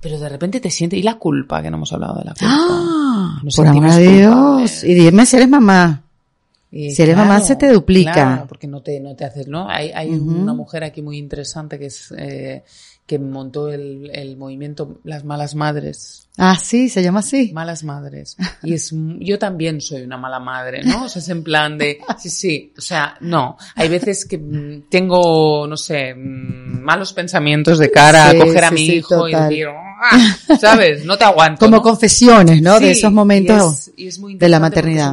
Pero 0.00 0.18
de 0.18 0.28
repente 0.28 0.58
te 0.60 0.70
sientes... 0.70 0.98
Y 0.98 1.02
la 1.02 1.18
culpa, 1.18 1.62
que 1.62 1.70
no 1.70 1.76
hemos 1.76 1.92
hablado 1.92 2.14
de 2.18 2.24
la 2.24 2.32
culpa. 2.32 2.46
¡Ah! 2.48 3.40
Nos 3.44 3.54
por 3.56 3.66
amor 3.66 3.86
a 3.86 3.92
sentimos 3.92 4.16
Dios. 4.68 4.84
Y 4.84 4.94
dime 4.94 5.26
si 5.26 5.36
eres 5.36 5.48
mamá. 5.48 6.02
Y 6.72 6.90
Si 6.92 7.02
eres 7.02 7.16
mamá, 7.16 7.40
se 7.40 7.56
te 7.56 7.68
duplica. 7.70 8.12
claro, 8.12 8.46
porque 8.46 8.66
no 8.66 8.80
te, 8.82 8.98
no 9.00 9.14
te 9.14 9.24
haces, 9.24 9.46
¿no? 9.48 9.68
Hay, 9.68 9.90
hay 9.90 10.10
una 10.10 10.54
mujer 10.54 10.84
aquí 10.84 11.02
muy 11.02 11.18
interesante 11.18 11.78
que 11.78 11.86
es... 11.86 12.12
eh, 12.16 12.64
que 13.10 13.18
montó 13.18 13.68
el, 13.72 14.08
el 14.14 14.36
movimiento 14.36 15.00
Las 15.02 15.24
Malas 15.24 15.56
Madres. 15.56 16.28
Ah, 16.38 16.56
sí, 16.56 16.88
se 16.88 17.02
llama 17.02 17.18
así. 17.20 17.50
Malas 17.52 17.82
madres. 17.82 18.36
Y 18.62 18.72
es, 18.74 18.94
yo 19.18 19.36
también 19.36 19.80
soy 19.80 20.02
una 20.02 20.16
mala 20.16 20.38
madre, 20.38 20.82
¿no? 20.84 21.06
O 21.06 21.08
sea, 21.08 21.20
es 21.20 21.28
en 21.28 21.42
plan 21.42 21.76
de, 21.76 21.98
sí, 22.18 22.30
sí, 22.30 22.72
o 22.78 22.80
sea, 22.80 23.16
no. 23.20 23.56
Hay 23.74 23.88
veces 23.88 24.24
que 24.26 24.38
mm, 24.38 24.88
tengo, 24.88 25.66
no 25.66 25.76
sé, 25.76 26.14
mm, 26.14 26.82
malos 26.82 27.12
pensamientos 27.12 27.78
de 27.80 27.90
cara 27.90 28.30
Sí, 28.30 28.36
a 28.36 28.44
coger 28.44 28.64
a 28.64 28.68
sí, 28.68 28.74
mi 28.74 28.86
sí, 28.86 28.92
hijo 28.98 29.28
y 29.28 29.32
total. 29.32 29.48
decir, 29.48 29.66
"Ah", 29.68 30.56
¿sabes? 30.60 31.04
No 31.04 31.18
te 31.18 31.24
aguanto. 31.24 31.66
Como 31.66 31.78
¿no? 31.78 31.82
confesiones, 31.82 32.62
¿no? 32.62 32.78
de 32.78 32.92
esos 32.92 33.12
momentos. 33.12 33.72
y 33.72 33.72
es- 33.72 33.92
y 33.96 34.06
es 34.06 34.18
muy 34.20 34.36
de 34.36 34.48
la 34.48 34.60
maternidad. 34.60 35.12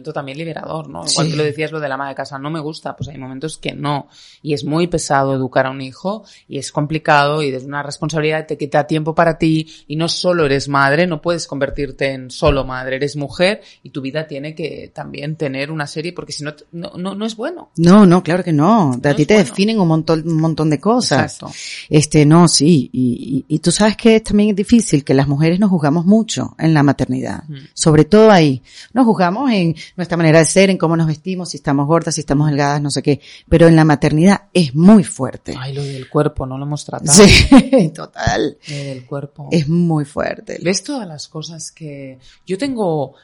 Movimiento 0.00 0.12
también 0.14 0.38
liberador, 0.38 0.88
¿no? 0.88 1.04
Igual 1.06 1.26
Sí. 1.26 1.30
que 1.32 1.36
lo 1.36 1.44
decías 1.44 1.72
lo 1.72 1.80
de 1.80 1.88
la 1.88 1.94
ama 1.96 2.08
de 2.08 2.14
casa, 2.14 2.38
no 2.38 2.50
me 2.50 2.60
gusta, 2.60 2.96
pues 2.96 3.08
hay 3.10 3.18
momentos 3.18 3.58
que 3.58 3.72
no. 3.74 4.08
Y 4.42 4.54
es 4.54 4.64
muy 4.64 4.86
pesado 4.86 5.34
educar 5.34 5.66
a 5.66 5.70
un 5.70 5.80
hijo 5.82 6.24
y 6.48 6.58
es 6.58 6.72
complicado 6.72 7.42
y 7.42 7.48
es 7.50 7.64
una 7.64 7.82
responsabilidad, 7.82 8.46
te 8.46 8.56
quita 8.56 8.86
tiempo 8.86 9.14
para 9.14 9.36
ti 9.36 9.66
y 9.88 9.96
no 9.96 10.08
solo 10.08 10.46
eres 10.46 10.68
madre, 10.68 11.06
no 11.06 11.20
puedes 11.20 11.46
convertirte 11.46 12.12
en 12.12 12.30
solo 12.30 12.64
madre, 12.64 12.96
eres 12.96 13.16
mujer 13.16 13.60
y 13.82 13.90
tu 13.90 14.00
vida 14.00 14.26
tiene 14.26 14.54
que 14.54 14.90
también 14.94 15.36
tener 15.36 15.70
una 15.70 15.86
serie 15.86 16.12
porque 16.14 16.32
si 16.32 16.44
no, 16.44 16.54
no, 16.72 16.92
no, 16.96 17.14
no 17.14 17.26
es 17.26 17.36
bueno. 17.36 17.70
No, 17.76 18.06
no, 18.06 18.22
claro 18.22 18.42
que 18.42 18.52
no. 18.52 18.96
De 18.98 19.10
a 19.10 19.12
No 19.12 19.16
ti 19.16 19.26
te 19.26 19.34
bueno. 19.34 19.48
definen 19.48 19.80
un 19.80 19.88
montón, 19.88 20.26
un 20.26 20.40
montón 20.40 20.70
de 20.70 20.80
cosas. 20.80 21.34
Exacto. 21.34 21.54
Este, 21.90 22.24
no, 22.24 22.48
sí. 22.48 22.88
Y, 22.92 23.44
y, 23.48 23.54
y 23.54 23.58
tú 23.58 23.70
sabes 23.70 23.96
que 23.96 24.16
es 24.16 24.22
también 24.22 24.54
difícil 24.54 25.04
que 25.04 25.12
las 25.14 25.28
mujeres 25.28 25.60
nos 25.60 25.68
juzgamos 25.70 26.06
mucho 26.06 26.54
en 26.58 26.72
la 26.74 26.82
maternidad. 26.82 27.44
Mm. 27.48 27.56
Sobre 27.74 28.04
todo 28.04 28.30
ahí. 28.30 28.62
Nos 28.92 29.04
juzgamos 29.06 29.50
en 29.50 29.74
nuestra 29.96 30.16
manera 30.16 30.38
de 30.38 30.46
ser, 30.46 30.70
en 30.70 30.78
cómo 30.78 30.96
nos 30.96 31.06
vestimos, 31.06 31.50
si 31.50 31.56
estamos 31.56 31.86
gordas, 31.86 32.14
si 32.14 32.20
estamos 32.20 32.48
delgadas, 32.48 32.80
no 32.80 32.90
sé 32.90 33.02
qué. 33.02 33.20
Pero 33.48 33.66
en 33.68 33.76
la 33.76 33.84
maternidad 33.84 34.42
es 34.52 34.74
muy 34.74 35.04
fuerte. 35.04 35.54
Ay, 35.58 35.72
lo 35.72 35.82
del 35.82 36.08
cuerpo, 36.08 36.46
no 36.46 36.58
lo 36.58 36.64
hemos 36.64 36.84
tratado. 36.84 37.12
Sí, 37.12 37.90
total. 37.94 38.58
Lo 38.68 38.76
del 38.76 39.06
cuerpo. 39.06 39.48
Es 39.50 39.68
muy 39.68 40.04
fuerte. 40.04 40.58
¿Ves 40.62 40.82
todas 40.82 41.06
las 41.06 41.28
cosas 41.28 41.70
que 41.72 42.18
yo 42.46 42.58
tengo? 42.58 43.14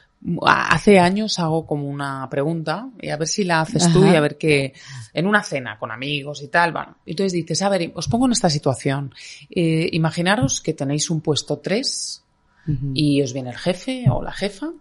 Hace 0.41 0.97
años 0.99 1.37
hago 1.37 1.67
como 1.67 1.87
una 1.87 2.27
pregunta 2.27 2.89
y 2.99 3.09
a 3.09 3.17
ver 3.17 3.27
si 3.27 3.43
la 3.43 3.61
haces 3.61 3.93
tú 3.93 4.03
y 4.03 4.15
a 4.15 4.19
ver 4.19 4.35
qué. 4.37 4.73
En 5.13 5.27
una 5.27 5.43
cena 5.43 5.77
con 5.77 5.91
amigos 5.91 6.41
y 6.41 6.47
tal, 6.47 6.71
bueno. 6.71 6.97
Entonces 7.05 7.33
dices, 7.33 7.61
a 7.61 7.69
ver, 7.69 7.91
os 7.93 8.07
pongo 8.07 8.25
en 8.25 8.31
esta 8.31 8.49
situación. 8.49 9.13
Eh, 9.49 9.89
imaginaros 9.93 10.59
que 10.61 10.73
tenéis 10.73 11.11
un 11.11 11.21
puesto 11.21 11.59
3 11.59 12.23
Ujú. 12.67 12.91
y 12.95 13.21
os 13.21 13.31
viene 13.31 13.51
el 13.51 13.57
jefe 13.57 14.05
o 14.09 14.21
la 14.23 14.33
jefa 14.33 14.71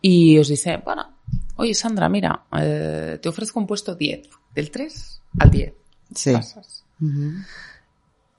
y 0.00 0.38
os 0.38 0.48
dice, 0.48 0.78
bueno, 0.78 1.14
oye 1.56 1.74
Sandra, 1.74 2.08
mira, 2.08 2.44
eh, 2.58 3.18
te 3.20 3.28
ofrezco 3.28 3.60
un 3.60 3.66
puesto 3.66 3.94
10, 3.94 4.28
del 4.54 4.70
3 4.70 5.22
al 5.40 5.50
10. 5.50 5.74
Sí. 6.14 6.32
Pasas. 6.32 6.84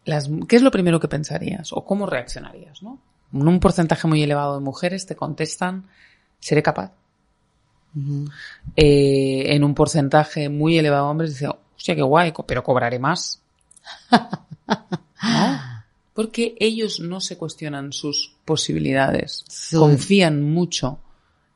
Las, 0.05 0.29
¿Qué 0.47 0.55
es 0.55 0.61
lo 0.61 0.71
primero 0.71 0.99
que 0.99 1.07
pensarías 1.07 1.71
o 1.73 1.85
cómo 1.85 2.05
reaccionarías, 2.05 2.81
no? 2.81 2.99
un 3.31 3.59
porcentaje 3.59 4.07
muy 4.07 4.23
elevado 4.23 4.55
de 4.55 4.61
mujeres 4.61 5.05
te 5.05 5.15
contestan, 5.15 5.87
seré 6.39 6.63
capaz. 6.63 6.91
Eh, 8.75 9.55
en 9.55 9.63
un 9.63 9.73
porcentaje 9.73 10.49
muy 10.49 10.77
elevado 10.77 11.05
de 11.05 11.11
hombres 11.11 11.31
dicen, 11.31 11.51
hostia, 11.75 11.95
qué 11.95 12.01
guay, 12.01 12.33
pero 12.45 12.63
cobraré 12.63 12.99
más. 12.99 13.41
Porque 16.13 16.55
ellos 16.59 16.99
no 16.99 17.21
se 17.21 17.37
cuestionan 17.37 17.93
sus 17.93 18.35
posibilidades, 18.45 19.45
confían 19.71 20.43
mucho, 20.43 20.99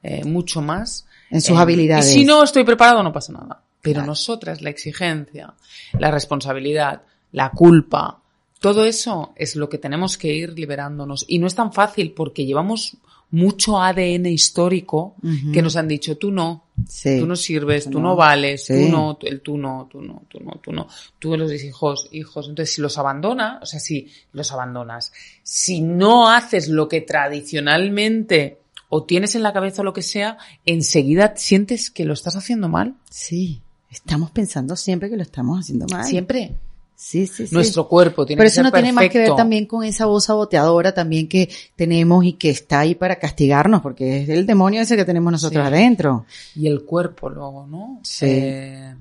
eh, 0.04 0.24
mucho 0.26 0.62
más 0.62 1.06
en 1.30 1.42
sus 1.42 1.58
habilidades. 1.58 2.10
Y 2.10 2.20
si 2.20 2.26
no 2.26 2.44
estoy 2.44 2.64
preparado, 2.64 3.02
no 3.02 3.14
pasa 3.14 3.34
nada. 3.34 3.64
Pero 3.82 4.06
nosotras, 4.06 4.62
la 4.62 4.70
exigencia, 4.70 5.54
la 5.98 6.12
responsabilidad, 6.12 7.02
la 7.32 7.50
culpa, 7.52 8.22
todo 8.60 8.86
eso 8.86 9.34
es 9.36 9.58
lo 9.58 9.68
que 9.68 9.78
tenemos 9.78 10.18
que 10.18 10.34
ir 10.34 10.54
liberándonos. 10.54 11.26
Y 11.28 11.40
no 11.40 11.48
es 11.48 11.56
tan 11.56 11.74
fácil 11.74 12.14
porque 12.14 12.46
llevamos 12.46 12.98
mucho 13.32 13.82
ADN 13.82 14.28
histórico 14.28 15.16
que 15.52 15.62
nos 15.62 15.76
han 15.76 15.88
dicho, 15.88 16.18
tú 16.18 16.32
no, 16.32 16.66
tú 17.04 17.26
no 17.26 17.36
sirves, 17.36 17.90
tú 17.90 18.00
no, 18.00 18.16
vales, 18.16 18.68
tú 18.68 18.88
no, 18.90 19.18
el 19.22 19.42
tú 19.42 19.58
no, 19.58 19.90
tú 19.92 20.02
no, 20.02 20.22
tú 20.30 20.40
no, 20.40 20.52
tú 20.62 20.72
no, 20.72 20.88
tú 21.18 21.36
los 21.36 21.52
hijos, 21.52 22.08
hijos. 22.12 22.48
Entonces, 22.48 22.76
si 22.76 22.82
los 22.82 22.98
abandona, 22.98 23.60
o 23.62 23.66
sea, 23.66 23.80
si 23.80 24.08
los 24.34 24.52
abandonas, 24.52 25.12
si 25.42 25.82
no 25.82 26.30
haces 26.30 26.70
lo 26.70 26.88
que 26.88 27.02
tradicionalmente 27.02 28.60
o 28.96 29.04
tienes 29.06 29.34
en 29.34 29.42
la 29.42 29.54
cabeza 29.54 29.82
lo 29.82 29.92
que 29.92 30.04
sea, 30.04 30.38
enseguida 30.68 31.34
sientes 31.36 31.90
que 31.90 32.06
lo 32.06 32.14
estás 32.14 32.36
haciendo 32.36 32.70
mal. 32.70 32.94
Sí, 33.10 33.60
estamos 33.90 34.30
pensando 34.30 34.76
siempre 34.76 35.10
que 35.10 35.18
lo 35.18 35.24
estamos 35.24 35.60
haciendo 35.60 35.88
mal. 35.90 36.06
Siempre. 36.06 36.54
Sí, 36.96 37.26
sí, 37.26 37.48
sí. 37.48 37.56
Nuestro 37.56 37.88
cuerpo 37.88 38.24
tiene 38.24 38.38
Pero 38.38 38.46
que 38.46 38.54
ser 38.54 38.62
eso 38.62 38.70
no 38.70 38.72
tiene 38.72 38.94
más 38.94 39.10
que 39.10 39.18
ver 39.18 39.36
también 39.36 39.66
con 39.66 39.84
esa 39.84 40.06
voz 40.06 40.26
saboteadora 40.26 40.94
también 40.94 41.28
que 41.28 41.50
tenemos 41.76 42.24
y 42.24 42.34
que 42.34 42.52
está 42.52 42.82
ahí 42.82 42.94
para 42.94 43.16
castigarnos, 43.16 43.82
porque 43.82 44.22
es 44.22 44.30
el 44.30 44.46
demonio 44.46 44.82
ese 44.82 44.96
que 44.96 45.06
tenemos 45.06 45.32
nosotros 45.32 45.66
adentro. 45.66 46.28
Y 46.56 46.68
el 46.68 46.84
cuerpo 46.84 47.30
luego, 47.30 47.66
¿no? 47.66 48.00
Sí. 48.04 48.28
Eh, 48.30 48.94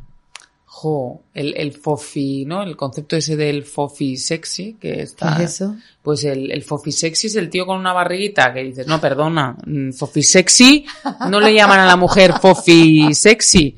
jo, 0.82 1.22
el, 1.32 1.54
el 1.56 1.72
fofi, 1.72 2.44
¿no? 2.44 2.62
El 2.62 2.76
concepto 2.76 3.14
ese 3.14 3.36
del 3.36 3.62
fofi 3.62 4.16
sexy, 4.16 4.76
que 4.80 5.02
está... 5.02 5.36
¿Qué 5.36 5.44
es 5.44 5.52
eso? 5.52 5.76
Pues 6.02 6.24
el, 6.24 6.50
el 6.50 6.64
fofi 6.64 6.90
sexy 6.90 7.28
es 7.28 7.36
el 7.36 7.48
tío 7.48 7.66
con 7.66 7.78
una 7.78 7.92
barriguita 7.92 8.52
que 8.52 8.64
dices, 8.64 8.88
no, 8.88 9.00
perdona, 9.00 9.56
mm, 9.64 9.92
fofi 9.92 10.24
sexy, 10.24 10.84
no 11.30 11.38
le 11.38 11.54
llaman 11.54 11.78
a 11.78 11.86
la 11.86 11.96
mujer 11.96 12.34
fofi 12.40 13.14
sexy. 13.14 13.76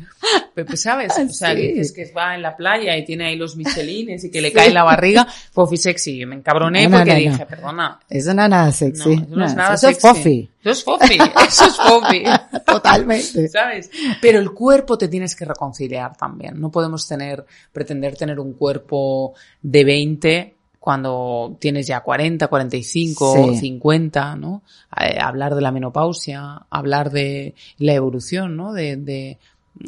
Pues, 0.54 0.80
¿Sabes? 0.80 1.12
O 1.18 1.28
sea, 1.32 1.54
Sí. 1.54 1.62
dices 1.72 1.92
que 1.92 2.12
va 2.12 2.34
en 2.34 2.42
la 2.42 2.56
playa 2.56 2.96
y 2.96 3.04
tiene 3.04 3.26
ahí 3.26 3.36
los 3.36 3.56
michelines 3.56 4.24
y 4.24 4.30
que 4.30 4.40
le 4.40 4.52
cae 4.52 4.70
la 4.70 4.82
barriga, 4.84 5.26
fofi 5.52 5.76
sexy. 5.76 6.24
Me 6.26 6.36
encabroné 6.36 6.88
No, 6.88 6.96
porque 6.98 7.12
no, 7.12 7.18
dije, 7.32 7.46
perdona. 7.46 8.00
Eso 8.08 8.34
no 8.34 8.42
es 8.44 8.50
nada 8.50 8.72
sexy. 8.72 9.16
No, 9.16 9.22
eso 9.24 9.36
no 9.36 9.44
es 9.46 9.54
nada 9.54 9.74
eso 9.74 9.86
sexy. 9.88 9.96
es 10.08 10.16
fofi. 10.16 10.50
Eso 10.62 10.70
es 10.70 10.84
fofi, 10.84 11.18
eso 11.46 11.64
es 11.66 11.76
fofi. 11.76 12.24
Totalmente. 12.66 13.48
¿Sabes? 13.48 13.90
Pero 14.20 14.38
el 14.38 14.50
cuerpo 14.52 14.96
te 14.98 15.08
tienes 15.08 15.34
que 15.36 15.44
reconciliar 15.44 16.16
también. 16.16 16.60
No 16.60 16.70
podemos 16.70 17.06
tener, 17.06 17.44
pretender 17.72 18.16
tener 18.16 18.40
un 18.40 18.54
cuerpo 18.54 19.34
de 19.62 19.84
20 19.84 20.54
cuando 20.78 21.56
tienes 21.58 21.86
ya 21.86 22.00
40, 22.00 22.46
45, 22.48 23.34
Sí. 23.54 23.56
50, 23.58 24.36
¿no? 24.36 24.62
Eh, 25.00 25.18
hablar 25.18 25.54
de 25.54 25.62
la 25.62 25.72
menopausia, 25.72 26.66
hablar 26.68 27.10
de 27.10 27.54
la 27.78 27.94
evolución, 27.94 28.54
¿no? 28.54 28.74
De, 28.74 28.96
de, 28.96 29.38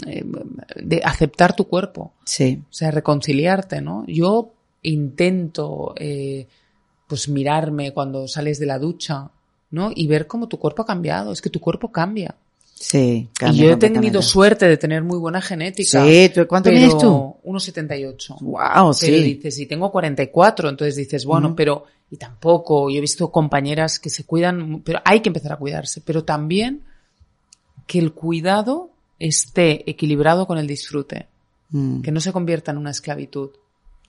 eh, 0.06 0.24
de 0.76 1.00
aceptar 1.04 1.54
tu 1.54 1.68
cuerpo. 1.68 2.12
Sí. 2.24 2.62
O 2.68 2.74
sea, 2.74 2.90
reconciliarte, 2.90 3.80
¿no? 3.80 4.04
Yo 4.06 4.52
intento, 4.82 5.94
eh, 5.96 6.46
pues 7.06 7.28
mirarme 7.28 7.92
cuando 7.92 8.26
sales 8.28 8.58
de 8.58 8.66
la 8.66 8.78
ducha, 8.78 9.30
¿no? 9.70 9.90
Y 9.94 10.06
ver 10.06 10.26
cómo 10.26 10.48
tu 10.48 10.58
cuerpo 10.58 10.82
ha 10.82 10.86
cambiado. 10.86 11.32
Es 11.32 11.40
que 11.40 11.50
tu 11.50 11.60
cuerpo 11.60 11.90
cambia. 11.90 12.34
Sí. 12.78 13.30
y 13.32 13.38
cambia 13.38 13.64
yo 13.64 13.70
he 13.72 13.76
tenido 13.76 14.20
suerte 14.20 14.68
de 14.68 14.76
tener 14.76 15.02
muy 15.02 15.18
buena 15.18 15.40
genética. 15.40 16.04
Sí, 16.04 16.30
¿tú 16.34 16.46
cuánto 16.46 16.68
pero 16.68 16.78
mides 16.78 16.98
tú? 16.98 17.36
1,78. 17.44 18.40
Wow, 18.40 18.58
Pero 18.60 18.92
sí. 18.92 19.22
dices, 19.22 19.58
y 19.60 19.66
tengo 19.66 19.90
44, 19.90 20.68
entonces 20.68 20.96
dices, 20.96 21.24
bueno, 21.24 21.56
pero, 21.56 21.84
y 22.10 22.18
tampoco, 22.18 22.90
yo 22.90 22.98
he 22.98 23.00
visto 23.00 23.32
compañeras 23.32 23.98
que 23.98 24.10
se 24.10 24.24
cuidan, 24.24 24.82
pero 24.84 25.00
hay 25.06 25.20
que 25.20 25.30
empezar 25.30 25.52
a 25.52 25.56
cuidarse, 25.56 26.02
pero 26.02 26.24
también 26.24 26.82
que 27.86 27.98
el 27.98 28.12
cuidado 28.12 28.90
esté 29.18 29.88
equilibrado 29.90 30.46
con 30.46 30.58
el 30.58 30.66
disfrute, 30.66 31.28
Mm. 31.70 32.00
que 32.02 32.12
no 32.12 32.20
se 32.20 32.32
convierta 32.32 32.70
en 32.70 32.78
una 32.78 32.90
esclavitud. 32.90 33.50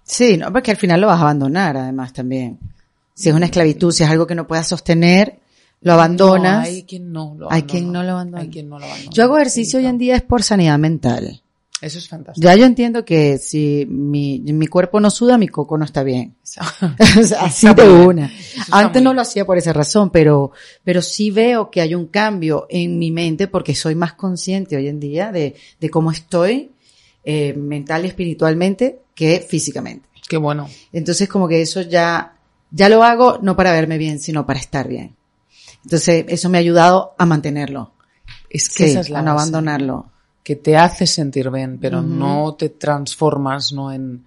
Sí, 0.04 0.38
no, 0.38 0.52
porque 0.54 0.72
al 0.72 0.78
final 0.78 1.02
lo 1.02 1.08
vas 1.08 1.18
a 1.20 1.24
abandonar, 1.24 1.76
además, 1.76 2.14
también. 2.14 2.60
Si 3.14 3.30
es 3.30 3.36
una 3.36 3.46
esclavitud, 3.46 3.92
si 3.92 4.04
es 4.04 4.10
algo 4.10 4.28
que 4.28 4.36
no 4.36 4.46
puedas 4.48 4.68
sostener, 4.68 5.40
lo 5.82 5.94
abandonas. 5.94 6.60
No, 6.60 6.66
hay 6.76 6.84
quien 6.84 7.12
no 7.12 7.36
lo 7.38 7.52
Hay 7.52 7.62
abandona. 7.62 7.68
quien 7.72 7.92
no 7.92 8.04
lo 8.04 8.12
abandona. 8.12 8.42
Hay 8.44 8.50
quien 8.50 8.70
no 8.70 8.80
lo 8.80 8.86
abandona. 8.86 9.12
Yo 9.12 9.24
hago 9.24 9.38
ejercicio 9.38 9.80
Sí, 9.80 9.86
hoy 9.86 9.90
en 9.90 9.98
día 9.98 10.16
es 10.16 10.22
por 10.22 10.44
sanidad 10.44 10.78
mental. 10.78 11.42
Eso 11.80 12.00
es 12.00 12.08
fantástico. 12.10 12.44
Ya 12.44 12.56
yo 12.56 12.66
entiendo 12.66 13.06
que 13.06 13.38
si 13.38 13.86
mi, 13.88 14.40
mi 14.40 14.66
cuerpo 14.66 15.00
no 15.00 15.12
suda, 15.12 15.38
mi 15.38 15.48
coco 15.48 15.78
no 15.78 15.86
está 15.86 16.02
bien. 16.02 16.36
Así 17.40 17.72
de 17.74 17.84
una. 17.90 18.32
Antes 18.72 19.02
no 19.04 19.14
lo 19.14 19.22
hacía 19.22 19.46
por 19.46 19.58
esa 19.60 19.74
razón, 19.74 20.10
pero, 20.10 20.52
pero 20.84 21.04
sí 21.04 21.30
veo 21.30 21.70
que 21.70 21.82
hay 21.82 21.94
un 21.94 22.08
cambio 22.08 22.66
en 22.70 22.98
mi 22.98 23.12
mente 23.12 23.48
porque 23.48 23.76
soy 23.76 23.94
más 23.94 24.14
consciente 24.14 24.76
hoy 24.76 24.88
en 24.88 25.00
día 25.00 25.32
de, 25.32 25.56
de 25.80 25.90
cómo 25.92 26.12
estoy 26.12 26.72
eh, 27.24 27.54
mental 27.54 28.06
y 28.06 28.08
espiritualmente 28.08 29.00
que 29.14 29.46
físicamente. 29.48 30.10
Qué 30.28 30.38
bueno. 30.38 30.68
Entonces 30.92 31.30
como 31.30 31.48
que 31.48 31.62
eso 31.62 31.82
ya, 31.82 32.38
ya 32.72 32.90
lo 32.90 33.04
hago 33.04 33.38
no 33.44 33.56
para 33.56 33.72
verme 33.72 34.00
bien, 34.00 34.20
sino 34.20 34.48
para 34.48 34.60
estar 34.60 34.88
bien. 34.88 35.16
Entonces 35.84 36.26
eso 36.28 36.50
me 36.50 36.58
ha 36.58 36.62
ayudado 36.62 37.14
a 37.20 37.26
mantenerlo. 37.28 37.94
Es 38.50 38.68
que 38.70 38.86
Sí, 38.86 38.90
esa 38.92 39.02
es 39.02 39.10
la 39.12 39.20
a 39.20 39.22
no 39.22 39.36
base. 39.36 39.44
abandonarlo. 39.44 40.12
Que 40.48 40.56
te 40.56 40.78
hace 40.78 41.06
sentir 41.06 41.50
bien, 41.52 41.78
pero 41.78 42.02
no 42.02 42.56
te 42.58 42.70
transformas, 42.70 43.74
¿no? 43.74 43.92
En, 43.92 44.24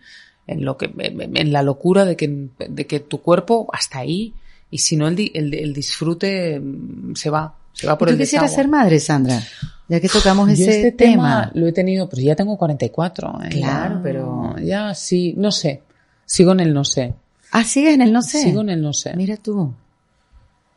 en 0.47 0.65
lo 0.67 0.77
que, 0.77 0.91
en 0.95 1.51
la 1.51 1.63
locura 1.63 2.05
de 2.05 2.15
que, 2.15 2.49
de 2.69 2.87
que 2.87 3.01
tu 3.01 3.23
cuerpo 3.23 3.67
hasta 3.73 4.01
ahí, 4.01 4.35
y 4.71 4.77
si 4.77 4.97
no 4.97 5.09
el, 5.09 5.31
el, 5.33 5.55
el 5.55 5.73
disfrute 5.73 6.61
mm, 6.61 7.15
se 7.15 7.31
va, 7.31 7.55
se 7.73 7.87
va 7.87 7.97
por 7.97 8.09
¿Tú 8.09 8.13
el 8.13 8.21
quisieras 8.21 8.55
ser 8.55 8.69
madre, 8.69 9.01
Sandra? 9.01 9.41
Ya 9.89 9.99
que 9.99 10.11
tocamos 10.11 10.47
Yo 10.49 10.53
ese 10.53 10.77
este 10.77 10.93
tema. 10.93 11.47
tema 11.47 11.53
lo 11.55 11.67
he 11.67 11.73
tenido, 11.73 12.07
pero 12.07 12.21
ya 12.21 12.37
tengo 12.37 12.59
44. 12.59 13.39
¿eh? 13.45 13.49
Claro, 13.49 13.95
Ya- 13.95 14.01
pero- 14.03 14.57
Ya 14.63 14.95
sí, 14.95 15.33
no 15.39 15.51
sé. 15.51 15.81
Sigo 16.27 16.53
en 16.53 16.61
el 16.61 16.75
no 16.75 16.85
sé. 16.85 17.15
Ah, 17.51 17.65
sigues 17.65 17.95
en 17.95 18.03
el 18.03 18.13
no 18.13 18.21
sé. 18.21 18.43
Sigo 18.43 18.61
en 18.61 18.69
el 18.69 18.83
no 18.83 18.93
sé. 18.93 19.17
Mira 19.17 19.39
tú. 19.39 19.73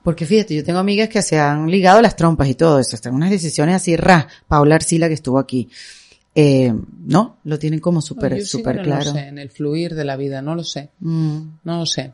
Porque 0.04 0.26
fíjate, 0.26 0.56
yo 0.56 0.64
tengo 0.64 0.80
amigas 0.80 1.08
que 1.10 1.22
se 1.22 1.40
han 1.40 1.70
ligado 1.72 2.02
las 2.02 2.16
trompas 2.16 2.48
y 2.50 2.56
todo 2.56 2.80
eso. 2.80 2.96
Están 2.96 3.16
unas 3.16 3.30
decisiones 3.32 3.76
así, 3.76 3.96
ra. 3.96 4.28
Paula 4.48 4.76
Arcila 4.76 5.08
que 5.08 5.14
estuvo 5.14 5.40
aquí. 5.40 5.70
Eh, 6.36 6.74
no, 7.06 7.38
lo 7.44 7.58
tienen 7.60 7.80
como 7.80 8.02
súper, 8.02 8.44
súper 8.46 8.82
claro. 8.82 9.06
No 9.06 9.14
sé, 9.14 9.28
en 9.28 9.38
el 9.38 9.50
fluir 9.50 9.96
de 9.96 10.04
la 10.04 10.16
vida, 10.18 10.42
no 10.42 10.56
lo 10.56 10.64
sé. 10.64 10.90
Mm, 11.00 11.38
No 11.64 11.78
lo 11.80 11.86
sé. 11.86 12.12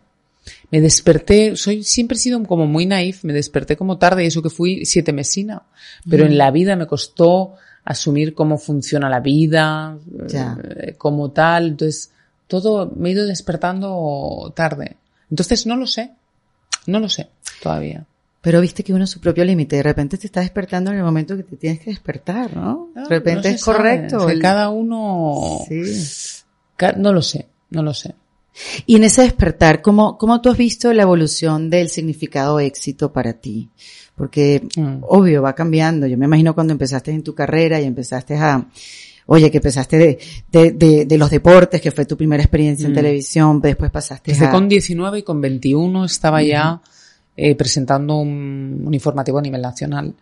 Me 0.72 0.82
desperté, 0.82 1.56
soy, 1.56 1.84
siempre 1.84 2.16
he 2.18 2.20
sido 2.20 2.42
como 2.44 2.66
muy 2.68 2.86
naif, 2.86 3.24
me 3.24 3.34
desperté 3.34 3.76
como 3.78 3.98
tarde 3.98 4.24
y 4.24 4.28
eso 4.28 4.42
que 4.42 4.50
fui 4.50 4.86
siete 4.86 5.14
mesina. 5.14 5.64
Pero 6.10 6.26
en 6.26 6.38
la 6.38 6.52
vida 6.52 6.76
me 6.76 6.86
costó 6.88 7.54
asumir 7.86 8.34
cómo 8.34 8.58
funciona 8.58 9.10
la 9.10 9.20
vida, 9.20 9.98
Ya. 10.28 10.58
eh, 10.64 10.96
como 10.98 11.32
tal. 11.32 11.68
Entonces, 11.70 12.12
todo 12.48 12.92
me 12.96 13.10
he 13.10 13.12
ido 13.14 13.26
despertando 13.26 14.52
tarde. 14.56 14.98
Entonces, 15.30 15.66
no 15.66 15.76
lo 15.76 15.88
sé. 15.88 16.12
No 16.90 17.00
lo 17.00 17.10
sé 17.10 17.28
todavía. 17.62 18.06
Pero 18.42 18.62
viste 18.62 18.84
que 18.84 18.94
uno 18.94 19.04
es 19.04 19.10
su 19.10 19.20
propio 19.20 19.44
límite. 19.44 19.76
De 19.76 19.84
repente 19.84 20.18
te 20.18 20.28
está 20.28 20.40
despertando 20.40 20.92
en 20.92 20.98
el 20.98 21.04
momento 21.04 21.36
que 21.36 21.44
te 21.44 21.58
tienes 21.58 21.80
que 21.82 21.90
despertar, 21.90 22.56
¿no? 22.56 22.90
De 22.96 23.04
repente 23.06 23.50
No 23.50 23.56
es 23.56 23.64
correcto. 23.64 24.18
O 24.18 24.22
sea, 24.26 24.32
el- 24.34 24.42
cada 24.42 24.70
uno, 24.70 25.60
Sí. 25.68 25.82
no 26.98 27.12
lo 27.14 27.22
sé, 27.22 27.48
no 27.70 27.84
lo 27.84 27.94
sé. 27.94 28.16
Y 28.86 28.96
en 28.96 29.04
ese 29.04 29.22
despertar, 29.24 29.82
¿cómo, 29.82 30.18
¿cómo 30.18 30.42
tú 30.42 30.50
has 30.50 30.58
visto 30.58 30.92
la 30.94 31.04
evolución 31.04 31.70
del 31.70 31.90
significado 31.90 32.60
éxito 32.60 33.12
para 33.12 33.34
ti? 33.34 33.70
Porque, 34.16 34.64
Mm. 34.76 34.98
obvio, 35.08 35.42
va 35.42 35.54
cambiando. 35.56 36.08
Yo 36.08 36.18
me 36.18 36.26
imagino 36.26 36.54
cuando 36.56 36.74
empezaste 36.74 37.12
en 37.12 37.24
tu 37.24 37.34
carrera 37.36 37.80
y 37.80 37.86
empezaste 37.86 38.36
a, 38.36 38.66
oye, 39.32 39.52
que 39.52 39.58
empezaste 39.58 39.98
de, 39.98 40.20
de, 40.52 40.72
de, 40.72 41.06
de 41.06 41.18
los 41.18 41.30
deportes, 41.30 41.80
que 41.82 41.92
fue 41.92 42.06
tu 42.06 42.18
primera 42.18 42.42
experiencia 42.42 42.86
en 42.88 42.94
Mm. 42.94 42.96
televisión, 42.96 43.62
después 43.62 43.92
pasaste 43.92 44.32
a... 44.46 44.50
con 44.52 44.68
19 44.68 45.20
y 45.20 45.24
con 45.24 45.40
21 45.40 46.06
estaba 46.06 46.42
ya 46.42 46.82
eh, 47.38 47.54
presentando 47.56 48.18
un, 48.18 48.82
un 48.86 48.94
informativo 48.94 49.38
a 49.38 49.42
nivel 49.42 49.62
nacional. 49.62 50.14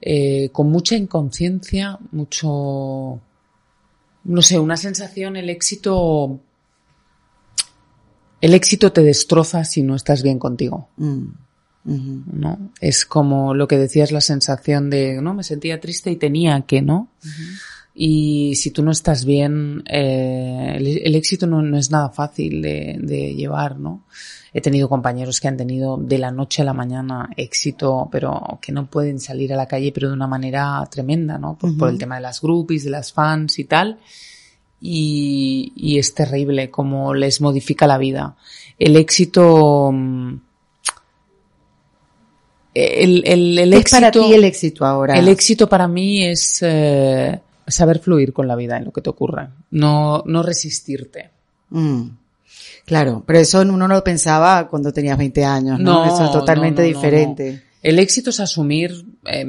Eh, 0.00 0.50
con 0.52 0.70
mucha 0.70 0.96
inconsciencia, 0.96 1.98
mucho, 2.12 3.18
no 4.24 4.42
sé, 4.42 4.58
una 4.58 4.76
sensación, 4.76 5.36
el 5.36 5.48
éxito, 5.48 6.38
el 8.40 8.54
éxito 8.54 8.92
te 8.92 9.02
destroza 9.02 9.64
si 9.64 9.82
no 9.82 9.94
estás 9.96 10.22
bien 10.22 10.38
contigo, 10.38 10.88
Mm. 10.98 11.26
¿no? 11.84 12.70
Es 12.80 13.04
como 13.04 13.54
lo 13.54 13.66
que 13.66 13.76
decías, 13.76 14.12
la 14.12 14.20
sensación 14.20 14.88
de, 14.88 15.20
no, 15.20 15.34
me 15.34 15.42
sentía 15.42 15.80
triste 15.80 16.12
y 16.12 16.16
tenía 16.16 16.60
que, 16.60 16.80
¿no? 16.80 17.08
Y 17.94 18.54
si 18.56 18.70
tú 18.70 18.82
no 18.82 18.90
estás 18.90 19.24
bien, 19.26 19.82
eh, 19.86 20.74
el, 20.76 20.86
el, 21.04 21.14
éxito 21.14 21.46
no, 21.46 21.60
no, 21.60 21.76
es 21.76 21.90
nada 21.90 22.08
fácil 22.08 22.62
de, 22.62 22.96
de, 22.98 23.34
llevar, 23.34 23.78
¿no? 23.78 24.04
He 24.54 24.62
tenido 24.62 24.88
compañeros 24.88 25.40
que 25.40 25.48
han 25.48 25.58
tenido 25.58 25.98
de 25.98 26.18
la 26.18 26.30
noche 26.30 26.62
a 26.62 26.64
la 26.64 26.72
mañana 26.72 27.28
éxito, 27.36 28.08
pero 28.10 28.58
que 28.62 28.72
no 28.72 28.86
pueden 28.86 29.20
salir 29.20 29.52
a 29.52 29.56
la 29.56 29.66
calle, 29.68 29.92
pero 29.92 30.08
de 30.08 30.14
una 30.14 30.26
manera 30.26 30.86
tremenda, 30.90 31.36
¿no? 31.36 31.58
Por, 31.58 31.70
uh 31.70 31.72
-huh. 31.74 31.78
por 31.78 31.90
el 31.90 31.98
tema 31.98 32.14
de 32.14 32.22
las 32.22 32.40
groupies, 32.40 32.84
de 32.84 32.90
las 32.90 33.12
fans 33.12 33.58
y 33.58 33.64
tal. 33.64 33.98
Y, 34.80 35.72
y, 35.76 35.98
es 35.98 36.14
terrible 36.14 36.70
cómo 36.70 37.14
les 37.14 37.40
modifica 37.40 37.86
la 37.86 37.98
vida. 37.98 38.36
El 38.78 38.96
éxito... 38.96 39.92
El, 42.74 43.22
el, 43.26 43.58
el 43.58 43.70
¿Qué 43.70 43.76
éxito, 43.76 43.96
es 43.96 44.00
para 44.00 44.10
ti 44.10 44.32
el 44.32 44.44
éxito 44.44 44.86
ahora? 44.86 45.18
El 45.18 45.28
éxito 45.28 45.68
para 45.68 45.86
mí 45.86 46.24
es 46.24 46.62
eh, 46.62 47.38
saber 47.66 47.98
fluir 47.98 48.32
con 48.32 48.48
la 48.48 48.56
vida 48.56 48.76
en 48.76 48.84
lo 48.84 48.92
que 48.92 49.00
te 49.00 49.10
ocurre, 49.10 49.48
no, 49.70 50.22
no 50.26 50.42
resistirte. 50.42 51.30
Mm. 51.70 52.08
Claro, 52.84 53.22
pero 53.26 53.38
eso 53.38 53.60
uno 53.60 53.76
no 53.76 53.88
lo 53.88 54.04
pensaba 54.04 54.68
cuando 54.68 54.92
tenías 54.92 55.16
20 55.16 55.44
años, 55.44 55.80
¿no? 55.80 56.04
no 56.04 56.14
eso 56.14 56.24
es 56.24 56.32
totalmente 56.32 56.82
no, 56.82 56.88
no, 56.88 56.94
diferente. 56.94 57.62
El 57.82 57.98
éxito 57.98 58.30
es 58.30 58.40
asumir 58.40 59.04
eh, 59.24 59.44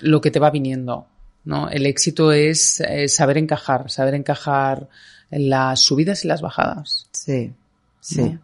lo 0.00 0.20
que 0.20 0.30
te 0.30 0.38
va 0.38 0.50
viniendo, 0.50 1.06
¿no? 1.44 1.68
El 1.68 1.86
éxito 1.86 2.32
es 2.32 2.80
eh, 2.80 3.08
saber 3.08 3.38
encajar, 3.38 3.90
saber 3.90 4.14
encajar 4.14 4.88
en 5.30 5.50
las 5.50 5.80
subidas 5.80 6.24
y 6.24 6.28
las 6.28 6.42
bajadas. 6.42 7.08
Sí, 7.12 7.52
sí. 8.00 8.38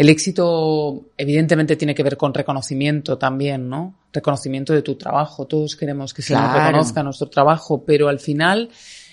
El 0.00 0.08
éxito 0.08 1.10
evidentemente 1.18 1.76
tiene 1.76 1.94
que 1.94 2.02
ver 2.02 2.16
con 2.16 2.32
reconocimiento 2.32 3.18
también, 3.18 3.68
¿no? 3.68 3.98
Reconocimiento 4.10 4.72
de 4.72 4.80
tu 4.80 4.94
trabajo. 4.94 5.46
Todos 5.46 5.76
queremos 5.76 6.14
que 6.14 6.22
se 6.22 6.32
claro. 6.32 6.54
nos 6.54 6.56
reconozca 6.56 7.02
nuestro 7.02 7.28
trabajo, 7.28 7.84
pero 7.84 8.08
al 8.08 8.18
final 8.18 8.70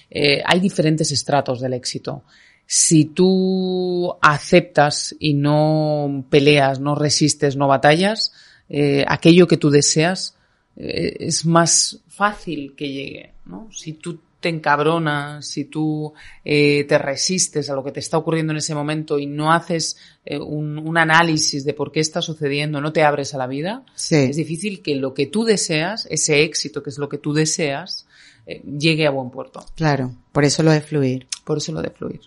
eh, 0.09 0.41
hay 0.45 0.61
diferentes 0.61 1.11
estratos 1.11 1.59
del 1.59 1.73
éxito. 1.73 2.23
Si 2.65 3.03
tú 3.03 4.15
aceptas 4.21 5.13
y 5.19 5.33
no 5.33 6.23
peleas, 6.29 6.79
no 6.79 6.95
resistes, 6.95 7.57
no 7.57 7.67
batallas, 7.67 8.31
eh, 8.69 9.03
aquello 9.09 9.45
que 9.45 9.57
tú 9.57 9.69
deseas 9.69 10.37
eh, 10.77 11.17
es 11.19 11.45
más 11.45 11.99
fácil 12.07 12.75
que 12.77 12.87
llegue, 12.87 13.33
¿no? 13.45 13.67
Si 13.73 13.91
tú 13.91 14.21
te 14.39 14.49
encabronas, 14.49 15.47
si 15.47 15.65
tú 15.65 16.13
eh, 16.45 16.85
te 16.87 16.97
resistes 16.97 17.69
a 17.69 17.75
lo 17.75 17.83
que 17.83 17.91
te 17.91 17.99
está 17.99 18.17
ocurriendo 18.17 18.53
en 18.53 18.57
ese 18.57 18.75
momento 18.75 19.17
y 19.17 19.25
no 19.25 19.51
haces 19.51 19.97
eh, 20.25 20.37
un, 20.37 20.77
un, 20.77 20.97
análisis 20.97 21.65
de 21.65 21.73
por 21.73 21.91
qué 21.91 21.99
está 21.99 22.21
sucediendo, 22.21 22.79
no 22.79 22.93
te 22.93 23.03
abres 23.03 23.33
a 23.33 23.37
la 23.37 23.47
vida, 23.47 23.83
sí. 23.95 24.15
es 24.15 24.35
difícil 24.35 24.81
que 24.81 24.95
lo 24.95 25.13
que 25.13 25.25
tú 25.25 25.43
deseas, 25.43 26.07
ese 26.09 26.43
éxito 26.43 26.83
que 26.83 26.91
es 26.91 26.97
lo 26.97 27.09
que 27.09 27.17
tú 27.17 27.33
deseas, 27.33 28.05
eh, 28.45 28.61
llegue 28.61 29.05
a 29.05 29.09
buen 29.09 29.29
puerto. 29.29 29.65
Claro, 29.75 30.15
por 30.31 30.45
eso 30.45 30.63
lo 30.63 30.71
de 30.71 30.81
fluir. 30.81 31.27
Por 31.43 31.57
eso 31.57 31.71
lo 31.71 31.81
de 31.81 31.89
fluir. 31.89 32.21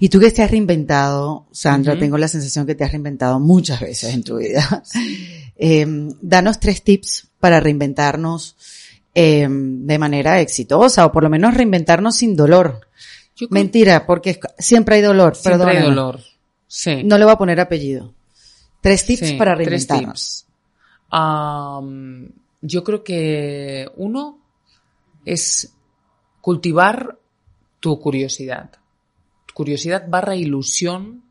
Y 0.00 0.08
tú 0.08 0.18
que 0.18 0.30
te 0.32 0.42
has 0.42 0.50
reinventado, 0.50 1.46
Sandra, 1.52 1.92
uh 1.92 1.96
-huh. 1.96 2.00
tengo 2.00 2.18
la 2.18 2.26
sensación 2.26 2.66
que 2.66 2.74
te 2.74 2.82
has 2.82 2.90
reinventado 2.90 3.38
muchas 3.38 3.80
veces 3.80 4.14
en 4.14 4.22
tu 4.22 4.38
vida. 4.38 4.82
eh, 5.56 5.86
danos 6.20 6.58
tres 6.58 6.82
tips 6.82 7.28
para 7.38 7.60
reinventarnos 7.60 8.56
eh, 9.14 9.46
de 9.48 9.98
manera 9.98 10.40
exitosa 10.40 11.06
o 11.06 11.12
por 11.12 11.22
lo 11.22 11.30
menos 11.30 11.54
reinventarnos 11.54 12.16
sin 12.16 12.34
dolor. 12.34 12.80
Mentira, 13.50 14.06
porque 14.06 14.38
siempre 14.58 14.96
hay 14.96 15.02
dolor. 15.02 15.34
Siempre 15.34 15.58
Perdóname. 15.58 15.78
hay 15.78 15.94
dolor. 15.94 16.20
Sí. 16.66 17.02
No 17.04 17.18
le 17.18 17.24
voy 17.24 17.34
a 17.34 17.38
poner 17.38 17.60
apellido. 17.60 18.14
Tres 18.80 19.06
tips 19.06 19.28
sí, 19.28 19.34
para 19.36 19.54
reinventarnos. 19.54 20.46
Tips. 20.46 20.54
Um, 21.12 22.28
yo 22.60 22.82
creo 22.82 23.04
que 23.04 23.88
uno 23.96 24.38
es 25.24 25.72
cultivar 26.40 27.18
tu 27.80 27.98
curiosidad. 28.00 28.70
Curiosidad 29.52 30.04
barra 30.08 30.34
ilusión 30.34 31.22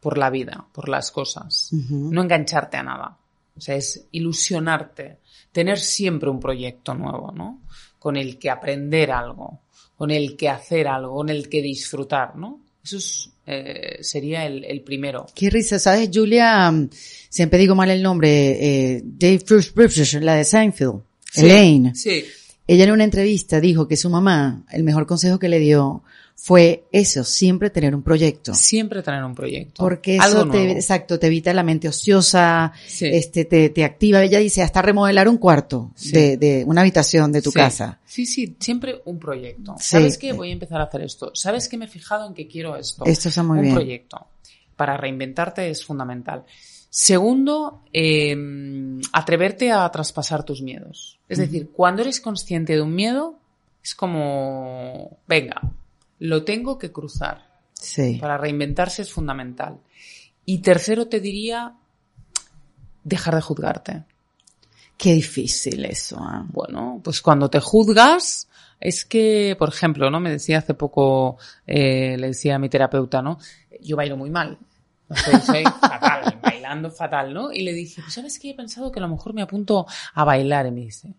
por 0.00 0.18
la 0.18 0.30
vida, 0.30 0.66
por 0.72 0.88
las 0.88 1.10
cosas. 1.10 1.70
Uh 1.72 1.76
-huh. 1.76 2.10
No 2.10 2.22
engancharte 2.22 2.76
a 2.76 2.82
nada. 2.82 3.18
O 3.56 3.60
sea, 3.60 3.76
es 3.76 4.06
ilusionarte, 4.12 5.18
tener 5.56 5.80
siempre 5.80 6.28
un 6.28 6.38
proyecto 6.38 6.92
nuevo, 6.92 7.32
¿no? 7.32 7.62
Con 7.98 8.18
el 8.18 8.38
que 8.38 8.50
aprender 8.50 9.10
algo, 9.10 9.60
con 9.96 10.10
el 10.10 10.36
que 10.36 10.50
hacer 10.50 10.86
algo, 10.86 11.14
con 11.14 11.30
el 11.30 11.48
que 11.48 11.62
disfrutar, 11.62 12.36
¿no? 12.36 12.60
Eso 12.84 12.98
es, 12.98 13.30
eh, 13.46 13.96
sería 14.02 14.44
el, 14.44 14.66
el, 14.66 14.82
primero. 14.82 15.24
Qué 15.34 15.48
risa, 15.48 15.78
¿sabes? 15.78 16.10
Julia, 16.12 16.70
siempre 17.30 17.58
digo 17.58 17.74
mal 17.74 17.88
el 17.88 18.02
nombre, 18.02 18.28
eh, 18.28 19.02
Dave 19.02 19.40
Bruce, 19.46 20.20
la 20.20 20.34
de 20.34 20.44
Seinfeld, 20.44 21.00
sí, 21.32 21.46
Elaine. 21.46 21.94
Sí. 21.94 22.26
Ella 22.66 22.84
en 22.84 22.90
una 22.90 23.04
entrevista 23.04 23.58
dijo 23.58 23.88
que 23.88 23.96
su 23.96 24.10
mamá, 24.10 24.62
el 24.70 24.84
mejor 24.84 25.06
consejo 25.06 25.38
que 25.38 25.48
le 25.48 25.58
dio 25.58 26.02
fue 26.38 26.84
eso, 26.92 27.24
siempre 27.24 27.70
tener 27.70 27.94
un 27.94 28.02
proyecto. 28.02 28.54
Siempre 28.54 29.02
tener 29.02 29.24
un 29.24 29.34
proyecto. 29.34 29.82
Porque 29.82 30.16
eso 30.16 30.46
te, 30.48 30.72
exacto, 30.72 31.18
te 31.18 31.26
evita 31.28 31.52
la 31.54 31.62
mente 31.62 31.88
ociosa, 31.88 32.72
sí. 32.86 33.06
este, 33.06 33.46
te, 33.46 33.70
te 33.70 33.82
activa. 33.84 34.22
Ella 34.22 34.38
dice 34.38 34.62
hasta 34.62 34.82
remodelar 34.82 35.28
un 35.28 35.38
cuarto 35.38 35.90
sí. 35.96 36.12
de, 36.12 36.36
de 36.36 36.64
una 36.64 36.82
habitación 36.82 37.32
de 37.32 37.42
tu 37.42 37.50
sí. 37.50 37.58
casa. 37.58 37.98
Sí, 38.04 38.26
sí, 38.26 38.54
siempre 38.60 39.00
un 39.06 39.18
proyecto. 39.18 39.74
¿Sabes 39.80 40.18
qué? 40.18 40.32
Voy 40.34 40.50
a 40.50 40.52
empezar 40.52 40.80
a 40.80 40.84
hacer 40.84 41.02
esto. 41.02 41.32
¿Sabes 41.34 41.68
que 41.68 41.78
me 41.78 41.86
he 41.86 41.88
fijado 41.88 42.28
en 42.28 42.34
que 42.34 42.46
quiero 42.46 42.76
esto? 42.76 43.04
Esto 43.06 43.30
está 43.30 43.42
muy 43.42 43.58
un 43.58 43.62
bien. 43.62 43.74
Un 43.74 43.80
proyecto. 43.80 44.26
Para 44.76 44.96
reinventarte 44.98 45.68
es 45.70 45.84
fundamental. 45.84 46.44
Segundo, 46.90 47.82
eh, 47.92 48.36
atreverte 49.12 49.72
a 49.72 49.90
traspasar 49.90 50.44
tus 50.44 50.62
miedos. 50.62 51.18
Es 51.28 51.38
uh 51.38 51.42
-huh. 51.42 51.44
decir, 51.46 51.70
cuando 51.72 52.02
eres 52.02 52.20
consciente 52.20 52.74
de 52.74 52.82
un 52.82 52.94
miedo, 52.94 53.38
es 53.82 53.94
como, 53.94 55.18
venga, 55.26 55.60
lo 56.18 56.44
tengo 56.44 56.78
que 56.78 56.92
cruzar. 56.92 57.46
Sí. 57.74 58.18
Para 58.20 58.38
reinventarse 58.38 59.02
es 59.02 59.12
fundamental. 59.12 59.78
Y 60.44 60.58
tercero 60.58 61.08
te 61.08 61.20
diría, 61.20 61.74
dejar 63.04 63.34
de 63.34 63.40
juzgarte. 63.40 64.04
Qué 64.96 65.12
difícil 65.12 65.84
eso. 65.84 66.16
¿eh? 66.16 66.44
Bueno, 66.48 67.00
pues 67.02 67.20
cuando 67.20 67.50
te 67.50 67.60
juzgas, 67.60 68.48
es 68.80 69.04
que, 69.04 69.56
por 69.58 69.68
ejemplo, 69.68 70.10
¿no? 70.10 70.20
Me 70.20 70.30
decía 70.30 70.58
hace 70.58 70.74
poco, 70.74 71.36
eh, 71.66 72.16
le 72.18 72.28
decía 72.28 72.56
a 72.56 72.58
mi 72.58 72.68
terapeuta, 72.68 73.22
¿no? 73.22 73.38
Yo 73.80 73.96
bailo 73.96 74.16
muy 74.16 74.30
mal. 74.30 74.58
Soy, 75.08 75.40
soy 75.40 75.64
fatal, 75.64 76.38
bailando 76.42 76.90
fatal, 76.90 77.32
¿no? 77.32 77.52
Y 77.52 77.62
le 77.62 77.72
dije, 77.72 78.02
pues 78.02 78.14
sabes 78.14 78.38
que 78.38 78.50
he 78.50 78.54
pensado 78.54 78.90
que 78.90 78.98
a 78.98 79.02
lo 79.02 79.08
mejor 79.08 79.34
me 79.34 79.42
apunto 79.42 79.86
a 80.14 80.24
bailar, 80.24 80.66
y 80.66 80.70
me 80.72 80.80
dice, 80.80 81.14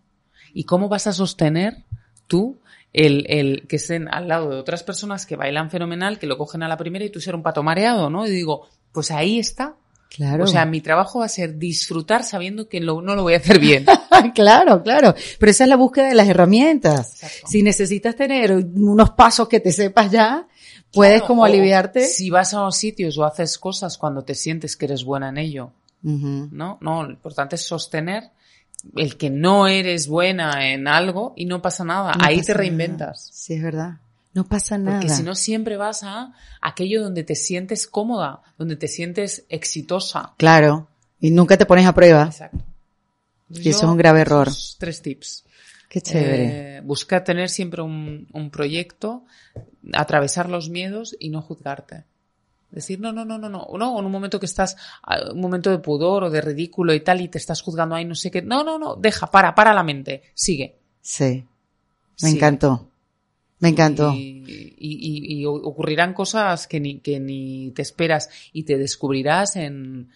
¿y 0.52 0.64
cómo 0.64 0.88
vas 0.88 1.06
a 1.06 1.12
sostener 1.12 1.84
tú 2.26 2.58
el, 2.92 3.26
el 3.28 3.66
que 3.68 3.76
estén 3.76 4.08
al 4.08 4.28
lado 4.28 4.50
de 4.50 4.56
otras 4.56 4.82
personas 4.82 5.26
que 5.26 5.36
bailan 5.36 5.70
fenomenal, 5.70 6.18
que 6.18 6.26
lo 6.26 6.38
cogen 6.38 6.62
a 6.62 6.68
la 6.68 6.76
primera 6.76 7.04
y 7.04 7.10
tú 7.10 7.20
ser 7.20 7.34
un 7.34 7.42
pato 7.42 7.62
mareado, 7.62 8.10
¿no? 8.10 8.26
Y 8.26 8.30
digo, 8.30 8.68
pues 8.92 9.10
ahí 9.10 9.38
está. 9.38 9.76
Claro. 10.10 10.44
O 10.44 10.46
sea, 10.46 10.64
mi 10.64 10.80
trabajo 10.80 11.18
va 11.18 11.26
a 11.26 11.28
ser 11.28 11.58
disfrutar 11.58 12.24
sabiendo 12.24 12.66
que 12.68 12.80
lo, 12.80 13.02
no 13.02 13.14
lo 13.14 13.22
voy 13.22 13.34
a 13.34 13.38
hacer 13.38 13.58
bien. 13.58 13.84
claro, 14.34 14.82
claro. 14.82 15.14
Pero 15.38 15.50
esa 15.50 15.64
es 15.64 15.70
la 15.70 15.76
búsqueda 15.76 16.08
de 16.08 16.14
las 16.14 16.28
herramientas. 16.28 17.22
Exacto. 17.22 17.46
Si 17.46 17.62
necesitas 17.62 18.16
tener 18.16 18.52
unos 18.52 19.10
pasos 19.10 19.48
que 19.48 19.60
te 19.60 19.70
sepas 19.70 20.10
ya, 20.10 20.48
puedes 20.92 21.20
claro, 21.20 21.26
como 21.26 21.44
aliviarte. 21.44 22.06
Si 22.06 22.30
vas 22.30 22.54
a 22.54 22.60
los 22.60 22.76
sitios 22.76 23.18
o 23.18 23.24
haces 23.24 23.58
cosas 23.58 23.98
cuando 23.98 24.24
te 24.24 24.34
sientes 24.34 24.76
que 24.76 24.86
eres 24.86 25.04
buena 25.04 25.28
en 25.28 25.36
ello, 25.36 25.72
uh 26.02 26.08
-huh. 26.10 26.48
¿no? 26.52 26.78
No, 26.80 27.04
lo 27.04 27.10
importante 27.10 27.56
es 27.56 27.66
sostener 27.66 28.30
el 28.96 29.16
que 29.16 29.30
no 29.30 29.66
eres 29.66 30.08
buena 30.08 30.70
en 30.72 30.88
algo 30.88 31.32
y 31.36 31.46
no 31.46 31.62
pasa 31.62 31.84
nada. 31.84 32.14
No 32.14 32.24
Ahí 32.24 32.38
pasa 32.38 32.46
te 32.46 32.54
reinventas. 32.54 33.26
Nada. 33.26 33.32
Sí, 33.32 33.54
es 33.54 33.62
verdad. 33.62 34.00
No 34.34 34.44
pasa 34.44 34.78
nada. 34.78 35.00
Porque 35.00 35.12
si 35.12 35.22
no 35.22 35.34
siempre 35.34 35.76
vas 35.76 36.04
a 36.04 36.32
aquello 36.60 37.02
donde 37.02 37.24
te 37.24 37.34
sientes 37.34 37.86
cómoda, 37.86 38.42
donde 38.56 38.76
te 38.76 38.88
sientes 38.88 39.44
exitosa. 39.48 40.34
Claro. 40.36 40.88
Y 41.20 41.30
nunca 41.30 41.56
te 41.56 41.66
pones 41.66 41.86
a 41.86 41.94
prueba. 41.94 42.24
Exacto. 42.24 42.58
y 43.50 43.68
eso 43.68 43.86
es 43.86 43.90
un 43.90 43.96
grave 43.96 44.20
error. 44.20 44.48
Tres 44.78 45.02
tips. 45.02 45.44
Qué 45.88 46.00
chévere. 46.00 46.76
Eh, 46.76 46.80
busca 46.82 47.24
tener 47.24 47.48
siempre 47.48 47.82
un, 47.82 48.28
un 48.32 48.50
proyecto, 48.50 49.24
atravesar 49.92 50.48
los 50.48 50.68
miedos 50.68 51.16
y 51.18 51.30
no 51.30 51.40
juzgarte. 51.40 52.04
Decir, 52.70 53.00
no, 53.00 53.12
no, 53.12 53.24
no, 53.24 53.38
no, 53.38 53.48
no, 53.48 53.66
no, 53.78 53.98
en 53.98 54.04
un 54.04 54.12
momento 54.12 54.38
que 54.38 54.46
estás, 54.46 54.76
un 55.32 55.40
momento 55.40 55.70
de 55.70 55.78
pudor 55.78 56.24
o 56.24 56.30
de 56.30 56.40
ridículo 56.40 56.92
y 56.92 57.00
tal, 57.00 57.20
y 57.20 57.28
te 57.28 57.38
estás 57.38 57.62
juzgando 57.62 57.94
ahí, 57.94 58.04
no 58.04 58.14
sé 58.14 58.30
qué, 58.30 58.42
no, 58.42 58.62
no, 58.62 58.78
no, 58.78 58.96
deja, 58.96 59.26
para, 59.30 59.54
para 59.54 59.72
la 59.72 59.82
mente, 59.82 60.22
sigue. 60.34 60.78
Sí. 61.00 61.46
Me 62.22 62.28
sigue. 62.28 62.36
encantó. 62.36 62.90
Me 63.60 63.70
encantó. 63.70 64.12
Y, 64.12 64.44
y, 64.46 64.74
y, 64.78 65.40
y, 65.40 65.46
ocurrirán 65.46 66.12
cosas 66.12 66.68
que 66.68 66.78
ni, 66.78 67.00
que 67.00 67.18
ni 67.18 67.72
te 67.72 67.82
esperas 67.82 68.28
y 68.52 68.64
te 68.64 68.76
descubrirás 68.76 69.56
en, 69.56 70.10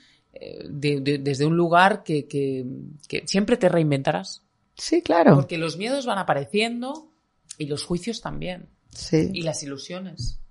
de, 0.68 1.00
de, 1.00 1.18
desde 1.18 1.46
un 1.46 1.56
lugar 1.56 2.02
que, 2.02 2.26
que, 2.26 2.64
que 3.08 3.26
siempre 3.26 3.56
te 3.56 3.68
reinventarás. 3.68 4.42
Sí, 4.74 5.02
claro. 5.02 5.34
Porque 5.34 5.58
los 5.58 5.76
miedos 5.76 6.06
van 6.06 6.18
apareciendo 6.18 7.10
y 7.58 7.66
los 7.66 7.84
juicios 7.84 8.20
también. 8.20 8.68
Sí. 8.90 9.30
Y 9.32 9.42
las 9.42 9.62
ilusiones. 9.62 10.41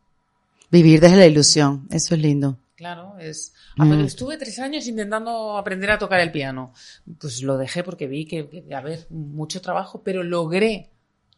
Vivir 0.72 1.00
desde 1.02 1.18
la 1.18 1.26
ilusión, 1.28 1.88
eso 1.92 2.16
es 2.16 2.22
lindo. 2.22 2.58
Claro, 2.76 3.16
es. 3.20 3.54
A 3.78 3.86
ver, 3.86 4.00
mm. 4.00 4.06
estuve 4.06 4.38
tres 4.38 4.58
años 4.60 4.88
intentando 4.88 5.58
aprender 5.58 5.92
a 5.92 6.00
tocar 6.00 6.20
el 6.20 6.32
piano. 6.32 6.74
Pues 7.20 7.44
lo 7.44 7.58
dejé 7.58 7.84
porque 7.84 8.08
vi 8.08 8.26
que, 8.26 8.66
a 8.74 8.82
ver, 8.82 9.06
mucho 9.10 9.62
trabajo, 9.62 10.02
pero 10.04 10.24
logré 10.24 10.90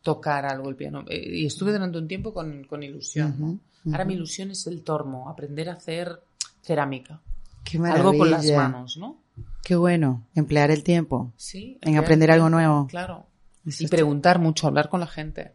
tocar 0.01 0.45
algo 0.45 0.69
el 0.69 0.76
piano. 0.76 1.03
Eh, 1.10 1.39
y 1.39 1.45
estuve 1.45 1.73
durante 1.73 1.97
un 1.97 2.07
tiempo 2.07 2.34
con, 2.34 2.64
con 2.65 2.81
ilusión. 2.84 3.35
ujú. 3.39 3.60
Ahora 3.91 4.05
mi 4.05 4.14
ilusión 4.14 4.51
es 4.51 4.65
el 4.68 4.81
tormo, 4.84 5.30
aprender 5.30 5.69
a 5.69 5.73
hacer 5.73 6.22
cerámica. 6.61 7.19
Qué 7.65 7.77
Algo 7.77 8.18
con 8.18 8.30
las 8.31 8.45
maravilla. 8.45 8.69
manos, 8.69 8.97
¿no? 8.97 9.22
Qué 9.64 9.76
bueno, 9.76 10.26
emplear 10.35 10.72
el 10.72 10.84
tiempo 10.84 11.34
Sí. 11.35 11.77
en 11.81 11.97
aprender 11.97 12.31
algo 12.31 12.49
nuevo. 12.49 12.88
Claro. 12.88 13.26
Eso 13.65 13.84
Y 13.84 13.88
preguntar 13.88 14.39
mucho, 14.39 14.68
hablar 14.68 14.88
con 14.89 14.99
la 15.01 15.07
gente. 15.07 15.53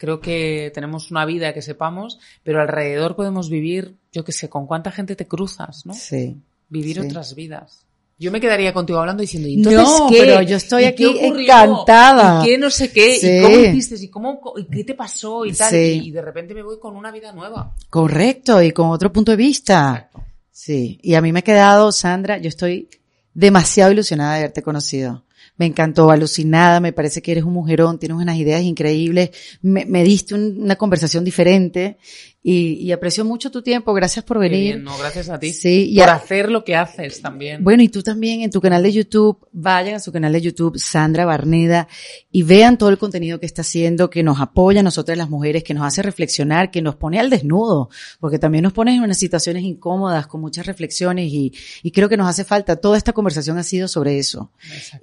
Creo 0.00 0.18
que 0.18 0.70
tenemos 0.72 1.10
una 1.10 1.26
vida 1.26 1.52
que 1.52 1.60
sepamos, 1.60 2.18
pero 2.42 2.62
alrededor 2.62 3.16
podemos 3.16 3.50
vivir, 3.50 3.96
yo 4.10 4.24
qué 4.24 4.32
sé, 4.32 4.48
con 4.48 4.66
cuánta 4.66 4.90
gente 4.90 5.14
te 5.14 5.26
cruzas, 5.28 5.84
¿no? 5.84 5.92
Sí. 5.92 6.38
Vivir 6.70 6.96
Sí. 7.02 7.06
otras 7.06 7.34
vidas. 7.34 7.84
Yo 8.18 8.32
me 8.32 8.40
quedaría 8.40 8.72
contigo 8.72 8.98
hablando 8.98 9.20
diciendo, 9.20 9.46
¿y 9.46 9.56
entonces 9.56 9.82
No, 9.82 10.08
qué? 10.08 10.16
pero 10.20 10.40
yo 10.40 10.56
estoy 10.56 10.84
¿Y 10.84 10.86
aquí 10.86 11.04
ocurrió? 11.04 11.42
encantada. 11.42 12.40
¿Y 12.42 12.48
qué 12.48 12.56
no 12.58 12.70
sé 12.70 12.90
qué? 12.90 13.16
Sí. 13.18 13.28
¿Y 13.28 13.42
cómo 13.42 13.56
hiciste? 13.58 13.96
¿Y 14.02 14.08
cómo, 14.08 14.40
y 14.56 14.64
qué 14.64 14.84
te 14.84 14.94
pasó? 14.94 15.44
Y 15.44 15.52
tal. 15.52 15.70
Sí. 15.70 16.00
Y 16.04 16.10
de 16.12 16.22
repente 16.22 16.54
me 16.54 16.62
voy 16.62 16.78
con 16.80 16.96
una 16.96 17.10
vida 17.12 17.32
nueva. 17.34 17.74
Correcto, 17.90 18.62
y 18.62 18.70
con 18.72 18.88
otro 18.88 19.12
punto 19.12 19.32
de 19.32 19.36
vista. 19.36 19.90
Exacto. 20.08 20.24
Sí, 20.50 20.98
y 21.02 21.12
a 21.12 21.20
mí 21.20 21.30
me 21.30 21.40
ha 21.40 21.42
quedado, 21.42 21.92
Sandra, 21.92 22.38
yo 22.38 22.48
estoy 22.48 22.88
demasiado 23.34 23.92
ilusionada 23.92 24.32
de 24.32 24.38
haberte 24.40 24.62
conocido. 24.62 25.24
Me 25.60 25.66
encantó, 25.66 26.10
alucinada, 26.10 26.80
me 26.80 26.94
parece 26.94 27.20
que 27.20 27.32
eres 27.32 27.44
un 27.44 27.52
mujerón, 27.52 27.98
tienes 27.98 28.16
unas 28.16 28.38
ideas 28.38 28.62
increíbles, 28.62 29.28
me, 29.60 29.84
diste 30.04 30.34
un- 30.34 30.62
una 30.62 30.76
conversación 30.76 31.22
diferente 31.22 31.98
y, 32.42 32.72
y 32.74 32.90
aprecio 32.92 33.24
mucho 33.24 33.50
tu 33.50 33.60
tiempo, 33.62 33.92
gracias 33.92 34.24
por 34.24 34.38
venir. 34.38 34.74
bien, 34.76 34.84
no, 34.84 34.96
gracias 34.96 35.28
a 35.28 35.38
ti. 35.38 35.52
Sí, 35.52 35.88
y 35.90 35.98
por 35.98 36.08
a- 36.08 36.14
hacer 36.14 36.50
lo 36.50 36.64
que 36.64 36.74
haces 36.74 37.20
también. 37.20 37.62
Bueno, 37.62 37.82
y 37.82 37.88
tú 37.88 38.02
también 38.02 38.40
en 38.40 38.50
tu 38.50 38.60
canal 38.62 38.82
de 38.82 38.92
YouTube, 38.92 39.46
vayan 39.52 39.96
a 39.96 40.00
su 40.00 40.10
canal 40.10 40.32
de 40.32 40.40
YouTube, 40.40 40.78
Sandra 40.78 41.26
Barneda, 41.26 41.86
y 42.32 42.42
vean 42.42 42.78
todo 42.78 42.88
el 42.88 42.96
contenido 42.98 43.38
que 43.40 43.44
está 43.46 43.60
haciendo, 43.60 44.08
que 44.08 44.22
nos 44.22 44.40
apoya 44.40 44.80
a 44.80 44.82
nosotras 44.82 45.18
las 45.18 45.28
mujeres, 45.28 45.62
que 45.64 45.74
nos 45.74 45.84
hace 45.84 46.00
reflexionar, 46.02 46.70
que 46.70 46.80
nos 46.80 46.96
pone 46.96 47.20
al 47.20 47.28
desnudo, 47.28 47.90
porque 48.20 48.38
también 48.38 48.62
nos 48.64 48.72
pone 48.72 48.94
en 48.94 49.02
unas 49.02 49.18
situaciones 49.18 49.62
incómodas, 49.62 50.26
con 50.26 50.40
muchas 50.40 50.64
reflexiones, 50.64 51.30
y, 51.30 51.52
y 51.82 51.90
creo 51.90 52.08
que 52.08 52.16
nos 52.16 52.28
hace 52.28 52.44
falta. 52.44 52.76
Toda 52.76 52.96
esta 52.96 53.12
conversación 53.12 53.58
ha 53.58 53.62
sido 53.62 53.86
sobre 53.86 54.18
eso. 54.18 54.50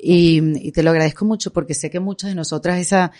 Y, 0.01 0.41
y 0.68 0.72
te 0.72 0.81
lo 0.81 0.89
agradezco 0.89 1.23
mucho 1.26 1.53
porque 1.53 1.73
sé 1.76 1.89
que 1.91 1.99
muchas 1.99 2.30
de 2.31 2.35
nosotras 2.35 2.80
esa, 2.80 3.11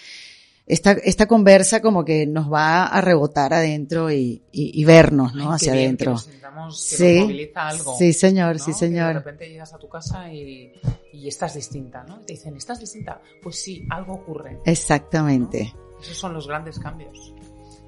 esta, 0.68 0.92
esta 0.92 1.26
conversa 1.28 1.82
como 1.82 2.04
que 2.06 2.28
nos 2.28 2.52
va 2.52 2.86
a 2.86 3.02
rebotar 3.02 3.54
adentro 3.54 4.12
y, 4.12 4.44
y, 4.52 4.80
y 4.80 4.86
vernos, 4.86 5.34
¿no? 5.34 5.50
Ay, 5.52 5.56
Hacia 5.56 5.74
bien, 5.74 5.86
adentro. 5.86 6.06
Que 6.06 6.12
nos 6.12 6.24
sintamos, 6.26 6.88
que 6.90 6.96
Sí. 6.98 7.16
nos 7.16 7.24
moviliza 7.24 7.68
algo. 7.68 7.96
Sí, 7.98 8.14
señor, 8.14 8.54
¿no? 8.54 8.60
sí, 8.60 8.66
Que 8.66 8.72
de 8.72 8.78
señor. 8.78 9.14
repente 9.16 9.50
llegas 9.50 9.74
a 9.74 9.78
tu 9.78 9.88
casa 9.90 10.32
y, 10.32 10.74
y 11.14 11.28
estás 11.28 11.54
distinta, 11.56 12.04
¿no? 12.04 12.20
Te 12.20 12.34
dicen, 12.34 12.56
¿estás 12.58 12.80
distinta? 12.80 13.22
Pues 13.42 13.56
sí, 13.62 13.86
algo 13.90 14.14
ocurre. 14.16 14.60
Exactamente. 14.66 15.74
Esos 16.02 16.18
son 16.18 16.34
los 16.34 16.48
grandes 16.48 16.78
cambios. 16.80 17.34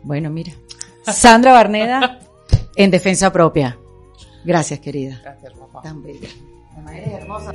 Bueno, 0.04 0.30
mira. 0.30 0.54
Sandra 1.06 1.52
Barneda 1.54 2.20
en 2.76 2.92
defensa 2.92 3.32
propia. 3.34 3.78
Gracias, 4.46 4.80
querida. 4.80 5.20
Gracias, 5.22 5.54
guapa. 5.54 5.82
Tan 5.82 6.02
bella. 6.02 6.30
Además, 6.74 6.94
eres 6.96 7.14
hermosa. 7.14 7.52